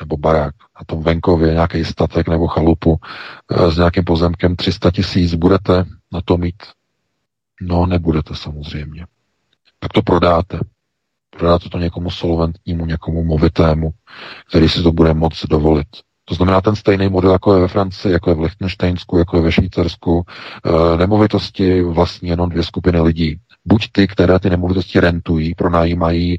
nebo 0.00 0.16
barák 0.16 0.54
na 0.80 0.84
tom 0.86 1.02
venkově, 1.02 1.52
nějaký 1.52 1.84
statek 1.84 2.28
nebo 2.28 2.46
chalupu 2.46 3.00
s 3.68 3.76
nějakým 3.76 4.04
pozemkem 4.04 4.56
300 4.56 4.90
tisíc, 4.90 5.34
budete 5.34 5.84
na 6.12 6.20
to 6.24 6.36
mít 6.36 6.62
No, 7.60 7.86
nebudete 7.86 8.34
samozřejmě. 8.34 9.06
Tak 9.78 9.92
to 9.92 10.02
prodáte. 10.02 10.60
Prodáte 11.30 11.68
to 11.68 11.78
někomu 11.78 12.10
solventnímu, 12.10 12.86
někomu 12.86 13.24
movitému, 13.24 13.90
který 14.48 14.68
si 14.68 14.82
to 14.82 14.92
bude 14.92 15.14
moc 15.14 15.46
dovolit. 15.46 15.86
To 16.24 16.34
znamená 16.34 16.60
ten 16.60 16.76
stejný 16.76 17.08
model, 17.08 17.32
jako 17.32 17.54
je 17.54 17.60
ve 17.60 17.68
Francii, 17.68 18.12
jako 18.12 18.30
je 18.30 18.36
v 18.36 18.40
Lichtensteinsku, 18.40 19.18
jako 19.18 19.36
je 19.36 19.42
ve 19.42 19.52
Švýcarsku. 19.52 20.24
E, 20.24 20.96
nemovitosti 20.96 21.82
vlastní 21.82 22.28
jenom 22.28 22.48
dvě 22.48 22.62
skupiny 22.62 23.00
lidí. 23.00 23.40
Buď 23.64 23.88
ty, 23.92 24.06
které 24.08 24.38
ty 24.38 24.50
nemovitosti 24.50 25.00
rentují, 25.00 25.54
pronajímají 25.54 26.34
e, 26.34 26.38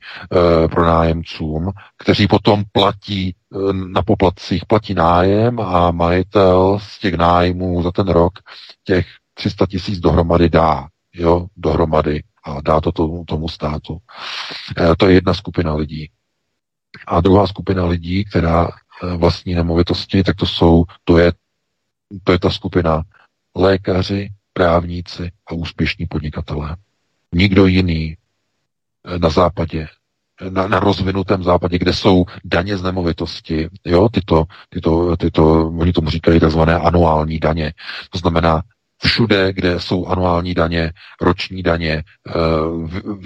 pronájemcům, 0.68 1.72
kteří 1.98 2.28
potom 2.28 2.64
platí 2.72 3.30
e, 3.30 3.34
na 3.74 4.02
poplatcích, 4.02 4.66
platí 4.66 4.94
nájem 4.94 5.60
a 5.60 5.92
majitel 5.92 6.80
z 6.82 7.00
těch 7.00 7.14
nájmů 7.14 7.84
za 7.84 7.92
ten 7.92 8.08
rok 8.08 8.34
těch 8.84 9.08
300 9.34 9.66
tisíc 9.66 10.00
dohromady 10.00 10.50
dá 10.50 10.88
jo, 11.14 11.48
dohromady 11.58 12.24
a 12.44 12.62
dá 12.62 12.82
to 12.82 12.92
tomu, 12.92 13.26
tomu 13.26 13.50
státu. 13.50 13.98
E, 14.78 14.96
to 14.96 15.08
je 15.08 15.14
jedna 15.14 15.34
skupina 15.34 15.76
lidí. 15.76 16.10
A 17.08 17.22
druhá 17.22 17.48
skupina 17.48 17.86
lidí, 17.86 18.26
která 18.26 18.70
vlastní 19.18 19.56
nemovitosti, 19.56 20.24
tak 20.24 20.36
to 20.36 20.46
jsou, 20.46 20.84
to 21.04 21.18
je, 21.18 21.34
to 22.24 22.32
je 22.32 22.40
ta 22.40 22.50
skupina 22.50 23.04
lékaři, 23.56 24.30
právníci 24.54 25.32
a 25.48 25.54
úspěšní 25.54 26.06
podnikatelé. 26.06 26.78
Nikdo 27.34 27.66
jiný 27.66 28.18
e, 29.06 29.20
na 29.20 29.30
západě, 29.30 29.88
na, 30.50 30.68
na 30.68 30.80
rozvinutém 30.80 31.44
západě, 31.44 31.78
kde 31.78 31.94
jsou 31.94 32.26
daně 32.46 32.78
z 32.78 32.84
nemovitosti, 32.84 33.70
jo, 33.86 34.10
tyto, 34.10 34.46
tyto, 34.70 35.18
tyto, 35.18 35.68
oni 35.68 35.94
tomu 35.94 36.10
říkají 36.10 36.40
takzvané 36.40 36.76
anuální 36.76 37.40
daně. 37.40 37.74
To 38.10 38.18
znamená, 38.18 38.62
všude, 39.04 39.54
kde 39.54 39.80
jsou 39.80 40.06
anuální 40.06 40.54
daně, 40.54 40.94
roční 41.22 41.64
daně, 41.64 42.04
eh, 42.28 42.34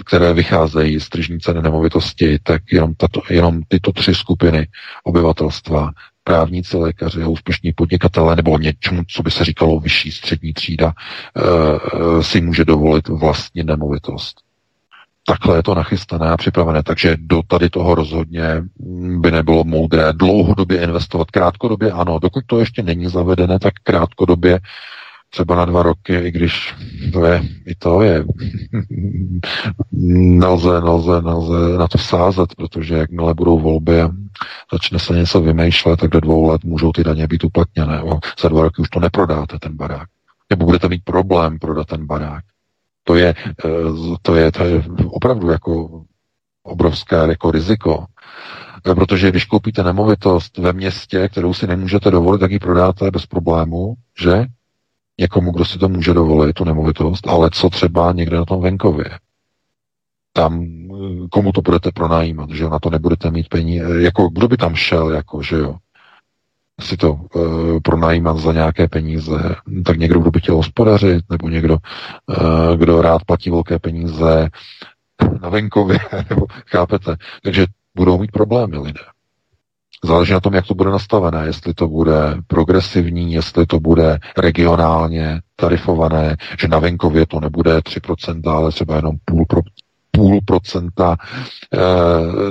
které 0.04 0.32
vycházejí 0.32 1.00
z 1.00 1.08
tržní 1.08 1.40
ceny 1.40 1.62
nemovitosti, 1.62 2.38
tak 2.42 2.62
jenom, 2.72 2.94
tato, 2.94 3.20
jenom 3.30 3.62
tyto 3.68 3.92
tři 3.92 4.14
skupiny 4.14 4.68
obyvatelstva, 5.04 5.90
právníci, 6.26 6.76
lékaři 6.76 7.22
a 7.22 7.28
úspěšní 7.28 7.72
podnikatelé 7.72 8.36
nebo 8.36 8.58
něčemu, 8.58 9.02
co 9.08 9.22
by 9.22 9.30
se 9.30 9.44
říkalo 9.44 9.80
vyšší 9.80 10.12
střední 10.12 10.52
třída, 10.52 10.92
eh, 10.92 12.22
si 12.22 12.40
může 12.40 12.64
dovolit 12.64 13.08
vlastní 13.08 13.62
nemovitost. 13.62 14.40
Takhle 15.26 15.58
je 15.58 15.62
to 15.62 15.74
nachystané 15.74 16.30
a 16.30 16.36
připravené, 16.36 16.82
takže 16.82 17.16
do 17.18 17.42
tady 17.46 17.70
toho 17.70 17.94
rozhodně 17.94 18.62
by 19.18 19.30
nebylo 19.30 19.64
moudré 19.64 20.12
dlouhodobě 20.12 20.82
investovat. 20.82 21.30
Krátkodobě 21.30 21.92
ano, 21.92 22.18
dokud 22.18 22.44
to 22.46 22.58
ještě 22.58 22.82
není 22.82 23.06
zavedené, 23.06 23.58
tak 23.58 23.74
krátkodobě 23.82 24.60
třeba 25.36 25.56
na 25.56 25.64
dva 25.64 25.82
roky, 25.82 26.14
i 26.14 26.30
když 26.30 26.74
to 27.12 27.24
je, 27.24 27.42
i 27.66 27.74
to 27.74 28.02
je, 28.02 28.24
nelze, 29.92 30.80
nelze, 30.80 31.22
nelze 31.22 31.78
na 31.78 31.88
to 31.88 31.98
sázet, 31.98 32.54
protože 32.54 32.94
jakmile 32.94 33.34
budou 33.34 33.60
volby 33.60 34.02
začne 34.72 34.98
se 34.98 35.14
něco 35.16 35.40
vymýšlet, 35.40 36.00
tak 36.00 36.10
do 36.10 36.20
dvou 36.20 36.48
let 36.48 36.64
můžou 36.64 36.92
ty 36.92 37.04
daně 37.04 37.26
být 37.26 37.44
uplatněné. 37.44 38.02
O, 38.02 38.18
za 38.40 38.48
dva 38.48 38.62
roky 38.62 38.82
už 38.82 38.88
to 38.88 39.00
neprodáte, 39.00 39.58
ten 39.58 39.76
barák. 39.76 40.08
Nebo 40.50 40.66
budete 40.66 40.88
mít 40.88 41.04
problém 41.04 41.58
prodat 41.58 41.86
ten 41.86 42.06
barák. 42.06 42.44
To 43.04 43.14
je, 43.14 43.34
eh, 43.64 43.68
to 44.22 44.36
je, 44.36 44.52
to 44.52 44.64
je 44.64 44.84
opravdu 45.04 45.50
jako 45.50 46.02
obrovské 46.62 47.16
jako 47.16 47.50
riziko. 47.50 48.04
Eh, 48.90 48.94
protože 48.94 49.30
když 49.30 49.44
koupíte 49.44 49.82
nemovitost 49.82 50.58
ve 50.58 50.72
městě, 50.72 51.28
kterou 51.28 51.54
si 51.54 51.66
nemůžete 51.66 52.10
dovolit, 52.10 52.38
tak 52.38 52.50
ji 52.50 52.58
prodáte 52.58 53.10
bez 53.10 53.26
problému, 53.26 53.94
že? 54.20 54.46
Někomu, 55.20 55.52
kdo 55.52 55.64
si 55.64 55.78
to 55.78 55.88
může 55.88 56.14
dovolit, 56.14 56.52
tu 56.52 56.64
nemovitost, 56.64 57.28
ale 57.28 57.50
co 57.50 57.70
třeba 57.70 58.12
někde 58.12 58.36
na 58.36 58.44
tom 58.44 58.62
venkově. 58.62 59.10
Tam, 60.32 60.64
eh, 60.64 61.28
komu 61.30 61.52
to 61.52 61.62
budete 61.62 61.92
pronajímat, 61.92 62.50
že 62.50 62.62
jo, 62.62 62.70
na 62.70 62.78
to 62.78 62.90
nebudete 62.90 63.30
mít 63.30 63.48
peníze, 63.48 64.02
jako 64.02 64.28
kdo 64.28 64.48
by 64.48 64.56
tam 64.56 64.74
šel, 64.74 65.10
jako, 65.10 65.42
že 65.42 65.56
jo. 65.56 65.76
si 66.80 66.96
to 66.96 67.20
e, 67.36 67.80
pronajímat 67.80 68.38
za 68.38 68.52
nějaké 68.52 68.88
peníze, 68.88 69.56
tak 69.84 69.98
někdo, 69.98 70.20
kdo 70.20 70.30
by 70.30 70.40
chtěl 70.40 70.56
hospodařit, 70.56 71.24
nebo 71.30 71.48
někdo, 71.48 71.76
e, 72.30 72.76
kdo 72.76 73.02
rád 73.02 73.24
platí 73.24 73.50
velké 73.50 73.78
peníze 73.78 74.48
na 75.42 75.48
venkově, 75.48 75.98
nebo 76.30 76.46
chápete. 76.66 77.16
Takže 77.42 77.66
budou 77.94 78.18
mít 78.18 78.32
problémy 78.32 78.78
lidé. 78.78 79.15
Záleží 80.04 80.32
na 80.32 80.40
tom, 80.40 80.54
jak 80.54 80.66
to 80.66 80.74
bude 80.74 80.90
nastavené, 80.90 81.46
jestli 81.46 81.74
to 81.74 81.88
bude 81.88 82.36
progresivní, 82.46 83.32
jestli 83.32 83.66
to 83.66 83.80
bude 83.80 84.18
regionálně 84.36 85.40
tarifované, 85.56 86.36
že 86.60 86.68
na 86.68 86.78
venkově 86.78 87.26
to 87.26 87.40
nebude 87.40 87.78
3%, 87.78 88.50
ale 88.50 88.72
třeba 88.72 88.96
jenom 88.96 89.16
půl, 89.24 89.44
pro, 89.48 89.60
půl 90.10 90.40
procenta, 90.44 91.16
e, 91.74 91.78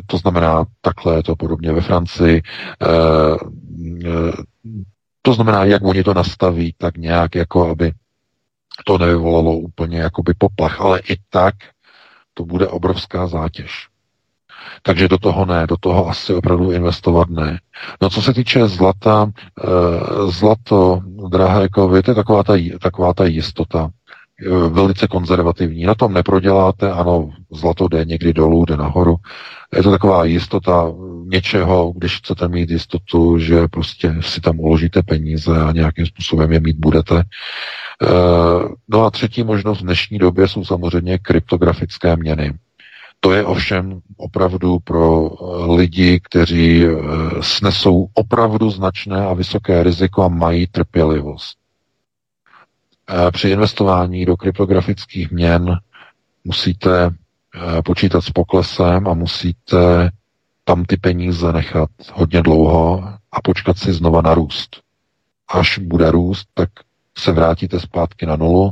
to 0.05 0.17
znamená 0.17 0.65
takhle 0.81 1.15
je 1.15 1.23
to 1.23 1.35
podobně 1.35 1.73
ve 1.73 1.81
Francii. 1.81 2.37
E, 2.37 2.41
to 5.21 5.33
znamená, 5.33 5.63
jak 5.63 5.83
oni 5.83 6.03
to 6.03 6.13
nastaví, 6.13 6.75
tak 6.77 6.97
nějak 6.97 7.35
jako, 7.35 7.69
aby 7.69 7.91
to 8.85 8.97
nevyvolalo 8.97 9.57
úplně 9.57 9.97
jakoby 9.97 10.33
poplach, 10.37 10.81
ale 10.81 10.99
i 10.99 11.15
tak 11.29 11.55
to 12.33 12.45
bude 12.45 12.67
obrovská 12.67 13.27
zátěž. 13.27 13.87
Takže 14.83 15.07
do 15.07 15.17
toho 15.17 15.45
ne, 15.45 15.67
do 15.67 15.77
toho 15.77 16.07
asi 16.09 16.33
opravdu 16.33 16.71
investovat 16.71 17.29
ne. 17.29 17.59
No 18.01 18.09
co 18.09 18.21
se 18.21 18.33
týče 18.33 18.67
zlata, 18.67 19.31
e, 19.31 20.31
zlato, 20.31 21.01
drahé 21.29 21.69
kovy, 21.69 22.03
to 22.03 22.11
je 22.11 22.15
taková 22.15 22.43
ta, 22.43 22.53
taková 22.81 23.13
ta 23.13 23.25
jistota, 23.25 23.89
e, 24.45 24.69
velice 24.69 25.07
konzervativní. 25.07 25.83
Na 25.83 25.95
tom 25.95 26.13
neproděláte, 26.13 26.91
ano, 26.91 27.29
zlato 27.51 27.87
jde 27.87 28.05
někdy 28.05 28.33
dolů, 28.33 28.65
jde 28.65 28.77
nahoru. 28.77 29.15
Je 29.75 29.83
to 29.83 29.91
taková 29.91 30.25
jistota 30.25 30.91
něčeho, 31.25 31.93
když 31.97 32.17
chcete 32.17 32.47
mít 32.47 32.69
jistotu, 32.69 33.39
že 33.39 33.67
prostě 33.67 34.15
si 34.19 34.41
tam 34.41 34.59
uložíte 34.59 35.03
peníze 35.03 35.61
a 35.61 35.71
nějakým 35.71 36.05
způsobem 36.05 36.51
je 36.51 36.59
mít 36.59 36.77
budete. 36.77 37.19
E, 37.19 37.23
no 38.87 39.05
a 39.05 39.11
třetí 39.11 39.43
možnost 39.43 39.79
v 39.79 39.83
dnešní 39.83 40.17
době 40.17 40.47
jsou 40.47 40.65
samozřejmě 40.65 41.17
kryptografické 41.17 42.15
měny. 42.15 42.53
To 43.25 43.31
je 43.33 43.45
ovšem 43.45 44.01
opravdu 44.17 44.79
pro 44.79 45.29
eh, 45.29 45.75
lidi, 45.75 46.19
kteří 46.23 46.85
eh, 46.85 46.89
snesou 47.41 48.07
opravdu 48.13 48.69
značné 48.69 49.25
a 49.25 49.33
vysoké 49.33 49.83
riziko 49.83 50.23
a 50.23 50.27
mají 50.27 50.67
trpělivost. 50.67 51.57
Eh, 53.09 53.31
při 53.31 53.49
investování 53.49 54.25
do 54.25 54.37
kryptografických 54.37 55.31
měn 55.31 55.77
musíte 56.43 57.09
počítat 57.85 58.21
s 58.21 58.29
poklesem 58.29 59.07
a 59.07 59.13
musíte 59.13 60.09
tam 60.63 60.85
ty 60.85 60.97
peníze 60.97 61.53
nechat 61.53 61.89
hodně 62.13 62.41
dlouho 62.41 63.03
a 63.31 63.41
počkat 63.41 63.77
si 63.77 63.93
znova 63.93 64.21
na 64.21 64.33
růst. 64.33 64.81
Až 65.47 65.79
bude 65.79 66.11
růst, 66.11 66.47
tak 66.53 66.69
se 67.17 67.31
vrátíte 67.31 67.79
zpátky 67.79 68.25
na 68.25 68.35
nulu 68.35 68.71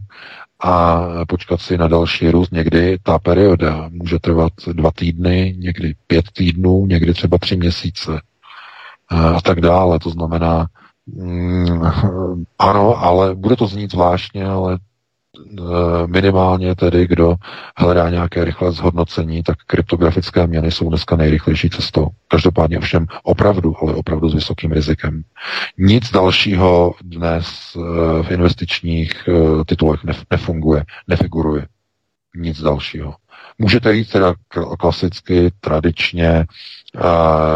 a 0.64 1.08
počkat 1.28 1.62
si 1.62 1.78
na 1.78 1.88
další 1.88 2.32
růst. 2.32 2.52
Někdy 2.52 2.98
ta 3.04 3.20
perioda 3.20 3.90
může 3.90 4.20
trvat 4.20 4.54
dva 4.68 4.92
týdny, 4.92 5.56
někdy 5.58 5.96
pět 6.08 6.26
týdnů, 6.34 6.86
někdy 6.86 7.14
třeba 7.14 7.38
tři 7.38 7.56
měsíce 7.58 8.22
a 9.10 9.42
tak 9.42 9.62
dále. 9.62 10.00
To 10.00 10.10
znamená, 10.10 10.68
mm, 11.08 11.82
ano, 12.60 13.04
ale 13.04 13.36
bude 13.36 13.56
to 13.56 13.68
znít 13.68 13.92
zvláštně, 13.92 14.46
ale 14.46 14.80
Eh, 14.80 14.93
minimálně 16.06 16.76
tedy, 16.76 17.08
kdo 17.08 17.36
hledá 17.78 18.10
nějaké 18.10 18.46
rychlé 18.46 18.72
zhodnocení, 18.72 19.44
tak 19.44 19.58
kryptografické 19.68 20.48
měny 20.48 20.72
jsou 20.72 20.90
dneska 20.90 21.16
nejrychlejší 21.16 21.70
cestou. 21.70 22.08
Každopádně 22.28 22.78
ovšem 22.78 23.06
opravdu, 23.24 23.76
ale 23.82 23.94
opravdu 23.94 24.30
s 24.30 24.34
vysokým 24.34 24.72
rizikem. 24.72 25.24
Nic 25.78 26.12
dalšího 26.12 26.94
dnes 27.04 27.48
eh, 27.76 28.24
v 28.24 28.32
investičních 28.32 29.28
eh, 29.28 29.64
titulech 29.66 30.00
nefunguje, 30.32 30.84
nefiguruje. 31.08 31.68
Nic 32.36 32.62
dalšího. 32.62 33.16
Můžete 33.58 33.96
jít 33.96 34.12
teda 34.12 34.34
klasicky, 34.80 35.52
tradičně 35.60 36.46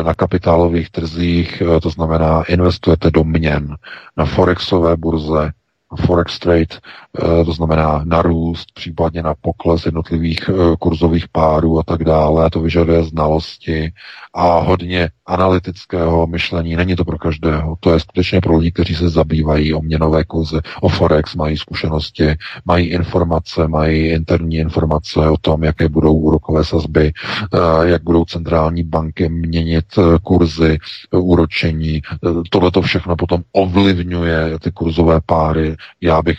na 0.03 0.13
kapitálových 0.13 0.89
trzích, 0.89 1.63
to 1.81 1.89
znamená 1.89 2.43
investujete 2.43 3.11
do 3.11 3.23
měn 3.23 3.75
na 4.17 4.25
forexové 4.25 4.97
burze, 4.97 5.51
forex 5.95 6.39
trade, 6.39 6.67
eh, 6.71 7.45
to 7.45 7.53
znamená 7.53 8.01
na 8.03 8.21
růst, 8.21 8.71
případně 8.73 9.23
na 9.23 9.35
pokles 9.41 9.85
jednotlivých 9.85 10.49
eh, 10.49 10.75
kurzových 10.79 11.27
párů 11.27 11.79
a 11.79 11.83
tak 11.83 12.03
dále. 12.03 12.49
To 12.49 12.61
vyžaduje 12.61 13.03
znalosti 13.03 13.91
a 14.37 14.59
hodně 14.59 15.09
analytického 15.25 16.27
myšlení. 16.27 16.75
Není 16.75 16.95
to 16.95 17.05
pro 17.05 17.17
každého. 17.17 17.77
To 17.79 17.93
je 17.93 17.99
skutečně 17.99 18.41
pro 18.41 18.57
lidi, 18.57 18.71
kteří 18.71 18.95
se 18.95 19.09
zabývají 19.09 19.73
o 19.73 19.81
měnové 19.81 20.23
kurzy, 20.23 20.57
o 20.81 20.89
forex, 20.89 21.35
mají 21.35 21.57
zkušenosti, 21.57 22.35
mají 22.65 22.87
informace, 22.87 23.67
mají 23.67 24.07
interní 24.07 24.55
informace 24.55 25.19
o 25.19 25.37
tom, 25.37 25.63
jaké 25.63 25.89
budou 25.89 26.13
úrokové 26.13 26.63
sazby, 26.63 27.13
eh, 27.13 27.87
jak 27.87 28.03
budou 28.03 28.25
centrální 28.25 28.83
banky 28.83 29.29
měnit 29.29 29.85
kurzy, 30.23 30.77
úročení. 31.11 32.01
Tohle 32.49 32.71
to 32.71 32.81
všechno 32.81 33.15
potom 33.15 33.41
ovlivňuje 33.51 34.59
ty 34.59 34.71
kurzové 34.71 35.19
páry, 35.25 35.75
já 36.01 36.21
bych, 36.21 36.37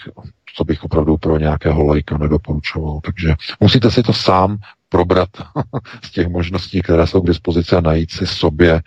to 0.58 0.64
bych 0.64 0.84
opravdu 0.84 1.16
pro 1.16 1.38
nějakého 1.38 1.84
lajka 1.84 2.18
nedoporučoval. 2.18 3.00
Takže 3.04 3.34
musíte 3.60 3.90
si 3.90 4.02
to 4.02 4.12
sám 4.12 4.58
probrat 4.88 5.28
z 6.04 6.10
těch 6.10 6.28
možností, 6.28 6.82
které 6.82 7.06
jsou 7.06 7.20
k 7.20 7.26
dispozici 7.26 7.76
a 7.76 7.80
najít 7.80 8.10
si 8.10 8.26
sobě 8.26 8.72
e, 8.72 8.82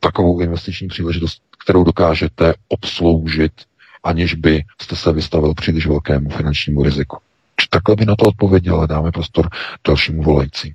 takovou 0.00 0.40
investiční 0.40 0.88
příležitost, 0.88 1.42
kterou 1.64 1.84
dokážete 1.84 2.54
obsloužit, 2.68 3.52
aniž 4.04 4.34
by 4.34 4.64
jste 4.82 4.96
se 4.96 5.12
vystavil 5.12 5.54
příliš 5.54 5.86
velkému 5.86 6.30
finančnímu 6.30 6.82
riziku. 6.82 7.16
Takhle 7.70 7.96
by 7.96 8.04
na 8.04 8.16
to 8.16 8.24
odpověděl, 8.24 8.74
ale 8.74 8.86
dáme 8.86 9.12
prostor 9.12 9.48
dalšímu 9.86 10.22
volající. 10.22 10.74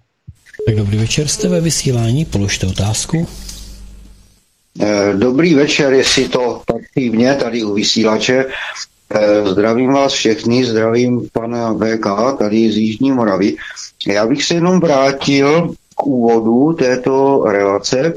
Tak 0.65 0.76
dobrý 0.76 0.98
večer, 0.98 1.27
jste 1.27 1.48
ve 1.49 1.61
vysílání, 1.61 2.26
položte 2.26 2.68
otázku. 2.68 3.27
Eh, 4.81 5.14
dobrý 5.18 5.53
večer, 5.53 5.94
jestli 5.94 6.30
to 6.30 6.61
aktivně 6.76 7.36
tady 7.36 7.64
u 7.64 7.73
vysílače. 7.73 8.45
Eh, 9.14 9.49
zdravím 9.49 9.94
vás 9.94 10.14
všechny, 10.14 10.65
zdravím 10.65 11.30
pana 11.34 11.73
VK 11.73 12.38
tady 12.38 12.72
z 12.72 12.77
Jižní 12.77 13.11
Moravy. 13.11 13.56
Já 14.07 14.27
bych 14.27 14.44
se 14.44 14.53
jenom 14.53 14.80
vrátil 14.80 15.73
k 15.95 16.06
úvodu 16.06 16.73
této 16.73 17.44
relace, 17.44 18.14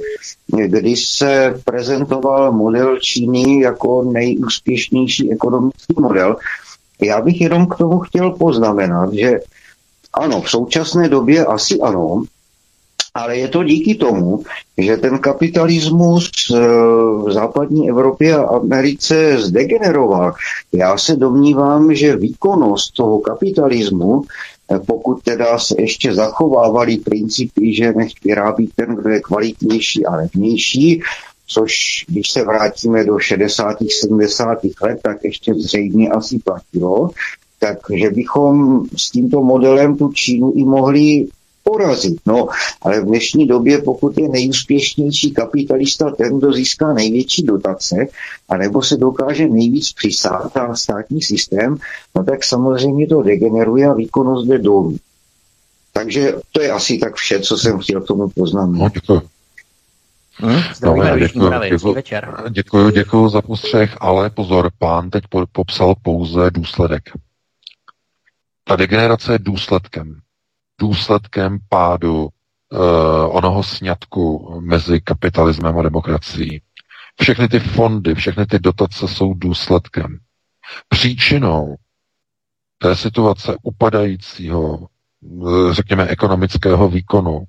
kdy 0.46 0.96
se 0.96 1.60
prezentoval 1.64 2.52
model 2.52 2.98
Číny 2.98 3.60
jako 3.60 4.02
nejúspěšnější 4.02 5.32
ekonomický 5.32 5.94
model. 5.98 6.36
Já 7.00 7.20
bych 7.20 7.40
jenom 7.40 7.66
k 7.66 7.76
tomu 7.76 7.98
chtěl 7.98 8.30
poznamenat, 8.30 9.12
že 9.12 9.40
ano, 10.12 10.42
v 10.42 10.50
současné 10.50 11.08
době 11.08 11.44
asi 11.44 11.80
ano, 11.80 12.24
ale 13.14 13.38
je 13.38 13.48
to 13.48 13.64
díky 13.64 13.94
tomu, 13.94 14.42
že 14.78 14.96
ten 14.96 15.18
kapitalismus 15.18 16.30
eh, 16.50 16.58
v 17.24 17.32
západní 17.32 17.88
Evropě 17.88 18.36
a 18.36 18.44
Americe 18.44 19.38
zdegeneroval. 19.38 20.32
Já 20.72 20.98
se 20.98 21.16
domnívám, 21.16 21.94
že 21.94 22.16
výkonnost 22.16 22.94
toho 22.94 23.18
kapitalismu, 23.18 24.22
eh, 24.22 24.78
pokud 24.78 25.22
teda 25.22 25.58
se 25.58 25.74
ještě 25.78 26.14
zachovávaly 26.14 26.96
principy, 26.96 27.74
že 27.74 27.92
nech 27.92 28.12
vyrábí 28.24 28.70
ten, 28.76 28.96
kdo 28.96 29.10
je 29.10 29.20
kvalitnější 29.20 30.06
a 30.06 30.16
levnější, 30.16 31.02
což 31.46 32.04
když 32.08 32.30
se 32.30 32.44
vrátíme 32.44 33.04
do 33.04 33.18
60. 33.18 33.76
70. 34.00 34.58
let, 34.82 34.98
tak 35.02 35.24
ještě 35.24 35.54
zřejmě 35.54 36.08
asi 36.08 36.38
platilo, 36.38 37.10
takže 37.58 38.10
bychom 38.10 38.84
s 38.96 39.10
tímto 39.10 39.42
modelem 39.42 39.96
tu 39.96 40.12
Čínu 40.12 40.52
i 40.56 40.64
mohli 40.64 41.26
porazit. 41.62 42.20
No, 42.26 42.48
ale 42.82 43.00
v 43.00 43.04
dnešní 43.04 43.46
době, 43.46 43.82
pokud 43.82 44.18
je 44.18 44.28
nejúspěšnější 44.28 45.30
kapitalista 45.30 46.10
ten, 46.10 46.38
kdo 46.38 46.52
získá 46.52 46.92
největší 46.92 47.42
dotace, 47.42 47.96
anebo 48.48 48.82
se 48.82 48.96
dokáže 48.96 49.48
nejvíc 49.48 49.92
přisát 49.92 50.54
na 50.56 50.76
státní 50.76 51.22
systém, 51.22 51.76
no 52.16 52.24
tak 52.24 52.44
samozřejmě 52.44 53.06
to 53.06 53.22
degeneruje 53.22 53.86
a 53.86 53.92
výkonnost 53.94 54.48
jde 54.48 54.58
dolů. 54.58 54.96
Takže 55.92 56.34
to 56.52 56.62
je 56.62 56.70
asi 56.70 56.98
tak 56.98 57.14
vše, 57.14 57.40
co 57.40 57.58
jsem 57.58 57.78
chtěl 57.78 58.00
k 58.00 58.06
tomu 58.06 58.28
poznamenat. 58.28 58.82
No, 58.82 58.88
děkuji. 58.88 59.20
Hmm? 60.34 60.60
no, 60.82 61.18
děkuji, 61.18 61.50
děkuji, 61.70 61.94
děkuji, 62.50 62.90
děkuji 62.90 63.28
za 63.28 63.42
postřeh, 63.42 63.96
ale 64.00 64.30
pozor, 64.30 64.70
pán 64.78 65.10
teď 65.10 65.24
popsal 65.52 65.94
pouze 66.02 66.50
důsledek. 66.50 67.02
Ta 68.64 68.76
degenerace 68.76 69.32
je 69.32 69.38
důsledkem 69.38 70.20
důsledkem 70.82 71.58
pádu 71.68 72.14
uh, 72.24 72.28
onoho 73.36 73.62
sňatku 73.62 74.22
mezi 74.60 75.00
kapitalismem 75.00 75.78
a 75.78 75.82
demokracií. 75.82 76.62
Všechny 77.20 77.48
ty 77.48 77.58
fondy, 77.60 78.14
všechny 78.14 78.46
ty 78.46 78.58
dotace 78.58 79.08
jsou 79.08 79.34
důsledkem. 79.34 80.18
Příčinou 80.88 81.76
té 82.78 82.96
situace 82.96 83.56
upadajícího, 83.62 84.86
eh, 85.24 85.74
řekněme, 85.74 86.06
ekonomického 86.06 86.88
výkonu 86.88 87.44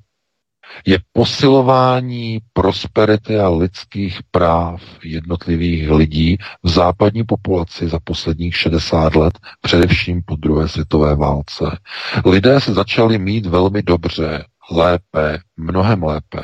je 0.85 0.99
posilování 1.13 2.39
prosperity 2.53 3.39
a 3.39 3.49
lidských 3.49 4.19
práv 4.31 4.81
jednotlivých 5.03 5.91
lidí 5.91 6.37
v 6.63 6.69
západní 6.69 7.23
populaci 7.23 7.89
za 7.89 7.99
posledních 8.03 8.55
60 8.55 9.15
let, 9.15 9.33
především 9.61 10.21
po 10.25 10.35
druhé 10.35 10.67
světové 10.67 11.15
válce. 11.15 11.77
Lidé 12.25 12.61
se 12.61 12.73
začali 12.73 13.17
mít 13.17 13.45
velmi 13.45 13.83
dobře, 13.83 14.45
lépe, 14.71 15.39
mnohem 15.57 16.03
lépe. 16.03 16.41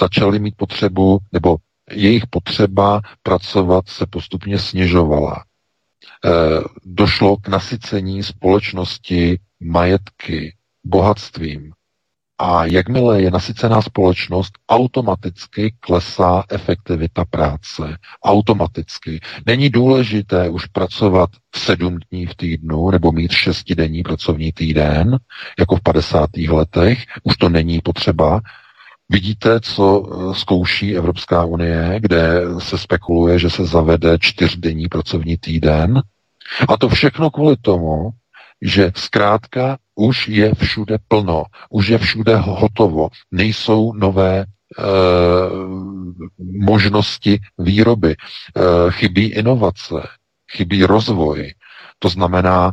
Začali 0.00 0.38
mít 0.38 0.54
potřebu, 0.56 1.18
nebo 1.32 1.56
jejich 1.90 2.26
potřeba 2.26 3.00
pracovat 3.22 3.88
se 3.88 4.06
postupně 4.06 4.58
snižovala. 4.58 5.44
E, 6.24 6.30
došlo 6.84 7.36
k 7.36 7.48
nasycení 7.48 8.22
společnosti 8.22 9.38
majetky, 9.60 10.56
bohatstvím, 10.84 11.72
a 12.44 12.64
jakmile 12.64 13.22
je 13.22 13.30
nasycená 13.30 13.82
společnost, 13.82 14.52
automaticky 14.68 15.74
klesá 15.80 16.44
efektivita 16.50 17.24
práce. 17.24 17.98
Automaticky. 18.24 19.20
Není 19.46 19.70
důležité 19.70 20.48
už 20.48 20.66
pracovat 20.66 21.30
sedm 21.56 21.98
dní 22.10 22.26
v 22.26 22.34
týdnu 22.34 22.90
nebo 22.90 23.12
mít 23.12 23.32
šestidenní 23.32 24.02
pracovní 24.02 24.52
týden, 24.52 25.18
jako 25.58 25.76
v 25.76 25.80
50. 25.82 26.30
letech. 26.48 26.98
Už 27.22 27.36
to 27.36 27.48
není 27.48 27.80
potřeba. 27.80 28.40
Vidíte, 29.08 29.60
co 29.60 30.02
eh, 30.06 30.34
zkouší 30.34 30.96
Evropská 30.96 31.44
unie, 31.44 31.96
kde 32.00 32.40
se 32.58 32.78
spekuluje, 32.78 33.38
že 33.38 33.50
se 33.50 33.66
zavede 33.66 34.18
čtyřdenní 34.20 34.88
pracovní 34.88 35.36
týden. 35.36 36.02
A 36.68 36.76
to 36.76 36.88
všechno 36.88 37.30
kvůli 37.30 37.56
tomu, 37.56 38.10
že 38.64 38.92
zkrátka 38.96 39.78
už 39.94 40.28
je 40.28 40.54
všude 40.54 40.98
plno, 41.08 41.44
už 41.70 41.88
je 41.88 41.98
všude 41.98 42.36
hotovo, 42.36 43.08
nejsou 43.30 43.92
nové 43.92 44.40
e, 44.40 44.46
možnosti 46.40 47.40
výroby, 47.58 48.12
e, 48.12 48.16
chybí 48.90 49.24
inovace, 49.24 50.08
chybí 50.50 50.84
rozvoj. 50.84 51.52
To 51.98 52.08
znamená, 52.08 52.72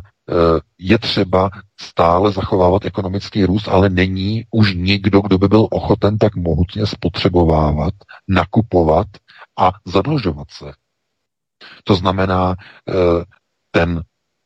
je 0.78 0.98
třeba 0.98 1.50
stále 1.80 2.32
zachovávat 2.32 2.84
ekonomický 2.84 3.44
růst, 3.44 3.68
ale 3.68 3.88
není 3.88 4.44
už 4.50 4.74
nikdo, 4.74 5.20
kdo 5.20 5.38
by 5.38 5.48
byl 5.48 5.68
ochoten 5.70 6.18
tak 6.18 6.36
mohutně 6.36 6.86
spotřebovávat, 6.86 7.94
nakupovat 8.28 9.06
a 9.58 9.70
zadlužovat 9.86 10.50
se. 10.50 10.72
To 11.84 11.94
znamená, 11.94 12.54
ten 13.70 14.02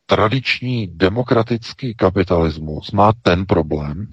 tradiční 0.06 0.86
demokratický 0.86 1.94
kapitalismus 1.94 2.90
má 2.90 3.12
ten 3.22 3.46
problém, 3.46 4.06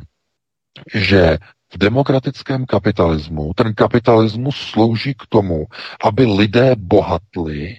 že 0.94 1.38
v 1.74 1.78
demokratickém 1.78 2.66
kapitalismu 2.66 3.52
ten 3.56 3.74
kapitalismus 3.74 4.56
slouží 4.56 5.14
k 5.14 5.26
tomu, 5.30 5.66
aby 6.04 6.26
lidé 6.26 6.76
bohatli 6.78 7.78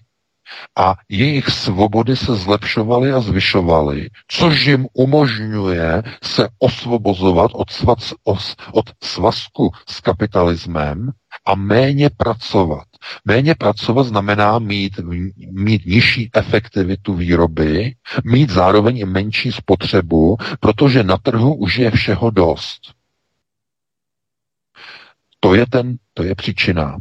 a 0.77 0.95
jejich 1.09 1.49
svobody 1.49 2.17
se 2.17 2.37
zlepšovaly 2.37 3.13
a 3.13 3.21
zvyšovaly, 3.21 4.11
což 4.29 4.67
jim 4.67 4.87
umožňuje 4.93 6.03
se 6.23 6.49
osvobozovat 6.59 7.51
od, 7.55 7.71
svaz, 7.71 8.15
od 8.73 8.87
svazku 9.03 9.71
s 9.89 10.01
kapitalismem 10.01 11.11
a 11.45 11.55
méně 11.55 12.11
pracovat. 12.11 12.85
Méně 13.25 13.55
pracovat 13.55 14.03
znamená 14.03 14.59
mít, 14.59 15.01
mít 15.51 15.87
nižší 15.87 16.31
efektivitu 16.35 17.15
výroby, 17.15 17.95
mít 18.25 18.51
zároveň 18.51 18.99
i 18.99 19.05
menší 19.05 19.53
spotřebu, 19.53 20.37
protože 20.61 21.03
na 21.03 21.17
trhu 21.17 21.55
už 21.55 21.77
je 21.77 21.91
všeho 21.91 22.31
dost. 22.31 22.95
To 25.41 25.55
je, 25.55 25.67
ten, 25.67 25.97
to 26.15 26.23
je 26.23 26.35
příčina 26.35 26.99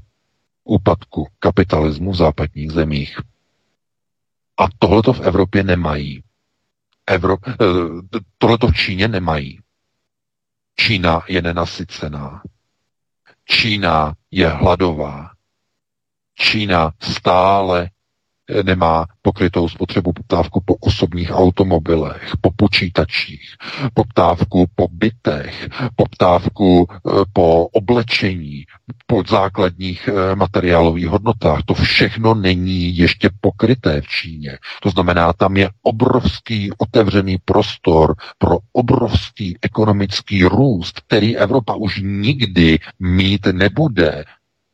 úpadku 0.63 1.27
kapitalismu 1.39 2.11
v 2.11 2.15
západních 2.15 2.71
zemích. 2.71 3.19
A 4.57 4.65
tohleto 4.79 5.13
v 5.13 5.21
Evropě 5.21 5.63
nemají. 5.63 6.23
Evrop, 7.07 7.39
eh, 7.47 7.53
tohleto 8.37 8.67
v 8.67 8.75
Číně 8.75 9.07
nemají. 9.07 9.59
Čína 10.75 11.21
je 11.27 11.41
nenasycená. 11.41 12.41
Čína 13.45 14.13
je 14.31 14.47
hladová. 14.49 15.31
Čína 16.35 16.91
stále 16.99 17.89
nemá 18.63 19.05
pokrytou 19.21 19.69
spotřebu 19.69 20.13
poptávku 20.13 20.61
po 20.65 20.75
osobních 20.75 21.31
automobilech, 21.31 22.31
po 22.41 22.49
počítačích, 22.55 23.41
poptávku 23.93 24.65
po 24.75 24.87
bytech, 24.91 25.69
poptávku 25.95 26.87
eh, 26.91 27.11
po 27.33 27.67
oblečení, 27.67 28.63
po 29.07 29.23
základních 29.29 30.07
eh, 30.07 30.35
materiálových 30.35 31.07
hodnotách. 31.07 31.59
To 31.65 31.73
všechno 31.73 32.35
není 32.35 32.97
ještě 32.97 33.29
pokryté 33.41 34.01
v 34.01 34.07
Číně. 34.07 34.57
To 34.81 34.89
znamená, 34.89 35.33
tam 35.33 35.57
je 35.57 35.69
obrovský 35.81 36.71
otevřený 36.77 37.37
prostor 37.45 38.15
pro 38.37 38.57
obrovský 38.73 39.57
ekonomický 39.61 40.43
růst, 40.43 40.99
který 40.99 41.37
Evropa 41.37 41.75
už 41.75 41.99
nikdy 42.03 42.79
mít 42.99 43.45
nebude. 43.51 44.25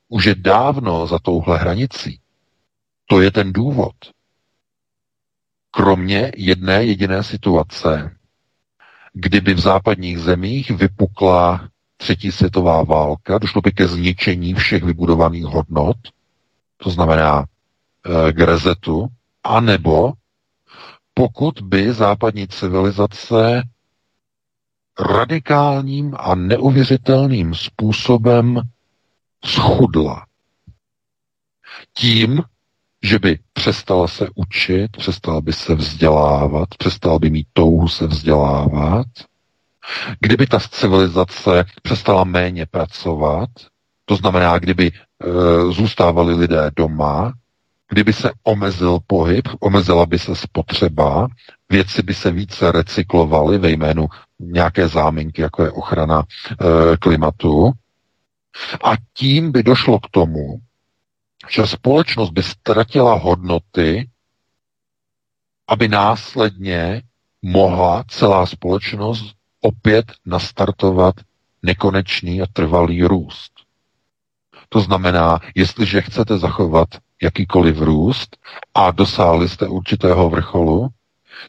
Už 0.10 0.26
je 0.26 0.36
dávno 0.36 1.08
za 1.08 1.20
touhle 1.20 1.58
hranicí. 1.58 2.20
To 3.10 3.22
je 3.22 3.32
ten 3.32 3.54
důvod. 3.54 3.96
Kromě 5.72 6.32
jedné 6.38 6.84
jediné 6.86 7.24
situace, 7.24 8.16
kdyby 9.14 9.54
v 9.54 9.60
západních 9.60 10.20
zemích 10.20 10.72
vypukla 10.72 11.70
třetí 11.98 12.32
světová 12.32 12.84
válka, 12.84 13.38
došlo 13.38 13.62
by 13.62 13.72
ke 13.72 13.88
zničení 13.88 14.54
všech 14.54 14.84
vybudovaných 14.84 15.44
hodnot, 15.44 15.98
to 16.78 16.90
znamená 16.90 17.46
e, 17.46 18.34
k 18.34 18.40
rezetu, 18.40 19.08
anebo 19.44 20.14
pokud 21.14 21.62
by 21.62 21.94
západní 21.94 22.48
civilizace 22.48 23.64
radikálním 25.00 26.16
a 26.20 26.36
neuvěřitelným 26.36 27.56
způsobem 27.56 28.62
schudla. 29.46 30.26
Tím, 31.94 32.44
že 33.04 33.20
by 33.20 33.40
přestala 33.54 34.08
se 34.08 34.28
učit, 34.36 34.98
přestala 34.98 35.42
by 35.42 35.54
se 35.54 35.76
vzdělávat, 35.76 36.68
přestala 36.78 37.20
by 37.20 37.30
mít 37.30 37.48
touhu 37.54 37.88
se 37.88 38.08
vzdělávat, 38.08 39.08
kdyby 40.20 40.48
ta 40.48 40.60
civilizace 40.60 41.66
přestala 41.82 42.24
méně 42.24 42.66
pracovat, 42.66 43.50
to 44.06 44.16
znamená, 44.16 44.60
kdyby 44.60 44.92
e, 44.92 45.72
zůstávali 45.72 46.34
lidé 46.34 46.72
doma, 46.76 47.34
kdyby 47.90 48.14
se 48.14 48.32
omezil 48.44 49.00
pohyb, 49.08 49.48
omezila 49.60 50.06
by 50.06 50.20
se 50.20 50.36
spotřeba, 50.36 51.28
věci 51.70 52.04
by 52.04 52.14
se 52.14 52.32
více 52.32 52.72
recyklovaly 52.72 53.58
ve 53.58 53.72
jménu 53.72 54.08
nějaké 54.40 54.88
záminky, 54.88 55.42
jako 55.42 55.64
je 55.64 55.72
ochrana 55.72 56.24
e, 56.24 56.98
klimatu, 56.98 57.72
a 58.84 58.94
tím 59.14 59.52
by 59.52 59.64
došlo 59.64 60.00
k 60.00 60.10
tomu, 60.12 60.60
že 61.50 61.68
společnost 61.68 62.30
by 62.30 62.44
ztratila 62.44 63.14
hodnoty, 63.14 64.10
aby 65.68 65.88
následně 65.88 67.02
mohla 67.42 68.04
celá 68.08 68.46
společnost 68.46 69.36
opět 69.62 70.06
nastartovat 70.26 71.16
nekonečný 71.64 72.42
a 72.42 72.46
trvalý 72.54 73.04
růst. 73.04 73.52
To 74.70 74.82
znamená, 74.82 75.40
jestliže 75.56 76.02
chcete 76.02 76.38
zachovat 76.38 76.88
jakýkoliv 77.22 77.78
růst 77.78 78.38
a 78.74 78.92
dosáhli 78.92 79.50
jste 79.50 79.68
určitého 79.68 80.30
vrcholu, 80.30 80.90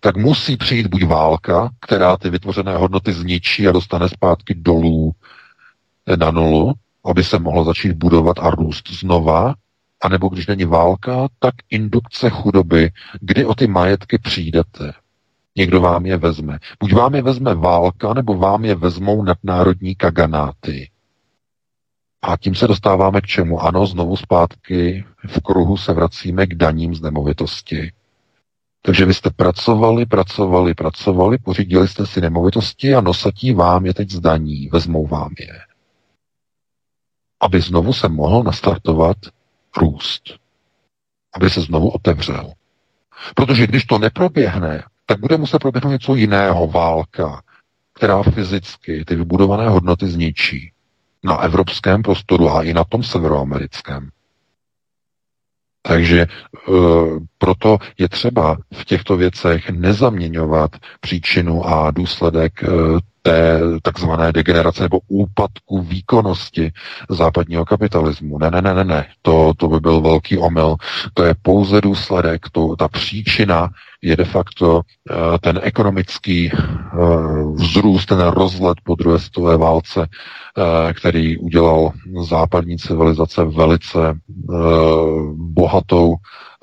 tak 0.01 0.17
musí 0.17 0.57
přijít 0.57 0.87
buď 0.87 1.05
válka, 1.05 1.71
která 1.81 2.17
ty 2.17 2.31
vytvořené 2.31 2.77
hodnoty 2.77 3.13
zničí 3.13 3.69
a 3.69 3.73
dostane 3.73 4.09
zpátky 4.09 4.55
dolů 4.55 5.13
na 6.17 6.31
nulu, 6.31 6.73
aby 7.05 7.25
se 7.25 7.39
mohlo 7.39 7.65
začít 7.65 7.93
budovat 7.93 8.39
a 8.39 8.51
růst 8.51 8.91
znova, 8.91 9.55
anebo 10.01 10.29
když 10.29 10.47
není 10.47 10.65
válka, 10.65 11.29
tak 11.39 11.55
indukce 11.71 12.31
chudoby, 12.31 12.91
kdy 13.21 13.45
o 13.45 13.55
ty 13.55 13.67
majetky 13.67 14.19
přijdete. 14.19 14.93
Někdo 15.57 15.81
vám 15.81 16.07
je 16.07 16.17
vezme. 16.17 16.59
Buď 16.81 16.93
vám 16.93 17.15
je 17.15 17.23
vezme 17.23 17.55
válka, 17.55 18.15
nebo 18.15 18.35
vám 18.35 18.65
je 18.65 18.75
vezmou 18.75 19.23
nadnárodní 19.23 19.95
kaganáty. 19.95 20.91
A 22.23 22.37
tím 22.37 22.55
se 22.55 22.67
dostáváme 22.67 23.21
k 23.21 23.27
čemu? 23.27 23.61
Ano, 23.61 23.87
znovu 23.87 24.17
zpátky 24.17 25.05
v 25.27 25.41
kruhu 25.41 25.77
se 25.77 25.93
vracíme 25.93 26.47
k 26.47 26.55
daním 26.55 26.95
z 26.95 27.01
nemovitosti. 27.01 27.93
Takže 28.83 29.05
vy 29.05 29.15
jste 29.15 29.31
pracovali, 29.31 30.07
pracovali, 30.07 30.75
pracovali, 30.75 31.39
pořídili 31.39 31.89
jste 31.89 32.07
si 32.07 32.21
nemovitosti 32.21 32.95
a 32.95 33.01
nosatí 33.01 33.53
vám 33.53 33.87
je 33.87 33.95
teď 33.95 34.11
zdaní, 34.11 34.69
vezmou 34.69 35.07
vám 35.07 35.31
je. 35.39 35.59
Aby 37.41 37.61
znovu 37.61 37.93
se 37.93 38.09
mohl 38.09 38.43
nastartovat 38.43 39.17
růst. 39.77 40.23
Aby 41.35 41.51
se 41.51 41.61
znovu 41.61 41.89
otevřel. 41.89 42.53
Protože 43.35 43.67
když 43.67 43.85
to 43.85 43.99
neproběhne, 43.99 44.85
tak 45.07 45.21
bude 45.21 45.37
muset 45.37 45.59
proběhnout 45.59 45.91
něco 45.91 46.15
jiného, 46.15 46.67
válka, 46.67 47.43
která 47.95 48.23
fyzicky 48.23 49.05
ty 49.05 49.17
vybudované 49.17 49.69
hodnoty 49.69 50.07
zničí. 50.09 50.73
na 51.25 51.37
evropském 51.37 52.03
prostoru 52.03 52.51
a 52.51 52.63
i 52.63 52.75
na 52.75 52.85
tom 52.85 53.03
severoamerickém. 53.03 54.11
Takže 55.83 56.21
e, 56.21 56.27
proto 57.39 57.79
je 57.99 58.09
třeba 58.09 58.57
v 58.75 58.85
těchto 58.85 59.17
věcech 59.17 59.71
nezaměňovat 59.71 60.71
příčinu 61.01 61.67
a 61.67 61.91
důsledek 61.91 62.65
e, 62.65 62.67
té 63.23 63.61
takzvané 63.83 64.33
degenerace 64.33 64.83
nebo 64.83 65.01
úpadku 65.09 65.83
výkonnosti 65.83 66.73
západního 67.09 67.65
kapitalismu. 67.65 68.39
Ne, 68.39 68.51
ne, 68.51 68.63
ne, 68.63 68.75
ne, 68.75 68.85
ne. 68.85 69.07
To, 69.23 69.53
to 69.57 69.69
by 69.69 69.81
byl 69.81 70.01
velký 70.01 70.39
omyl. 70.39 70.77
To 71.15 71.25
je 71.25 71.35
pouze 71.43 71.81
důsledek, 71.81 72.49
to, 72.53 72.77
ta 72.77 72.89
příčina 72.89 73.69
je 74.03 74.17
de 74.17 74.25
facto 74.25 74.81
eh, 75.11 75.39
ten 75.41 75.61
ekonomický 75.63 76.51
eh, 76.53 76.57
vzrůst, 77.55 78.07
ten 78.09 78.21
rozlet 78.21 78.79
po 78.85 78.95
druhé 78.95 79.19
světové 79.19 79.57
válce, 79.57 80.09
eh, 80.09 80.93
který 80.93 81.39
udělal 81.39 81.93
západní 82.29 82.79
civilizace 82.79 83.45
velice 83.45 84.19
bohatou 85.37 86.15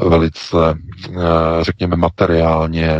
velice, 0.01 0.57
eh, 1.09 1.13
řekněme, 1.61 1.95
materiálně, 1.95 2.99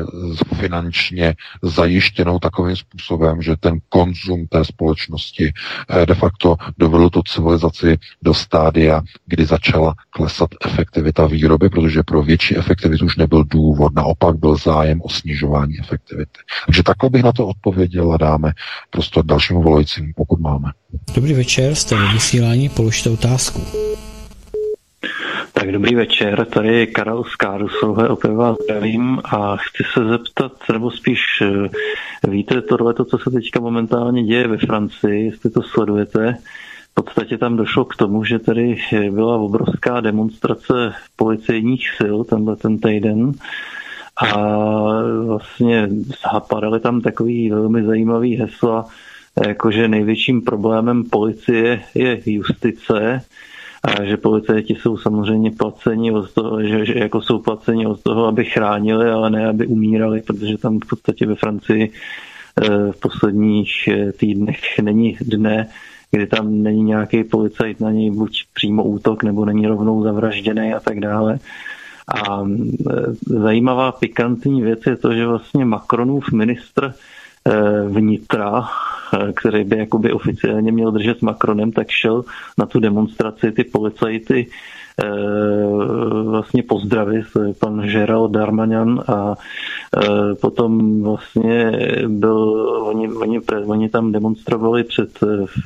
finančně 0.56 1.36
zajištěnou 1.61 2.40
takovým 2.40 2.76
způsobem, 2.76 3.41
že 3.41 3.56
ten 3.60 3.80
konzum 3.90 4.48
té 4.48 4.65
společnosti 4.65 5.53
eh, 5.90 6.06
de 6.06 6.15
facto 6.15 6.56
dovedl 6.78 7.10
tu 7.10 7.22
civilizaci 7.22 7.98
do 8.22 8.34
stádia, 8.34 9.02
kdy 9.26 9.45
začala 9.45 9.94
klesat 10.10 10.49
efektivita 10.65 11.28
výroby, 11.28 11.69
protože 11.69 12.03
pro 12.03 12.24
větší 12.24 12.57
efektivitu 12.57 13.06
už 13.06 13.18
nebyl 13.18 13.44
důvod, 13.44 13.95
naopak 13.95 14.36
byl 14.36 14.56
zájem 14.56 15.02
o 15.02 15.10
snižování 15.10 15.80
efektivity. 15.80 16.40
Takže 16.65 16.84
takhle 16.84 17.10
bych 17.10 17.24
na 17.24 17.32
to 17.32 17.48
odpověděl 17.48 18.14
a 18.14 18.18
dáme 18.18 18.53
prostor 18.90 19.26
dalšímu 19.26 19.61
volajícímu, 19.61 20.11
pokud 20.15 20.40
máme. 20.40 20.72
Dobrý 21.15 21.34
večer, 21.34 21.76
jste 21.76 21.95
ve 21.95 22.14
vysílání, 22.14 22.69
položte 22.69 23.10
otázku. 23.10 23.61
Tak 25.68 25.73
dobrý 25.73 25.95
večer, 25.95 26.45
tady 26.45 26.76
je 26.76 26.85
Karel 26.85 27.23
z 27.23 27.35
Kárusové, 27.35 28.10
opět 28.10 28.34
vás 28.34 28.57
zdravím 28.64 29.22
a 29.23 29.57
chci 29.57 29.84
se 29.94 30.06
zeptat, 30.06 30.52
nebo 30.73 30.91
spíš 30.91 31.22
eh, 31.41 32.27
víte 32.27 32.61
tohle, 32.61 32.94
to, 32.94 33.06
co 33.06 33.18
se 33.18 33.31
teďka 33.31 33.60
momentálně 33.60 34.23
děje 34.23 34.48
ve 34.48 34.57
Francii, 34.57 35.26
jestli 35.26 35.49
to 35.49 35.64
sledujete, 35.64 36.38
v 36.91 36.94
podstatě 36.94 37.38
tam 37.38 37.57
došlo 37.57 37.85
k 37.85 37.95
tomu, 37.95 38.23
že 38.23 38.39
tady 38.39 38.77
byla 39.11 39.38
obrovská 39.38 40.02
demonstrace 40.02 40.94
policejních 41.15 41.89
sil 41.98 42.18
tenhle 42.23 42.56
ten 42.56 42.80
týden 42.80 43.31
a 44.15 44.38
vlastně 45.26 45.89
zapadaly 46.31 46.80
tam 46.80 47.02
takový 47.02 47.49
velmi 47.49 47.84
zajímavý 47.84 48.35
hesla, 48.35 48.85
jakože 49.48 49.88
největším 49.88 50.41
problémem 50.41 51.03
policie 51.03 51.81
je 51.95 52.19
justice, 52.26 53.22
a 53.83 54.03
že 54.03 54.17
policajti 54.17 54.75
jsou 54.75 54.97
samozřejmě 54.97 55.51
placeni 55.51 56.11
od 56.11 56.33
toho, 56.33 56.63
že, 56.63 56.85
že 56.85 56.99
jako 56.99 57.21
jsou 57.21 57.39
placeni 57.39 57.85
od 57.85 58.03
toho, 58.03 58.25
aby 58.25 58.45
chránili, 58.45 59.09
ale 59.09 59.29
ne, 59.29 59.47
aby 59.47 59.67
umírali, 59.67 60.21
protože 60.21 60.57
tam 60.57 60.79
v 60.79 60.87
podstatě 60.89 61.25
ve 61.25 61.35
Francii 61.35 61.91
eh, 61.91 62.91
v 62.91 62.99
posledních 62.99 63.87
eh, 63.87 64.11
týdnech 64.11 64.79
není 64.81 65.17
dne, 65.21 65.67
kdy 66.11 66.27
tam 66.27 66.63
není 66.63 66.83
nějaký 66.83 67.23
policajt 67.23 67.79
na 67.79 67.91
něj 67.91 68.11
buď 68.11 68.43
přímo 68.53 68.83
útok, 68.83 69.23
nebo 69.23 69.45
není 69.45 69.67
rovnou 69.67 70.03
zavražděný 70.03 70.73
a 70.73 70.79
tak 70.79 70.99
dále. 70.99 71.39
A 72.07 72.43
eh, 72.43 72.93
zajímavá 73.25 73.91
pikantní 73.91 74.61
věc 74.61 74.79
je 74.87 74.95
to, 74.95 75.13
že 75.13 75.27
vlastně 75.27 75.65
Macronův 75.65 76.31
ministr 76.31 76.93
vnitra 77.88 78.68
Eh, 79.14 79.34
který 79.34 79.64
by 79.64 79.78
jakoby 79.78 80.14
oficiálně 80.14 80.72
měl 80.72 80.91
držet 80.91 81.19
s 81.19 81.22
Macronem, 81.22 81.72
tak 81.72 81.90
šel 81.90 82.24
na 82.57 82.65
tu 82.65 82.80
demonstraci 82.80 83.52
ty 83.52 83.64
policajty 83.64 84.48
eh, 85.03 85.07
vlastně 86.24 86.64
pozdravit 86.64 87.26
pan 87.60 87.82
Gerald 87.82 88.32
Darmanian 88.32 89.03
a 89.07 89.36
eh, 89.36 90.36
potom 90.41 91.03
vlastně 91.03 91.72
byl, 92.07 92.38
oni, 92.86 93.10
oni, 93.10 93.41
oni 93.65 93.90
tam 93.90 94.11
demonstrovali 94.11 94.84
před 94.84 95.19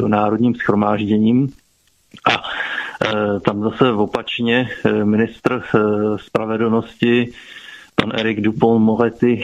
národním 0.08 0.56
schromážděním 0.56 1.49
a 2.32 2.44
tam 3.40 3.62
zase 3.62 3.91
opačně 3.91 4.70
ministr 5.03 5.64
spravedlnosti 6.16 7.32
pan 7.95 8.11
Erik 8.15 8.41
Dupont 8.41 8.84
Moretti 8.84 9.43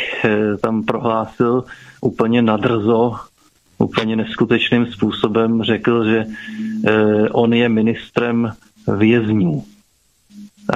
tam 0.62 0.84
prohlásil 0.84 1.64
úplně 2.02 2.42
nadrzo, 2.42 3.16
úplně 3.78 4.16
neskutečným 4.16 4.86
způsobem 4.86 5.64
řekl, 5.64 6.06
že 6.06 6.26
eh, 6.86 7.30
on 7.30 7.54
je 7.54 7.70
ministrem 7.70 8.54
vězňů. 8.98 9.64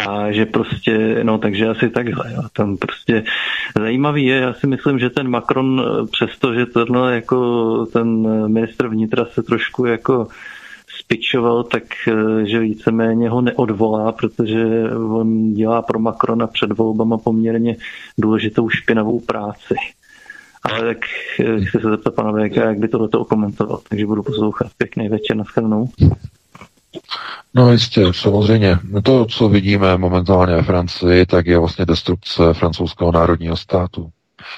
A 0.07 0.31
že 0.31 0.45
prostě, 0.45 1.19
no 1.23 1.37
takže 1.37 1.67
asi 1.67 1.89
takhle. 1.89 2.33
Jo. 2.33 2.41
Tam 2.53 2.77
prostě 2.77 3.23
zajímavý 3.79 4.25
je, 4.25 4.35
já 4.35 4.53
si 4.53 4.67
myslím, 4.67 4.99
že 4.99 5.09
ten 5.09 5.29
Macron, 5.29 5.81
eh, 5.81 6.07
přesto, 6.11 6.53
že 6.53 6.65
tenhle 6.65 7.15
jako 7.15 7.85
ten 7.85 8.27
ministr 8.47 8.87
vnitra 8.87 9.25
se 9.25 9.43
trošku 9.43 9.85
jako 9.85 10.27
spičoval, 11.11 11.63
tak 11.63 11.83
eh, 12.07 12.45
že 12.45 12.59
víceméně 12.59 13.29
ho 13.29 13.41
neodvolá, 13.41 14.11
protože 14.11 14.65
on 14.93 15.53
dělá 15.53 15.81
pro 15.81 15.99
Macrona 15.99 16.47
před 16.47 16.77
volbama 16.77 17.17
poměrně 17.17 17.75
důležitou 18.17 18.69
špinavou 18.69 19.19
práci. 19.19 19.75
Ale 20.63 20.79
tak 20.79 20.97
eh, 21.39 21.65
chci 21.65 21.79
se 21.79 21.89
zeptat 21.89 22.15
pana 22.15 22.31
VK, 22.31 22.55
jak 22.55 22.79
by 22.79 22.87
tohle 22.87 23.09
okomentoval, 23.15 23.81
takže 23.89 24.05
budu 24.05 24.23
poslouchat. 24.23 24.67
Pěkný 24.77 25.09
večer, 25.09 25.37
nashledanou. 25.37 25.89
No 27.53 27.71
jistě, 27.71 28.05
samozřejmě. 28.11 28.77
To, 29.03 29.25
co 29.25 29.49
vidíme 29.49 29.97
momentálně 29.97 30.55
ve 30.55 30.63
Francii, 30.63 31.25
tak 31.25 31.45
je 31.45 31.59
vlastně 31.59 31.85
destrukce 31.85 32.53
francouzského 32.53 33.11
národního 33.11 33.57
státu. 33.57 34.09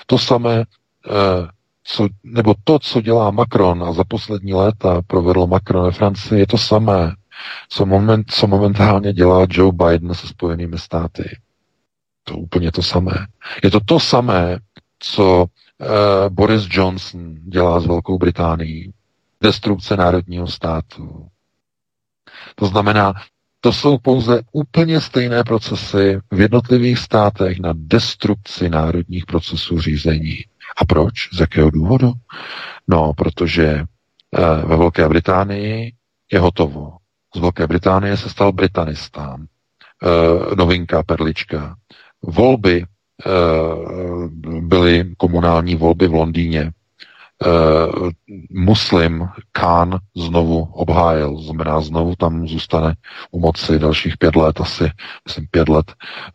To 0.08 0.18
samé, 0.18 0.64
eh, 1.10 1.48
co, 1.84 2.08
nebo 2.24 2.56
to, 2.64 2.80
co 2.80 3.02
dělá 3.02 3.32
Macron 3.32 3.84
a 3.84 3.94
za 3.94 4.04
poslední 4.04 4.54
léta 4.54 5.02
provedl 5.08 5.48
Macron 5.48 5.86
ve 5.86 5.92
Francii, 5.92 6.40
je 6.40 6.48
to 6.48 6.58
samé, 6.58 7.16
co, 7.70 7.86
moment, 7.86 8.32
co 8.32 8.48
momentálně 8.48 9.14
dělá 9.14 9.46
Joe 9.50 9.72
Biden 9.72 10.14
se 10.14 10.28
Spojenými 10.28 10.78
státy. 10.80 11.38
To 12.24 12.38
úplně 12.38 12.72
to 12.72 12.84
samé. 12.84 13.28
Je 13.64 13.72
to 13.72 13.80
to 13.86 14.00
samé, 14.00 14.60
co 15.00 15.42
uh, 15.44 15.88
Boris 16.30 16.68
Johnson 16.70 17.36
dělá 17.36 17.80
s 17.80 17.86
Velkou 17.86 18.18
Británií. 18.18 18.94
Destrukce 19.42 19.98
národního 19.98 20.48
státu. 20.48 21.28
To 22.56 22.66
znamená, 22.66 23.14
to 23.62 23.74
jsou 23.74 23.98
pouze 23.98 24.42
úplně 24.52 25.02
stejné 25.02 25.44
procesy 25.44 26.20
v 26.32 26.40
jednotlivých 26.42 27.00
státech 27.00 27.60
na 27.60 27.74
destrukci 27.76 28.70
národních 28.70 29.26
procesů 29.26 29.80
řízení. 29.80 30.38
A 30.78 30.86
proč? 30.86 31.14
Z 31.34 31.40
jakého 31.40 31.70
důvodu? 31.70 32.12
No, 32.88 33.14
protože 33.14 33.84
uh, 34.32 34.70
ve 34.70 34.78
Velké 34.78 35.10
Británii 35.10 35.94
je 36.32 36.40
hotovo. 36.40 36.98
Z 37.36 37.40
Velké 37.40 37.68
Británie 37.68 38.18
se 38.18 38.30
stal 38.30 38.52
Britanistán. 38.52 39.46
Uh, 40.04 40.56
novinka, 40.56 41.04
perlička. 41.04 41.76
Volby 42.22 42.86
Eh, 43.26 44.28
byly 44.62 45.16
komunální 45.18 45.76
volby 45.76 46.08
v 46.08 46.14
Londýně. 46.14 46.72
Uh, 47.46 48.10
muslim 48.52 49.28
Khan 49.52 50.00
znovu 50.16 50.64
obhájil, 50.64 51.38
znamená 51.38 51.82
znovu 51.82 52.16
tam 52.16 52.48
zůstane 52.48 52.96
u 53.32 53.40
moci 53.40 53.80
dalších 53.80 54.18
pět 54.18 54.36
let, 54.36 54.62
asi 54.62 54.92
myslím 55.28 55.48
pět 55.52 55.70
let, 55.70 55.94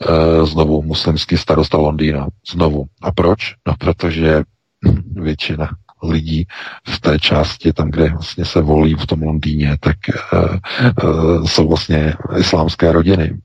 uh, 0.08 0.46
znovu 0.46 0.82
muslimský 0.82 1.36
starosta 1.36 1.78
Londýna, 1.78 2.26
znovu. 2.52 2.84
A 3.02 3.12
proč? 3.12 3.54
No 3.66 3.74
protože 3.78 4.42
většina 5.14 5.68
lidí 6.02 6.46
v 6.88 7.00
té 7.00 7.18
části, 7.18 7.72
tam, 7.72 7.90
kde 7.90 8.08
vlastně 8.08 8.44
se 8.44 8.60
volí 8.60 8.94
v 8.94 9.06
tom 9.06 9.22
Londýně, 9.22 9.76
tak 9.80 9.96
uh, 10.32 10.56
uh, 11.04 11.46
jsou 11.46 11.68
vlastně 11.68 12.14
islámské 12.38 12.92
rodiny. 12.92 13.38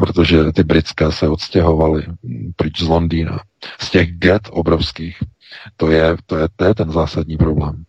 Protože 0.00 0.52
ty 0.52 0.64
britské 0.64 1.12
se 1.12 1.28
odstěhovaly 1.28 2.06
pryč 2.56 2.80
z 2.80 2.88
Londýna. 2.88 3.40
Z 3.80 3.90
těch 3.90 4.12
get 4.12 4.42
obrovských. 4.50 5.18
To 5.76 5.90
je, 5.90 6.16
to 6.26 6.36
je, 6.36 6.48
to 6.56 6.64
je 6.64 6.74
ten 6.74 6.90
zásadní 6.90 7.36
problém. 7.36 7.84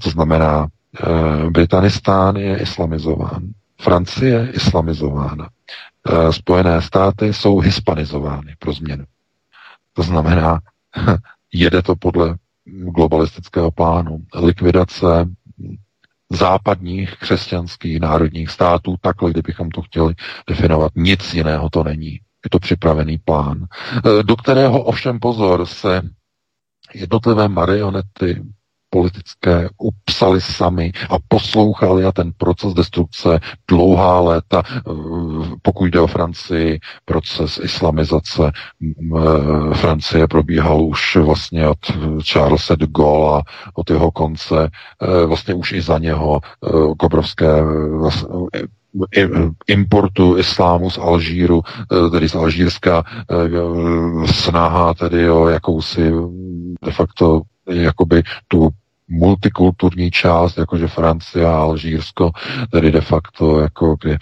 To 0.00 0.10
znamená, 0.10 0.66
eh, 0.66 1.50
Britanistán 1.50 2.36
je 2.36 2.58
islamizován, 2.58 3.42
Francie 3.80 4.30
je 4.32 4.50
islamizována, 4.50 5.48
eh, 5.48 6.32
Spojené 6.32 6.82
státy 6.82 7.32
jsou 7.32 7.58
hispanizovány 7.58 8.54
pro 8.58 8.72
změnu. 8.72 9.04
To 9.92 10.02
znamená, 10.02 10.60
jede 11.52 11.82
to 11.82 11.96
podle 11.96 12.36
globalistického 12.66 13.70
plánu. 13.70 14.18
Likvidace 14.34 15.26
západních 16.32 17.16
křesťanských 17.16 18.00
národních 18.00 18.50
států, 18.50 18.94
takhle, 19.00 19.30
kdybychom 19.30 19.70
to 19.70 19.82
chtěli 19.82 20.14
definovat. 20.48 20.92
Nic 20.94 21.34
jiného 21.34 21.70
to 21.70 21.84
není. 21.84 22.10
Je 22.44 22.50
to 22.50 22.58
připravený 22.58 23.18
plán, 23.18 23.64
e, 23.64 24.22
do 24.22 24.36
kterého 24.36 24.82
ovšem 24.82 25.20
pozor 25.20 25.66
se 25.66 26.02
jednotlivé 26.94 27.48
marionety 27.48 28.42
politické 28.90 29.68
upsali 29.78 30.40
sami 30.40 30.92
a 31.10 31.18
poslouchali 31.28 32.04
a 32.04 32.12
ten 32.12 32.32
proces 32.36 32.74
destrukce 32.74 33.40
dlouhá 33.68 34.20
léta, 34.20 34.62
eh, 34.66 34.80
pokud 35.62 35.84
jde 35.86 36.00
o 36.00 36.06
Francii, 36.06 36.78
proces 37.04 37.60
islamizace 37.64 38.52
Francie 39.74 40.28
probíhal 40.28 40.82
už 40.82 41.16
vlastně 41.16 41.68
od 41.68 41.78
Charlesa 42.32 42.74
de 42.74 42.86
Gaulle 42.86 43.40
a 43.40 43.42
od 43.74 43.90
jeho 43.90 44.10
konce, 44.10 44.70
vlastně 45.26 45.54
už 45.54 45.72
i 45.72 45.82
za 45.82 45.98
něho 45.98 46.40
k 46.98 47.02
obrovské 47.02 47.46
importu 49.66 50.38
islámu 50.38 50.90
z 50.90 50.98
Alžíru, 50.98 51.62
eh, 51.62 52.10
tedy 52.10 52.28
z 52.28 52.34
Alžírska, 52.34 53.04
eh, 53.06 54.32
snaha 54.32 54.94
tedy 54.94 55.30
o 55.30 55.48
jakousi 55.48 56.10
de 56.84 56.92
facto 56.92 57.42
jakoby 57.70 58.22
tu 58.48 58.68
multikulturní 59.14 60.10
část, 60.10 60.58
jakože 60.58 60.88
Francie 60.88 61.46
a 61.46 61.56
Alžírsko, 61.56 62.30
tedy 62.70 62.92
de 62.92 63.00
facto 63.00 63.60
jako 63.60 63.96
kdy, 64.02 64.12
e, 64.12 64.18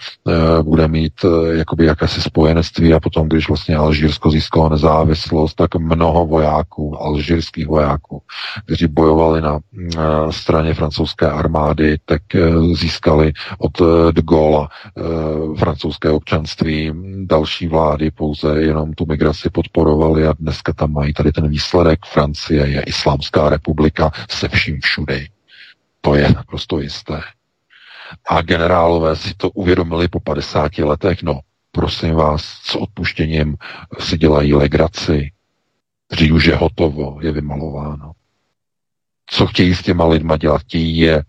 bude 0.63 0.87
mít 0.87 1.13
e, 1.23 1.57
jakoby 1.57 1.85
jakési 1.85 2.21
spojenectví 2.21 2.93
a 2.93 2.99
potom, 2.99 3.29
když 3.29 3.47
vlastně 3.47 3.75
Alžírsko 3.75 4.31
získalo 4.31 4.69
nezávislost, 4.69 5.53
tak 5.53 5.75
mnoho 5.75 6.25
vojáků, 6.25 7.01
alžírských 7.01 7.67
vojáků, 7.67 8.21
kteří 8.65 8.87
bojovali 8.87 9.41
na 9.41 9.59
e, 9.59 9.97
straně 10.31 10.73
francouzské 10.73 11.27
armády, 11.27 11.97
tak 12.05 12.35
e, 12.35 12.39
získali 12.73 13.33
od 13.57 13.81
e, 13.81 14.11
de 14.11 14.21
Gaulle 14.21 14.67
e, 14.67 15.57
francouzské 15.57 16.09
občanství, 16.09 16.91
další 17.25 17.67
vlády 17.67 18.11
pouze 18.11 18.61
jenom 18.61 18.93
tu 18.93 19.05
migraci 19.05 19.49
podporovali 19.49 20.27
a 20.27 20.33
dneska 20.39 20.73
tam 20.73 20.93
mají 20.93 21.13
tady 21.13 21.31
ten 21.31 21.47
výsledek. 21.47 21.99
Francie 22.05 22.67
je 22.67 22.81
islámská 22.81 23.49
republika 23.49 24.11
se 24.29 24.47
vším 24.47 24.79
všudy. 24.83 25.29
To 26.01 26.15
je 26.15 26.33
naprosto 26.33 26.79
jisté. 26.79 27.21
A 28.29 28.41
generálové 28.41 29.15
si 29.15 29.33
to 29.37 29.49
uvědomili 29.49 30.07
po 30.07 30.19
50 30.19 30.77
letech. 30.77 31.23
No, 31.23 31.39
prosím 31.71 32.13
vás, 32.13 32.43
s 32.43 32.75
odpuštěním 32.75 33.55
si 33.99 34.17
dělají 34.17 34.53
legraci. 34.53 35.31
Dřív 36.11 36.33
už 36.33 36.45
je 36.45 36.55
hotovo, 36.55 37.19
je 37.21 37.31
vymalováno. 37.31 38.11
Co 39.25 39.47
chtějí 39.47 39.75
s 39.75 39.83
těma 39.83 40.05
lidma 40.05 40.37
dělat? 40.37 40.61
Chtějí 40.61 40.97
je 40.97 41.23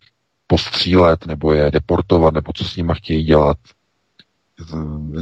postřílet, 0.47 1.27
nebo 1.27 1.53
je 1.53 1.71
deportovat, 1.71 2.35
nebo 2.35 2.53
co 2.53 2.65
s 2.65 2.77
nima 2.77 2.95
chtějí 2.95 3.25
dělat? 3.25 3.57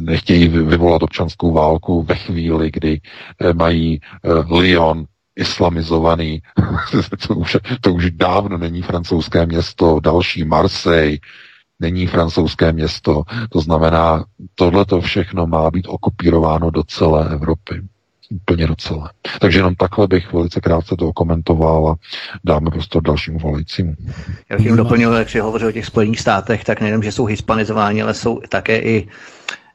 Nechtějí 0.01 0.49
vyvolat 0.49 1.03
občanskou 1.03 1.53
válku 1.53 2.03
ve 2.03 2.15
chvíli, 2.15 2.71
kdy 2.71 3.01
eh, 3.41 3.53
mají 3.55 4.01
eh, 4.03 4.55
Lyon 4.55 5.05
islamizovaný. 5.37 6.43
to, 7.29 7.35
už, 7.35 7.57
to 7.81 7.95
už 7.95 8.11
dávno 8.11 8.59
není 8.59 8.83
francouzské 8.83 9.47
město, 9.47 10.01
další 10.01 10.45
Marseille 10.45 11.19
není 11.81 12.07
francouzské 12.07 12.73
město. 12.73 13.23
To 13.51 13.61
znamená, 13.61 14.25
tohle 14.55 14.85
to 14.85 15.01
všechno 15.01 15.47
má 15.47 15.71
být 15.71 15.87
okopírováno 15.89 16.71
do 16.71 16.83
celé 16.83 17.29
Evropy. 17.33 17.83
Úplně 18.31 18.67
do 18.67 18.75
celé. 18.75 19.11
Takže 19.41 19.59
jenom 19.59 19.75
takhle 19.75 20.07
bych 20.07 20.33
velice 20.33 20.61
krátce 20.61 20.97
to 20.97 21.13
komentoval 21.13 21.89
a 21.89 21.95
dáme 22.45 22.71
prostor 22.71 23.03
dalšímu 23.03 23.39
volajícímu. 23.39 23.95
Já 24.51 24.57
bych 24.57 24.73
doplnil, 24.73 25.13
jak 25.13 25.31
si 25.31 25.39
hovořil 25.39 25.69
o 25.69 25.73
těch 25.73 25.87
Spojených 25.87 26.21
státech, 26.21 26.65
tak 26.65 26.81
nejenom, 26.81 27.03
že 27.03 27.13
jsou 27.13 27.25
hispanizováni, 27.25 28.03
ale 28.03 28.15
jsou 28.15 28.41
také 28.49 28.79
i 28.79 29.09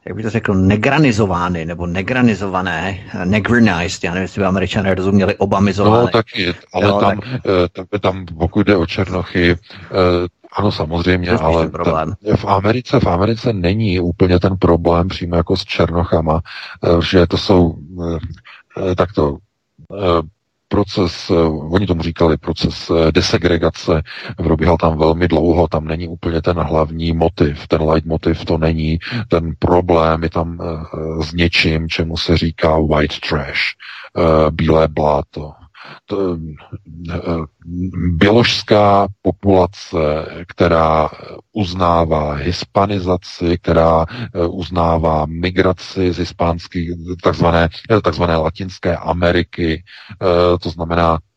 jak 0.08 0.16
bych 0.16 0.24
to 0.24 0.30
řekl, 0.30 0.54
negranizovány 0.54 1.64
nebo 1.64 1.86
negranizované, 1.86 2.98
negranized, 3.24 4.04
já 4.04 4.10
nevím, 4.10 4.22
jestli 4.22 4.40
by 4.40 4.46
američané 4.46 4.94
rozuměli, 4.94 5.36
obamizované. 5.36 6.02
No 6.02 6.08
taky, 6.08 6.54
ale 6.72 6.84
jo, 6.84 7.00
tam, 7.00 7.20
tak... 7.20 7.28
tam, 7.72 7.86
eh, 7.94 7.98
tam, 7.98 8.26
pokud 8.26 8.66
jde 8.66 8.76
o 8.76 8.86
Černochy, 8.86 9.50
eh, 9.50 9.56
ano, 10.52 10.72
samozřejmě, 10.72 11.30
ale 11.30 11.68
problém. 11.68 12.14
V 12.36 12.44
Americe 12.44 13.00
v 13.00 13.06
Americe 13.06 13.52
není 13.52 14.00
úplně 14.00 14.40
ten 14.40 14.56
problém 14.56 15.08
přímo 15.08 15.36
jako 15.36 15.56
s 15.56 15.64
Černochama, 15.64 16.40
eh, 16.84 17.02
že 17.10 17.26
to 17.26 17.38
jsou 17.38 17.74
takto 18.96 19.36
proces, 20.68 21.30
eh, 21.30 21.34
oni 21.70 21.86
tomu 21.86 22.02
říkali 22.02 22.36
proces 22.36 22.90
eh, 22.90 23.12
desegregace, 23.12 24.02
probíhal 24.36 24.76
tam 24.76 24.98
velmi 24.98 25.28
dlouho, 25.28 25.68
tam 25.68 25.84
není 25.84 26.08
úplně 26.08 26.42
ten 26.42 26.56
hlavní 26.56 27.12
motiv, 27.12 27.68
ten 27.68 27.82
leitmotiv 27.82 28.44
to 28.44 28.58
není, 28.58 28.98
ten 29.28 29.54
problém 29.58 30.22
je 30.22 30.30
tam 30.30 30.58
eh, 30.62 31.24
s 31.24 31.32
něčím, 31.32 31.88
čemu 31.88 32.16
se 32.16 32.36
říká 32.36 32.78
white 32.78 33.20
trash, 33.28 33.60
bílé 34.50 34.88
bláto 34.88 35.52
to, 36.06 36.38
eh, 37.10 37.18
běložská 38.16 39.08
populace, 39.22 40.26
která 40.48 41.10
uznává 41.52 42.32
hispanizaci, 42.32 43.58
která 43.62 44.06
eh, 44.10 44.46
uznává 44.46 45.26
migraci 45.26 46.12
z 46.12 46.18
hispánských, 46.18 46.90
takzvané, 47.22 47.68
takzvané 48.02 48.36
latinské 48.36 48.96
Ameriky, 48.96 49.82
eh, 50.22 50.58
to 50.58 50.70
znamená 50.70 51.18
Eh, 51.18 51.27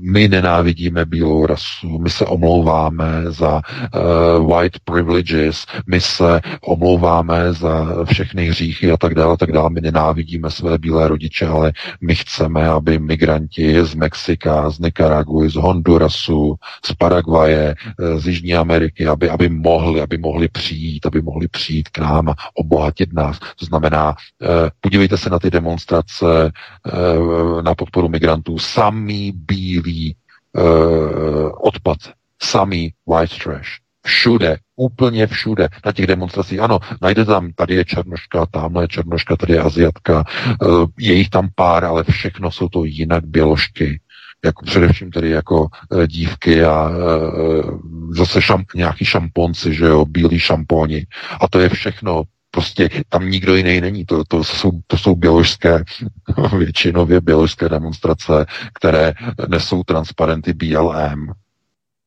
my 0.00 0.28
nenávidíme 0.28 1.04
bílou 1.04 1.46
rasu, 1.46 1.98
my 1.98 2.10
se 2.10 2.24
omlouváme 2.24 3.22
za 3.28 3.60
uh, 3.60 4.50
white 4.50 4.78
privileges, 4.84 5.66
my 5.86 6.00
se 6.00 6.40
omlouváme 6.60 7.52
za 7.52 8.04
všechny 8.04 8.48
hříchy 8.48 8.92
a 8.92 8.96
tak 8.96 9.14
dále, 9.14 9.36
tak 9.36 9.52
dále. 9.52 9.70
My 9.70 9.80
nenávidíme 9.80 10.50
své 10.50 10.78
bílé 10.78 11.08
rodiče, 11.08 11.46
ale 11.46 11.72
my 12.00 12.14
chceme, 12.14 12.68
aby 12.68 12.98
migranti 12.98 13.84
z 13.84 13.94
Mexika, 13.94 14.70
z 14.70 14.78
Nicaraguy, 14.78 15.50
z 15.50 15.54
Hondurasu, 15.54 16.54
z 16.84 16.92
Paraguaje, 16.92 17.74
eh, 18.00 18.18
z 18.20 18.26
Jižní 18.26 18.54
Ameriky, 18.54 19.06
aby, 19.06 19.30
aby 19.30 19.48
mohli, 19.48 20.00
aby 20.00 20.18
mohli 20.18 20.48
přijít, 20.48 21.06
aby 21.06 21.22
mohli 21.22 21.48
přijít 21.48 21.88
k 21.88 21.98
nám 21.98 22.28
a 22.28 22.34
obohatit 22.54 23.12
nás. 23.12 23.38
To 23.38 23.64
znamená, 23.64 24.10
uh, 24.10 24.48
podívejte 24.80 25.16
se 25.16 25.30
na 25.30 25.38
ty 25.38 25.50
demonstrace 25.50 26.26
uh, 26.26 27.62
na 27.62 27.74
podporu 27.74 28.08
migrantů. 28.08 28.58
Sam 28.58 28.95
samý 28.96 29.32
bílý 29.32 30.16
uh, 30.52 31.50
odpad, 31.60 31.98
samý 32.42 32.92
white 33.06 33.38
trash. 33.44 33.68
Všude, 34.06 34.56
úplně 34.76 35.26
všude, 35.26 35.68
na 35.86 35.92
těch 35.92 36.06
demonstracích. 36.06 36.60
Ano, 36.60 36.78
najde 37.02 37.24
tam, 37.24 37.52
tady 37.52 37.74
je 37.74 37.84
černoška, 37.84 38.46
tamhle 38.46 38.84
je 38.84 38.88
černoška, 38.88 39.36
tady 39.36 39.52
je 39.52 39.60
aziatka, 39.60 40.24
uh, 40.62 40.86
je 40.98 41.14
jich 41.14 41.30
tam 41.30 41.48
pár, 41.54 41.84
ale 41.84 42.04
všechno 42.04 42.50
jsou 42.50 42.68
to 42.68 42.84
jinak 42.84 43.26
běložky 43.26 44.00
jako 44.44 44.64
především 44.64 45.10
tedy 45.10 45.30
jako 45.30 45.60
uh, 45.60 46.06
dívky 46.06 46.64
a 46.64 46.88
uh, 46.88 47.80
zase 48.10 48.42
šamp, 48.42 48.66
nějaký 48.74 49.04
šamponci, 49.04 49.74
že 49.74 49.84
jo, 49.84 50.04
bílí 50.04 50.38
šamponi. 50.38 51.06
A 51.40 51.48
to 51.48 51.60
je 51.60 51.68
všechno 51.68 52.22
Prostě 52.56 52.88
tam 53.08 53.30
nikdo 53.30 53.56
jiný 53.56 53.80
není. 53.80 54.04
To, 54.04 54.24
to, 54.24 54.44
jsou, 54.44 54.70
to 54.86 54.98
jsou 54.98 55.14
běložské, 55.14 55.84
většinově 56.58 57.20
běložské 57.20 57.68
demonstrace, 57.68 58.46
které 58.74 59.12
nesou 59.48 59.84
transparenty 59.84 60.52
BLM. 60.52 61.32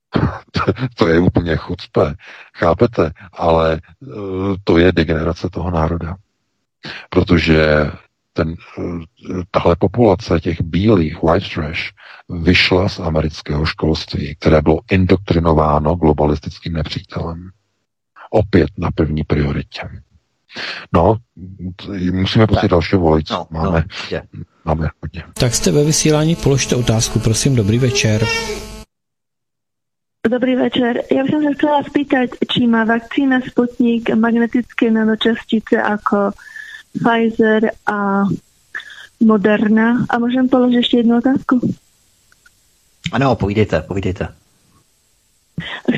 to 0.95 1.07
je 1.07 1.19
úplně 1.19 1.55
chucpe, 1.55 2.15
chápete? 2.53 3.11
Ale 3.33 3.81
eh, 3.81 4.07
to 4.63 4.77
je 4.77 4.91
degenerace 4.91 5.49
toho 5.49 5.71
národa. 5.71 6.15
Protože 7.09 7.91
ten, 8.33 8.55
eh, 8.79 8.83
tahle 9.51 9.75
populace 9.75 10.39
těch 10.39 10.61
bílých 10.61 11.23
white 11.23 11.53
trash 11.53 11.91
vyšla 12.29 12.89
z 12.89 12.99
amerického 12.99 13.65
školství, 13.65 14.35
které 14.35 14.61
bylo 14.61 14.79
indoktrinováno 14.91 15.95
globalistickým 15.95 16.73
nepřítelem. 16.73 17.49
Opět 18.31 18.69
na 18.77 18.91
první 18.91 19.23
prioritě. 19.23 19.81
No, 20.93 21.17
musíme 22.11 22.47
pustit 22.47 22.71
další 22.71 22.95
volič. 22.95 23.29
No, 23.29 23.47
máme, 23.49 23.83
no, 24.11 24.43
máme 24.65 24.89
hodně. 25.01 25.23
Tak 25.33 25.53
jste 25.53 25.71
ve 25.71 25.83
vysílání, 25.83 26.35
položte 26.35 26.75
otázku, 26.75 27.19
prosím, 27.19 27.55
dobrý 27.55 27.79
večer. 27.79 28.25
Dobrý 30.29 30.55
večer. 30.55 31.07
Ja 31.07 31.23
by 31.23 31.29
som 31.31 31.41
sa 31.47 31.51
chcela 31.55 31.79
spýtať, 31.87 32.27
či 32.43 32.67
má 32.67 32.83
vakcína 32.83 33.39
Sputnik 33.39 34.11
magnetické 34.13 34.91
nanočastice 34.91 35.79
ako 35.79 36.35
Pfizer 36.91 37.71
a 37.87 38.27
Moderna. 39.23 40.03
A 40.11 40.19
môžem 40.19 40.51
položiť 40.51 40.79
ešte 40.83 40.95
jednu 41.01 41.23
otázku? 41.23 41.63
Ano, 43.15 43.33
povídejte, 43.39 43.81
povídejte. 43.87 44.27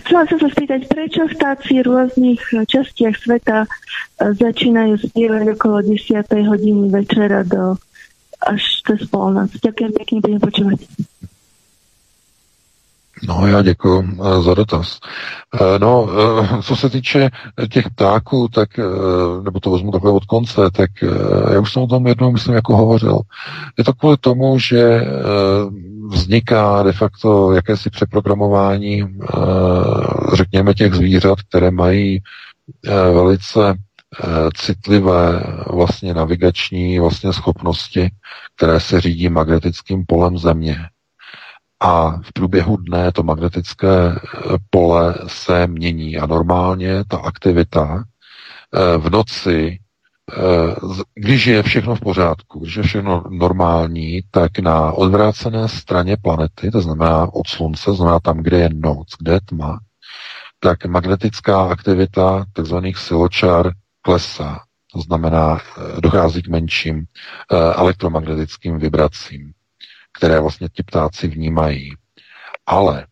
Chcela 0.01 0.23
som 0.27 0.37
sa 0.39 0.49
spýtať, 0.49 0.87
prečo 0.89 1.27
vtáci 1.27 1.81
v 1.81 1.87
rôznych 1.87 2.41
častiach 2.67 3.15
sveta 3.19 3.65
e, 3.65 3.67
začínajú 4.35 4.97
spievať 5.11 5.55
okolo 5.57 5.77
10. 5.85 6.25
hodiny 6.47 6.89
večera 6.89 7.45
do 7.45 7.77
až 8.41 8.81
cez 8.81 9.05
polnoc. 9.05 9.53
Ďakujem 9.61 9.91
pekne, 9.93 10.17
budem 10.21 10.41
počúvať. 10.41 10.79
No, 13.27 13.47
já 13.47 13.61
děkuji 13.61 14.03
eh, 14.03 14.41
za 14.41 14.53
dotaz. 14.53 14.99
Eh, 15.61 15.79
no, 15.79 16.09
eh, 16.11 16.63
co 16.63 16.75
se 16.75 16.89
týče 16.89 17.29
těch 17.69 17.89
ptáků, 17.89 18.47
tak, 18.47 18.69
nebo 19.43 19.59
to 19.59 19.71
vezmu 19.71 19.91
takhle 19.91 20.11
od 20.11 20.25
konce, 20.25 20.61
tak 20.71 20.89
já 21.53 21.59
už 21.59 21.73
jsem 21.73 21.81
o 21.81 21.87
tom 21.87 22.07
jednou, 22.07 22.31
myslím, 22.31 22.55
jako 22.55 22.77
hovořil. 22.77 23.19
Je 23.77 23.83
to 23.83 23.93
kvůli 23.93 24.17
tomu, 24.17 24.59
že 24.59 25.01
vzniká 26.09 26.83
de 26.83 26.93
facto 26.93 27.51
jakési 27.51 27.89
přeprogramování, 27.89 29.17
řekněme, 30.33 30.73
těch 30.73 30.93
zvířat, 30.93 31.41
které 31.41 31.71
mají 31.71 32.19
velice 33.13 33.75
citlivé 34.55 35.43
vlastně 35.69 36.13
navigační 36.13 36.99
vlastně 36.99 37.33
schopnosti, 37.33 38.09
které 38.55 38.79
se 38.79 39.01
řídí 39.01 39.29
magnetickým 39.29 40.05
polem 40.05 40.37
Země. 40.37 40.77
A 41.83 42.19
v 42.21 42.33
průběhu 42.33 42.77
dne 42.77 43.11
to 43.11 43.23
magnetické 43.23 44.15
eh, 44.15 44.19
pole 44.69 45.15
se 45.27 45.67
mění 45.67 46.17
a 46.17 46.25
normálně 46.25 47.03
ta 47.07 47.17
aktivita 47.17 48.03
eh, 48.03 48.97
v 48.97 49.09
noci, 49.09 49.79
eh, 50.37 50.75
když 51.15 51.45
je 51.45 51.63
všechno 51.63 51.95
v 51.95 51.99
pořádku, 51.99 52.59
když 52.59 52.75
je 52.75 52.83
všechno 52.83 53.23
normální, 53.29 54.21
tak 54.31 54.59
na 54.59 54.91
odvrácené 54.91 55.67
straně 55.67 56.17
planety, 56.17 56.71
to 56.71 56.81
znamená 56.81 57.33
od 57.33 57.47
slunce, 57.47 57.85
to 57.85 57.93
znamená 57.93 58.19
tam, 58.19 58.37
kde 58.37 58.57
je 58.59 58.69
noc, 58.73 59.07
kde 59.19 59.33
je 59.33 59.39
tma, 59.45 59.79
tak 60.59 60.85
magnetická 60.85 61.63
aktivita 61.63 62.45
tzv. 62.53 62.75
siločar 62.95 63.71
klesá. 64.01 64.59
To 64.93 65.01
znamená, 65.01 65.59
dochází 65.99 66.41
k 66.41 66.47
menším 66.47 67.05
elektromagnetickým 67.75 68.79
vibracím 68.79 69.53
které 70.17 70.39
vlastně 70.39 70.69
ti 70.69 70.83
ptáci 70.83 71.27
vnímají. 71.27 71.89
Ale 72.65 73.05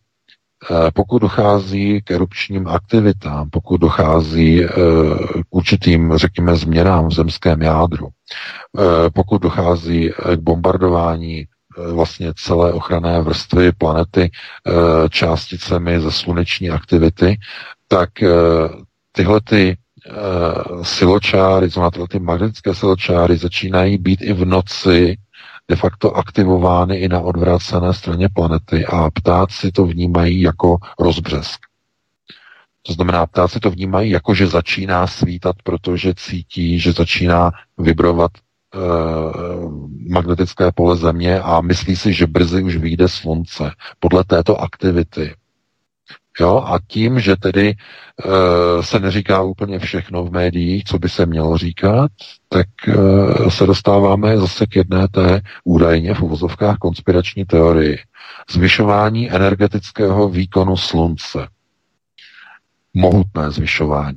eh, 0.70 0.90
pokud 0.94 1.18
dochází 1.18 2.02
k 2.04 2.10
erupčním 2.10 2.68
aktivitám, 2.68 3.50
pokud 3.50 3.76
dochází 3.80 4.64
eh, 4.64 4.68
k 5.42 5.46
určitým, 5.50 6.16
řekněme, 6.16 6.56
změnám 6.56 7.08
v 7.08 7.12
zemském 7.14 7.62
jádru, 7.62 8.08
eh, 8.08 9.10
pokud 9.10 9.42
dochází 9.42 10.10
k 10.36 10.40
bombardování 10.40 11.44
vlastně 11.92 12.32
celé 12.36 12.72
ochranné 12.72 13.20
vrstvy 13.22 13.72
planety 13.72 14.30
částicemi 15.10 16.00
ze 16.00 16.10
sluneční 16.12 16.70
aktivity, 16.70 17.38
tak 17.88 18.10
tyhle 19.12 19.40
ty 19.40 19.76
siločáry, 20.82 21.68
znamená 21.68 21.90
ty 22.10 22.18
magnetické 22.18 22.74
siločáry 22.74 23.36
začínají 23.36 23.98
být 23.98 24.20
i 24.22 24.32
v 24.32 24.44
noci 24.44 25.16
de 25.70 25.76
facto 25.76 26.16
aktivovány 26.16 26.96
i 26.96 27.08
na 27.08 27.20
odvrácené 27.20 27.94
straně 27.94 28.28
planety 28.28 28.86
a 28.86 29.10
ptáci 29.10 29.72
to 29.72 29.86
vnímají 29.86 30.40
jako 30.40 30.76
rozbřesk. 30.98 31.60
To 32.82 32.92
znamená, 32.92 33.26
ptáci 33.26 33.60
to 33.60 33.70
vnímají 33.70 34.10
jako, 34.10 34.34
že 34.34 34.46
začíná 34.46 35.06
svítat, 35.06 35.56
protože 35.64 36.14
cítí, 36.16 36.78
že 36.80 36.92
začíná 36.92 37.50
vibrovat 37.78 38.30
e, 38.34 38.78
magnetické 40.12 40.72
pole 40.74 40.96
Země 40.96 41.40
a 41.40 41.60
myslí 41.60 41.96
si, 41.96 42.12
že 42.12 42.26
brzy 42.26 42.62
už 42.62 42.76
vyjde 42.76 43.08
slunce 43.08 43.70
podle 43.98 44.24
této 44.24 44.60
aktivity. 44.60 45.34
Jo? 46.40 46.64
A 46.66 46.78
tím, 46.86 47.20
že 47.20 47.36
tedy 47.36 47.68
e, 47.68 48.82
se 48.82 49.00
neříká 49.00 49.42
úplně 49.42 49.78
všechno 49.78 50.24
v 50.24 50.30
médiích, 50.30 50.84
co 50.84 50.98
by 50.98 51.08
se 51.08 51.26
mělo 51.26 51.58
říkat, 51.58 52.10
tak 52.48 52.66
e, 52.88 53.50
se 53.50 53.66
dostáváme 53.66 54.38
zase 54.38 54.66
k 54.66 54.76
jedné 54.76 55.08
té 55.08 55.40
údajně 55.64 56.14
v 56.14 56.22
uvozovkách 56.22 56.76
konspirační 56.78 57.44
teorii. 57.44 57.98
Zvyšování 58.50 59.30
energetického 59.30 60.28
výkonu 60.28 60.76
slunce. 60.76 61.48
Mohutné 62.94 63.50
zvyšování. 63.50 64.16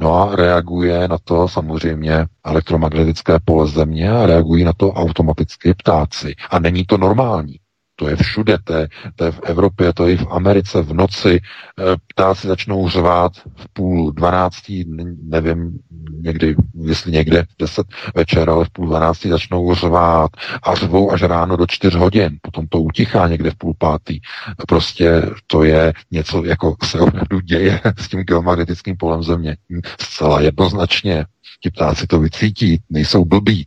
No 0.00 0.14
a 0.14 0.36
reaguje 0.36 1.08
na 1.08 1.18
to 1.24 1.48
samozřejmě 1.48 2.26
elektromagnetické 2.44 3.38
pole 3.44 3.66
země 3.66 4.10
a 4.10 4.26
reagují 4.26 4.64
na 4.64 4.72
to 4.72 4.92
automaticky 4.92 5.74
ptáci. 5.74 6.34
A 6.50 6.58
není 6.58 6.84
to 6.84 6.98
normální. 6.98 7.58
To 8.04 8.10
je 8.10 8.16
všude, 8.16 8.58
to 8.64 8.72
je, 8.74 8.88
to 9.16 9.24
je 9.24 9.30
v 9.30 9.40
Evropě, 9.44 9.92
to 9.92 10.06
je 10.06 10.12
i 10.14 10.16
v 10.16 10.26
Americe 10.30 10.82
v 10.82 10.92
noci. 10.92 11.40
Eh, 11.40 11.96
ptáci 12.06 12.46
začnou 12.46 12.88
řvát 12.88 13.32
v 13.56 13.68
půl 13.72 14.12
dvanáctí, 14.12 14.84
nevím, 15.22 15.78
někdy, 16.20 16.56
jestli 16.82 17.12
někde 17.12 17.42
v 17.42 17.56
deset 17.58 17.86
večer, 18.14 18.50
ale 18.50 18.64
v 18.64 18.70
půl 18.70 18.86
dvanáctí 18.86 19.28
začnou 19.28 19.74
řvát 19.74 20.30
a 20.62 20.74
řvou 20.74 21.12
až 21.12 21.22
ráno 21.22 21.56
do 21.56 21.66
čtyř 21.66 21.94
hodin. 21.94 22.38
Potom 22.42 22.66
to 22.66 22.80
utichá 22.80 23.28
někde 23.28 23.50
v 23.50 23.54
půl 23.54 23.74
pátý. 23.78 24.20
Prostě 24.68 25.22
to 25.46 25.64
je 25.64 25.92
něco, 26.10 26.44
jako 26.44 26.76
se 26.84 27.00
opravdu 27.00 27.40
děje 27.40 27.80
s 27.98 28.08
tím 28.08 28.20
geomagnetickým 28.20 28.96
polem 28.96 29.22
země. 29.22 29.56
Zcela 30.00 30.40
jednoznačně. 30.40 31.24
Ti 31.62 31.70
ptáci 31.70 32.06
to 32.06 32.20
vycítí, 32.20 32.82
nejsou 32.90 33.24
blbí. 33.24 33.66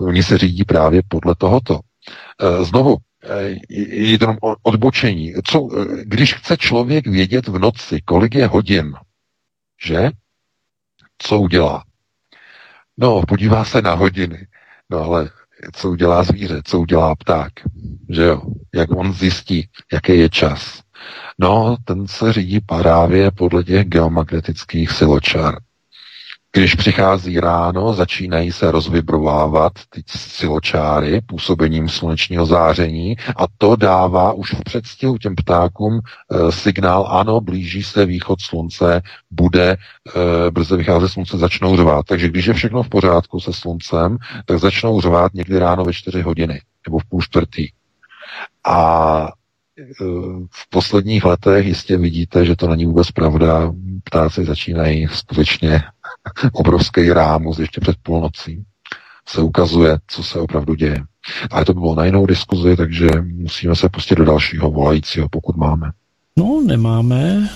Oni 0.00 0.22
se 0.22 0.38
řídí 0.38 0.64
právě 0.64 1.02
podle 1.08 1.34
tohoto. 1.34 1.80
Eh, 2.42 2.64
znovu, 2.64 2.96
jenom 3.88 4.36
odbočení. 4.62 5.32
Co, 5.44 5.68
eh, 5.72 6.04
když 6.04 6.34
chce 6.34 6.56
člověk 6.56 7.06
vědět 7.06 7.48
v 7.48 7.58
noci, 7.58 8.00
kolik 8.04 8.34
je 8.34 8.46
hodin, 8.46 8.94
že? 9.84 10.10
Co 11.18 11.40
udělá? 11.40 11.84
No, 12.96 13.22
podívá 13.28 13.64
se 13.64 13.82
na 13.82 13.94
hodiny. 13.94 14.46
No 14.90 14.98
ale 14.98 15.30
co 15.72 15.90
udělá 15.90 16.22
zvíře, 16.22 16.62
co 16.64 16.80
udělá 16.80 17.14
pták, 17.14 17.52
že 18.10 18.22
jo? 18.22 18.42
Jak 18.74 18.90
on 18.90 19.12
zjistí, 19.12 19.68
jaký 19.92 20.18
je 20.18 20.30
čas. 20.30 20.82
No, 21.38 21.76
ten 21.84 22.08
se 22.08 22.32
řídí 22.32 22.60
právě 22.60 23.30
podle 23.30 23.64
těch 23.64 23.86
geomagnetických 23.86 24.90
siločar. 24.90 25.58
Když 26.56 26.74
přichází 26.74 27.40
ráno, 27.40 27.92
začínají 27.92 28.52
se 28.52 28.70
rozvibrovávat 28.70 29.72
ty 29.90 30.02
siločáry 30.06 31.20
působením 31.20 31.88
slunečního 31.88 32.46
záření 32.46 33.16
a 33.36 33.44
to 33.58 33.76
dává 33.76 34.32
už 34.32 34.54
v 34.54 34.64
předstihu 34.64 35.18
těm 35.18 35.34
ptákům 35.34 36.00
e, 36.00 36.52
signál, 36.52 37.06
ano, 37.10 37.40
blíží 37.40 37.82
se 37.82 38.06
východ 38.06 38.40
slunce, 38.40 39.02
bude 39.30 39.70
e, 39.70 39.76
brze 40.50 40.76
vycházet 40.76 41.08
slunce, 41.08 41.38
začnou 41.38 41.76
řvát. 41.76 42.06
Takže 42.06 42.28
když 42.28 42.46
je 42.46 42.54
všechno 42.54 42.82
v 42.82 42.88
pořádku 42.88 43.40
se 43.40 43.52
sluncem, 43.52 44.16
tak 44.46 44.58
začnou 44.58 45.00
řvát 45.00 45.34
někdy 45.34 45.58
ráno 45.58 45.84
ve 45.84 45.92
čtyři 45.92 46.22
hodiny 46.22 46.60
nebo 46.86 46.98
v 46.98 47.04
půl 47.04 47.22
čtvrtý. 47.22 47.68
A 48.64 49.28
e, 49.78 49.94
v 50.50 50.70
posledních 50.70 51.24
letech 51.24 51.66
jistě 51.66 51.96
vidíte, 51.96 52.44
že 52.44 52.56
to 52.56 52.68
není 52.68 52.86
vůbec 52.86 53.10
pravda. 53.10 53.72
Ptáci 54.04 54.44
začínají 54.44 55.08
skutečně 55.12 55.82
obrovský 56.52 57.12
rámus 57.12 57.58
ještě 57.58 57.80
před 57.80 57.96
půlnocí 58.02 58.64
se 59.28 59.40
ukazuje, 59.40 59.98
co 60.06 60.22
se 60.22 60.38
opravdu 60.38 60.74
děje. 60.74 60.98
Ale 61.50 61.64
to 61.64 61.74
by 61.74 61.80
bylo 61.80 61.94
na 61.94 62.04
jinou 62.04 62.26
diskuzi, 62.26 62.76
takže 62.76 63.08
musíme 63.34 63.76
se 63.76 63.88
pustit 63.88 64.14
do 64.14 64.24
dalšího 64.24 64.70
volajícího, 64.70 65.28
pokud 65.28 65.56
máme. 65.56 65.90
No, 66.38 66.62
nemáme. 66.66 67.48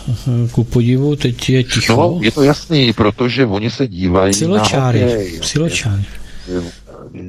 Ku 0.53 0.65
podivu, 0.65 1.17
teď 1.17 1.51
je 1.51 1.65
ticho. 1.65 1.97
No, 1.97 2.19
je 2.23 2.31
to 2.31 2.43
jasný, 2.43 2.93
protože 2.93 3.47
oni 3.47 3.71
se 3.71 3.89
dívají 3.89 4.35
Siločáry. 4.35 5.01
na 5.01 5.07
hokej. 5.07 5.41
Siločáry. 5.43 6.05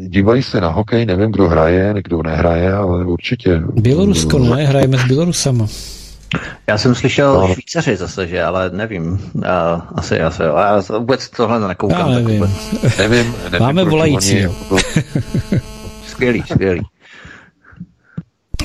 Dívají 0.08 0.44
se 0.44 0.62
na 0.62 0.70
hokej, 0.70 1.06
nevím, 1.06 1.32
kdo 1.32 1.48
hraje, 1.48 1.94
kdo 2.04 2.24
nehraje, 2.24 2.74
ale 2.74 3.06
určitě. 3.06 3.62
Bělorusko, 3.74 4.40
ne? 4.40 4.66
Hrajeme 4.66 4.98
s 4.98 5.04
Bělorusama. 5.04 5.68
Já 6.68 6.78
jsem 6.78 6.96
slyšel 6.96 7.34
no. 7.34 7.54
Švýcaři 7.54 7.96
zase, 7.96 8.28
že, 8.28 8.44
ale 8.44 8.70
nevím. 8.70 9.12
Uh, 9.36 9.44
asi, 9.96 10.22
asi, 10.22 10.44
jo. 10.44 10.56
Já 10.58 10.84
vůbec 11.00 11.30
tohle 11.30 11.68
nekoukám. 11.68 12.00
Já 12.00 12.20
nevím. 12.20 12.40
Vůbec... 12.40 12.98
nevím, 12.98 13.36
nevím 13.44 13.60
Máme 13.60 13.84
volající. 13.84 14.48
Oni... 14.48 14.82
skvělý, 16.08 16.44
skvělý. 16.52 16.82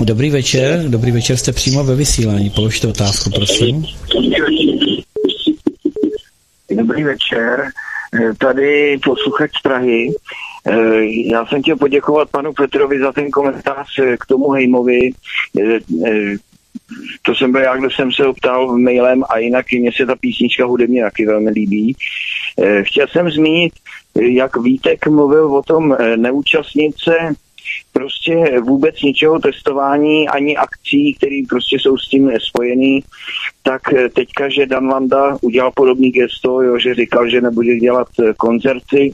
Dobrý 0.01 0.31
večer, 0.31 0.85
dobrý 0.89 1.13
večer, 1.13 1.37
jste 1.37 1.53
přímo 1.53 1.85
ve 1.85 1.95
vysílání. 1.95 2.51
Položte 2.51 2.89
otázku, 2.89 3.31
prosím. 3.31 3.87
Dobrý 6.77 7.05
večer, 7.05 7.69
tady 8.39 8.99
posluchač 9.05 9.51
z 9.59 9.63
Prahy. 9.63 10.15
Já 11.31 11.47
jsem 11.47 11.63
chtěl 11.63 11.77
poděkovat 11.77 12.31
panu 12.31 12.53
Petrovi 12.53 13.01
za 13.01 13.13
ten 13.13 13.31
komentář 13.31 13.87
k 14.21 14.27
tomu 14.27 14.51
Hejmovi 14.51 15.11
to 17.23 17.35
jsem 17.35 17.53
byl 17.53 17.61
já, 17.61 17.77
kdo 17.77 17.91
jsem 17.91 18.13
se 18.13 18.27
optal 18.27 18.79
mailem 18.79 19.25
a 19.29 19.39
jinak 19.39 19.67
mně 19.73 19.93
se 19.97 20.07
ta 20.07 20.17
písnička 20.17 20.65
hudebně 20.65 21.03
taky 21.03 21.27
velmi 21.27 21.51
líbí. 21.51 21.97
Eh, 22.63 22.85
chtěl 22.85 23.07
jsem 23.09 23.31
zmínit, 23.31 23.73
jak 24.21 24.57
Vítek 24.57 25.07
mluvil 25.07 25.55
o 25.55 25.63
tom 25.63 25.97
eh, 25.99 26.17
neúčastnit 26.17 26.95
se 26.99 27.17
prostě 27.93 28.61
vůbec 28.61 29.03
ničeho 29.03 29.39
testování, 29.39 30.29
ani 30.29 30.57
akcí, 30.57 31.15
které 31.15 31.43
prostě 31.49 31.77
jsou 31.77 31.97
s 31.97 32.09
tím 32.09 32.31
spojený, 32.49 33.05
tak 33.63 33.93
eh, 33.93 34.09
teďka, 34.09 34.49
že 34.49 34.67
Dan 34.67 34.89
Landa 34.89 35.37
udělal 35.43 35.73
podobný 35.75 36.11
gesto, 36.11 36.63
jo, 36.63 36.79
že 36.79 36.95
říkal, 36.95 37.29
že 37.29 37.41
nebude 37.41 37.77
dělat 37.79 38.09
koncerty, 38.37 39.13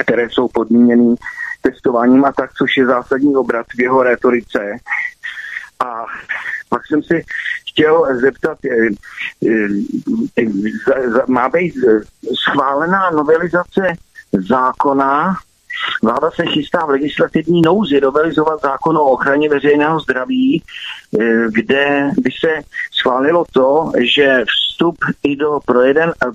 které 0.00 0.30
jsou 0.30 0.48
podmíněny 0.48 1.14
testováním 1.62 2.24
a 2.24 2.32
tak, 2.32 2.50
což 2.52 2.76
je 2.76 2.86
zásadní 2.86 3.36
obrat 3.36 3.66
v 3.76 3.80
jeho 3.80 4.02
retorice. 4.02 4.76
A 5.84 6.04
pak 6.68 6.86
jsem 6.86 7.02
si 7.02 7.24
chtěl 7.70 8.06
zeptat, 8.20 8.58
má 11.26 11.48
být 11.48 11.74
schválená 12.34 13.10
novelizace 13.10 13.92
zákona? 14.32 15.36
Vláda 16.02 16.30
se 16.30 16.46
chystá 16.46 16.86
v 16.86 16.90
legislativní 16.90 17.62
nouzi 17.62 18.00
novelizovat 18.00 18.60
zákon 18.62 18.96
o 18.96 19.04
ochraně 19.04 19.48
veřejného 19.48 20.00
zdraví, 20.00 20.62
kde 21.48 22.10
by 22.20 22.30
se 22.40 22.60
schválilo 22.92 23.44
to, 23.52 23.92
že 23.98 24.44
vstup 24.48 24.96
i 25.22 25.36
do 25.36 25.60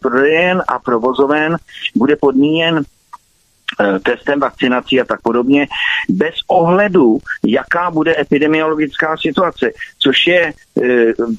prodejen 0.02 0.64
a 0.68 0.80
provozoven 0.80 1.58
bude 1.96 2.16
podmíněn 2.16 2.76
Eh, 2.78 2.95
testem, 4.04 4.40
vakcinací 4.40 5.02
a 5.02 5.06
tak 5.06 5.22
podobně, 5.22 5.68
bez 6.10 6.34
ohledu, 6.48 7.18
jaká 7.46 7.92
bude 7.92 8.20
epidemiologická 8.20 9.18
situace, 9.18 9.72
což 10.00 10.28
je 10.28 10.42
e, 10.44 10.54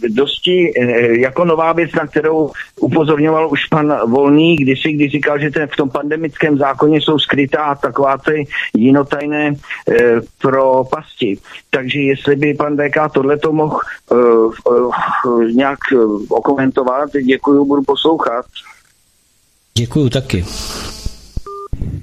dosti 0.08 0.72
e, 0.76 0.82
jako 1.20 1.44
nová 1.44 1.72
věc, 1.72 1.92
na 1.92 2.06
kterou 2.06 2.50
upozorňoval 2.80 3.52
už 3.52 3.66
pan 3.66 3.94
Volný 4.06 4.56
kdysi, 4.56 4.92
když 4.92 5.12
říkal, 5.12 5.38
že 5.38 5.50
ten, 5.50 5.66
v 5.66 5.76
tom 5.76 5.90
pandemickém 5.90 6.58
zákoně 6.58 7.00
jsou 7.00 7.18
skrytá 7.18 7.74
taková 7.74 8.18
ty 8.18 8.46
jinotajné 8.74 9.46
e, 9.46 9.54
propasti. 10.40 11.38
Takže 11.70 12.00
jestli 12.00 12.36
by 12.36 12.54
pan 12.54 12.76
DK 12.76 13.12
tohleto 13.14 13.52
mohl 13.52 13.80
nějak 15.52 15.78
okomentovat, 16.28 17.10
děkuji, 17.24 17.64
budu 17.64 17.82
poslouchat. 17.82 18.46
Děkuju 19.74 20.08
taky. 20.08 20.44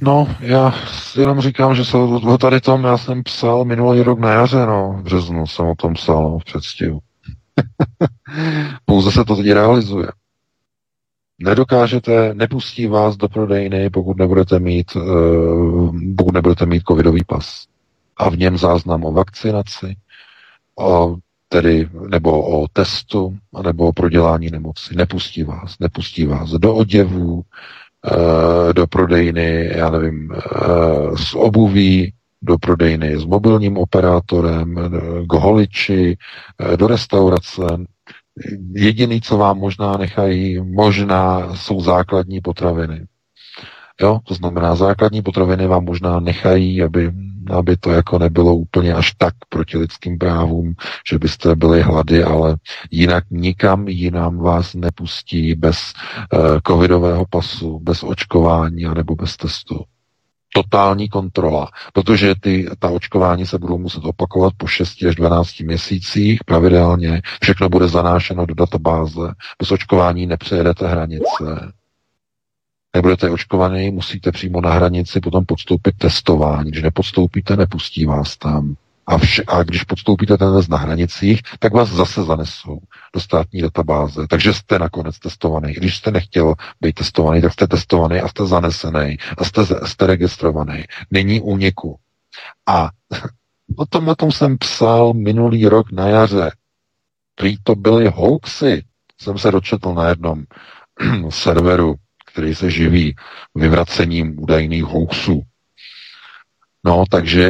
No, 0.02 0.36
já 0.40 0.74
jenom 1.20 1.42
říkám, 1.42 1.76
že 1.76 1.86
se 1.86 1.98
o 1.98 2.38
tady 2.38 2.62
tom, 2.62 2.84
já 2.84 2.98
jsem 2.98 3.24
psal 3.24 3.66
minulý 3.66 4.02
rok 4.02 4.20
na 4.20 4.32
jaře, 4.32 4.66
no, 4.66 4.94
v 5.00 5.04
březnu 5.04 5.48
jsem 5.48 5.66
o 5.66 5.76
tom 5.76 5.94
psal, 5.94 6.24
no, 6.24 6.40
v 6.40 6.44
předstihu. 6.44 7.00
Pouze 8.86 9.12
se 9.12 9.26
to 9.26 9.36
teď 9.36 9.52
realizuje. 9.52 10.08
Nedokážete, 11.40 12.34
nepustí 12.34 12.88
vás 12.88 13.18
do 13.18 13.30
prodejny, 13.30 13.90
pokud 13.90 14.18
nebudete 14.18 14.60
mít, 14.60 14.96
uh, 14.96 15.96
pokud 16.18 16.34
nebudete 16.34 16.66
mít 16.66 16.84
covidový 16.88 17.24
pas. 17.28 17.66
A 18.18 18.30
v 18.30 18.38
něm 18.38 18.58
záznam 18.58 19.04
o 19.06 19.12
vakcinaci, 19.12 19.96
o, 20.80 21.16
tedy, 21.50 21.90
nebo 22.10 22.60
o 22.62 22.68
testu, 22.74 23.38
nebo 23.64 23.88
o 23.88 23.94
prodělání 23.94 24.50
nemoci. 24.52 24.96
Nepustí 24.96 25.44
vás, 25.44 25.80
nepustí 25.80 26.26
vás 26.26 26.50
do 26.50 26.76
oděvů, 26.76 27.44
Eh, 27.44 27.83
do 28.74 28.88
prodejny, 28.88 29.72
já 29.76 29.90
nevím, 29.90 30.30
eh, 30.32 31.18
s 31.18 31.36
obuví, 31.36 32.14
do 32.42 32.58
prodejny 32.58 33.18
s 33.18 33.26
mobilním 33.26 33.78
operátorem, 33.78 34.78
eh, 34.78 35.26
k 35.28 35.34
holiči, 35.34 36.18
do 36.76 36.88
restaurace. 36.88 37.62
Jediný, 38.76 39.22
co 39.22 39.38
vám 39.38 39.58
možná 39.58 39.98
nechají, 39.98 40.62
možná 40.62 41.56
jsou 41.56 41.82
základní 41.82 42.42
potraviny. 42.42 43.06
Jo, 44.02 44.20
to 44.24 44.34
znamená, 44.34 44.76
základní 44.76 45.22
potraviny 45.22 45.68
vám 45.68 45.86
možná 45.86 46.20
nechají, 46.20 46.84
aby 46.84 47.12
aby 47.52 47.78
to 47.78 47.92
jako 47.92 48.20
nebylo 48.20 48.56
úplně 48.56 48.94
až 48.94 49.12
tak 49.18 49.34
proti 49.50 49.78
lidským 49.78 50.18
právům, 50.18 50.74
že 51.10 51.20
byste 51.20 51.56
byli 51.56 51.82
hlady, 51.82 52.24
ale 52.24 52.56
jinak 52.92 53.24
nikam 53.32 53.88
jinam 53.88 54.38
vás 54.38 54.74
nepustí 54.74 55.56
bez 55.56 55.94
uh, 56.34 56.40
covidového 56.68 57.26
pasu, 57.30 57.80
bez 57.80 58.04
očkování 58.04 58.86
anebo 58.86 59.16
bez 59.16 59.38
testu. 59.38 59.84
Totální 60.56 61.10
kontrola, 61.10 61.70
protože 61.94 62.36
ty, 62.42 62.70
ta 62.80 62.90
očkování 62.90 63.46
se 63.46 63.58
budou 63.58 63.78
muset 63.78 64.06
opakovat 64.06 64.54
po 64.58 64.68
6 64.68 65.04
až 65.04 65.16
12 65.16 65.60
měsících 65.60 66.40
pravidelně, 66.46 67.22
všechno 67.42 67.70
bude 67.70 67.88
zanášeno 67.88 68.46
do 68.46 68.56
databáze, 68.56 69.34
bez 69.60 69.72
očkování 69.72 70.26
nepřejedete 70.28 70.88
hranice, 70.88 71.74
nebudete 72.96 73.30
očkovaný, 73.30 73.92
musíte 73.92 74.32
přímo 74.32 74.62
na 74.62 74.74
hranici 74.74 75.20
potom 75.20 75.46
podstoupit 75.46 75.96
testování. 75.98 76.72
Když 76.72 76.84
nepodstoupíte, 76.84 77.56
nepustí 77.56 78.06
vás 78.06 78.38
tam. 78.38 78.76
A, 79.08 79.18
vš- 79.18 79.44
a 79.48 79.64
když 79.64 79.84
podstoupíte 79.84 80.38
ten 80.38 80.54
test 80.54 80.68
na 80.68 80.78
hranicích, 80.78 81.42
tak 81.60 81.74
vás 81.74 81.90
zase 81.90 82.24
zanesou 82.24 82.80
do 83.14 83.20
státní 83.22 83.62
databáze. 83.62 84.28
Takže 84.28 84.54
jste 84.54 84.80
nakonec 84.80 85.20
testovaný. 85.20 85.74
Když 85.74 85.98
jste 85.98 86.12
nechtěl 86.12 86.54
být 86.82 86.96
testovaný, 86.96 87.42
tak 87.42 87.54
jste 87.54 87.68
testovaný 87.68 88.20
a 88.20 88.28
jste 88.28 88.46
zanesený 88.46 89.18
a 89.38 89.44
jste, 89.44 89.62
jste 89.86 90.08
registrovaný. 90.08 90.84
Není 91.12 91.42
úniku. 91.42 92.00
A 92.68 92.90
o 93.78 93.86
tom, 93.86 94.08
o 94.08 94.16
tom 94.16 94.32
jsem 94.32 94.58
psal 94.58 95.14
minulý 95.14 95.68
rok 95.68 95.92
na 95.92 96.08
jaře. 96.08 96.52
Prý 97.36 97.58
to 97.64 97.76
byly 97.76 98.08
hoaxy. 98.08 98.84
Jsem 99.22 99.38
se 99.38 99.52
dočetl 99.52 99.94
na 99.94 100.10
jednom 100.10 100.44
serveru 101.30 101.96
který 102.34 102.56
se 102.56 102.70
živí 102.72 103.16
vyvracením 103.56 104.40
údajných 104.40 104.84
hoaxů. 104.84 105.42
No, 106.86 107.04
takže 107.10 107.44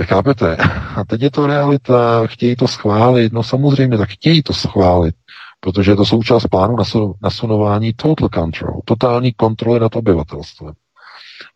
e, 0.00 0.04
chápete, 0.04 0.56
a 0.96 1.04
teď 1.04 1.22
je 1.22 1.30
to 1.30 1.46
realita, 1.46 2.26
chtějí 2.26 2.56
to 2.56 2.68
schválit, 2.68 3.32
no 3.32 3.42
samozřejmě, 3.42 3.98
tak 3.98 4.08
chtějí 4.08 4.42
to 4.42 4.52
schválit, 4.52 5.14
protože 5.60 5.90
je 5.90 5.96
to 5.96 6.06
součást 6.06 6.46
plánu 6.46 6.76
nasunování 7.22 7.92
total 7.92 8.28
control, 8.34 8.80
totální 8.84 9.32
kontroly 9.32 9.80
nad 9.80 9.96
obyvatelstvem. 9.96 10.74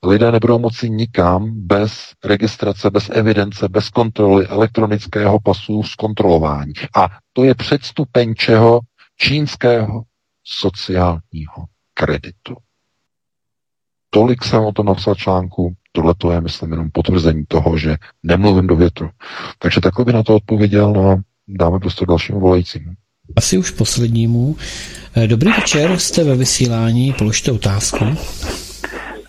Lidé 0.02 0.32
nebudou 0.32 0.58
moci 0.58 0.90
nikam 0.90 1.52
bez 1.54 2.12
registrace, 2.24 2.90
bez 2.90 3.10
evidence, 3.10 3.68
bez 3.68 3.88
kontroly 3.88 4.46
elektronického 4.46 5.40
pasu 5.40 5.82
zkontrolování. 5.82 6.72
A 6.96 7.08
to 7.32 7.44
je 7.44 7.54
předstupeň 7.54 8.34
čeho? 8.34 8.80
Čínského 9.16 10.02
sociálního 10.44 11.64
kreditu. 11.94 12.56
Tolik 14.10 14.44
jsem 14.44 14.64
o 14.64 14.72
tom 14.72 14.86
napsal 14.86 15.14
článku, 15.14 15.74
tohle 15.92 16.14
to 16.18 16.30
je, 16.30 16.40
myslím, 16.40 16.70
jenom 16.70 16.90
potvrzení 16.90 17.44
toho, 17.48 17.78
že 17.78 17.96
nemluvím 18.22 18.66
do 18.66 18.76
větru. 18.76 19.10
Takže 19.58 19.80
takhle 19.80 20.04
by 20.04 20.12
na 20.12 20.22
to 20.22 20.34
odpověděl, 20.34 20.92
no 20.92 21.10
a 21.10 21.16
dáme 21.48 21.78
prostě 21.78 22.06
dalšímu 22.06 22.40
volajícímu. 22.40 22.92
Asi 23.36 23.58
už 23.58 23.70
poslednímu. 23.70 24.56
Eh, 25.16 25.26
dobrý 25.26 25.50
večer, 25.52 25.98
jste 25.98 26.24
ve 26.24 26.36
vysílání, 26.36 27.12
položte 27.12 27.52
otázku. 27.52 28.04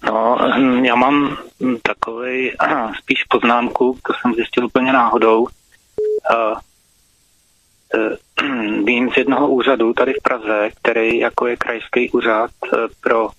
No, 0.08 0.38
já 0.84 0.96
mám 0.96 1.38
takový 1.84 2.52
spíš 3.04 3.24
poznámku, 3.24 3.98
to 4.08 4.14
jsem 4.14 4.34
zjistil 4.34 4.66
úplně 4.66 4.94
náhodou. 4.94 5.48
Eh, 7.96 8.18
vím 8.84 9.10
z 9.12 9.18
jednoho 9.18 9.50
úřadu 9.50 9.94
tady 9.94 10.14
v 10.14 10.24
Praze, 10.24 10.70
který 10.82 11.20
jako 11.20 11.48
je 11.48 11.58
krajský 11.58 12.12
úřad 12.12 12.52
eh, 12.74 12.78
pro 13.02 13.30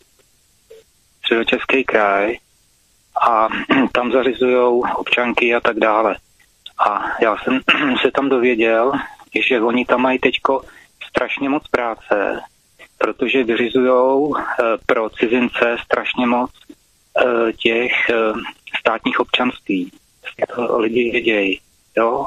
středočeský 1.18 1.84
kraj 1.84 2.36
a 3.28 3.48
tam 3.92 4.12
zařizují 4.12 4.82
občanky 4.96 5.54
a 5.54 5.60
tak 5.60 5.78
dále. 5.78 6.16
A 6.88 7.04
já 7.22 7.36
jsem 7.36 7.60
se 8.02 8.10
tam 8.10 8.28
dověděl, 8.28 8.92
že 9.48 9.60
oni 9.60 9.84
tam 9.84 10.02
mají 10.02 10.18
teďko 10.18 10.62
strašně 11.08 11.48
moc 11.48 11.68
práce, 11.68 12.40
protože 12.98 13.44
vyřizují 13.44 14.32
eh, 14.36 14.62
pro 14.86 15.10
cizince 15.10 15.76
strašně 15.84 16.26
moc 16.26 16.50
těch 17.56 17.92
státních 18.80 19.20
občanství. 19.20 19.90
Lidi 20.78 21.10
vědějí, 21.10 21.60
jo. 21.96 22.26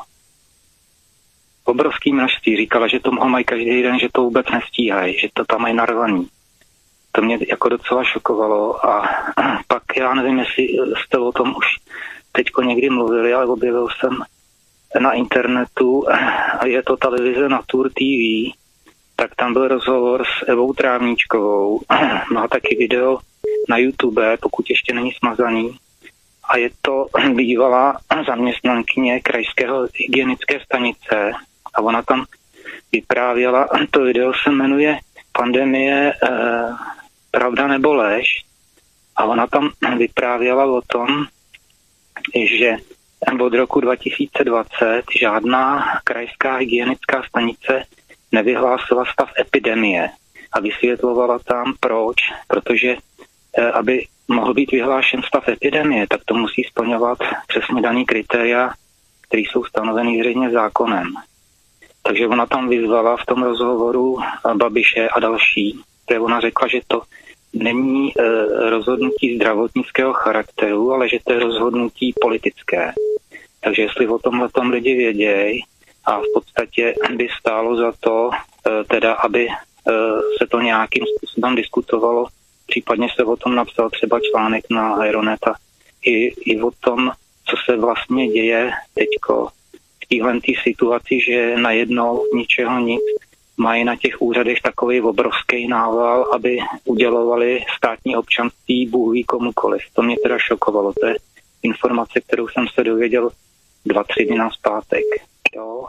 Obrovský 1.69 2.11
množství. 2.11 2.57
Říkala, 2.57 2.87
že 2.87 2.99
to 2.99 3.11
mají 3.11 3.45
každý 3.45 3.83
den, 3.83 3.99
že 3.99 4.07
to 4.11 4.21
vůbec 4.21 4.45
nestíhají, 4.49 5.19
že 5.19 5.27
to 5.33 5.45
tam 5.45 5.61
mají 5.61 5.75
narvaný. 5.75 6.27
To 7.11 7.21
mě 7.21 7.37
jako 7.49 7.69
docela 7.69 8.03
šokovalo 8.03 8.85
a 8.85 9.09
pak 9.67 9.83
já 9.97 10.13
nevím, 10.13 10.39
jestli 10.39 10.67
jste 11.05 11.17
o 11.17 11.31
tom 11.31 11.55
už 11.57 11.65
teďko 12.31 12.61
někdy 12.61 12.89
mluvili, 12.89 13.33
ale 13.33 13.45
objevil 13.45 13.87
jsem 13.99 14.17
na 15.01 15.11
internetu, 15.11 16.05
je 16.65 16.83
to 16.83 16.97
televize 16.97 17.49
Natur 17.49 17.89
TV, 17.89 18.53
tak 19.15 19.35
tam 19.35 19.53
byl 19.53 19.67
rozhovor 19.67 20.23
s 20.23 20.49
Evou 20.49 20.73
Trávníčkovou, 20.73 21.81
má 22.33 22.47
taky 22.47 22.75
video 22.75 23.17
na 23.69 23.77
YouTube, 23.77 24.37
pokud 24.37 24.69
ještě 24.69 24.93
není 24.93 25.11
smazaný, 25.11 25.77
a 26.49 26.57
je 26.57 26.69
to 26.81 27.05
bývalá 27.33 27.97
zaměstnankyně 28.27 29.19
krajského 29.19 29.87
hygienické 29.95 30.59
stanice 30.59 31.31
a 31.79 31.81
ona 31.81 32.01
tam 32.01 32.25
vyprávěla, 32.91 33.67
to 33.91 34.03
video 34.03 34.33
se 34.43 34.51
jmenuje 34.51 34.99
Pandemie 35.31 36.13
eh, 36.13 36.69
pravda 37.31 37.67
nebo 37.67 37.93
lež. 37.93 38.43
A 39.15 39.23
ona 39.23 39.47
tam 39.47 39.71
vyprávěla 39.97 40.65
o 40.65 40.81
tom, 40.87 41.07
že 42.45 42.75
od 43.41 43.53
roku 43.53 43.79
2020 43.79 45.03
žádná 45.19 45.85
krajská 46.03 46.55
hygienická 46.55 47.23
stanice 47.23 47.83
nevyhlásila 48.31 49.05
stav 49.05 49.29
epidemie 49.39 50.09
a 50.51 50.59
vysvětlovala 50.59 51.39
tam 51.39 51.73
proč, 51.79 52.15
protože 52.47 52.95
eh, 53.57 53.71
aby 53.71 54.05
mohl 54.27 54.53
být 54.53 54.71
vyhlášen 54.71 55.21
stav 55.23 55.47
epidemie, 55.47 56.07
tak 56.09 56.21
to 56.25 56.33
musí 56.33 56.63
splňovat 56.63 57.17
přesně 57.47 57.81
daný 57.81 58.05
kritéria, 58.05 58.73
které 59.27 59.41
jsou 59.41 59.63
stanoveny 59.63 60.19
zřejmě 60.19 60.49
zákonem. 60.49 61.13
Takže 62.03 62.27
ona 62.27 62.45
tam 62.45 62.69
vyzvala 62.69 63.17
v 63.17 63.25
tom 63.25 63.43
rozhovoru 63.43 64.17
Babiše 64.53 65.09
a 65.09 65.19
další, 65.19 65.79
kde 66.07 66.19
ona 66.19 66.39
řekla, 66.39 66.67
že 66.67 66.79
to 66.87 67.01
není 67.53 68.13
e, 68.13 68.23
rozhodnutí 68.69 69.35
zdravotnického 69.35 70.13
charakteru, 70.13 70.93
ale 70.93 71.09
že 71.09 71.19
to 71.23 71.33
je 71.33 71.39
rozhodnutí 71.39 72.13
politické. 72.21 72.93
Takže 73.61 73.81
jestli 73.81 74.07
o 74.07 74.19
tomhle 74.19 74.49
tom 74.49 74.69
lidi 74.69 74.95
vědějí 74.95 75.63
a 76.05 76.19
v 76.19 76.23
podstatě 76.33 76.93
by 77.15 77.27
stálo 77.39 77.75
za 77.75 77.91
to, 77.99 78.29
e, 78.31 78.83
teda, 78.83 79.13
aby 79.13 79.47
e, 79.47 79.53
se 80.37 80.47
to 80.47 80.61
nějakým 80.61 81.05
způsobem 81.17 81.55
diskutovalo, 81.55 82.25
případně 82.67 83.07
se 83.15 83.23
o 83.23 83.35
tom 83.35 83.55
napsal 83.55 83.89
třeba 83.89 84.19
článek 84.19 84.65
na 84.69 84.95
Aeronet 84.95 85.47
a 85.47 85.53
i, 86.05 86.27
i 86.51 86.61
o 86.61 86.71
tom, 86.79 87.11
co 87.45 87.55
se 87.65 87.77
vlastně 87.77 88.27
děje 88.27 88.71
teďko 88.93 89.47
téhle 90.09 90.39
situaci, 90.63 91.19
že 91.25 91.55
najednou 91.57 92.23
ničeho 92.35 92.79
nic 92.79 93.01
mají 93.57 93.83
na 93.83 93.95
těch 93.95 94.21
úřadech 94.21 94.61
takový 94.61 95.01
obrovský 95.01 95.67
nával, 95.67 96.29
aby 96.33 96.57
udělovali 96.85 97.63
státní 97.77 98.15
občanství 98.15 98.87
Bůh 98.87 99.13
ví 99.13 99.23
komukoliv. 99.23 99.81
To 99.93 100.01
mě 100.01 100.15
teda 100.23 100.37
šokovalo. 100.39 100.93
To 100.93 101.07
je 101.07 101.15
informace, 101.63 102.21
kterou 102.21 102.47
jsem 102.47 102.65
se 102.75 102.83
dověděl 102.83 103.29
dva, 103.85 104.03
tři 104.03 104.25
dny 104.25 104.37
na 104.37 104.49
zpátek. 104.49 105.03
Jo. 105.55 105.85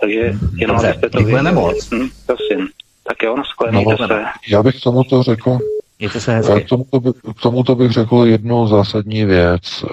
Takže 0.00 0.34
jenom 0.56 0.76
Dobře, 0.76 0.88
abyste 0.88 1.10
to 1.10 1.52
moc. 1.52 1.90
Hm, 1.92 2.08
prosím. 2.26 2.68
Tak 3.04 3.22
jo, 3.22 3.36
naschledanou 3.36 3.84
No, 3.90 3.96
se. 3.96 4.24
Já 4.48 4.62
bych 4.62 4.80
tomu 4.80 5.04
to 5.04 5.22
řekl, 5.22 5.58
Mějte 6.02 6.20
se 6.20 6.34
hezky. 6.34 6.60
K 6.60 6.68
tomuto, 6.68 7.00
by, 7.00 7.12
k 7.12 7.40
tomuto 7.42 7.74
bych 7.74 7.90
řekl 7.90 8.24
jednu 8.26 8.66
zásadní 8.66 9.24
věc. 9.24 9.84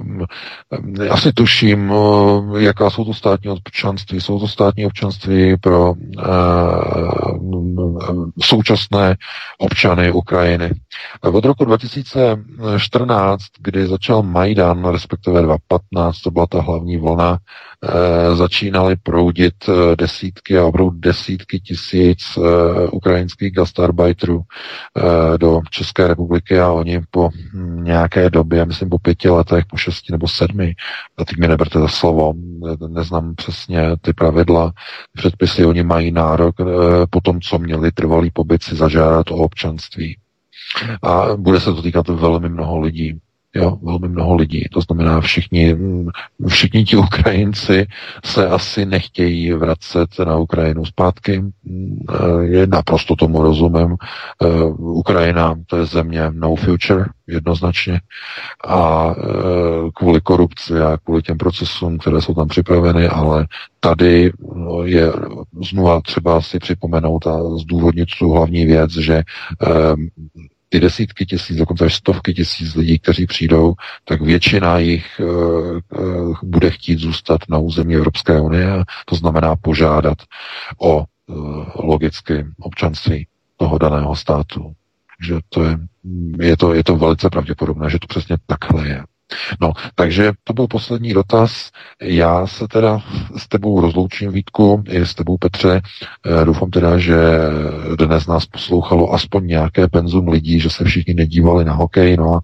Um, 0.00 0.24
asi 1.10 1.32
tuším, 1.32 1.90
uh, 1.90 2.58
jaká 2.58 2.90
jsou 2.90 3.04
to 3.04 3.14
státní 3.14 3.50
občanství. 3.50 4.20
Jsou 4.20 4.40
to 4.40 4.48
státní 4.48 4.86
občanství 4.86 5.56
pro 5.56 5.92
uh, 5.92 5.98
současné 8.42 9.16
občany 9.58 10.12
Ukrajiny. 10.12 10.70
Od 11.22 11.44
roku 11.44 11.64
2014, 11.64 13.42
kdy 13.58 13.86
začal 13.86 14.22
Majdan, 14.22 14.84
respektive 14.84 15.42
2015, 15.42 16.20
to 16.20 16.30
byla 16.30 16.46
ta 16.46 16.60
hlavní 16.60 16.96
vlna, 16.96 17.38
začínaly 18.34 18.96
proudit 18.96 19.68
uh, 19.68 19.74
desítky 19.98 20.58
a 20.58 20.64
opravdu 20.64 20.90
desítky 20.90 21.60
tisíc 21.60 22.36
uh, 22.36 22.44
ukrajinských 22.92 23.52
gastarbeiterů 23.52 24.42
do 25.36 25.60
České 25.70 26.08
republiky 26.08 26.60
a 26.60 26.72
oni 26.72 27.00
po 27.10 27.30
nějaké 27.82 28.30
době, 28.30 28.64
myslím 28.64 28.88
po 28.88 28.98
pěti 28.98 29.28
letech, 29.28 29.64
po 29.70 29.76
šesti 29.76 30.12
nebo 30.12 30.28
sedmi, 30.28 30.74
a 31.18 31.24
teď 31.24 31.36
mi 31.38 31.48
neberte 31.48 31.78
za 31.78 31.88
slovo, 31.88 32.34
neznám 32.88 33.34
přesně 33.34 33.96
ty 34.00 34.12
pravidla, 34.12 34.72
předpisy, 35.12 35.64
oni 35.64 35.82
mají 35.82 36.12
nárok 36.12 36.54
po 37.10 37.20
tom, 37.20 37.40
co 37.40 37.58
měli 37.58 37.92
trvalý 37.92 38.30
pobyt 38.30 38.62
si 38.62 38.76
zažádat 38.76 39.30
o 39.30 39.34
občanství. 39.34 40.18
A 41.02 41.36
bude 41.36 41.60
se 41.60 41.72
to 41.72 41.82
týkat 41.82 42.08
velmi 42.08 42.48
mnoho 42.48 42.80
lidí. 42.80 43.20
Jo, 43.58 43.78
velmi 43.82 44.08
mnoho 44.08 44.34
lidí. 44.34 44.64
To 44.72 44.80
znamená, 44.80 45.20
všichni, 45.20 45.76
všichni 46.48 46.84
ti 46.84 46.96
Ukrajinci 46.96 47.86
se 48.24 48.48
asi 48.48 48.86
nechtějí 48.86 49.52
vracet 49.52 50.08
na 50.26 50.36
Ukrajinu 50.36 50.84
zpátky. 50.84 51.42
Je 52.40 52.66
naprosto 52.66 53.16
tomu 53.16 53.42
rozumím. 53.42 53.96
Ukrajina 54.78 55.54
to 55.66 55.76
je 55.76 55.86
země 55.86 56.22
no 56.30 56.56
future, 56.56 57.04
jednoznačně. 57.26 58.00
A 58.68 59.14
kvůli 59.94 60.20
korupci 60.20 60.80
a 60.80 60.98
kvůli 61.04 61.22
těm 61.22 61.38
procesům, 61.38 61.98
které 61.98 62.20
jsou 62.20 62.34
tam 62.34 62.48
připraveny, 62.48 63.08
ale 63.08 63.46
tady 63.80 64.32
je 64.84 65.12
znova 65.70 66.00
třeba 66.00 66.40
si 66.40 66.58
připomenout 66.58 67.26
a 67.26 67.42
zdůvodnit 67.58 68.08
tu 68.18 68.30
hlavní 68.30 68.66
věc, 68.66 68.90
že 68.92 69.22
ty 70.68 70.80
desítky 70.80 71.26
tisíc, 71.26 71.56
dokonce 71.56 71.84
až 71.84 71.94
stovky 71.94 72.34
tisíc 72.34 72.74
lidí, 72.74 72.98
kteří 72.98 73.26
přijdou, 73.26 73.74
tak 74.04 74.20
většina 74.20 74.78
jich 74.78 75.20
uh, 75.20 75.78
uh, 75.98 76.36
bude 76.42 76.70
chtít 76.70 76.98
zůstat 76.98 77.40
na 77.48 77.58
území 77.58 77.94
Evropské 77.94 78.40
unie, 78.40 78.84
to 79.04 79.16
znamená 79.16 79.56
požádat 79.56 80.18
o 80.78 80.98
uh, 80.98 81.64
logicky 81.74 82.46
občanství 82.60 83.26
toho 83.56 83.78
daného 83.78 84.16
státu. 84.16 84.72
Takže 85.18 85.40
to 85.48 85.64
je, 85.64 85.78
je, 86.40 86.56
to, 86.56 86.74
je 86.74 86.84
to 86.84 86.96
velice 86.96 87.30
pravděpodobné, 87.30 87.90
že 87.90 87.98
to 87.98 88.06
přesně 88.06 88.36
takhle 88.46 88.88
je. 88.88 89.02
No, 89.60 89.72
takže 89.94 90.32
to 90.44 90.52
byl 90.52 90.66
poslední 90.66 91.12
dotaz. 91.12 91.70
Já 92.02 92.46
se 92.46 92.68
teda 92.68 93.00
s 93.36 93.48
tebou 93.48 93.80
rozloučím, 93.80 94.32
Vítku, 94.32 94.84
i 94.88 95.00
s 95.00 95.14
tebou, 95.14 95.36
Petře. 95.36 95.80
Doufám 96.44 96.70
teda, 96.70 96.98
že 96.98 97.16
dnes 97.98 98.26
nás 98.26 98.46
poslouchalo 98.46 99.12
aspoň 99.14 99.46
nějaké 99.46 99.88
penzum 99.88 100.28
lidí, 100.28 100.60
že 100.60 100.70
se 100.70 100.84
všichni 100.84 101.14
nedívali 101.14 101.64
na 101.64 101.72
hokej. 101.72 102.16
No 102.16 102.34
a 102.34 102.40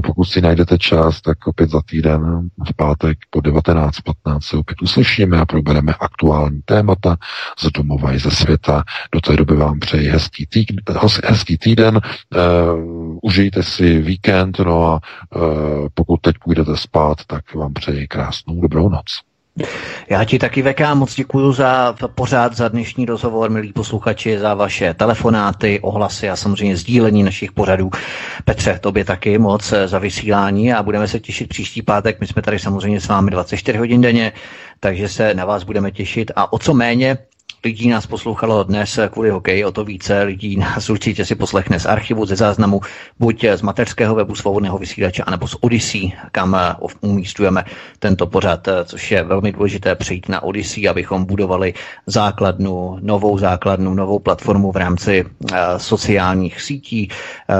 pokud 0.00 0.24
si 0.24 0.40
najdete 0.40 0.78
čas, 0.78 1.20
tak 1.20 1.46
opět 1.46 1.70
za 1.70 1.80
týden 1.82 2.48
v 2.68 2.76
pátek 2.76 3.18
po 3.30 3.38
19.15 3.38 4.38
se 4.40 4.56
opět 4.56 4.82
uslyšíme 4.82 5.40
a 5.40 5.46
probereme 5.46 5.94
aktuální 6.00 6.60
témata 6.64 7.16
z 7.58 7.70
domova 7.72 8.12
i 8.12 8.18
ze 8.18 8.30
světa. 8.30 8.84
Do 9.12 9.20
té 9.20 9.36
doby 9.36 9.56
vám 9.56 9.78
přeji 9.78 10.08
hezký, 10.08 10.46
tý, 10.46 10.64
hezký 11.24 11.58
týden, 11.58 11.96
uh, 11.96 13.18
užijte 13.22 13.62
si 13.62 13.98
víkend, 13.98 14.58
no 14.58 14.86
a 14.86 15.00
uh, 15.36 15.88
pokud 16.14 16.20
teď 16.22 16.36
půjdete 16.44 16.76
spát, 16.76 17.18
tak 17.26 17.54
vám 17.54 17.72
přeji 17.72 18.06
krásnou 18.08 18.60
dobrou 18.60 18.88
noc. 18.88 19.04
Já 20.10 20.24
ti 20.24 20.38
taky 20.38 20.62
VK 20.62 20.80
moc 20.94 21.14
děkuji 21.14 21.52
za 21.52 21.94
pořád, 22.14 22.56
za 22.56 22.68
dnešní 22.68 23.06
rozhovor, 23.06 23.50
milí 23.50 23.72
posluchači, 23.72 24.38
za 24.38 24.54
vaše 24.54 24.94
telefonáty, 24.94 25.80
ohlasy 25.80 26.30
a 26.30 26.36
samozřejmě 26.36 26.76
sdílení 26.76 27.22
našich 27.22 27.52
pořadů. 27.52 27.90
Petře, 28.44 28.78
tobě 28.78 29.04
taky 29.04 29.38
moc 29.38 29.74
za 29.86 29.98
vysílání 29.98 30.72
a 30.72 30.82
budeme 30.82 31.08
se 31.08 31.20
těšit 31.20 31.48
příští 31.48 31.82
pátek. 31.82 32.20
My 32.20 32.26
jsme 32.26 32.42
tady 32.42 32.58
samozřejmě 32.58 33.00
s 33.00 33.08
vámi 33.08 33.30
24 33.30 33.78
hodin 33.78 34.00
denně, 34.00 34.32
takže 34.80 35.08
se 35.08 35.34
na 35.34 35.44
vás 35.44 35.64
budeme 35.64 35.90
těšit 35.90 36.30
a 36.36 36.52
o 36.52 36.58
co 36.58 36.74
méně 36.74 37.18
lidí 37.64 37.88
nás 37.88 38.06
poslouchalo 38.06 38.64
dnes 38.64 38.98
kvůli 39.10 39.30
hokeji, 39.30 39.64
o 39.64 39.72
to 39.72 39.84
více. 39.84 40.22
Lidí 40.22 40.56
nás 40.56 40.90
určitě 40.90 41.24
si 41.24 41.34
poslechne 41.34 41.80
z 41.80 41.86
archivu, 41.86 42.26
ze 42.26 42.36
záznamu, 42.36 42.80
buď 43.18 43.44
z 43.54 43.62
mateřského 43.62 44.14
webu 44.14 44.34
svobodného 44.34 44.78
vysílače, 44.78 45.22
anebo 45.22 45.48
z 45.48 45.56
Odyssey, 45.60 46.12
kam 46.32 46.54
eh, 46.54 46.74
umístujeme 47.00 47.64
tento 47.98 48.26
pořad, 48.26 48.68
eh, 48.68 48.84
což 48.84 49.10
je 49.10 49.22
velmi 49.22 49.52
důležité 49.52 49.94
přejít 49.94 50.28
na 50.28 50.42
Odyssey, 50.42 50.88
abychom 50.88 51.24
budovali 51.24 51.74
základnu, 52.06 52.98
novou 53.00 53.38
základnu, 53.38 53.94
novou 53.94 54.18
platformu 54.18 54.72
v 54.72 54.76
rámci 54.76 55.24
uh, 55.24 55.58
sociálních 55.76 56.60
sítí, 56.60 57.08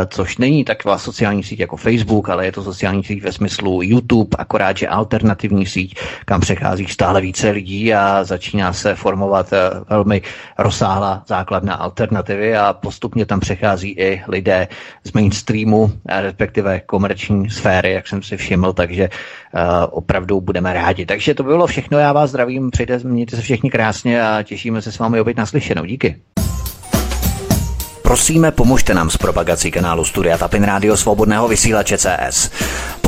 což 0.09 0.39
není 0.39 0.65
taková 0.65 0.99
sociální 0.99 1.43
síť 1.43 1.61
jako 1.61 1.77
Facebook, 1.77 2.29
ale 2.29 2.47
je 2.47 2.53
to 2.53 2.63
sociální 2.63 3.05
síť 3.05 3.23
ve 3.23 3.33
smyslu 3.33 3.83
YouTube, 3.83 4.37
akorát, 4.39 4.77
že 4.77 4.89
alternativní 4.89 5.67
síť, 5.67 5.95
kam 6.25 6.41
přechází 6.41 6.87
stále 6.87 7.21
více 7.21 7.51
lidí 7.51 7.95
a 7.95 8.25
začíná 8.25 8.73
se 8.73 8.95
formovat 8.95 9.53
velmi 9.95 10.23
rozsáhlá 10.59 11.23
základná 11.27 11.75
alternativy 11.75 12.57
a 12.57 12.73
postupně 12.73 13.27
tam 13.27 13.41
přechází 13.41 13.91
i 13.91 14.23
lidé 14.29 14.69
z 15.05 15.13
mainstreamu, 15.13 15.93
respektive 16.21 16.81
komerční 16.81 17.51
sféry, 17.51 17.93
jak 17.93 18.09
jsem 18.09 18.23
si 18.23 18.37
všiml, 18.37 18.73
takže 18.73 19.09
uh, 19.09 19.61
opravdu 19.91 20.41
budeme 20.41 20.73
rádi. 20.73 21.07
Takže 21.07 21.35
to 21.35 21.43
by 21.43 21.49
bylo 21.49 21.67
všechno, 21.67 21.99
já 21.99 22.13
vás 22.13 22.31
zdravím, 22.31 22.71
přejte, 22.71 22.99
mějte 22.99 23.37
se 23.37 23.43
všichni 23.43 23.71
krásně 23.71 24.23
a 24.23 24.43
těšíme 24.43 24.83
se 24.83 24.93
s 24.93 24.99
vámi 24.99 25.21
opět 25.21 25.37
naslyšenou. 25.37 25.85
Díky. 25.85 26.17
Prosíme, 28.03 28.51
pomožte 28.51 28.95
nám 28.95 29.11
s 29.11 29.17
propagací 29.17 29.71
kanálu 29.71 30.05
Studia 30.05 30.39
Tapin 30.39 30.63
Rádio 30.63 30.97
Svobodného 30.97 31.49
vysílače 31.49 31.99
CS. 31.99 32.51